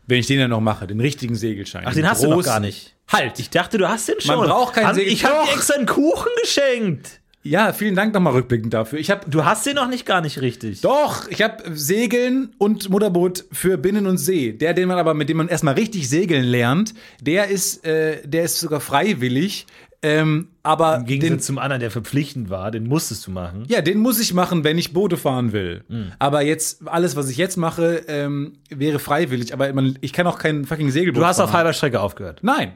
Wenn 0.08 0.20
ich 0.20 0.28
den 0.28 0.40
dann 0.40 0.52
noch 0.52 0.62
mache, 0.62 0.88
den 0.88 1.02
richtigen 1.02 1.36
Segelschein. 1.36 1.84
Ach, 1.88 1.94
den 1.94 2.08
hast 2.10 2.24
du 2.24 2.30
noch 2.30 2.44
gar 2.44 2.60
nicht. 2.62 2.96
Halt! 3.12 3.40
Ich 3.40 3.50
dachte, 3.50 3.78
du 3.78 3.90
hast 3.90 4.08
den 4.08 4.22
schon. 4.22 4.38
Man 4.38 4.48
braucht 4.48 4.76
keinen 4.76 4.88
Haben- 4.88 4.96
Segel- 4.96 5.12
Ich 5.12 5.26
habe 5.26 5.46
dir 5.48 5.54
extra 5.54 5.76
einen 5.76 5.88
Kuchen 5.88 6.32
geschenkt. 6.42 7.20
Ja, 7.46 7.74
vielen 7.74 7.94
Dank 7.96 8.12
nochmal 8.14 8.34
rückblickend 8.34 8.74
dafür. 8.74 8.98
Ich 8.98 9.12
habe 9.12 9.30
Du 9.30 9.46
hast 9.46 9.66
den 9.68 9.76
noch 9.76 9.88
nicht 9.88 10.06
gar 10.08 10.20
nicht 10.22 10.42
richtig. 10.42 10.82
doch, 10.82 11.28
ich 11.30 11.44
habe 11.44 11.64
Segeln 11.76 12.50
und 12.58 12.90
Motorboot 12.90 13.46
für 13.52 13.78
Binnen 13.78 14.08
und 14.08 14.18
See. 14.18 14.52
Der, 14.52 14.74
den 14.74 14.88
man 14.88 14.98
aber, 14.98 15.14
mit 15.14 15.30
dem 15.30 15.38
man 15.38 15.48
erstmal 15.48 15.76
richtig 15.76 16.10
segeln 16.10 16.44
lernt, 16.44 16.96
der 17.22 17.50
ist, 17.50 17.86
äh, 17.86 18.28
der 18.28 18.44
ist 18.46 18.60
sogar 18.60 18.80
freiwillig. 18.80 19.68
Ähm, 20.02 20.48
aber 20.64 20.98
Im 20.98 21.06
Gegensatz 21.06 21.32
den, 21.32 21.40
zum 21.40 21.58
anderen, 21.60 21.80
der 21.80 21.90
verpflichtend 21.92 22.50
war, 22.50 22.70
den 22.72 22.88
musstest 22.88 23.26
du 23.28 23.32
machen. 23.32 23.64
Ja, 23.68 23.82
den 23.82 24.00
muss 24.00 24.20
ich 24.20 24.34
machen, 24.34 24.64
wenn 24.64 24.78
ich 24.78 24.94
Boote 24.94 25.18
fahren 25.18 25.52
will. 25.52 25.84
Hm. 25.88 26.12
Aber 26.20 26.42
jetzt, 26.42 26.88
alles, 26.88 27.16
was 27.16 27.30
ich 27.30 27.38
jetzt 27.38 27.58
mache, 27.58 28.04
ähm, 28.08 28.54
wäre 28.70 29.00
freiwillig. 29.00 29.54
Aber 29.54 29.72
man, 29.74 29.98
ich 30.02 30.14
kann 30.14 30.28
auch 30.28 30.38
kein 30.40 30.66
fucking 30.66 30.92
Segelboot 30.92 31.22
Du 31.22 31.26
hast 31.26 31.38
fahren. 31.38 31.48
auf 31.50 31.54
halber 31.54 31.74
Strecke 31.74 32.02
aufgehört. 32.02 32.40
Nein. 32.42 32.74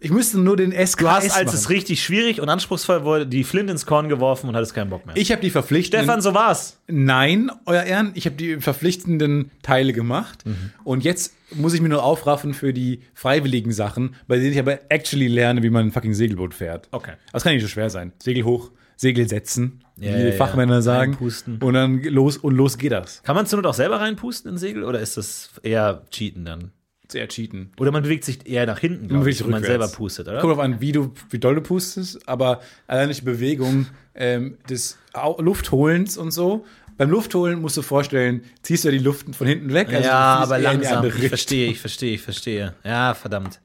Ich 0.00 0.10
müsste 0.10 0.38
nur 0.38 0.56
den 0.56 0.72
SKS 0.72 0.96
Du 0.96 1.08
hast, 1.08 1.30
als 1.36 1.46
machen. 1.46 1.56
es 1.56 1.70
richtig 1.70 2.02
schwierig 2.02 2.40
und 2.40 2.48
anspruchsvoll 2.48 3.04
wurde, 3.04 3.26
die 3.26 3.44
Flint 3.44 3.70
ins 3.70 3.86
Korn 3.86 4.08
geworfen 4.08 4.48
und 4.48 4.56
hattest 4.56 4.74
keinen 4.74 4.90
Bock 4.90 5.06
mehr. 5.06 5.16
ich 5.16 5.32
habe 5.32 5.40
die 5.40 5.50
verpflichtenden... 5.50 6.04
Stefan, 6.04 6.20
so 6.22 6.34
war's. 6.34 6.78
Nein, 6.86 7.50
euer 7.64 7.82
Ehren, 7.84 8.12
ich 8.14 8.26
habe 8.26 8.36
die 8.36 8.56
verpflichtenden 8.60 9.50
Teile 9.62 9.92
gemacht. 9.92 10.44
Mhm. 10.44 10.72
Und 10.84 11.04
jetzt 11.04 11.34
muss 11.54 11.72
ich 11.74 11.80
mir 11.80 11.88
nur 11.88 12.02
aufraffen 12.02 12.54
für 12.54 12.72
die 12.72 13.00
freiwilligen 13.14 13.72
Sachen, 13.72 14.14
bei 14.28 14.36
denen 14.38 14.52
ich 14.52 14.58
aber 14.58 14.78
actually 14.90 15.28
lerne, 15.28 15.62
wie 15.62 15.70
man 15.70 15.86
ein 15.86 15.92
fucking 15.92 16.14
Segelboot 16.14 16.54
fährt. 16.54 16.88
Okay. 16.90 17.12
Das 17.32 17.42
kann 17.44 17.52
nicht 17.54 17.62
so 17.62 17.68
schwer 17.68 17.88
sein. 17.90 18.12
Segel 18.22 18.44
hoch, 18.44 18.70
Segel 18.96 19.28
setzen, 19.28 19.84
Ja, 19.96 20.08
wie 20.14 20.18
ja, 20.18 20.24
die 20.24 20.30
ja. 20.30 20.32
Fachmänner 20.32 20.82
sagen. 20.82 21.12
Reinpusten. 21.12 21.58
Und 21.62 21.74
dann 21.74 22.02
los 22.02 22.36
und 22.36 22.54
los 22.54 22.78
geht 22.78 22.92
das. 22.92 23.22
Kann 23.22 23.36
man 23.36 23.46
zur 23.46 23.58
Not 23.58 23.66
auch 23.66 23.74
selber 23.74 24.00
reinpusten 24.00 24.50
in 24.52 24.58
Segel 24.58 24.84
oder 24.84 25.00
ist 25.00 25.16
das 25.16 25.50
eher 25.62 26.02
Cheaten 26.10 26.44
dann? 26.44 26.70
Sehr 27.08 27.28
cheaten. 27.28 27.70
Oder 27.78 27.92
man 27.92 28.02
bewegt 28.02 28.24
sich 28.24 28.46
eher 28.46 28.66
nach 28.66 28.78
hinten, 28.78 29.12
Man 29.12 29.26
ich, 29.26 29.42
wenn 29.42 29.50
man 29.50 29.62
selber 29.62 29.88
pustet, 29.88 30.26
oder? 30.26 30.40
Kommt 30.40 30.54
drauf 30.54 30.64
an, 30.64 30.80
wie 30.80 30.92
du, 30.92 31.12
wie 31.30 31.38
doll 31.38 31.54
du 31.54 31.60
pustest, 31.60 32.28
aber 32.28 32.60
allein 32.88 33.10
die 33.10 33.20
Bewegung 33.20 33.86
ähm, 34.14 34.58
des 34.68 34.98
Luftholens 35.38 36.16
und 36.16 36.32
so. 36.32 36.64
Beim 36.98 37.10
Luftholen 37.10 37.60
musst 37.60 37.76
du 37.76 37.82
vorstellen, 37.82 38.42
ziehst 38.62 38.84
du 38.84 38.88
ja 38.88 38.92
die 38.92 39.04
Luft 39.04 39.34
von 39.34 39.46
hinten 39.46 39.72
weg. 39.72 39.88
also 39.88 40.08
ja, 40.08 40.14
aber 40.14 40.56
eher 40.56 40.72
langsam. 40.72 41.04
Ich 41.04 41.28
verstehe, 41.28 41.70
ich 41.70 41.78
verstehe, 41.78 42.14
ich 42.14 42.22
verstehe. 42.22 42.74
Ja, 42.84 43.14
verdammt. 43.14 43.60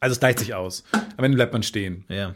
Also 0.00 0.12
es 0.12 0.20
gleicht 0.20 0.38
sich 0.38 0.54
aus. 0.54 0.84
Am 1.16 1.24
Ende 1.24 1.36
bleibt 1.36 1.52
man 1.52 1.62
stehen. 1.62 2.04
Ja. 2.08 2.34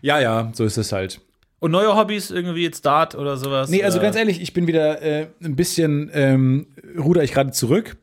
Ja, 0.00 0.20
ja, 0.20 0.50
so 0.54 0.64
ist 0.64 0.78
es 0.78 0.92
halt. 0.92 1.20
Und 1.60 1.70
neue 1.70 1.94
Hobbys, 1.94 2.32
irgendwie 2.32 2.64
jetzt 2.64 2.84
Dart 2.84 3.14
oder 3.14 3.36
sowas? 3.36 3.70
Nee, 3.70 3.84
also 3.84 3.98
oder? 3.98 4.06
ganz 4.06 4.16
ehrlich, 4.16 4.40
ich 4.40 4.52
bin 4.52 4.66
wieder 4.66 5.00
äh, 5.00 5.28
ein 5.44 5.54
bisschen, 5.54 6.10
ähm, 6.12 6.66
ruder 6.98 7.22
ich 7.22 7.32
gerade 7.32 7.52
zurück. 7.52 7.96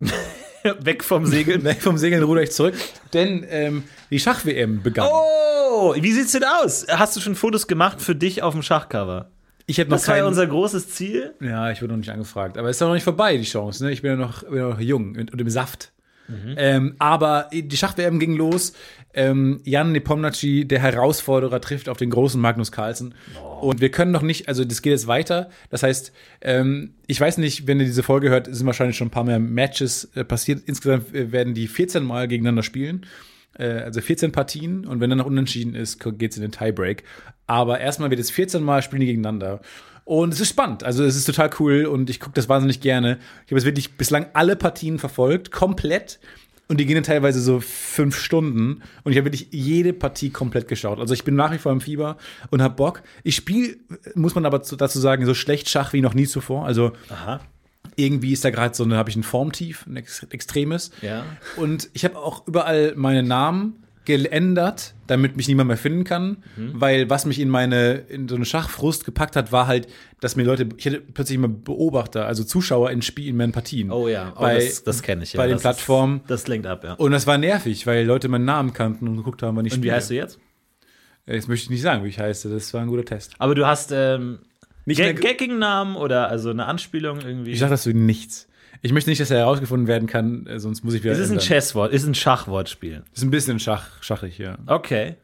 weg 0.80 1.04
vom 1.04 1.26
Segeln. 1.26 1.64
Weg 1.64 1.82
vom 1.82 1.98
Segeln 1.98 2.22
ruder 2.22 2.42
ich 2.42 2.52
zurück. 2.52 2.74
Denn 3.12 3.46
ähm, 3.48 3.84
die 4.10 4.18
Schach-WM 4.18 4.82
begann. 4.82 5.08
Oh, 5.10 5.94
wie 5.96 6.12
sieht's 6.12 6.32
denn 6.32 6.44
aus? 6.44 6.86
Hast 6.88 7.16
du 7.16 7.20
schon 7.20 7.34
Fotos 7.34 7.66
gemacht 7.66 8.00
für 8.00 8.14
dich 8.14 8.42
auf 8.42 8.54
dem 8.54 8.62
Schachcover? 8.62 9.30
ich 9.68 9.78
habe 9.78 9.90
noch 9.90 9.98
Das 9.98 10.08
war 10.08 10.16
ja 10.16 10.26
unser 10.26 10.46
großes 10.46 10.88
Ziel. 10.88 11.34
Ja, 11.40 11.70
ich 11.70 11.82
wurde 11.82 11.92
noch 11.92 11.98
nicht 11.98 12.10
angefragt. 12.10 12.56
Aber 12.56 12.70
es 12.70 12.76
ist 12.76 12.80
doch 12.80 12.86
noch 12.86 12.94
nicht 12.94 13.04
vorbei, 13.04 13.36
die 13.36 13.44
Chance. 13.44 13.84
Ne? 13.84 13.92
Ich 13.92 14.00
bin 14.00 14.12
ja 14.12 14.16
noch, 14.16 14.42
bin 14.42 14.56
ja 14.56 14.68
noch 14.70 14.80
jung 14.80 15.14
und, 15.14 15.30
und 15.30 15.40
im 15.40 15.50
Saft. 15.50 15.92
Ähm, 16.56 16.94
aber 16.98 17.48
die 17.52 17.76
Schach-WM 17.76 18.18
ging 18.18 18.36
los. 18.36 18.72
Ähm, 19.14 19.60
Jan 19.64 19.92
Nepomniachtchi, 19.92 20.66
der 20.66 20.80
Herausforderer, 20.80 21.60
trifft 21.60 21.88
auf 21.88 21.96
den 21.96 22.10
großen 22.10 22.40
Magnus 22.40 22.70
Carlsen. 22.70 23.14
Und 23.60 23.80
wir 23.80 23.90
können 23.90 24.12
noch 24.12 24.22
nicht, 24.22 24.48
also 24.48 24.64
das 24.64 24.82
geht 24.82 24.92
jetzt 24.92 25.06
weiter. 25.06 25.50
Das 25.70 25.82
heißt, 25.82 26.12
ähm, 26.42 26.94
ich 27.06 27.20
weiß 27.20 27.38
nicht, 27.38 27.66
wenn 27.66 27.80
ihr 27.80 27.86
diese 27.86 28.02
Folge 28.02 28.28
hört, 28.28 28.54
sind 28.54 28.66
wahrscheinlich 28.66 28.96
schon 28.96 29.08
ein 29.08 29.12
paar 29.12 29.24
mehr 29.24 29.38
Matches 29.38 30.10
äh, 30.14 30.24
passiert. 30.24 30.62
Insgesamt 30.66 31.14
äh, 31.14 31.32
werden 31.32 31.54
die 31.54 31.66
14 31.66 32.04
Mal 32.04 32.28
gegeneinander 32.28 32.62
spielen. 32.62 33.06
Äh, 33.58 33.64
also 33.64 34.00
14 34.00 34.30
Partien. 34.32 34.86
Und 34.86 35.00
wenn 35.00 35.10
dann 35.10 35.18
noch 35.18 35.26
unentschieden 35.26 35.74
ist, 35.74 35.98
geht 36.00 36.30
es 36.30 36.36
in 36.36 36.42
den 36.42 36.52
Tiebreak. 36.52 37.02
Aber 37.46 37.80
erstmal 37.80 38.10
wird 38.10 38.20
es 38.20 38.30
14 38.30 38.62
Mal 38.62 38.82
spielen 38.82 39.00
die 39.00 39.06
gegeneinander. 39.06 39.60
Und 40.08 40.32
es 40.32 40.40
ist 40.40 40.48
spannend. 40.48 40.84
Also 40.84 41.04
es 41.04 41.16
ist 41.16 41.26
total 41.26 41.50
cool 41.60 41.84
und 41.84 42.08
ich 42.08 42.18
gucke 42.18 42.32
das 42.32 42.48
wahnsinnig 42.48 42.80
gerne. 42.80 43.18
Ich 43.44 43.50
habe 43.52 43.56
jetzt 43.56 43.66
wirklich 43.66 43.98
bislang 43.98 44.24
alle 44.32 44.56
Partien 44.56 44.98
verfolgt, 44.98 45.50
komplett. 45.52 46.18
Und 46.66 46.80
die 46.80 46.86
gehen 46.86 46.94
dann 46.94 47.04
teilweise 47.04 47.40
so 47.42 47.60
fünf 47.60 48.16
Stunden. 48.18 48.80
Und 49.04 49.12
ich 49.12 49.18
habe 49.18 49.26
wirklich 49.26 49.48
jede 49.50 49.92
Partie 49.92 50.30
komplett 50.30 50.66
geschaut. 50.66 50.98
Also 50.98 51.12
ich 51.12 51.24
bin 51.24 51.34
nach 51.34 51.52
wie 51.52 51.58
vor 51.58 51.72
im 51.72 51.82
Fieber 51.82 52.16
und 52.50 52.62
habe 52.62 52.74
Bock. 52.74 53.02
Ich 53.22 53.36
spiele, 53.36 53.76
muss 54.14 54.34
man 54.34 54.46
aber 54.46 54.62
zu- 54.62 54.76
dazu 54.76 54.98
sagen, 54.98 55.26
so 55.26 55.34
schlecht 55.34 55.68
Schach 55.68 55.92
wie 55.92 56.00
noch 56.00 56.14
nie 56.14 56.26
zuvor. 56.26 56.64
Also 56.64 56.92
Aha. 57.10 57.40
irgendwie 57.96 58.32
ist 58.32 58.46
da 58.46 58.48
gerade 58.50 58.74
so 58.74 58.84
eine, 58.84 58.96
habe 58.96 59.10
ich 59.10 59.16
ein 59.16 59.22
Formtief, 59.24 59.86
ein 59.86 59.96
ex 59.96 60.22
extremes. 60.30 60.90
Ja. 61.02 61.26
Und 61.56 61.90
ich 61.92 62.06
habe 62.06 62.16
auch 62.16 62.46
überall 62.48 62.94
meine 62.96 63.22
Namen 63.22 63.84
geändert, 64.08 64.94
damit 65.06 65.36
mich 65.36 65.46
niemand 65.46 65.68
mehr 65.68 65.76
finden 65.76 66.02
kann, 66.02 66.38
Mhm. 66.56 66.72
weil 66.80 67.08
was 67.08 67.24
mich 67.26 67.38
in 67.38 67.48
meine 67.48 67.92
in 68.08 68.26
so 68.28 68.34
eine 68.34 68.44
Schachfrust 68.44 69.04
gepackt 69.04 69.36
hat, 69.36 69.52
war 69.52 69.68
halt, 69.68 69.86
dass 70.20 70.34
mir 70.34 70.42
Leute, 70.42 70.68
ich 70.76 70.84
hatte 70.86 71.00
plötzlich 71.00 71.36
immer 71.36 71.46
Beobachter, 71.46 72.26
also 72.26 72.42
Zuschauer 72.42 72.90
in 72.90 73.02
Spielen, 73.02 73.28
in 73.28 73.36
meinen 73.36 73.52
Partien. 73.52 73.92
Oh 73.92 74.08
ja, 74.08 74.32
oh, 74.36 74.40
bei, 74.40 74.56
das, 74.56 74.82
das 74.82 75.02
kenne 75.02 75.22
ich. 75.22 75.34
Ja. 75.34 75.36
bei 75.38 75.46
den 75.46 75.52
das 75.54 75.62
Plattformen. 75.62 76.16
Ist, 76.22 76.30
das 76.30 76.48
lenkt 76.48 76.66
ab, 76.66 76.82
ja. 76.82 76.94
Und 76.94 77.12
das 77.12 77.28
war 77.28 77.38
nervig, 77.38 77.86
weil 77.86 78.04
Leute 78.04 78.28
meinen 78.28 78.44
Namen 78.46 78.72
kannten 78.72 79.06
und 79.06 79.16
geguckt 79.16 79.42
haben, 79.44 79.56
wann 79.56 79.64
ich 79.66 79.72
Und 79.74 79.78
wie 79.78 79.82
spiele. 79.82 79.94
heißt 79.94 80.10
du 80.10 80.14
jetzt? 80.14 80.40
Jetzt 81.26 81.48
möchte 81.48 81.64
ich 81.64 81.70
nicht 81.70 81.82
sagen, 81.82 82.02
wie 82.04 82.08
ich 82.08 82.18
heiße. 82.18 82.48
Das 82.48 82.72
war 82.74 82.80
ein 82.80 82.88
guter 82.88 83.04
Test. 83.04 83.34
Aber 83.38 83.54
du 83.54 83.66
hast 83.66 83.92
ähm, 83.92 84.38
Nicht 84.86 84.96
Ga- 84.98 85.04
mehr- 85.04 85.14
Gagking-Namen 85.14 85.94
oder 85.96 86.28
also 86.30 86.48
eine 86.50 86.64
Anspielung 86.64 87.20
irgendwie? 87.20 87.50
Ich 87.52 87.58
sag 87.58 87.68
dazu 87.68 87.90
nichts. 87.90 88.47
Ich 88.82 88.92
möchte 88.92 89.10
nicht, 89.10 89.20
dass 89.20 89.30
er 89.30 89.38
herausgefunden 89.38 89.86
werden 89.88 90.06
kann, 90.08 90.46
äh, 90.46 90.58
sonst 90.60 90.84
muss 90.84 90.94
ich 90.94 91.02
wieder. 91.02 91.12
es 91.12 91.18
ist 91.18 91.30
ein. 91.30 91.38
Chesswort, 91.38 91.92
ist 91.92 92.06
ein 92.06 92.14
Schachwortspiel. 92.14 93.02
Ist 93.14 93.22
ein 93.22 93.30
bisschen 93.30 93.58
schach, 93.58 93.88
schachig, 94.02 94.38
ja. 94.38 94.58
Okay. 94.66 95.16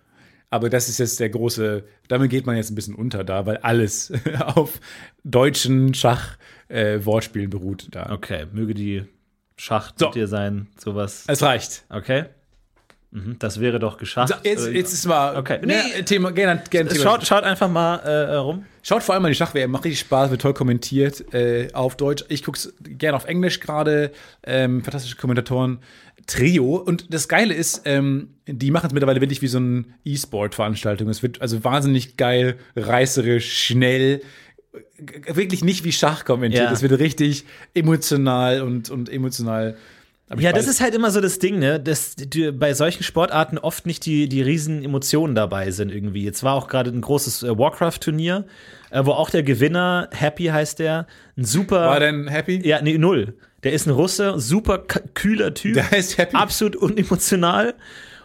Aber 0.50 0.70
das 0.70 0.88
ist 0.88 0.98
jetzt 0.98 1.18
der 1.20 1.30
große, 1.30 1.84
damit 2.09 2.30
geht 2.30 2.46
man 2.46 2.57
jetzt 2.57 2.70
ein 2.70 2.74
bisschen 2.76 2.94
unter 2.94 3.24
da, 3.24 3.44
weil 3.46 3.57
alles 3.59 4.12
auf 4.46 4.80
deutschen 5.24 5.94
Schach-Wortspielen 5.94 7.50
beruht 7.50 7.88
da. 7.90 8.11
Okay, 8.11 8.46
möge 8.52 8.74
die 8.74 9.05
Schach 9.57 9.92
So. 9.96 10.11
dir 10.11 10.26
sein, 10.28 10.68
sowas. 10.76 11.24
Es 11.28 11.42
reicht. 11.42 11.84
Okay. 11.88 12.24
Mhm, 13.12 13.36
das 13.38 13.61
wäre 13.61 13.78
doch 13.78 13.96
geschafft. 13.98 14.34
So, 14.34 14.48
jetzt, 14.48 14.66
jetzt 14.68 14.92
ist 14.92 15.07
mal. 15.07 15.36
Okay. 15.36 15.61
Nee, 15.64 15.74
Nee. 15.96 16.02
Thema, 16.02 16.32
gerne, 16.32 16.62
gerne 16.70 16.90
Thema. 16.90 17.02
schaut, 17.02 17.26
schaut 17.26 17.44
einfach 17.44 17.68
mal 17.68 17.96
äh, 17.98 18.34
rum. 18.36 18.64
Schaut 18.87 19.03
vor 19.03 19.14
allem 19.14 19.22
mal 19.22 19.30
die 19.30 19.35
Schach-WM, 19.35 19.70
macht 19.70 19.87
richtig 19.87 20.01
Spaß, 20.01 20.30
wird 20.30 20.43
toll 20.43 20.53
kommentiert 20.53 21.32
äh, 21.32 21.68
auf 21.72 21.97
Deutsch. 21.97 22.22
Ich 22.28 22.45
guck's 22.45 22.70
gerne 22.82 23.16
auf 23.16 23.24
Englisch 23.24 23.61
gerade. 23.61 24.12
Ähm, 24.45 24.85
fantastische 24.85 25.16
Kommentatoren. 25.16 25.78
Trio. 26.26 26.76
Und 26.76 27.12
das 27.12 27.26
Geile 27.28 27.55
ist, 27.55 27.82
ähm, 27.87 28.35
die 28.47 28.70
machen 28.70 28.89
es 28.89 28.93
mittlerweile 28.93 29.22
wirklich 29.22 29.41
wie 29.41 29.47
so 29.47 29.57
eine 29.57 29.85
E-Sport-Veranstaltung. 30.05 31.09
Es 31.09 31.22
wird 31.22 31.41
also 31.41 31.64
wahnsinnig 31.64 32.18
geil, 32.18 32.59
reißerisch, 32.76 33.64
schnell. 33.66 34.20
G- 34.99 35.35
Wirklich 35.35 35.64
nicht 35.64 35.85
wie 35.85 35.93
Schach 35.93 36.26
kommentiert. 36.26 36.64
Ja. 36.64 36.72
Es 36.72 36.82
wird 36.82 36.99
richtig 36.99 37.47
emotional 37.72 38.61
und, 38.61 38.91
und 38.91 39.09
emotional. 39.09 39.76
Ja, 40.39 40.53
das 40.53 40.66
ist 40.66 40.81
halt 40.81 40.95
immer 40.95 41.11
so 41.11 41.20
das 41.20 41.39
Ding, 41.39 41.59
ne? 41.59 41.79
Dass 41.79 42.16
die, 42.16 42.51
bei 42.51 42.72
solchen 42.72 43.03
Sportarten 43.03 43.59
oft 43.59 43.85
nicht 43.85 44.07
die, 44.07 44.27
die 44.29 44.41
riesen 44.41 44.83
Emotionen 44.83 45.35
dabei 45.35 45.70
sind 45.70 45.93
irgendwie. 45.93 46.25
Jetzt 46.25 46.43
war 46.43 46.55
auch 46.55 46.66
gerade 46.66 46.91
ein 46.91 47.03
großes 47.03 47.43
äh, 47.43 47.59
Warcraft-Turnier, 47.59 48.47
äh, 48.91 49.05
wo 49.05 49.12
auch 49.12 49.29
der 49.29 49.43
Gewinner, 49.43 50.09
Happy 50.12 50.47
heißt 50.47 50.79
der, 50.79 51.07
ein 51.37 51.45
super. 51.45 51.89
War 51.89 52.01
denn 52.01 52.27
happy? 52.29 52.66
Ja, 52.66 52.81
nee, 52.81 52.97
null. 52.97 53.35
Der 53.64 53.72
ist 53.72 53.87
ein 53.87 53.91
Russe, 53.91 54.39
super 54.41 54.79
kühler 54.79 55.53
Typ. 55.53 55.75
Der 55.75 55.91
heißt 55.91 56.16
Happy. 56.16 56.37
Absolut 56.37 56.77
unemotional. 56.77 57.75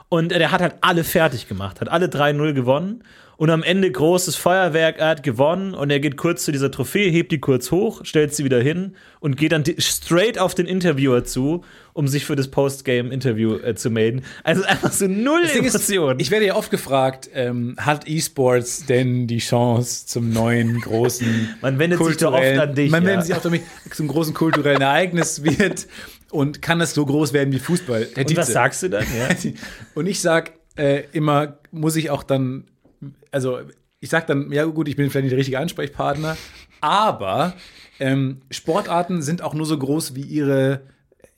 Und 0.07 0.31
äh, 0.31 0.39
der 0.39 0.51
hat 0.51 0.61
halt 0.61 0.75
alle 0.81 1.03
fertig 1.03 1.49
gemacht, 1.49 1.81
hat 1.81 1.89
alle 1.89 2.07
3-0 2.07 2.53
gewonnen. 2.53 3.03
Und 3.39 3.49
am 3.51 3.63
Ende 3.63 3.89
großes 3.89 4.35
Feuerwerk, 4.35 4.99
er 4.99 5.07
hat 5.07 5.23
gewonnen 5.23 5.73
und 5.73 5.89
er 5.89 6.01
geht 6.01 6.17
kurz 6.17 6.43
zu 6.43 6.51
dieser 6.51 6.71
Trophäe, 6.71 7.09
hebt 7.09 7.31
die 7.31 7.39
kurz 7.39 7.71
hoch, 7.71 8.01
stellt 8.03 8.35
sie 8.35 8.43
wieder 8.43 8.61
hin 8.61 8.97
und 9.21 9.37
geht 9.37 9.53
dann 9.53 9.63
straight 9.77 10.37
auf 10.37 10.55
den 10.55 10.65
Interviewer 10.65 11.23
zu, 11.23 11.63
um 11.93 12.09
sich 12.09 12.25
für 12.25 12.35
das 12.35 12.49
Postgame-Interview 12.49 13.55
äh, 13.59 13.75
zu 13.75 13.91
melden. 13.91 14.23
Also 14.43 14.63
einfach 14.63 14.91
so 14.91 15.07
null 15.07 15.43
Emotionen. 15.55 16.19
ich 16.19 16.31
werde 16.31 16.47
ja 16.47 16.55
oft 16.55 16.69
gefragt, 16.69 17.29
ähm, 17.33 17.77
hat 17.79 18.09
E-Sports 18.09 18.87
denn 18.87 19.25
die 19.25 19.37
Chance 19.37 20.05
zum 20.07 20.33
neuen 20.33 20.81
großen 20.81 21.55
Man 21.61 21.79
wendet 21.79 22.03
sich 22.03 22.17
doch 22.17 22.33
oft 22.33 22.43
an 22.43 22.75
dich, 22.75 22.91
Man 22.91 23.03
ja. 23.03 23.09
wendet 23.11 23.27
sich 23.27 23.35
auch 23.37 23.45
an 23.45 23.51
mich, 23.51 23.61
zum 23.93 24.09
großen 24.09 24.33
kulturellen 24.33 24.81
Ereignis 24.81 25.45
wird 25.45 25.87
und 26.29 26.61
kann 26.61 26.79
das 26.79 26.93
so 26.93 27.05
groß 27.05 27.31
werden 27.31 27.53
wie 27.53 27.59
Fußball. 27.59 28.05
Und 28.17 28.35
was 28.35 28.51
sagst 28.51 28.83
du 28.83 28.89
dann? 28.89 29.05
Ja. 29.17 29.33
Und 29.95 30.07
ich 30.07 30.19
sag 30.19 30.51
äh, 30.75 31.03
immer, 31.13 31.59
muss 31.71 31.95
ich 31.95 32.09
auch 32.09 32.23
dann, 32.23 32.65
also 33.31 33.59
ich 33.99 34.09
sag 34.09 34.27
dann, 34.27 34.51
ja 34.51 34.65
gut, 34.65 34.87
ich 34.87 34.95
bin 34.95 35.09
vielleicht 35.09 35.23
nicht 35.23 35.31
der 35.31 35.39
richtige 35.39 35.59
Ansprechpartner, 35.59 36.37
aber 36.81 37.53
ähm, 37.99 38.41
Sportarten 38.49 39.21
sind 39.21 39.41
auch 39.41 39.53
nur 39.53 39.65
so 39.65 39.77
groß 39.77 40.15
wie 40.15 40.21
ihre, 40.21 40.81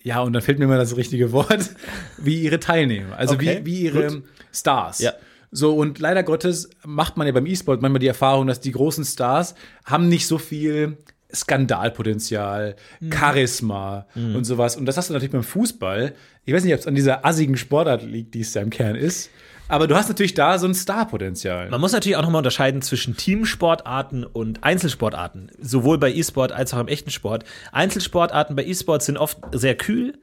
ja, 0.03 0.21
und 0.21 0.33
dann 0.33 0.41
fehlt 0.41 0.59
mir 0.59 0.67
mal 0.67 0.77
das 0.77 0.95
richtige 0.95 1.31
Wort, 1.31 1.71
wie 2.17 2.41
ihre 2.43 2.59
Teilnehmer, 2.59 3.17
also 3.17 3.33
Okay, 3.35 3.61
wie, 3.63 3.65
wie 3.65 3.81
ihre 3.85 4.07
gut. 4.07 4.23
Stars. 4.53 4.99
Ja. 4.99 5.13
So, 5.53 5.75
und 5.75 5.99
leider 5.99 6.23
Gottes 6.23 6.69
macht 6.85 7.17
man 7.17 7.27
ja 7.27 7.33
beim 7.33 7.45
E-Sport 7.45 7.81
manchmal 7.81 7.99
die 7.99 8.07
Erfahrung, 8.07 8.47
dass 8.47 8.61
die 8.61 8.71
großen 8.71 9.03
Stars 9.03 9.53
haben 9.85 10.07
nicht 10.07 10.25
so 10.27 10.37
viel 10.37 10.97
Skandalpotenzial, 11.33 12.75
Mhm. 12.99 13.11
Charisma 13.11 14.05
und 14.15 14.43
sowas. 14.45 14.75
Und 14.75 14.85
das 14.85 14.97
hast 14.97 15.09
du 15.09 15.13
natürlich 15.13 15.31
beim 15.31 15.43
Fußball. 15.43 16.13
Ich 16.45 16.53
weiß 16.53 16.63
nicht, 16.63 16.73
ob 16.73 16.79
es 16.79 16.87
an 16.87 16.95
dieser 16.95 17.25
assigen 17.25 17.57
Sportart 17.57 18.03
liegt, 18.03 18.33
die 18.33 18.41
es 18.41 18.51
da 18.53 18.61
im 18.61 18.69
Kern 18.69 18.95
ist. 18.95 19.29
Aber 19.71 19.87
du 19.87 19.95
hast 19.95 20.09
natürlich 20.09 20.33
da 20.33 20.59
so 20.59 20.67
ein 20.67 20.75
Starpotenzial. 20.75 21.69
Man 21.69 21.79
muss 21.79 21.93
natürlich 21.93 22.17
auch 22.17 22.23
nochmal 22.23 22.39
unterscheiden 22.39 22.81
zwischen 22.81 23.15
Teamsportarten 23.15 24.25
und 24.25 24.65
Einzelsportarten, 24.65 25.49
sowohl 25.61 25.97
bei 25.97 26.11
E-Sport 26.11 26.51
als 26.51 26.73
auch 26.73 26.79
im 26.79 26.89
echten 26.89 27.09
Sport. 27.09 27.45
Einzelsportarten 27.71 28.57
bei 28.57 28.65
E-Sport 28.65 29.01
sind 29.01 29.15
oft 29.15 29.37
sehr 29.53 29.75
kühl. 29.75 30.19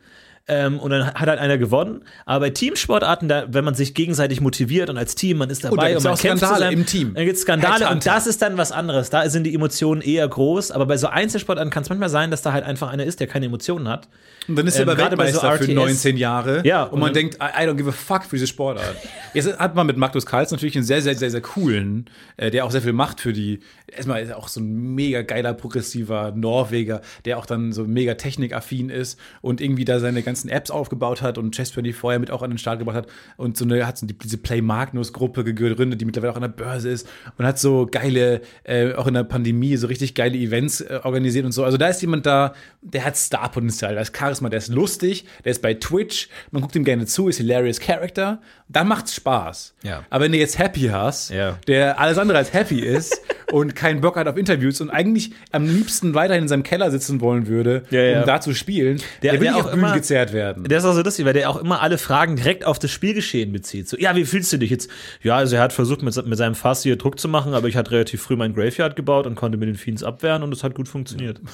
Ähm, 0.48 0.78
und 0.78 0.90
dann 0.90 1.06
hat 1.12 1.28
halt 1.28 1.38
einer 1.38 1.58
gewonnen. 1.58 2.02
Aber 2.24 2.46
bei 2.46 2.50
Teamsportarten, 2.50 3.28
da, 3.28 3.44
wenn 3.52 3.64
man 3.64 3.74
sich 3.74 3.92
gegenseitig 3.94 4.40
motiviert 4.40 4.88
und 4.88 4.96
als 4.96 5.14
Team, 5.14 5.36
man 5.38 5.50
ist 5.50 5.62
da 5.62 5.68
dabei 5.68 5.90
gibt's 5.90 6.04
und 6.04 6.10
man 6.10 6.18
auch 6.18 6.22
kämpft 6.22 6.38
Skandale 6.38 6.64
zusammen, 6.64 6.78
im 6.78 6.86
Team. 6.86 7.14
Dann 7.14 7.24
gibt 7.24 7.36
es 7.36 7.42
Skandale 7.42 7.74
und 7.74 7.80
Headhunter. 7.82 8.10
das 8.14 8.26
ist 8.26 8.40
dann 8.40 8.56
was 8.56 8.72
anderes. 8.72 9.10
Da 9.10 9.28
sind 9.28 9.44
die 9.44 9.54
Emotionen 9.54 10.00
eher 10.00 10.26
groß. 10.26 10.70
Aber 10.70 10.86
bei 10.86 10.96
so 10.96 11.08
Einzelsportarten 11.08 11.70
kann 11.70 11.82
es 11.82 11.90
manchmal 11.90 12.08
sein, 12.08 12.30
dass 12.30 12.42
da 12.42 12.52
halt 12.52 12.64
einfach 12.64 12.88
einer 12.90 13.04
ist, 13.04 13.20
der 13.20 13.26
keine 13.26 13.46
Emotionen 13.46 13.88
hat. 13.88 14.08
Und 14.48 14.56
dann 14.56 14.66
ist 14.66 14.76
er 14.76 14.82
Ähm, 14.84 14.88
aber 14.88 14.96
gerade 14.96 15.16
bei 15.16 15.30
so 15.30 15.42
Weltmeister 15.42 15.64
für 15.64 15.70
RTS. 15.72 15.74
19 15.74 16.16
Jahre. 16.16 16.62
Ja, 16.66 16.84
und 16.84 16.98
man 17.00 17.10
und- 17.10 17.16
denkt, 17.16 17.36
I, 17.36 17.66
don't 17.66 17.74
give 17.74 17.90
a 17.90 17.92
fuck 17.92 18.24
für 18.24 18.36
diese 18.36 18.46
Sportart. 18.46 18.96
Jetzt 19.34 19.58
hat 19.58 19.74
man 19.74 19.86
mit 19.86 19.98
Magnus 19.98 20.24
Carlsen 20.24 20.54
natürlich 20.54 20.74
einen 20.76 20.86
sehr, 20.86 21.02
sehr, 21.02 21.14
sehr, 21.14 21.30
sehr 21.30 21.42
coolen, 21.42 22.06
äh, 22.38 22.50
der 22.50 22.64
auch 22.64 22.70
sehr 22.70 22.80
viel 22.80 22.94
macht 22.94 23.20
für 23.20 23.34
die. 23.34 23.60
Erstmal 23.86 24.22
ist 24.22 24.30
er 24.30 24.38
auch 24.38 24.48
so 24.48 24.60
ein 24.60 24.94
mega 24.94 25.20
geiler, 25.20 25.52
progressiver 25.52 26.32
Norweger, 26.34 27.02
der 27.26 27.36
auch 27.36 27.44
dann 27.44 27.72
so 27.72 27.84
mega 27.84 28.14
technikaffin 28.14 28.88
ist 28.88 29.18
und 29.42 29.60
irgendwie 29.60 29.84
da 29.84 30.00
seine 30.00 30.22
ganzen 30.38 30.48
Apps 30.50 30.70
aufgebaut 30.70 31.20
hat 31.22 31.36
und 31.38 31.56
Chess24 31.56 31.94
vorher 31.94 32.18
mit 32.20 32.30
auch 32.30 32.42
an 32.42 32.50
den 32.50 32.58
Start 32.58 32.78
gebracht 32.78 32.96
hat 32.96 33.06
und 33.36 33.56
so 33.56 33.64
eine, 33.64 33.86
hat 33.86 33.98
so 33.98 34.06
die, 34.06 34.16
diese 34.16 34.38
Play 34.38 34.60
Magnus-Gruppe 34.62 35.42
gegründet, 35.44 36.00
die 36.00 36.04
mittlerweile 36.04 36.32
auch 36.32 36.36
an 36.36 36.42
der 36.42 36.48
Börse 36.48 36.88
ist 36.90 37.08
und 37.36 37.44
hat 37.44 37.58
so 37.58 37.86
geile, 37.90 38.40
äh, 38.64 38.92
auch 38.94 39.06
in 39.06 39.14
der 39.14 39.24
Pandemie, 39.24 39.76
so 39.76 39.86
richtig 39.88 40.14
geile 40.14 40.36
Events 40.38 40.80
äh, 40.80 41.00
organisiert 41.02 41.44
und 41.44 41.52
so. 41.52 41.64
Also 41.64 41.76
da 41.76 41.88
ist 41.88 42.00
jemand 42.00 42.24
da, 42.26 42.54
der 42.82 43.04
hat 43.04 43.16
Starpotenzial, 43.16 43.94
der 43.94 44.02
ist 44.02 44.16
Charisma, 44.16 44.48
der 44.48 44.58
ist 44.58 44.68
lustig, 44.68 45.24
der 45.44 45.50
ist 45.52 45.62
bei 45.62 45.74
Twitch, 45.74 46.28
man 46.50 46.62
guckt 46.62 46.76
ihm 46.76 46.84
gerne 46.84 47.06
zu, 47.06 47.28
ist 47.28 47.38
hilarious 47.38 47.80
Character, 47.80 48.40
dann 48.68 48.86
macht's 48.88 49.14
Spaß. 49.14 49.74
Ja. 49.82 50.04
Aber 50.10 50.24
wenn 50.24 50.32
du 50.32 50.38
jetzt 50.38 50.58
Happy 50.58 50.88
hast, 50.92 51.30
Ja. 51.30 51.58
der 51.66 51.98
alles 51.98 52.18
andere 52.18 52.38
als 52.38 52.52
happy 52.52 52.80
ist 52.80 53.18
und 53.52 53.74
keinen 53.74 54.00
Bock 54.00 54.16
hat 54.16 54.28
auf 54.28 54.36
Interviews 54.36 54.80
und 54.80 54.90
eigentlich 54.90 55.32
am 55.52 55.64
liebsten 55.66 56.14
weiterhin 56.14 56.42
in 56.44 56.48
seinem 56.48 56.62
Keller 56.62 56.90
sitzen 56.90 57.20
wollen 57.20 57.46
würde, 57.46 57.84
Ja, 57.90 58.20
um 58.20 58.26
da 58.26 58.40
zu 58.40 58.54
spielen, 58.54 59.00
Der- 59.22 59.32
der, 59.32 59.40
will 59.40 59.48
der 59.48 59.56
auch 59.56 59.72
immer- 59.72 59.94
gezerrt 59.94 60.17
geklärt 60.18 60.32
werden. 60.32 60.64
Der 60.64 60.78
ist 60.78 60.84
auch 60.84 60.94
so 60.94 61.02
lustig, 61.02 61.24
weil 61.24 61.32
der 61.32 61.50
auch 61.50 61.56
immer 61.56 61.80
alle 61.80 61.98
Fragen 61.98 62.36
direkt 62.36 62.64
auf 62.64 62.78
das 62.78 62.90
Spielgeschehen 62.90 63.52
bezieht. 63.52 63.88
So, 63.88 63.96
ja, 63.96 64.14
wie 64.16 64.24
fühlst 64.24 64.52
du 64.52 64.58
dich 64.58 64.70
jetzt? 64.70 64.90
Ja, 65.22 65.36
also 65.36 65.56
er 65.56 65.62
hat 65.62 65.72
versucht, 65.72 66.02
mit, 66.02 66.26
mit 66.26 66.38
seinem 66.38 66.54
Fass 66.54 66.82
hier 66.82 66.96
Druck 66.96 67.18
zu 67.18 67.28
machen, 67.28 67.54
aber 67.54 67.68
ich 67.68 67.76
hatte 67.76 67.92
relativ 67.92 68.22
früh 68.22 68.36
mein 68.36 68.54
Graveyard 68.54 68.96
gebaut 68.96 69.26
und 69.26 69.34
konnte 69.34 69.58
mit 69.58 69.68
den 69.68 69.76
Fiends 69.76 70.02
abwehren 70.02 70.42
und 70.42 70.52
es 70.52 70.64
hat 70.64 70.74
gut 70.74 70.88
funktioniert. 70.88 71.40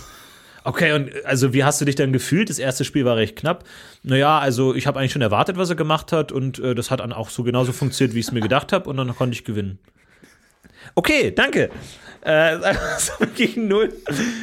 Okay, 0.67 0.95
und 0.95 1.11
also 1.27 1.53
wie 1.53 1.63
hast 1.63 1.83
du 1.83 1.85
dich 1.85 1.95
dann 1.95 2.11
gefühlt? 2.15 2.49
Das 2.49 2.59
erste 2.59 2.87
Spiel 2.87 3.05
war 3.05 3.17
recht 3.17 3.37
knapp. 3.37 3.65
Naja, 4.03 4.39
also 4.39 4.75
ich 4.75 4.87
habe 4.87 4.99
eigentlich 4.99 5.13
schon 5.13 5.21
erwartet, 5.21 5.59
was 5.59 5.69
er 5.69 5.77
gemacht 5.77 6.11
hat 6.11 6.33
und 6.33 6.59
äh, 6.59 6.75
das 6.75 6.91
hat 6.91 7.01
dann 7.01 7.13
auch 7.13 7.29
so 7.29 7.43
genauso 7.43 7.73
funktioniert, 7.73 8.15
wie 8.15 8.21
ich 8.21 8.29
es 8.29 8.33
mir 8.33 8.41
gedacht 8.41 8.73
habe 8.73 8.89
und 8.89 8.97
dann 8.97 9.15
konnte 9.15 9.35
ich 9.35 9.45
gewinnen. 9.45 9.79
Okay, 10.95 11.33
danke. 11.33 11.69
Äh, 12.25 12.31
also 12.31 13.13
wirklich 13.19 13.57
null, 13.57 13.93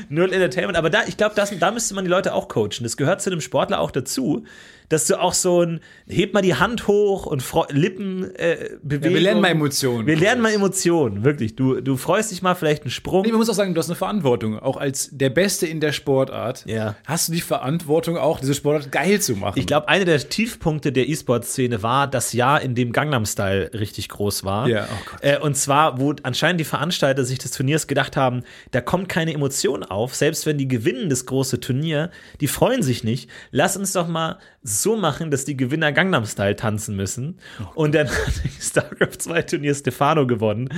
null 0.09 0.31
Entertainment. 0.31 0.77
Aber 0.77 0.89
da, 0.89 1.03
ich 1.07 1.17
glaube, 1.17 1.35
da 1.35 1.71
müsste 1.71 1.95
man 1.95 2.05
die 2.05 2.09
Leute 2.09 2.33
auch 2.33 2.47
coachen. 2.47 2.83
Das 2.83 2.95
gehört 2.95 3.21
zu 3.21 3.31
einem 3.31 3.41
Sportler 3.41 3.79
auch 3.79 3.91
dazu, 3.91 4.45
dass 4.91 5.07
du 5.07 5.19
auch 5.19 5.33
so 5.33 5.61
ein, 5.61 5.79
heb 6.07 6.33
mal 6.33 6.41
die 6.41 6.55
Hand 6.55 6.87
hoch 6.87 7.25
und 7.25 7.41
Fro 7.41 7.65
Lippen 7.69 8.23
äh, 8.35 8.71
bewegen. 8.83 9.05
Ja, 9.05 9.13
wir 9.13 9.21
lernen 9.21 9.41
mal 9.41 9.47
Emotionen. 9.47 10.05
Wir 10.05 10.17
lernen 10.17 10.41
mal 10.41 10.51
Emotionen, 10.51 11.23
wirklich. 11.23 11.55
Du, 11.55 11.79
du 11.79 11.95
freust 11.95 12.31
dich 12.31 12.41
mal 12.41 12.55
vielleicht 12.55 12.83
einen 12.83 12.91
Sprung. 12.91 13.21
Nee, 13.23 13.29
man 13.29 13.37
muss 13.39 13.49
auch 13.49 13.53
sagen, 13.53 13.73
du 13.73 13.79
hast 13.79 13.89
eine 13.89 13.95
Verantwortung. 13.95 14.59
Auch 14.59 14.75
als 14.75 15.09
der 15.13 15.29
Beste 15.29 15.65
in 15.65 15.79
der 15.79 15.93
Sportart 15.93 16.65
Ja. 16.67 16.95
hast 17.05 17.29
du 17.29 17.31
die 17.33 17.41
Verantwortung, 17.41 18.17
auch 18.17 18.41
diese 18.41 18.53
Sportart 18.53 18.91
geil 18.91 19.21
zu 19.21 19.35
machen. 19.37 19.57
Ich 19.57 19.65
glaube, 19.65 19.87
einer 19.87 20.03
der 20.03 20.19
Tiefpunkte 20.19 20.91
der 20.91 21.07
E-Sport-Szene 21.07 21.81
war 21.83 22.07
das 22.07 22.33
Jahr, 22.33 22.61
in 22.61 22.75
dem 22.75 22.91
Gangnam 22.91 23.25
Style 23.25 23.71
richtig 23.73 24.09
groß 24.09 24.43
war. 24.43 24.67
Ja, 24.67 24.87
oh 24.91 25.09
Gott. 25.09 25.19
Äh, 25.23 25.39
und 25.39 25.55
zwar, 25.55 26.01
wo 26.01 26.13
anscheinend 26.23 26.59
die 26.59 26.65
Veranstalter 26.65 27.23
sich 27.23 27.39
des 27.39 27.51
Turniers 27.51 27.87
gedacht 27.87 28.17
haben, 28.17 28.43
da 28.71 28.81
kommt 28.81 29.07
keine 29.07 29.33
Emotion 29.33 29.83
auf, 29.83 30.15
selbst 30.15 30.45
wenn 30.45 30.57
die 30.57 30.67
gewinnen 30.67 31.09
das 31.09 31.25
große 31.25 31.61
Turnier, 31.61 32.11
die 32.41 32.47
freuen 32.47 32.83
sich 32.83 33.05
nicht. 33.05 33.29
Lass 33.51 33.77
uns 33.77 33.93
doch 33.93 34.07
mal 34.07 34.37
so 34.63 34.95
machen, 34.95 35.31
dass 35.31 35.43
die 35.43 35.57
Gewinner 35.57 35.91
Gangnam 35.91 36.25
Style 36.25 36.55
tanzen 36.55 36.95
müssen. 36.95 37.39
Und 37.73 37.95
dann 37.95 38.07
hat 38.07 38.33
StarCraft 38.59 39.17
2 39.17 39.41
Turnier 39.41 39.73
Stefano 39.73 40.27
gewonnen, 40.27 40.69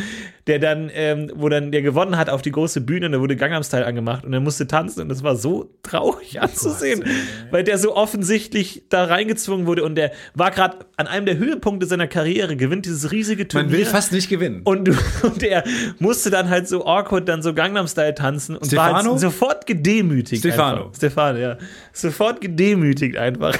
der 0.47 0.59
dann, 0.59 0.89
ähm, 0.93 1.31
wo 1.36 1.49
dann 1.49 1.71
der 1.71 1.81
gewonnen 1.81 2.17
hat 2.17 2.29
auf 2.29 2.41
die 2.41 2.51
große 2.51 2.79
Bühne 2.81 3.07
und 3.07 3.11
da 3.11 3.19
wurde 3.19 3.36
Gangnam 3.36 3.63
Style 3.63 3.86
angemacht 3.86 4.23
und 4.23 4.31
er 4.31 4.39
musste 4.39 4.67
tanzen 4.67 5.01
und 5.01 5.09
das 5.09 5.21
war 5.21 5.36
so 5.36 5.69
traurig 5.84 6.41
anzusehen, 6.41 7.03
weil 7.51 7.65
der 7.65 7.77
so 7.77 7.95
offensichtlich 7.95 8.84
da 8.88 9.03
reingezwungen 9.03 9.65
wurde 9.65 9.84
und 9.84 9.95
der 9.95 10.11
war 10.34 10.51
gerade 10.51 10.77
an 10.95 11.07
einem 11.07 11.25
der 11.25 11.38
Höhepunkte 11.38 11.86
seiner 11.86 12.07
Karriere, 12.07 12.55
gewinnt 12.55 12.86
dieses 12.86 13.11
riesige 13.11 13.47
Turnier. 13.47 13.69
man 13.69 13.77
will 13.77 13.86
fast 13.86 14.13
nicht 14.13 14.29
gewinnen. 14.29 14.61
Und, 14.63 14.89
und 15.23 15.43
er 15.43 15.65
musste 15.99 16.29
dann 16.29 16.49
halt 16.49 16.69
so 16.69 16.86
awkward 16.86 17.27
dann 17.27 17.41
so 17.41 17.53
Gangnam 17.53 17.88
Style 17.88 18.15
tanzen 18.15 18.55
und 18.55 18.71
war 18.75 18.88
Stefano? 18.89 19.11
halt 19.11 19.19
sofort 19.19 19.65
gedemütigt. 19.65 20.39
Stefano. 20.39 20.86
Einfach. 20.86 20.95
Stefano, 20.95 21.38
ja. 21.38 21.57
Sofort 21.91 22.39
gedemütigt 22.39 23.17
einfach. 23.17 23.53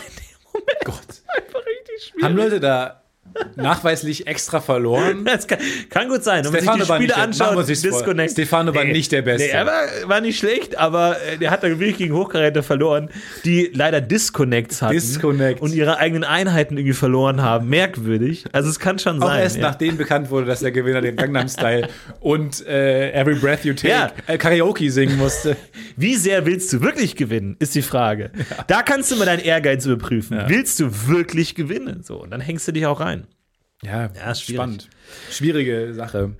Gott. 0.86 1.22
Einfach 1.36 1.66
richtig 1.66 2.04
schwierig. 2.04 2.24
Haben 2.24 2.36
Leute 2.36 2.60
da 2.60 3.03
nachweislich 3.56 4.28
extra 4.28 4.62
verloren? 4.62 5.26
Das 5.34 5.48
kann, 5.48 5.58
kann 5.90 6.10
gut 6.10 6.24
sein. 6.24 6.44
Wenn 6.46 6.52
man 6.52 6.62
Stefano 6.62 6.84
sich 6.84 6.88
die 6.88 6.94
Spiele 6.94 7.16
anschaut. 7.16 7.68
Disconnect. 7.68 8.32
Stefano 8.32 8.76
war 8.76 8.84
nicht 8.84 9.12
der 9.12 9.22
Beste. 9.24 9.48
Nee, 9.48 9.54
er 9.54 9.66
war, 9.66 9.84
war 10.06 10.22
nicht 10.22 10.38
schlecht, 10.38 10.78
aber 10.78 11.18
äh, 11.22 11.38
der 11.38 11.50
hat 11.50 11.64
dann 11.64 11.80
wirklich 11.80 11.98
gegen 11.98 12.14
Hochkaräter 12.14 12.62
verloren, 12.62 13.10
die 13.46 13.72
leider 13.74 14.02
Disconnects 14.02 14.82
hatten. 14.82 14.94
Disconnect. 14.94 15.62
Und 15.62 15.74
ihre 15.74 15.98
eigenen 15.98 16.24
Einheiten 16.24 16.78
irgendwie 16.78 16.94
verloren 16.94 17.42
haben. 17.42 17.70
Merkwürdig. 17.70 18.46
Also 18.52 18.70
es 18.70 18.80
kann 18.80 19.00
schon 19.00 19.22
Auch 19.24 19.28
sein. 19.28 19.42
erst 19.42 19.56
ja. 19.58 19.62
nachdem 19.64 19.98
bekannt 19.98 20.30
wurde, 20.30 20.46
dass 20.46 20.60
der 20.60 20.72
Gewinner 20.72 21.02
den 21.02 21.16
Gangnam 21.16 21.48
Style 21.48 21.88
und 22.20 22.66
äh, 22.68 23.12
Every 23.14 23.36
Breath 23.36 23.66
You 23.66 23.74
Take 23.74 23.90
Ja. 23.90 24.12
äh, 24.28 24.38
Karaoke 24.38 24.92
singen 24.92 25.18
musste. 25.18 25.56
Wie 25.96 26.16
sehr 26.16 26.46
willst 26.46 26.72
du 26.74 26.82
wirklich 26.82 27.16
gewinnen, 27.16 27.56
ist 27.60 27.74
die 27.76 27.82
Frage. 27.82 28.32
Da 28.68 28.82
kannst 28.82 29.12
du 29.12 29.16
mal 29.16 29.26
deinen 29.26 29.42
Ehrgeiz 29.42 29.86
überprüfen. 29.86 30.44
Willst 30.48 30.80
du 30.80 31.08
wirklich 31.08 31.56
gewinnen? 31.56 32.02
So, 32.04 32.22
und 32.22 32.32
dann 32.32 32.42
hängst 32.42 32.68
du 32.68 32.72
dich 32.72 32.86
auch 32.86 33.00
rein. 33.00 33.23
Ja, 33.86 34.06
ist 34.32 34.42
schwierig. 34.44 34.58
spannend. 34.58 34.90
Schwierige 35.32 35.94
Sache. 35.94 36.32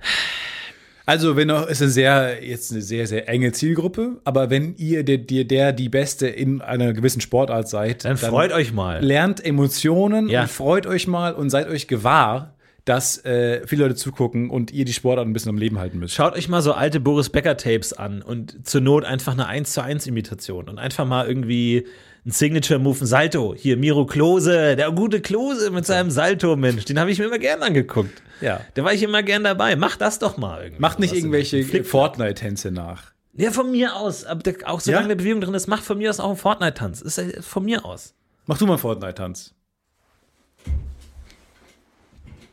Also, 1.06 1.36
wenn 1.36 1.50
auch, 1.50 1.66
ist 1.68 1.82
eine 1.82 1.90
sehr, 1.90 2.42
jetzt 2.42 2.72
eine 2.72 2.80
sehr, 2.80 3.06
sehr 3.06 3.28
enge 3.28 3.52
Zielgruppe, 3.52 4.20
aber 4.24 4.48
wenn 4.48 4.74
ihr 4.76 5.04
der, 5.04 5.18
der, 5.18 5.44
der 5.44 5.72
die 5.74 5.90
Beste 5.90 6.26
in 6.28 6.62
einer 6.62 6.94
gewissen 6.94 7.20
Sportart 7.20 7.68
seid, 7.68 8.06
Dann, 8.06 8.16
freut 8.16 8.52
euch 8.52 8.72
mal. 8.72 9.04
lernt 9.04 9.44
Emotionen 9.44 10.30
Ja. 10.30 10.42
und 10.42 10.50
freut 10.50 10.86
euch 10.86 11.06
mal 11.06 11.34
und 11.34 11.50
seid 11.50 11.68
euch 11.68 11.88
gewahr, 11.88 12.54
dass 12.86 13.22
äh, 13.26 13.66
viele 13.66 13.82
Leute 13.84 13.96
zugucken 13.96 14.48
und 14.48 14.70
ihr 14.70 14.86
die 14.86 14.94
Sportart 14.94 15.26
ein 15.26 15.32
bisschen 15.34 15.50
am 15.50 15.58
Leben 15.58 15.78
halten 15.78 15.98
müsst. 15.98 16.14
Schaut 16.14 16.34
euch 16.34 16.48
mal 16.48 16.62
so 16.62 16.72
alte 16.72 17.00
Boris 17.00 17.28
Becker 17.28 17.56
Tapes 17.58 17.92
an 17.92 18.22
und 18.22 18.66
zur 18.66 18.80
Not 18.80 19.04
einfach 19.04 19.32
eine 19.34 19.46
1 19.46 19.72
zu 19.74 19.82
1 19.82 20.06
Imitation 20.06 20.68
und 20.70 20.78
einfach 20.78 21.04
mal 21.06 21.26
irgendwie 21.26 21.86
ein 22.26 22.30
Signature 22.30 22.78
Move, 22.78 23.00
ein 23.04 23.06
Salto. 23.06 23.54
Hier 23.56 23.76
Miro 23.76 24.06
Klose, 24.06 24.76
der 24.76 24.90
gute 24.92 25.20
Klose 25.20 25.70
mit 25.70 25.84
seinem 25.84 26.10
Salto, 26.10 26.56
Mensch, 26.56 26.84
den 26.86 26.98
habe 26.98 27.10
ich 27.10 27.18
mir 27.18 27.26
immer 27.26 27.38
gern 27.38 27.62
angeguckt. 27.62 28.22
Ja. 28.40 28.60
Da 28.74 28.84
war 28.84 28.92
ich 28.94 29.02
immer 29.02 29.22
gern 29.22 29.44
dabei. 29.44 29.76
Mach 29.76 29.96
das 29.96 30.18
doch 30.18 30.36
mal 30.38 30.62
irgendwie. 30.64 30.80
Macht 30.80 30.98
nicht 30.98 31.12
irgendwelche 31.14 31.84
Fortnite-Tänze 31.84 32.70
nach. 32.70 33.12
Ja, 33.34 33.50
von 33.50 33.70
mir 33.70 33.96
aus. 33.96 34.24
Aber 34.24 34.42
auch 34.64 34.80
solange 34.80 35.02
Ja? 35.02 35.04
eine 35.06 35.16
Bewegung 35.16 35.40
drin 35.40 35.54
ist, 35.54 35.66
macht 35.66 35.84
von 35.84 35.98
mir 35.98 36.08
aus 36.08 36.20
auch 36.20 36.28
einen 36.28 36.36
Fortnite-Tanz. 36.38 37.02
Ist 37.02 37.18
äh, 37.18 37.42
von 37.42 37.64
mir 37.64 37.84
aus. 37.84 38.14
Mach 38.46 38.58
du 38.58 38.66
mal 38.66 38.72
einen 38.74 38.80
Fortnite-Tanz. 38.80 39.54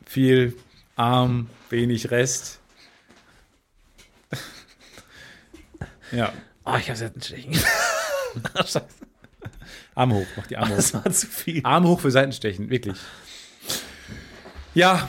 Viel 0.06 0.54
Arm, 0.96 1.48
wenig 1.70 2.10
Rest. 2.10 2.60
ja, 6.12 6.32
Oh, 6.64 6.76
ich 6.78 6.88
hab's 6.90 7.00
jetzt 7.00 7.14
einen 7.14 7.22
Stechen. 7.22 7.52
Ach, 8.54 8.66
Scheiße. 8.66 8.86
Arm 9.94 10.12
hoch, 10.14 10.26
mach 10.36 10.46
die 10.46 10.56
Arme 10.56 10.70
hoch. 10.72 10.76
Das 10.76 10.94
war 10.94 11.10
zu 11.10 11.26
viel. 11.26 11.60
Arm 11.64 11.86
hoch 11.86 12.00
für 12.00 12.10
Seitenstechen, 12.10 12.70
wirklich. 12.70 12.96
Ja, 14.74 15.08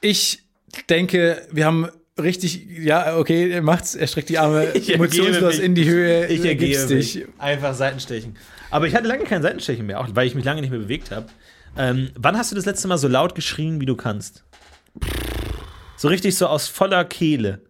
ich 0.00 0.42
denke, 0.88 1.42
wir 1.50 1.66
haben 1.66 1.88
richtig, 2.20 2.66
ja, 2.78 3.16
okay, 3.16 3.50
er 3.50 3.62
macht's, 3.62 3.94
er 3.94 4.06
streckt 4.06 4.28
die 4.28 4.38
Arme 4.38 4.72
emotionslos 4.88 5.58
in 5.58 5.74
die 5.74 5.88
Höhe, 5.88 6.26
Ich 6.26 6.44
ergebe 6.44 6.86
dich. 6.86 7.26
Einfach 7.38 7.74
Seitenstechen. 7.74 8.36
Aber 8.70 8.86
ich 8.86 8.94
hatte 8.94 9.08
lange 9.08 9.24
kein 9.24 9.42
Seitenstechen 9.42 9.86
mehr, 9.86 10.00
auch 10.00 10.08
weil 10.14 10.26
ich 10.26 10.34
mich 10.34 10.44
lange 10.44 10.60
nicht 10.60 10.70
mehr 10.70 10.78
bewegt 10.78 11.10
habe. 11.10 11.26
Ähm, 11.76 12.10
wann 12.16 12.36
hast 12.36 12.52
du 12.52 12.56
das 12.56 12.66
letzte 12.66 12.88
Mal 12.88 12.98
so 12.98 13.08
laut 13.08 13.34
geschrien, 13.34 13.80
wie 13.80 13.86
du 13.86 13.96
kannst? 13.96 14.44
So 15.96 16.08
richtig 16.08 16.36
so 16.36 16.46
aus 16.46 16.68
voller 16.68 17.04
Kehle. 17.04 17.62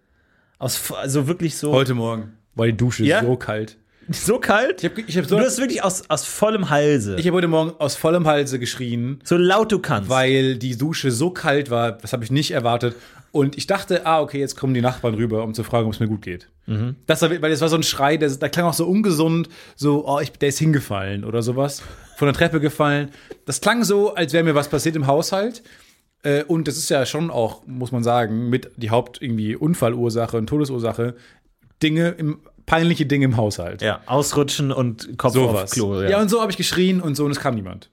Aus, 0.59 0.93
also 0.93 1.27
wirklich 1.27 1.57
so. 1.57 1.73
Heute 1.73 1.95
Morgen 1.95 2.37
war 2.55 2.67
die 2.67 2.77
Dusche 2.77 3.05
Ja? 3.05 3.23
so 3.23 3.37
kalt. 3.37 3.79
So 4.13 4.39
kalt? 4.41 4.83
Ich 4.83 4.91
habe 4.91 5.01
ich 5.07 5.17
hab 5.19 5.27
so, 5.27 5.39
du 5.39 5.45
hast 5.45 5.59
wirklich 5.59 5.85
aus, 5.85 6.03
aus 6.09 6.25
vollem 6.25 6.69
Halse. 6.69 7.17
ich 7.19 7.27
hab 7.27 7.35
heute 7.35 7.49
Morgen 7.49 7.73
aus 7.79 7.95
vollem 7.95 8.27
Halse 8.27 8.59
geschrien. 8.59 9.21
so 9.23 9.37
laut 9.37 9.71
du 9.71 9.79
kannst. 9.79 10.11
weil 10.11 10.57
die 10.57 10.77
Dusche 10.77 11.13
so 11.13 11.31
kalt 11.31 11.71
war, 11.71 11.93
das 11.93 12.13
habe 12.13 12.25
ich 12.25 12.31
nicht 12.31 12.51
erwartet. 12.51 12.97
Und 13.33 13.57
ich 13.57 13.69
dachte, 13.69 14.07
ah, 14.07 14.21
okay, 14.21 14.41
jetzt 14.41 14.57
kommen 14.57 14.75
die 14.75 14.81
Nachbarn 14.81 15.15
rüber, 15.15 15.45
um 15.45 15.55
zu 15.55 15.63
fragen, 15.63 15.87
ob 15.87 15.93
es 15.93 16.01
mir 16.01 16.09
gut 16.09 16.23
geht. 16.23 16.49
Das 17.07 17.23
war, 17.23 17.31
weil 17.31 17.51
das 17.51 17.61
war 17.61 17.69
so 17.69 17.77
ein 17.77 17.83
Schrei, 17.83 18.17
der, 18.17 18.31
der 18.31 18.49
klang 18.49 18.67
auch 18.67 18.75
so 18.75 18.87
ungesund, 18.87 19.49
so, 19.77 20.07
oh, 20.07 20.21
ich, 20.21 20.33
der 20.33 20.51
ist 20.51 20.59
hingefallen 20.59 21.25
oder 21.25 21.43
sowas, 21.43 21.83
von 22.17 22.27
der 22.27 22.35
Treppe 22.35 22.61
gefallen. 22.61 23.11
Das 23.45 23.61
klang 23.61 23.83
so, 23.83 24.15
als 24.15 24.33
wäre 24.33 24.45
mir 24.45 24.55
was 24.55 24.69
passiert 24.69 24.95
im 24.97 25.07
Haushalt. 25.07 25.63
Äh, 26.23 26.45
und 26.45 26.69
das 26.69 26.77
ist 26.77 26.89
ja 26.89 27.07
schon 27.07 27.31
auch, 27.31 27.67
muss 27.67 27.93
man 27.93 28.03
sagen, 28.05 28.51
mit 28.51 28.71
die 28.77 28.91
Haupt 28.91 29.21
irgendwie 29.23 29.57
Unfallursache 29.57 30.37
und 30.37 30.47
Todesursache, 30.47 31.15
Dinge 31.83 32.11
im, 32.11 32.41
peinliche 32.71 33.05
Dinge 33.07 33.25
im 33.25 33.37
Haushalt. 33.37 33.83
ja, 33.83 34.01
ausrutschen 34.07 34.71
und 34.73 35.19
Kopf 35.19 35.35
Sowas. 35.35 35.65
auf 35.65 35.71
Klo. 35.71 36.03
Ja. 36.03 36.21
und 36.21 36.29
so 36.31 36.41
habe 36.41 36.51
ich 36.53 36.57
geschrien 36.57 37.01
und 37.01 37.15
so 37.17 37.25
und 37.25 37.33
es 37.33 37.41
kam 37.41 37.55
niemand. 37.57 37.91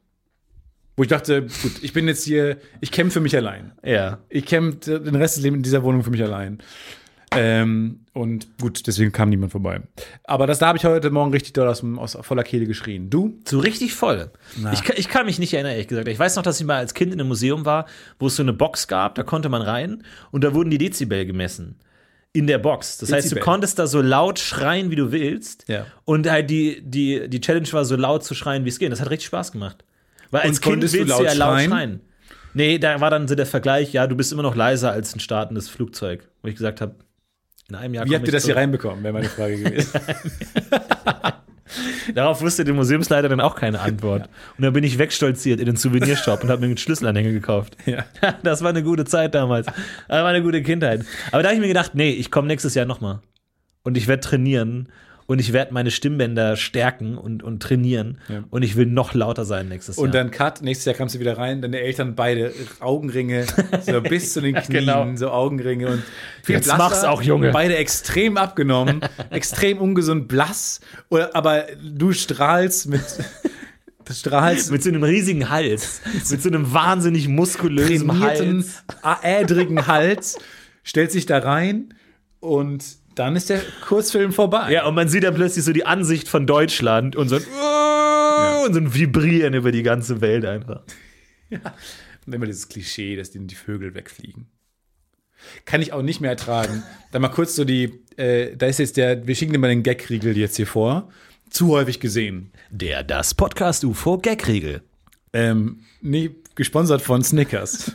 Wo 0.95 1.03
ich 1.03 1.09
dachte, 1.09 1.43
gut, 1.43 1.73
ich 1.83 1.93
bin 1.93 2.07
jetzt 2.07 2.23
hier, 2.23 2.57
ich 2.81 2.91
kämpfe 2.91 3.13
für 3.13 3.19
mich 3.21 3.35
allein. 3.35 3.71
ja. 3.83 4.19
Ich 4.29 4.45
kämpfe 4.45 4.99
den 4.99 5.15
Rest 5.15 5.37
des 5.37 5.43
Lebens 5.43 5.57
in 5.57 5.63
dieser 5.63 5.83
Wohnung 5.83 6.03
für 6.03 6.09
mich 6.11 6.23
allein. 6.23 6.59
Ähm, 7.31 7.99
und 8.13 8.47
gut, 8.59 8.87
deswegen 8.87 9.11
kam 9.11 9.29
niemand 9.29 9.51
vorbei. 9.51 9.81
Aber 10.23 10.47
das, 10.47 10.59
da 10.59 10.67
habe 10.67 10.77
ich 10.77 10.85
heute 10.85 11.09
Morgen 11.11 11.31
richtig 11.31 11.53
doll 11.53 11.67
aus, 11.67 11.83
aus 11.83 12.17
voller 12.21 12.43
Kehle 12.43 12.65
geschrien. 12.65 13.09
Du? 13.09 13.37
So 13.47 13.59
richtig 13.59 13.93
voll. 13.93 14.31
Ich, 14.73 14.81
kann- 14.83 14.95
ich 14.97 15.09
kann 15.09 15.25
mich 15.25 15.37
nicht 15.37 15.53
erinnern, 15.53 15.73
ehrlich 15.73 15.87
gesagt. 15.89 16.07
Ich 16.07 16.17
weiß 16.17 16.35
noch, 16.37 16.43
dass 16.43 16.59
ich 16.59 16.65
mal 16.65 16.77
als 16.77 16.93
Kind 16.93 17.13
in 17.13 17.19
einem 17.19 17.27
Museum 17.27 17.65
war, 17.65 17.85
wo 18.17 18.27
es 18.27 18.35
so 18.37 18.43
eine 18.43 18.53
Box 18.53 18.87
gab, 18.87 19.15
da 19.15 19.23
konnte 19.23 19.49
man 19.49 19.61
rein 19.61 20.03
und 20.31 20.43
da 20.45 20.53
wurden 20.53 20.69
die 20.69 20.77
Dezibel 20.77 21.25
gemessen. 21.25 21.75
In 22.37 22.45
der 22.45 22.59
Box. 22.59 22.99
Das 22.99 23.11
heißt, 23.11 23.31
du 23.31 23.39
konntest 23.39 23.79
da 23.79 23.87
so 23.87 23.99
laut 24.01 24.37
schreien, 24.37 24.91
wie 24.91 24.95
du 24.95 25.11
willst. 25.11 25.65
Ja. 25.67 25.87
Und 26.05 26.29
halt 26.29 26.49
die, 26.51 26.81
die, 26.83 27.27
die 27.27 27.41
Challenge 27.41 27.67
war, 27.71 27.83
so 27.83 27.95
laut 27.95 28.23
zu 28.23 28.35
schreien, 28.35 28.63
wie 28.63 28.69
es 28.69 28.77
geht. 28.77 28.91
Das 28.91 29.01
hat 29.01 29.09
richtig 29.09 29.25
Spaß 29.27 29.51
gemacht. 29.51 29.83
Weil 30.29 30.41
als 30.41 30.57
Und 30.57 30.61
Kind 30.61 30.75
du 30.83 30.93
willst 30.93 30.95
du, 30.95 31.03
laut 31.05 31.23
ja 31.25 31.33
laut 31.33 31.55
schreien? 31.55 31.71
schreien. 31.71 32.01
Nee, 32.53 32.77
da 32.77 33.01
war 33.01 33.09
dann 33.09 33.27
so 33.27 33.33
der 33.33 33.47
Vergleich, 33.47 33.91
ja, 33.93 34.05
du 34.05 34.15
bist 34.15 34.31
immer 34.31 34.43
noch 34.43 34.55
leiser 34.55 34.91
als 34.91 35.15
ein 35.15 35.19
startendes 35.19 35.67
Flugzeug. 35.67 36.27
Wo 36.43 36.47
ich 36.47 36.55
gesagt 36.55 36.79
habe, 36.79 36.95
in 37.69 37.75
einem 37.75 37.95
Jahr 37.95 38.05
Wie 38.05 38.13
habt 38.15 38.27
ihr 38.27 38.31
das 38.31 38.43
hier 38.43 38.53
zurück. 38.53 38.61
reinbekommen, 38.61 39.03
wäre 39.03 39.13
meine 39.13 39.29
Frage 39.29 39.57
gewesen. 39.57 39.99
Darauf 42.15 42.41
wusste 42.41 42.63
der 42.63 42.73
Museumsleiter 42.73 43.29
dann 43.29 43.41
auch 43.41 43.55
keine 43.55 43.79
Antwort. 43.79 44.29
Und 44.57 44.63
dann 44.63 44.73
bin 44.73 44.83
ich 44.83 44.97
wegstolziert 44.97 45.59
in 45.59 45.65
den 45.65 45.75
Souvenirshop 45.75 46.43
und 46.43 46.49
habe 46.49 46.61
mir 46.61 46.67
einen 46.67 46.77
Schlüsselanhänger 46.77 47.31
gekauft. 47.31 47.77
ja. 47.85 48.05
Das 48.43 48.61
war 48.61 48.69
eine 48.69 48.83
gute 48.83 49.05
Zeit 49.05 49.35
damals. 49.35 49.65
Das 49.65 49.75
war 50.09 50.25
eine 50.25 50.41
gute 50.41 50.61
Kindheit. 50.61 51.05
Aber 51.31 51.43
da 51.43 51.49
habe 51.49 51.55
ich 51.55 51.61
mir 51.61 51.67
gedacht, 51.67 51.95
nee, 51.95 52.11
ich 52.11 52.31
komme 52.31 52.47
nächstes 52.47 52.75
Jahr 52.75 52.85
nochmal. 52.85 53.19
Und 53.83 53.97
ich 53.97 54.07
werde 54.07 54.21
trainieren. 54.21 54.89
Und 55.27 55.39
ich 55.39 55.51
werde 55.53 55.73
meine 55.73 55.91
Stimmbänder 55.91 56.55
stärken 56.55 57.17
und, 57.17 57.43
und 57.43 57.61
trainieren 57.61 58.17
Ja. 58.29 58.43
und 58.49 58.63
ich 58.63 58.75
will 58.77 58.85
noch 58.85 59.13
lauter 59.13 59.43
sein 59.45 59.67
nächstes 59.67 59.97
Und 59.97 60.13
Jahr. 60.13 60.23
dann 60.23 60.31
Cut, 60.31 60.61
nächstes 60.61 60.85
Jahr 60.85 60.95
kamst 60.95 61.15
du 61.15 61.19
wieder 61.19 61.37
rein, 61.37 61.61
deine 61.61 61.79
Eltern 61.81 62.15
beide 62.15 62.53
Augenringe, 62.79 63.45
so 63.81 64.01
bis 64.01 64.33
zu 64.33 64.41
den 64.41 64.55
Knien, 64.55 64.85
genau. 64.85 65.15
so 65.15 65.29
Augenringe 65.29 65.87
und 65.89 66.03
viel 66.43 66.55
Jetzt 66.55 66.69
mach's 66.77 67.03
auch, 67.03 67.21
Junge. 67.21 67.51
Beide 67.51 67.75
extrem 67.75 68.37
abgenommen, 68.37 69.01
extrem 69.29 69.77
ungesund, 69.79 70.27
blass, 70.29 70.79
oder, 71.09 71.35
aber 71.35 71.65
du 71.83 72.13
strahlst 72.13 72.87
mit, 72.87 73.03
strahlst 74.09 74.71
mit 74.71 74.81
so 74.81 74.89
einem 74.89 75.03
riesigen 75.03 75.49
Hals, 75.49 76.01
mit 76.29 76.41
so 76.41 76.47
einem 76.49 76.71
wahnsinnig 76.73 77.27
muskulösen 77.27 78.19
Hals. 78.21 78.83
ädrigen 79.23 79.87
Hals, 79.87 80.37
stellt 80.83 81.11
sich 81.11 81.25
da 81.25 81.39
rein 81.39 81.93
und 82.39 82.83
dann 83.17 83.35
ist 83.35 83.49
der 83.49 83.61
Kurzfilm 83.81 84.31
vorbei. 84.31 84.71
Ja, 84.71 84.85
und 84.85 84.95
man 84.95 85.09
sieht 85.09 85.23
dann 85.23 85.33
plötzlich 85.33 85.65
so 85.65 85.73
die 85.73 85.85
Ansicht 85.85 86.27
von 86.27 86.45
Deutschland 86.45 87.15
und 87.15 87.29
so 87.29 87.37
ein, 87.37 88.65
und 88.65 88.73
so 88.73 88.79
ein 88.79 88.93
Vibrieren 88.93 89.53
über 89.55 89.71
die 89.71 89.83
ganze 89.83 90.21
Welt 90.21 90.45
einfach. 90.45 90.83
Und 91.49 92.33
immer 92.33 92.45
dieses 92.45 92.69
Klischee, 92.69 93.15
dass 93.15 93.31
denen 93.31 93.47
die 93.47 93.55
Vögel 93.55 93.95
wegfliegen. 93.95 94.47
Kann 95.65 95.81
ich 95.81 95.93
auch 95.93 96.01
nicht 96.01 96.21
mehr 96.21 96.31
ertragen. 96.31 96.83
Dann 97.11 97.21
mal 97.21 97.29
kurz 97.29 97.55
so 97.55 97.63
die, 97.63 98.03
äh, 98.17 98.55
da 98.55 98.67
ist 98.67 98.79
jetzt 98.79 98.97
der, 98.97 99.25
wir 99.25 99.35
schicken 99.35 99.53
dir 99.53 99.59
mal 99.59 99.69
den 99.69 99.83
Gag-Riegel 99.83 100.37
jetzt 100.37 100.57
hier 100.57 100.67
vor. 100.67 101.09
Zu 101.49 101.69
häufig 101.69 101.99
gesehen. 101.99 102.51
Der 102.69 103.03
Das 103.03 103.33
Podcast 103.33 103.83
UFO 103.83 104.17
Gag-Regel. 104.17 104.81
Ähm, 105.33 105.81
nee, 106.01 106.31
gesponsert 106.55 107.01
von 107.01 107.23
Snickers. 107.23 107.93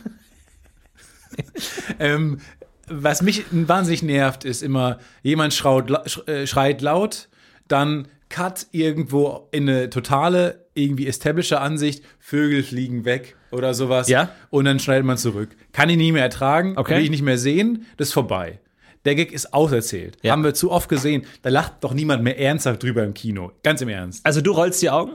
ähm, 1.99 2.39
was 2.87 3.21
mich 3.21 3.43
wahnsinnig 3.51 4.03
nervt, 4.03 4.45
ist 4.45 4.61
immer, 4.63 4.99
jemand 5.21 5.53
äh, 5.53 6.47
schreit 6.47 6.81
laut, 6.81 7.29
dann 7.67 8.07
Cut 8.29 8.67
irgendwo 8.71 9.47
in 9.51 9.69
eine 9.69 9.89
totale, 9.89 10.65
irgendwie 10.73 11.07
establisher 11.07 11.61
Ansicht, 11.61 12.03
Vögel 12.19 12.63
fliegen 12.63 13.05
weg 13.05 13.35
oder 13.51 13.73
sowas. 13.73 14.09
Ja. 14.09 14.29
Und 14.49 14.65
dann 14.65 14.79
schneidet 14.79 15.05
man 15.05 15.17
zurück. 15.17 15.49
Kann 15.71 15.89
ich 15.89 15.97
nie 15.97 16.11
mehr 16.11 16.23
ertragen, 16.23 16.73
Okay. 16.77 16.95
will 16.95 17.03
ich 17.03 17.11
nicht 17.11 17.21
mehr 17.21 17.37
sehen, 17.37 17.85
das 17.97 18.07
ist 18.09 18.13
vorbei. 18.13 18.59
Der 19.05 19.15
Gag 19.15 19.31
ist 19.33 19.53
auserzählt. 19.53 20.17
Ja. 20.23 20.31
Haben 20.31 20.43
wir 20.43 20.53
zu 20.53 20.71
oft 20.71 20.87
gesehen. 20.89 21.25
Da 21.41 21.49
lacht 21.49 21.83
doch 21.83 21.93
niemand 21.93 22.23
mehr 22.23 22.39
ernsthaft 22.39 22.81
drüber 22.83 23.03
im 23.03 23.13
Kino. 23.13 23.51
Ganz 23.61 23.81
im 23.81 23.89
Ernst. 23.89 24.25
Also 24.25 24.39
du 24.41 24.51
rollst 24.51 24.81
die 24.81 24.89
Augen, 24.89 25.11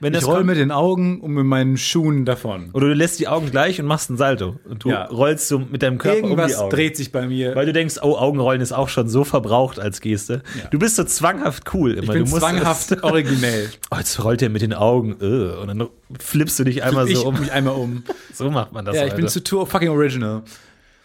wenn 0.00 0.14
Ich 0.14 0.26
roll 0.26 0.42
mit 0.44 0.56
den 0.56 0.70
Augen 0.72 1.20
und 1.20 1.32
mit 1.32 1.44
meinen 1.44 1.76
Schuhen 1.76 2.24
davon. 2.24 2.70
Oder 2.72 2.88
du 2.88 2.94
lässt 2.94 3.20
die 3.20 3.28
Augen 3.28 3.50
gleich 3.50 3.80
und 3.80 3.86
machst 3.86 4.10
ein 4.10 4.16
Salto. 4.16 4.56
Und 4.68 4.84
du 4.84 4.90
Ja. 4.90 5.04
rollst 5.04 5.46
so 5.48 5.58
mit 5.60 5.82
deinem 5.82 5.98
Körper 5.98 6.18
um 6.18 6.24
Irgendwas 6.30 6.52
die 6.52 6.56
Augen. 6.58 6.70
dreht 6.70 6.96
sich 6.96 7.12
bei 7.12 7.26
mir. 7.26 7.54
Weil 7.54 7.66
du 7.66 7.72
denkst, 7.72 7.96
oh, 8.02 8.16
Augenrollen 8.16 8.60
ist 8.60 8.72
auch 8.72 8.88
schon 8.88 9.08
so 9.08 9.22
verbraucht 9.24 9.78
als 9.78 10.00
Geste. 10.00 10.42
Ja. 10.60 10.68
Du 10.70 10.78
bist 10.78 10.96
so 10.96 11.04
zwanghaft 11.04 11.72
cool 11.74 11.92
immer. 11.92 12.02
ich 12.02 12.08
bin 12.10 12.24
du 12.24 12.30
musst 12.30 12.42
zwanghaft 12.42 13.02
originell. 13.04 13.68
oh, 13.92 13.96
jetzt 13.98 14.22
rollt 14.24 14.42
er 14.42 14.48
mit 14.48 14.62
den 14.62 14.74
Augen. 14.74 15.16
äh, 15.20 15.56
Und 15.60 15.68
dann 15.68 15.88
flippst 16.18 16.58
du 16.58 16.64
dich 16.64 16.82
einmal 16.82 17.08
ich 17.08 17.16
so 17.18 17.28
um. 17.28 17.38
mich 17.38 17.52
einmal 17.52 17.74
um. 17.74 18.02
So 18.34 18.50
macht 18.50 18.72
man 18.72 18.84
das. 18.84 18.96
Ja, 18.96 19.02
ich 19.04 19.10
bin 19.12 19.24
Alter. 19.24 19.32
zu 19.32 19.44
tour 19.44 19.66
fucking 19.66 19.90
original. 19.90 20.42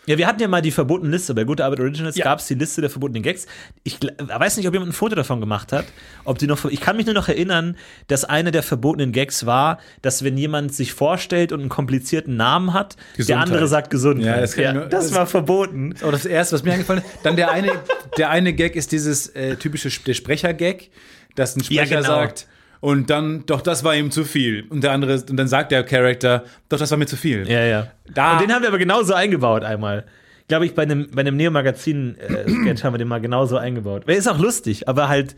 Ja, 0.08 0.18
wir 0.18 0.26
hatten 0.26 0.42
ja 0.42 0.48
mal 0.48 0.62
die 0.62 0.72
verbotene 0.72 1.12
Liste. 1.12 1.34
Bei 1.36 1.44
Gute 1.44 1.66
Arbeit 1.66 1.82
Originals 1.82 2.16
Ja. 2.16 2.24
gab 2.24 2.40
es 2.40 2.48
die 2.48 2.54
Liste 2.54 2.80
der 2.82 2.90
verbotenen 2.90 3.24
Gags. 3.24 3.46
Ich 3.84 4.00
weiß 4.18 4.56
nicht, 4.58 4.66
ob 4.68 4.74
jemand 4.74 4.92
ein 4.92 4.94
Foto 4.94 5.16
davon 5.16 5.42
gemacht 5.42 5.74
hat. 5.74 5.86
Ob 6.24 6.38
die 6.38 6.48
noch, 6.48 6.64
ich 6.66 6.80
kann 6.80 6.96
mich 6.96 7.06
nur 7.06 7.14
noch 7.14 7.28
erinnern, 7.28 7.76
dass 8.08 8.24
eine 8.24 8.52
der 8.52 8.64
verbotenen 8.64 9.12
Gags 9.12 9.46
war, 9.46 9.80
dass 10.02 10.24
wenn 10.24 10.38
jemand 10.38 10.74
sich 10.74 10.94
vorstellt 10.94 11.52
und 11.52 11.60
einen 11.60 11.70
komplizierten 11.70 12.38
Namen 12.38 12.74
hat, 12.74 12.96
der 12.96 13.18
Gesundheit. 13.18 13.44
andere 13.48 13.68
sagt 13.68 13.90
Gesundheit. 13.90 14.26
Ja, 14.26 14.42
das 14.42 14.56
nur- 14.74 14.86
das 14.86 15.06
das- 15.10 15.14
war 15.14 15.28
verboten. 15.28 15.94
Oh, 16.02 16.12
das 16.12 16.26
erste, 16.26 16.56
was 16.56 16.64
mir 16.64 16.72
eingefallen 16.74 17.04
ist. 17.04 17.12
Dann 17.24 17.36
der 17.36 17.52
eine, 17.52 17.72
der 18.18 18.30
eine 18.30 18.54
Gag 18.54 18.76
ist 18.78 18.94
dieses 18.94 19.28
äh, 19.36 19.58
typische 19.58 19.90
Sp- 19.92 20.06
der 20.08 20.14
Sprecher-Gag, 20.14 20.90
dass 21.36 21.56
ein 21.56 21.60
Ja, 21.70 21.84
Sprecher 21.86 21.98
genau. 22.02 22.08
sagt, 22.08 22.48
und 22.80 23.10
dann, 23.10 23.46
doch, 23.46 23.62
das 23.62 23.84
war 23.84 23.96
ihm 23.96 24.12
zu 24.12 24.24
viel. 24.24 24.66
Und 24.70 24.84
der 24.84 24.92
andere, 24.92 25.16
und 25.30 25.38
dann 25.38 25.48
sagt 25.48 25.72
der 25.72 25.84
Charakter, 25.84 26.44
doch, 26.70 26.78
das 26.80 26.92
war 26.92 26.98
mir 26.98 27.08
zu 27.08 27.16
viel. 27.18 27.48
Ja, 27.50 27.64
ja. 27.64 27.88
Da- 28.14 28.34
Und 28.34 28.42
den 28.42 28.54
haben 28.54 28.62
wir 28.62 28.70
aber 28.70 28.78
genauso 28.78 29.14
eingebaut 29.14 29.64
einmal. 29.64 30.06
Glaube 30.48 30.66
ich, 30.66 30.74
bei 30.76 30.84
einem, 30.84 31.10
bei 31.12 31.22
einem 31.22 31.36
Neo-Magazin-Sketch 31.36 32.84
haben 32.84 32.94
wir 32.94 32.98
den 33.00 33.08
mal 33.08 33.20
genauso 33.22 33.58
eingebaut. 33.58 34.04
Der 34.08 34.16
ist 34.16 34.28
auch 34.28 34.40
lustig, 34.40 34.88
aber 34.88 35.10
halt 35.10 35.36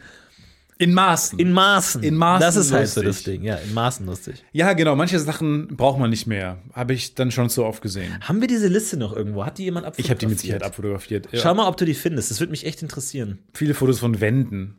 In 0.77 0.93
Maßen. 0.93 1.39
in 1.39 1.51
Maßen. 1.51 2.03
In 2.03 2.15
Maßen 2.15 2.41
Das 2.45 2.55
ist 2.55 2.71
halt 2.71 2.87
so 2.87 3.01
das 3.01 3.23
Ding. 3.23 3.43
Ja, 3.43 3.55
in 3.55 3.73
Maßen 3.73 4.05
lustig. 4.05 4.43
ja, 4.51 4.73
genau. 4.73 4.95
Manche 4.95 5.19
Sachen 5.19 5.67
braucht 5.75 5.99
man 5.99 6.09
nicht 6.11 6.27
mehr. 6.27 6.59
Habe 6.73 6.93
ich 6.93 7.15
dann 7.15 7.31
schon 7.31 7.49
so 7.49 7.65
oft 7.65 7.81
gesehen. 7.81 8.17
Haben 8.21 8.39
wir 8.41 8.47
diese 8.47 8.67
Liste 8.67 8.97
noch 8.97 9.15
irgendwo? 9.15 9.45
Hat 9.45 9.57
die 9.57 9.63
jemand 9.63 9.87
abfotografiert? 9.87 10.05
Ich 10.05 10.09
habe 10.11 10.19
die 10.19 10.27
mit 10.27 10.39
Sicherheit 10.39 10.63
abfotografiert. 10.63 11.27
Ja. 11.31 11.39
Schau 11.41 11.55
mal, 11.55 11.67
ob 11.67 11.77
du 11.77 11.85
die 11.85 11.95
findest. 11.95 12.29
Das 12.29 12.39
würde 12.39 12.51
mich 12.51 12.65
echt 12.67 12.81
interessieren. 12.83 13.39
Viele 13.53 13.73
Fotos 13.73 13.99
von 13.99 14.21
Wänden 14.21 14.75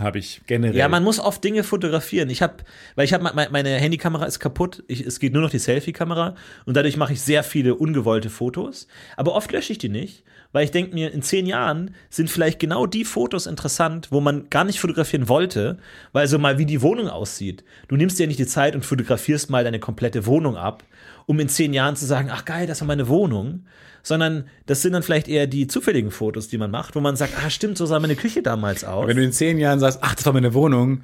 habe 0.00 0.18
ich 0.18 0.42
generell. 0.46 0.76
Ja, 0.76 0.88
man 0.88 1.04
muss 1.04 1.20
oft 1.20 1.42
Dinge 1.44 1.62
fotografieren. 1.62 2.30
Ich 2.30 2.42
habe, 2.42 2.56
weil 2.94 3.04
ich 3.04 3.12
habe 3.12 3.30
meine 3.34 3.70
Handykamera 3.70 4.24
ist 4.24 4.40
kaputt. 4.40 4.82
Ich, 4.88 5.00
es 5.00 5.20
geht 5.20 5.32
nur 5.32 5.42
noch 5.42 5.50
die 5.50 5.58
Selfie-Kamera 5.58 6.34
und 6.66 6.76
dadurch 6.76 6.96
mache 6.96 7.12
ich 7.12 7.20
sehr 7.20 7.42
viele 7.42 7.74
ungewollte 7.74 8.30
Fotos. 8.30 8.88
Aber 9.16 9.34
oft 9.34 9.52
lösche 9.52 9.72
ich 9.72 9.78
die 9.78 9.88
nicht, 9.88 10.24
weil 10.52 10.64
ich 10.64 10.70
denke 10.70 10.94
mir, 10.94 11.12
in 11.12 11.22
zehn 11.22 11.46
Jahren 11.46 11.94
sind 12.08 12.30
vielleicht 12.30 12.58
genau 12.58 12.86
die 12.86 13.04
Fotos 13.04 13.46
interessant, 13.46 14.08
wo 14.10 14.20
man 14.20 14.50
gar 14.50 14.64
nicht 14.64 14.80
fotografieren 14.80 15.28
wollte, 15.28 15.78
weil 16.12 16.26
so 16.26 16.38
mal 16.38 16.58
wie 16.58 16.66
die 16.66 16.82
Wohnung 16.82 17.08
aussieht. 17.08 17.64
Du 17.88 17.96
nimmst 17.96 18.18
dir 18.18 18.26
nicht 18.26 18.38
die 18.38 18.46
Zeit 18.46 18.74
und 18.74 18.84
fotografierst 18.84 19.50
mal 19.50 19.64
deine 19.64 19.78
komplette 19.78 20.26
Wohnung 20.26 20.56
ab, 20.56 20.82
um 21.26 21.38
in 21.40 21.48
zehn 21.48 21.72
Jahren 21.72 21.96
zu 21.96 22.06
sagen, 22.06 22.30
ach 22.32 22.44
geil, 22.44 22.66
das 22.66 22.80
war 22.80 22.88
meine 22.88 23.08
Wohnung. 23.08 23.64
Sondern 24.02 24.44
das 24.64 24.80
sind 24.80 24.94
dann 24.94 25.02
vielleicht 25.02 25.28
eher 25.28 25.46
die 25.46 25.66
zufälligen 25.66 26.10
Fotos, 26.10 26.48
die 26.48 26.56
man 26.56 26.70
macht, 26.70 26.96
wo 26.96 27.00
man 27.00 27.16
sagt, 27.16 27.34
ah 27.44 27.50
stimmt, 27.50 27.76
so 27.76 27.84
sah 27.84 28.00
meine 28.00 28.16
Küche 28.16 28.42
damals 28.42 28.82
aus. 28.82 29.06
Wenn 29.06 29.18
du 29.18 29.22
in 29.22 29.32
zehn 29.32 29.58
Jahren 29.58 29.78
sagst, 29.78 29.98
ach, 30.00 30.14
das 30.14 30.24
war 30.24 30.32
meine 30.32 30.54
Wohnung, 30.54 31.02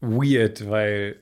weird, 0.00 0.68
weil 0.68 1.16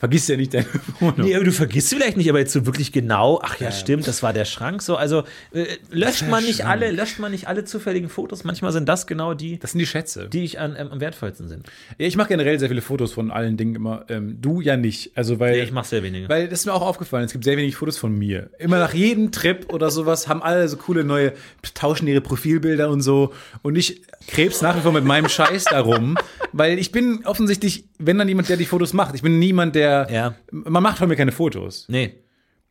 du 0.00 0.06
vergisst 0.06 0.28
ja 0.28 0.36
nicht 0.36 0.54
deine 0.54 0.66
Wohnung. 0.98 1.20
Nee, 1.26 1.34
aber 1.36 1.44
du 1.44 1.52
vergisst 1.52 1.90
vielleicht 1.90 2.16
nicht, 2.16 2.28
aber 2.30 2.38
jetzt 2.38 2.52
so 2.52 2.66
wirklich 2.66 2.90
genau, 2.92 3.40
ach 3.42 3.60
ja, 3.60 3.70
stimmt, 3.70 4.06
das 4.06 4.22
war 4.22 4.32
der 4.32 4.44
Schrank 4.46 4.80
so. 4.82 4.96
Also 4.96 5.24
äh, 5.52 5.66
löscht 5.90 6.26
man 6.28 6.42
nicht 6.42 6.58
Schrank. 6.60 6.70
alle, 6.70 6.90
löscht 6.90 7.18
man 7.18 7.30
nicht 7.32 7.46
alle 7.48 7.64
zufälligen 7.64 8.08
Fotos. 8.08 8.42
Manchmal 8.44 8.72
sind 8.72 8.88
das 8.88 9.06
genau 9.06 9.34
die, 9.34 9.58
Das 9.58 9.72
sind 9.72 9.78
die 9.80 9.86
Schätze. 9.86 10.28
die 10.28 10.44
ich 10.44 10.58
an, 10.58 10.74
ähm, 10.78 10.88
am 10.90 11.00
wertvollsten 11.00 11.48
sind. 11.48 11.66
Ja, 11.98 12.06
ich 12.06 12.16
mache 12.16 12.28
generell 12.28 12.58
sehr 12.58 12.68
viele 12.68 12.80
Fotos 12.82 13.12
von 13.12 13.30
allen 13.30 13.56
Dingen 13.56 13.74
immer. 13.74 14.04
Ähm, 14.08 14.38
du 14.40 14.60
ja 14.62 14.76
nicht. 14.76 15.12
Also 15.16 15.38
weil, 15.38 15.52
Nee, 15.58 15.62
ich 15.64 15.72
mache 15.72 15.86
sehr 15.88 16.02
wenige. 16.02 16.28
weil 16.28 16.48
das 16.48 16.60
ist 16.60 16.66
mir 16.66 16.72
auch 16.72 16.82
aufgefallen. 16.82 17.24
Es 17.26 17.32
gibt 17.32 17.44
sehr 17.44 17.56
wenig 17.58 17.76
Fotos 17.76 17.98
von 17.98 18.16
mir. 18.16 18.48
Immer 18.58 18.78
nach 18.78 18.94
jedem 18.94 19.32
Trip 19.32 19.70
oder 19.72 19.90
sowas 19.90 20.28
haben 20.28 20.42
alle 20.42 20.66
so 20.68 20.76
coole 20.78 21.04
neue, 21.04 21.34
tauschen 21.74 22.06
ihre 22.08 22.20
Profilbilder 22.22 22.88
und 22.90 23.02
so. 23.02 23.32
Und 23.62 23.76
ich 23.76 24.00
krebs 24.28 24.62
nach 24.62 24.76
wie 24.76 24.80
vor 24.80 24.92
mit 24.92 25.04
meinem 25.04 25.28
Scheiß 25.28 25.64
darum, 25.64 26.16
weil 26.52 26.78
ich 26.78 26.90
bin 26.92 27.20
offensichtlich, 27.26 27.84
wenn 27.98 28.16
dann 28.16 28.28
jemand, 28.28 28.48
der 28.48 28.56
die 28.56 28.64
Fotos 28.64 28.92
macht. 28.94 29.14
Ich 29.14 29.22
bin 29.22 29.38
niemand, 29.38 29.74
der. 29.74 29.89
Ja. 30.10 30.34
Man 30.50 30.82
macht 30.82 30.98
von 30.98 31.08
mir 31.08 31.16
keine 31.16 31.32
Fotos. 31.32 31.86
nee. 31.88 32.14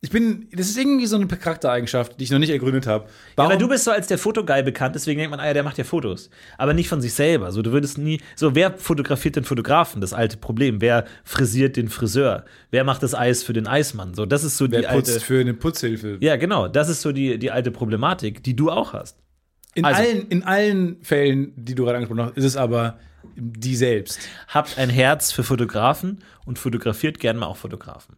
Ich 0.01 0.11
bin. 0.11 0.47
Das 0.53 0.67
ist 0.69 0.77
irgendwie 0.77 1.07
so 1.07 1.17
eine 1.17 1.27
Charaktereigenschaft, 1.27 2.17
die 2.17 2.23
ich 2.23 2.31
noch 2.31 2.39
nicht 2.39 2.51
ergründet 2.51 2.87
habe. 2.87 3.07
Ja, 3.37 3.43
aber 3.43 3.57
du 3.57 3.67
bist 3.67 3.83
so 3.83 3.91
als 3.91 4.07
der 4.07 4.17
Fotoguy 4.17 4.63
bekannt, 4.63 4.95
deswegen 4.95 5.17
denkt 5.17 5.29
man, 5.31 5.41
ah 5.41 5.47
ja, 5.47 5.53
der 5.53 5.63
macht 5.63 5.77
ja 5.77 5.83
Fotos. 5.83 6.29
Aber 6.57 6.73
nicht 6.73 6.87
von 6.87 7.01
sich 7.01 7.13
selber. 7.13 7.51
So, 7.51 7.61
du 7.61 7.73
würdest 7.73 7.97
nie. 7.97 8.21
So, 8.37 8.55
wer 8.55 8.77
fotografiert 8.77 9.35
den 9.35 9.43
Fotografen? 9.43 9.99
Das 9.99 10.13
alte 10.13 10.37
Problem. 10.37 10.79
Wer 10.79 11.03
frisiert 11.25 11.75
den 11.75 11.89
Friseur? 11.89 12.45
Wer 12.71 12.85
macht 12.85 13.03
das 13.03 13.13
Eis 13.13 13.43
für 13.43 13.51
den 13.51 13.67
Eismann? 13.67 14.13
So, 14.13 14.25
das 14.25 14.45
ist 14.45 14.55
so 14.57 14.71
Wer 14.71 14.83
die 14.83 14.87
putzt 14.87 15.11
alte. 15.11 15.25
für 15.25 15.41
eine 15.41 15.53
Putzhilfe? 15.53 16.15
Ja, 16.21 16.37
genau. 16.37 16.69
Das 16.69 16.87
ist 16.87 17.01
so 17.01 17.11
die, 17.11 17.37
die 17.37 17.51
alte 17.51 17.69
Problematik, 17.69 18.41
die 18.41 18.55
du 18.55 18.71
auch 18.71 18.93
hast. 18.93 19.17
In, 19.75 19.83
Also- 19.83 20.01
allen, 20.01 20.27
in 20.29 20.43
allen 20.43 21.01
Fällen, 21.01 21.51
die 21.57 21.75
du 21.75 21.83
gerade 21.83 21.97
angesprochen 21.97 22.21
hast, 22.23 22.37
ist 22.37 22.45
es 22.45 22.55
aber 22.55 22.97
die 23.35 23.75
selbst. 23.75 24.19
Habt 24.47 24.77
ein 24.77 24.89
Herz 24.89 25.31
für 25.31 25.43
Fotografen 25.43 26.23
und 26.45 26.59
fotografiert 26.59 27.19
gerne 27.19 27.39
mal 27.39 27.47
auch 27.47 27.57
Fotografen. 27.57 28.17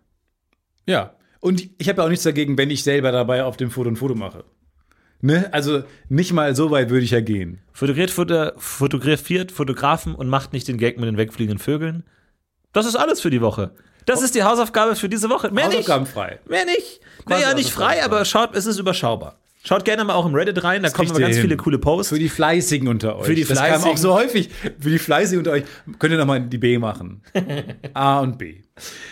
Ja. 0.86 1.16
Und 1.40 1.70
ich 1.80 1.90
habe 1.90 2.02
ja 2.02 2.06
auch 2.06 2.10
nichts 2.10 2.24
dagegen, 2.24 2.58
wenn 2.58 2.70
ich 2.70 2.84
selber 2.84 3.12
dabei 3.12 3.44
auf 3.44 3.58
dem 3.58 3.72
Foto 3.72 3.90
ein 3.90 3.96
Foto 3.96 4.16
mache. 4.16 4.44
Ne? 5.22 5.50
Also 5.54 5.84
nicht 6.10 6.34
mal 6.34 6.56
so 6.56 6.72
weit 6.72 6.90
würde 6.90 7.04
ich 7.06 7.12
ja 7.12 7.22
gehen. 7.22 7.60
Fotografiert, 7.74 8.12
foto, 8.12 8.52
fotografiert 8.58 9.52
Fotografen 9.52 10.16
und 10.16 10.30
macht 10.30 10.54
nicht 10.54 10.68
den 10.68 10.78
Gag 10.78 10.98
mit 11.00 11.08
den 11.08 11.18
wegfliegenden 11.18 11.60
Vögeln. 11.60 12.04
Das 12.74 12.86
ist 12.86 12.96
alles 12.96 13.22
für 13.22 13.30
die 13.30 13.42
Woche. 13.42 13.72
Das 14.06 14.22
ist 14.24 14.34
die 14.34 14.44
Hausaufgabe 14.44 14.96
für 14.96 15.10
diese 15.10 15.30
Woche. 15.30 15.52
Mehr 15.52 15.68
nicht. 15.68 15.78
Hausaufgabenfrei. 15.78 16.40
Mehr 16.48 16.66
nicht. 16.66 17.02
Quasi 17.26 17.44
Naja, 17.44 17.54
nicht 17.56 17.70
frei, 17.72 17.98
hausaufgabenfrei. 17.98 18.04
aber 18.16 18.26
schaut, 18.26 18.56
es 18.56 18.66
ist 18.66 18.80
überschaubar. 18.80 19.40
Schaut 19.64 19.86
gerne 19.86 20.04
mal 20.04 20.14
auch 20.16 20.26
im 20.26 20.34
Reddit 20.34 20.64
rein, 20.64 20.82
da 20.82 20.90
kommen 20.90 21.08
kriegt 21.08 21.12
immer 21.12 21.20
ganz 21.28 21.36
hin. 21.36 21.44
viele 21.44 21.58
coole 21.58 21.78
Posts. 21.78 22.10
Für 22.14 22.20
die 22.20 22.30
Fleißigen 22.30 22.88
unter 22.88 23.18
euch. 23.18 23.26
Für 23.26 23.36
die 23.36 23.42
Das 23.46 23.58
kam 23.58 23.68
Fleißigen. 23.68 23.92
auch 23.92 23.98
so 23.98 24.14
häufig. 24.14 24.50
Für 24.80 24.90
die 24.90 24.98
Fleißigen 24.98 25.40
unter 25.40 25.52
euch 25.52 25.64
könnt 26.00 26.14
ihr 26.14 26.18
nochmal 26.18 26.42
die 26.42 26.58
B 26.58 26.78
machen. 26.80 27.22
A 27.94 28.20
und 28.22 28.38
B. 28.40 28.62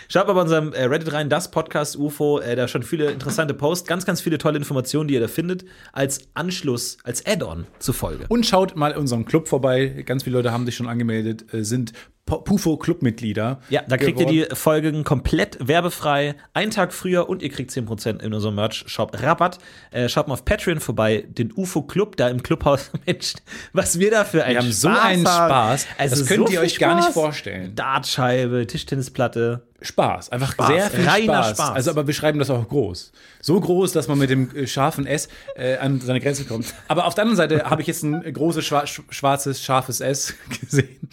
Schaut 0.08 0.26
mal 0.26 0.32
bei 0.32 0.40
unserem 0.42 0.72
äh, 0.72 0.84
Reddit 0.84 1.12
rein, 1.12 1.28
das 1.28 1.50
Podcast 1.50 1.96
UFO, 1.96 2.40
äh, 2.40 2.56
da 2.56 2.66
schon 2.66 2.82
viele 2.82 3.10
interessante 3.10 3.54
Posts, 3.54 3.86
ganz, 3.86 4.04
ganz 4.06 4.20
viele 4.20 4.38
tolle 4.38 4.56
Informationen, 4.58 5.06
die 5.08 5.14
ihr 5.14 5.20
da 5.20 5.28
findet, 5.28 5.64
als 5.92 6.20
Anschluss, 6.34 6.98
als 7.04 7.24
Add-on 7.26 7.66
zur 7.78 7.94
Folge. 7.94 8.24
Und 8.28 8.46
schaut 8.46 8.74
mal 8.76 8.92
in 8.92 8.98
unserem 8.98 9.24
Club 9.26 9.48
vorbei. 9.48 10.02
Ganz 10.06 10.24
viele 10.24 10.36
Leute 10.36 10.52
haben 10.52 10.66
sich 10.66 10.76
schon 10.76 10.88
angemeldet, 10.88 11.52
äh, 11.54 11.62
sind 11.64 11.92
Pufo-Clubmitglieder. 12.26 13.60
Ja, 13.70 13.82
da 13.88 13.96
kriegt 13.96 14.20
ihr 14.20 14.26
geworden. 14.26 14.46
die 14.50 14.56
Folgen 14.56 15.04
komplett 15.04 15.56
werbefrei, 15.66 16.36
einen 16.54 16.70
Tag 16.70 16.92
früher 16.92 17.28
und 17.28 17.42
ihr 17.42 17.50
kriegt 17.50 17.72
10% 17.72 18.22
in 18.22 18.32
unserem 18.32 18.54
Merch-Shop 18.54 19.20
Rabatt. 19.20 19.58
Äh, 19.90 20.08
schaut 20.08 20.28
mal 20.28 20.34
auf 20.34 20.44
Patreon 20.44 20.78
vorbei, 20.78 21.24
den 21.28 21.52
UFO 21.56 21.82
Club, 21.82 22.16
da 22.16 22.28
im 22.28 22.42
Clubhaus. 22.42 22.90
Mensch, 23.06 23.34
was 23.72 23.98
wir 23.98 24.12
da 24.12 24.24
für 24.24 24.44
einen 24.44 24.54
Wir 24.54 24.62
haben 24.62 24.72
so 24.72 24.88
Spaß 24.90 25.04
einen. 25.04 25.22
Spaß, 25.26 25.86
Also 25.98 26.16
das 26.16 26.26
könnt 26.28 26.46
so 26.46 26.52
ihr 26.54 26.60
euch 26.60 26.78
gar 26.78 26.94
nicht 26.94 27.04
Spaß. 27.06 27.14
vorstellen. 27.14 27.74
Dartscheibe, 27.74 28.64
Tischtennisplatte. 28.66 29.49
Spaß, 29.82 30.30
einfach 30.30 30.52
Spaß, 30.52 30.66
sehr 30.68 30.90
viel 30.90 31.08
reiner 31.08 31.42
Spaß. 31.44 31.50
Spaß. 31.56 31.70
Also, 31.70 31.90
aber 31.90 32.06
wir 32.06 32.14
schreiben 32.14 32.38
das 32.38 32.50
auch 32.50 32.66
groß. 32.68 33.12
So 33.40 33.60
groß, 33.60 33.92
dass 33.92 34.08
man 34.08 34.18
mit 34.18 34.28
dem 34.30 34.54
äh, 34.54 34.66
scharfen 34.66 35.06
S 35.06 35.28
äh, 35.56 35.76
an 35.78 36.00
seine 36.00 36.20
Grenze 36.20 36.44
kommt. 36.44 36.72
Aber 36.88 37.06
auf 37.06 37.14
der 37.14 37.22
anderen 37.22 37.36
Seite 37.36 37.64
habe 37.68 37.80
ich 37.82 37.88
jetzt 37.88 38.02
ein 38.02 38.20
großes, 38.32 38.64
schwa 38.64 38.80
sch- 38.82 39.02
schwarzes, 39.10 39.62
scharfes 39.62 40.00
S 40.00 40.34
gesehen. 40.60 41.08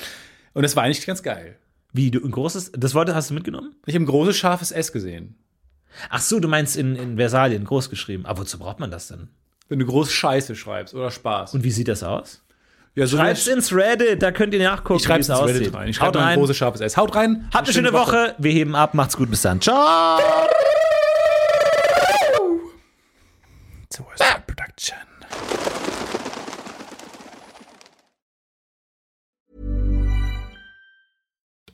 Und 0.54 0.64
das 0.64 0.76
war 0.76 0.84
eigentlich 0.84 1.06
ganz 1.06 1.24
geil. 1.24 1.56
Wie, 1.94 2.12
du 2.12 2.20
ein 2.24 2.32
großes, 2.32 2.74
das 2.76 2.94
Wort 2.94 3.14
hast 3.14 3.30
du 3.30 3.34
mitgenommen? 3.34 3.76
Ich 3.86 3.96
habe 3.96 4.04
ein 4.04 4.08
großes, 4.08 4.36
scharfes 4.38 4.72
S 4.72 4.92
gesehen. 4.92 5.36
Ach 6.10 6.22
so, 6.22 6.40
du 6.40 6.48
meinst 6.48 6.76
in, 6.78 6.96
in 6.96 7.16
Versalien, 7.18 7.64
groß 7.64 7.90
geschrieben. 7.90 8.26
Aber 8.26 8.42
wozu 8.42 8.60
braucht 8.60 8.80
man 8.80 8.92
das 8.92 9.08
denn? 9.08 9.30
Wenn 9.70 9.80
du 9.80 9.86
groß 9.86 10.12
Scheiße 10.12 10.56
schreibst 10.56 10.94
oder 10.94 11.10
Spaß. 11.12 11.54
Und 11.54 11.64
wie 11.64 11.72
sieht 11.72 11.88
das 11.88 12.04
aus? 12.04 12.44
Ja, 12.98 13.06
so 13.06 13.16
Schreib's 13.18 13.46
ins 13.46 13.72
Reddit, 13.72 14.24
da 14.24 14.32
könnt 14.32 14.56
ihr 14.56 14.64
nachgucken, 14.64 14.98
ich 15.00 15.06
schreib's 15.06 15.30
wie 15.30 15.34
es 15.34 15.40
ins 15.40 15.48
Reddit 15.48 15.62
aussieht. 15.62 15.76
rein. 15.76 15.88
Ich 15.90 15.98
Haut 16.02 16.06
schreibe 16.08 16.20
ein 16.20 16.26
rein. 16.26 16.40
großes, 16.40 16.58
scharfes 16.58 16.82
S. 16.82 16.98
Haut 16.98 17.16
rein. 17.16 17.48
Habt 17.54 17.68
eine 17.68 17.74
schöne 17.74 17.94
Woche. 17.94 18.34
Wir 18.40 18.52
heben 18.52 18.76
ab. 18.76 18.96
Macht's 18.96 19.16
gut. 19.16 19.30
Bis 19.30 19.44
dann. 19.44 19.62
Ciao. 19.62 20.18
It's 23.84 24.00
a 24.00 24.04
Western 24.04 24.44
Production. 24.48 24.98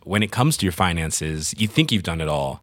when 0.04 0.22
it 0.22 0.32
comes 0.32 0.58
to 0.58 0.66
your 0.66 0.74
finances, 0.74 1.54
you 1.58 1.68
think 1.68 1.92
you've 1.92 2.04
done 2.04 2.20
it 2.22 2.28
all. 2.28 2.63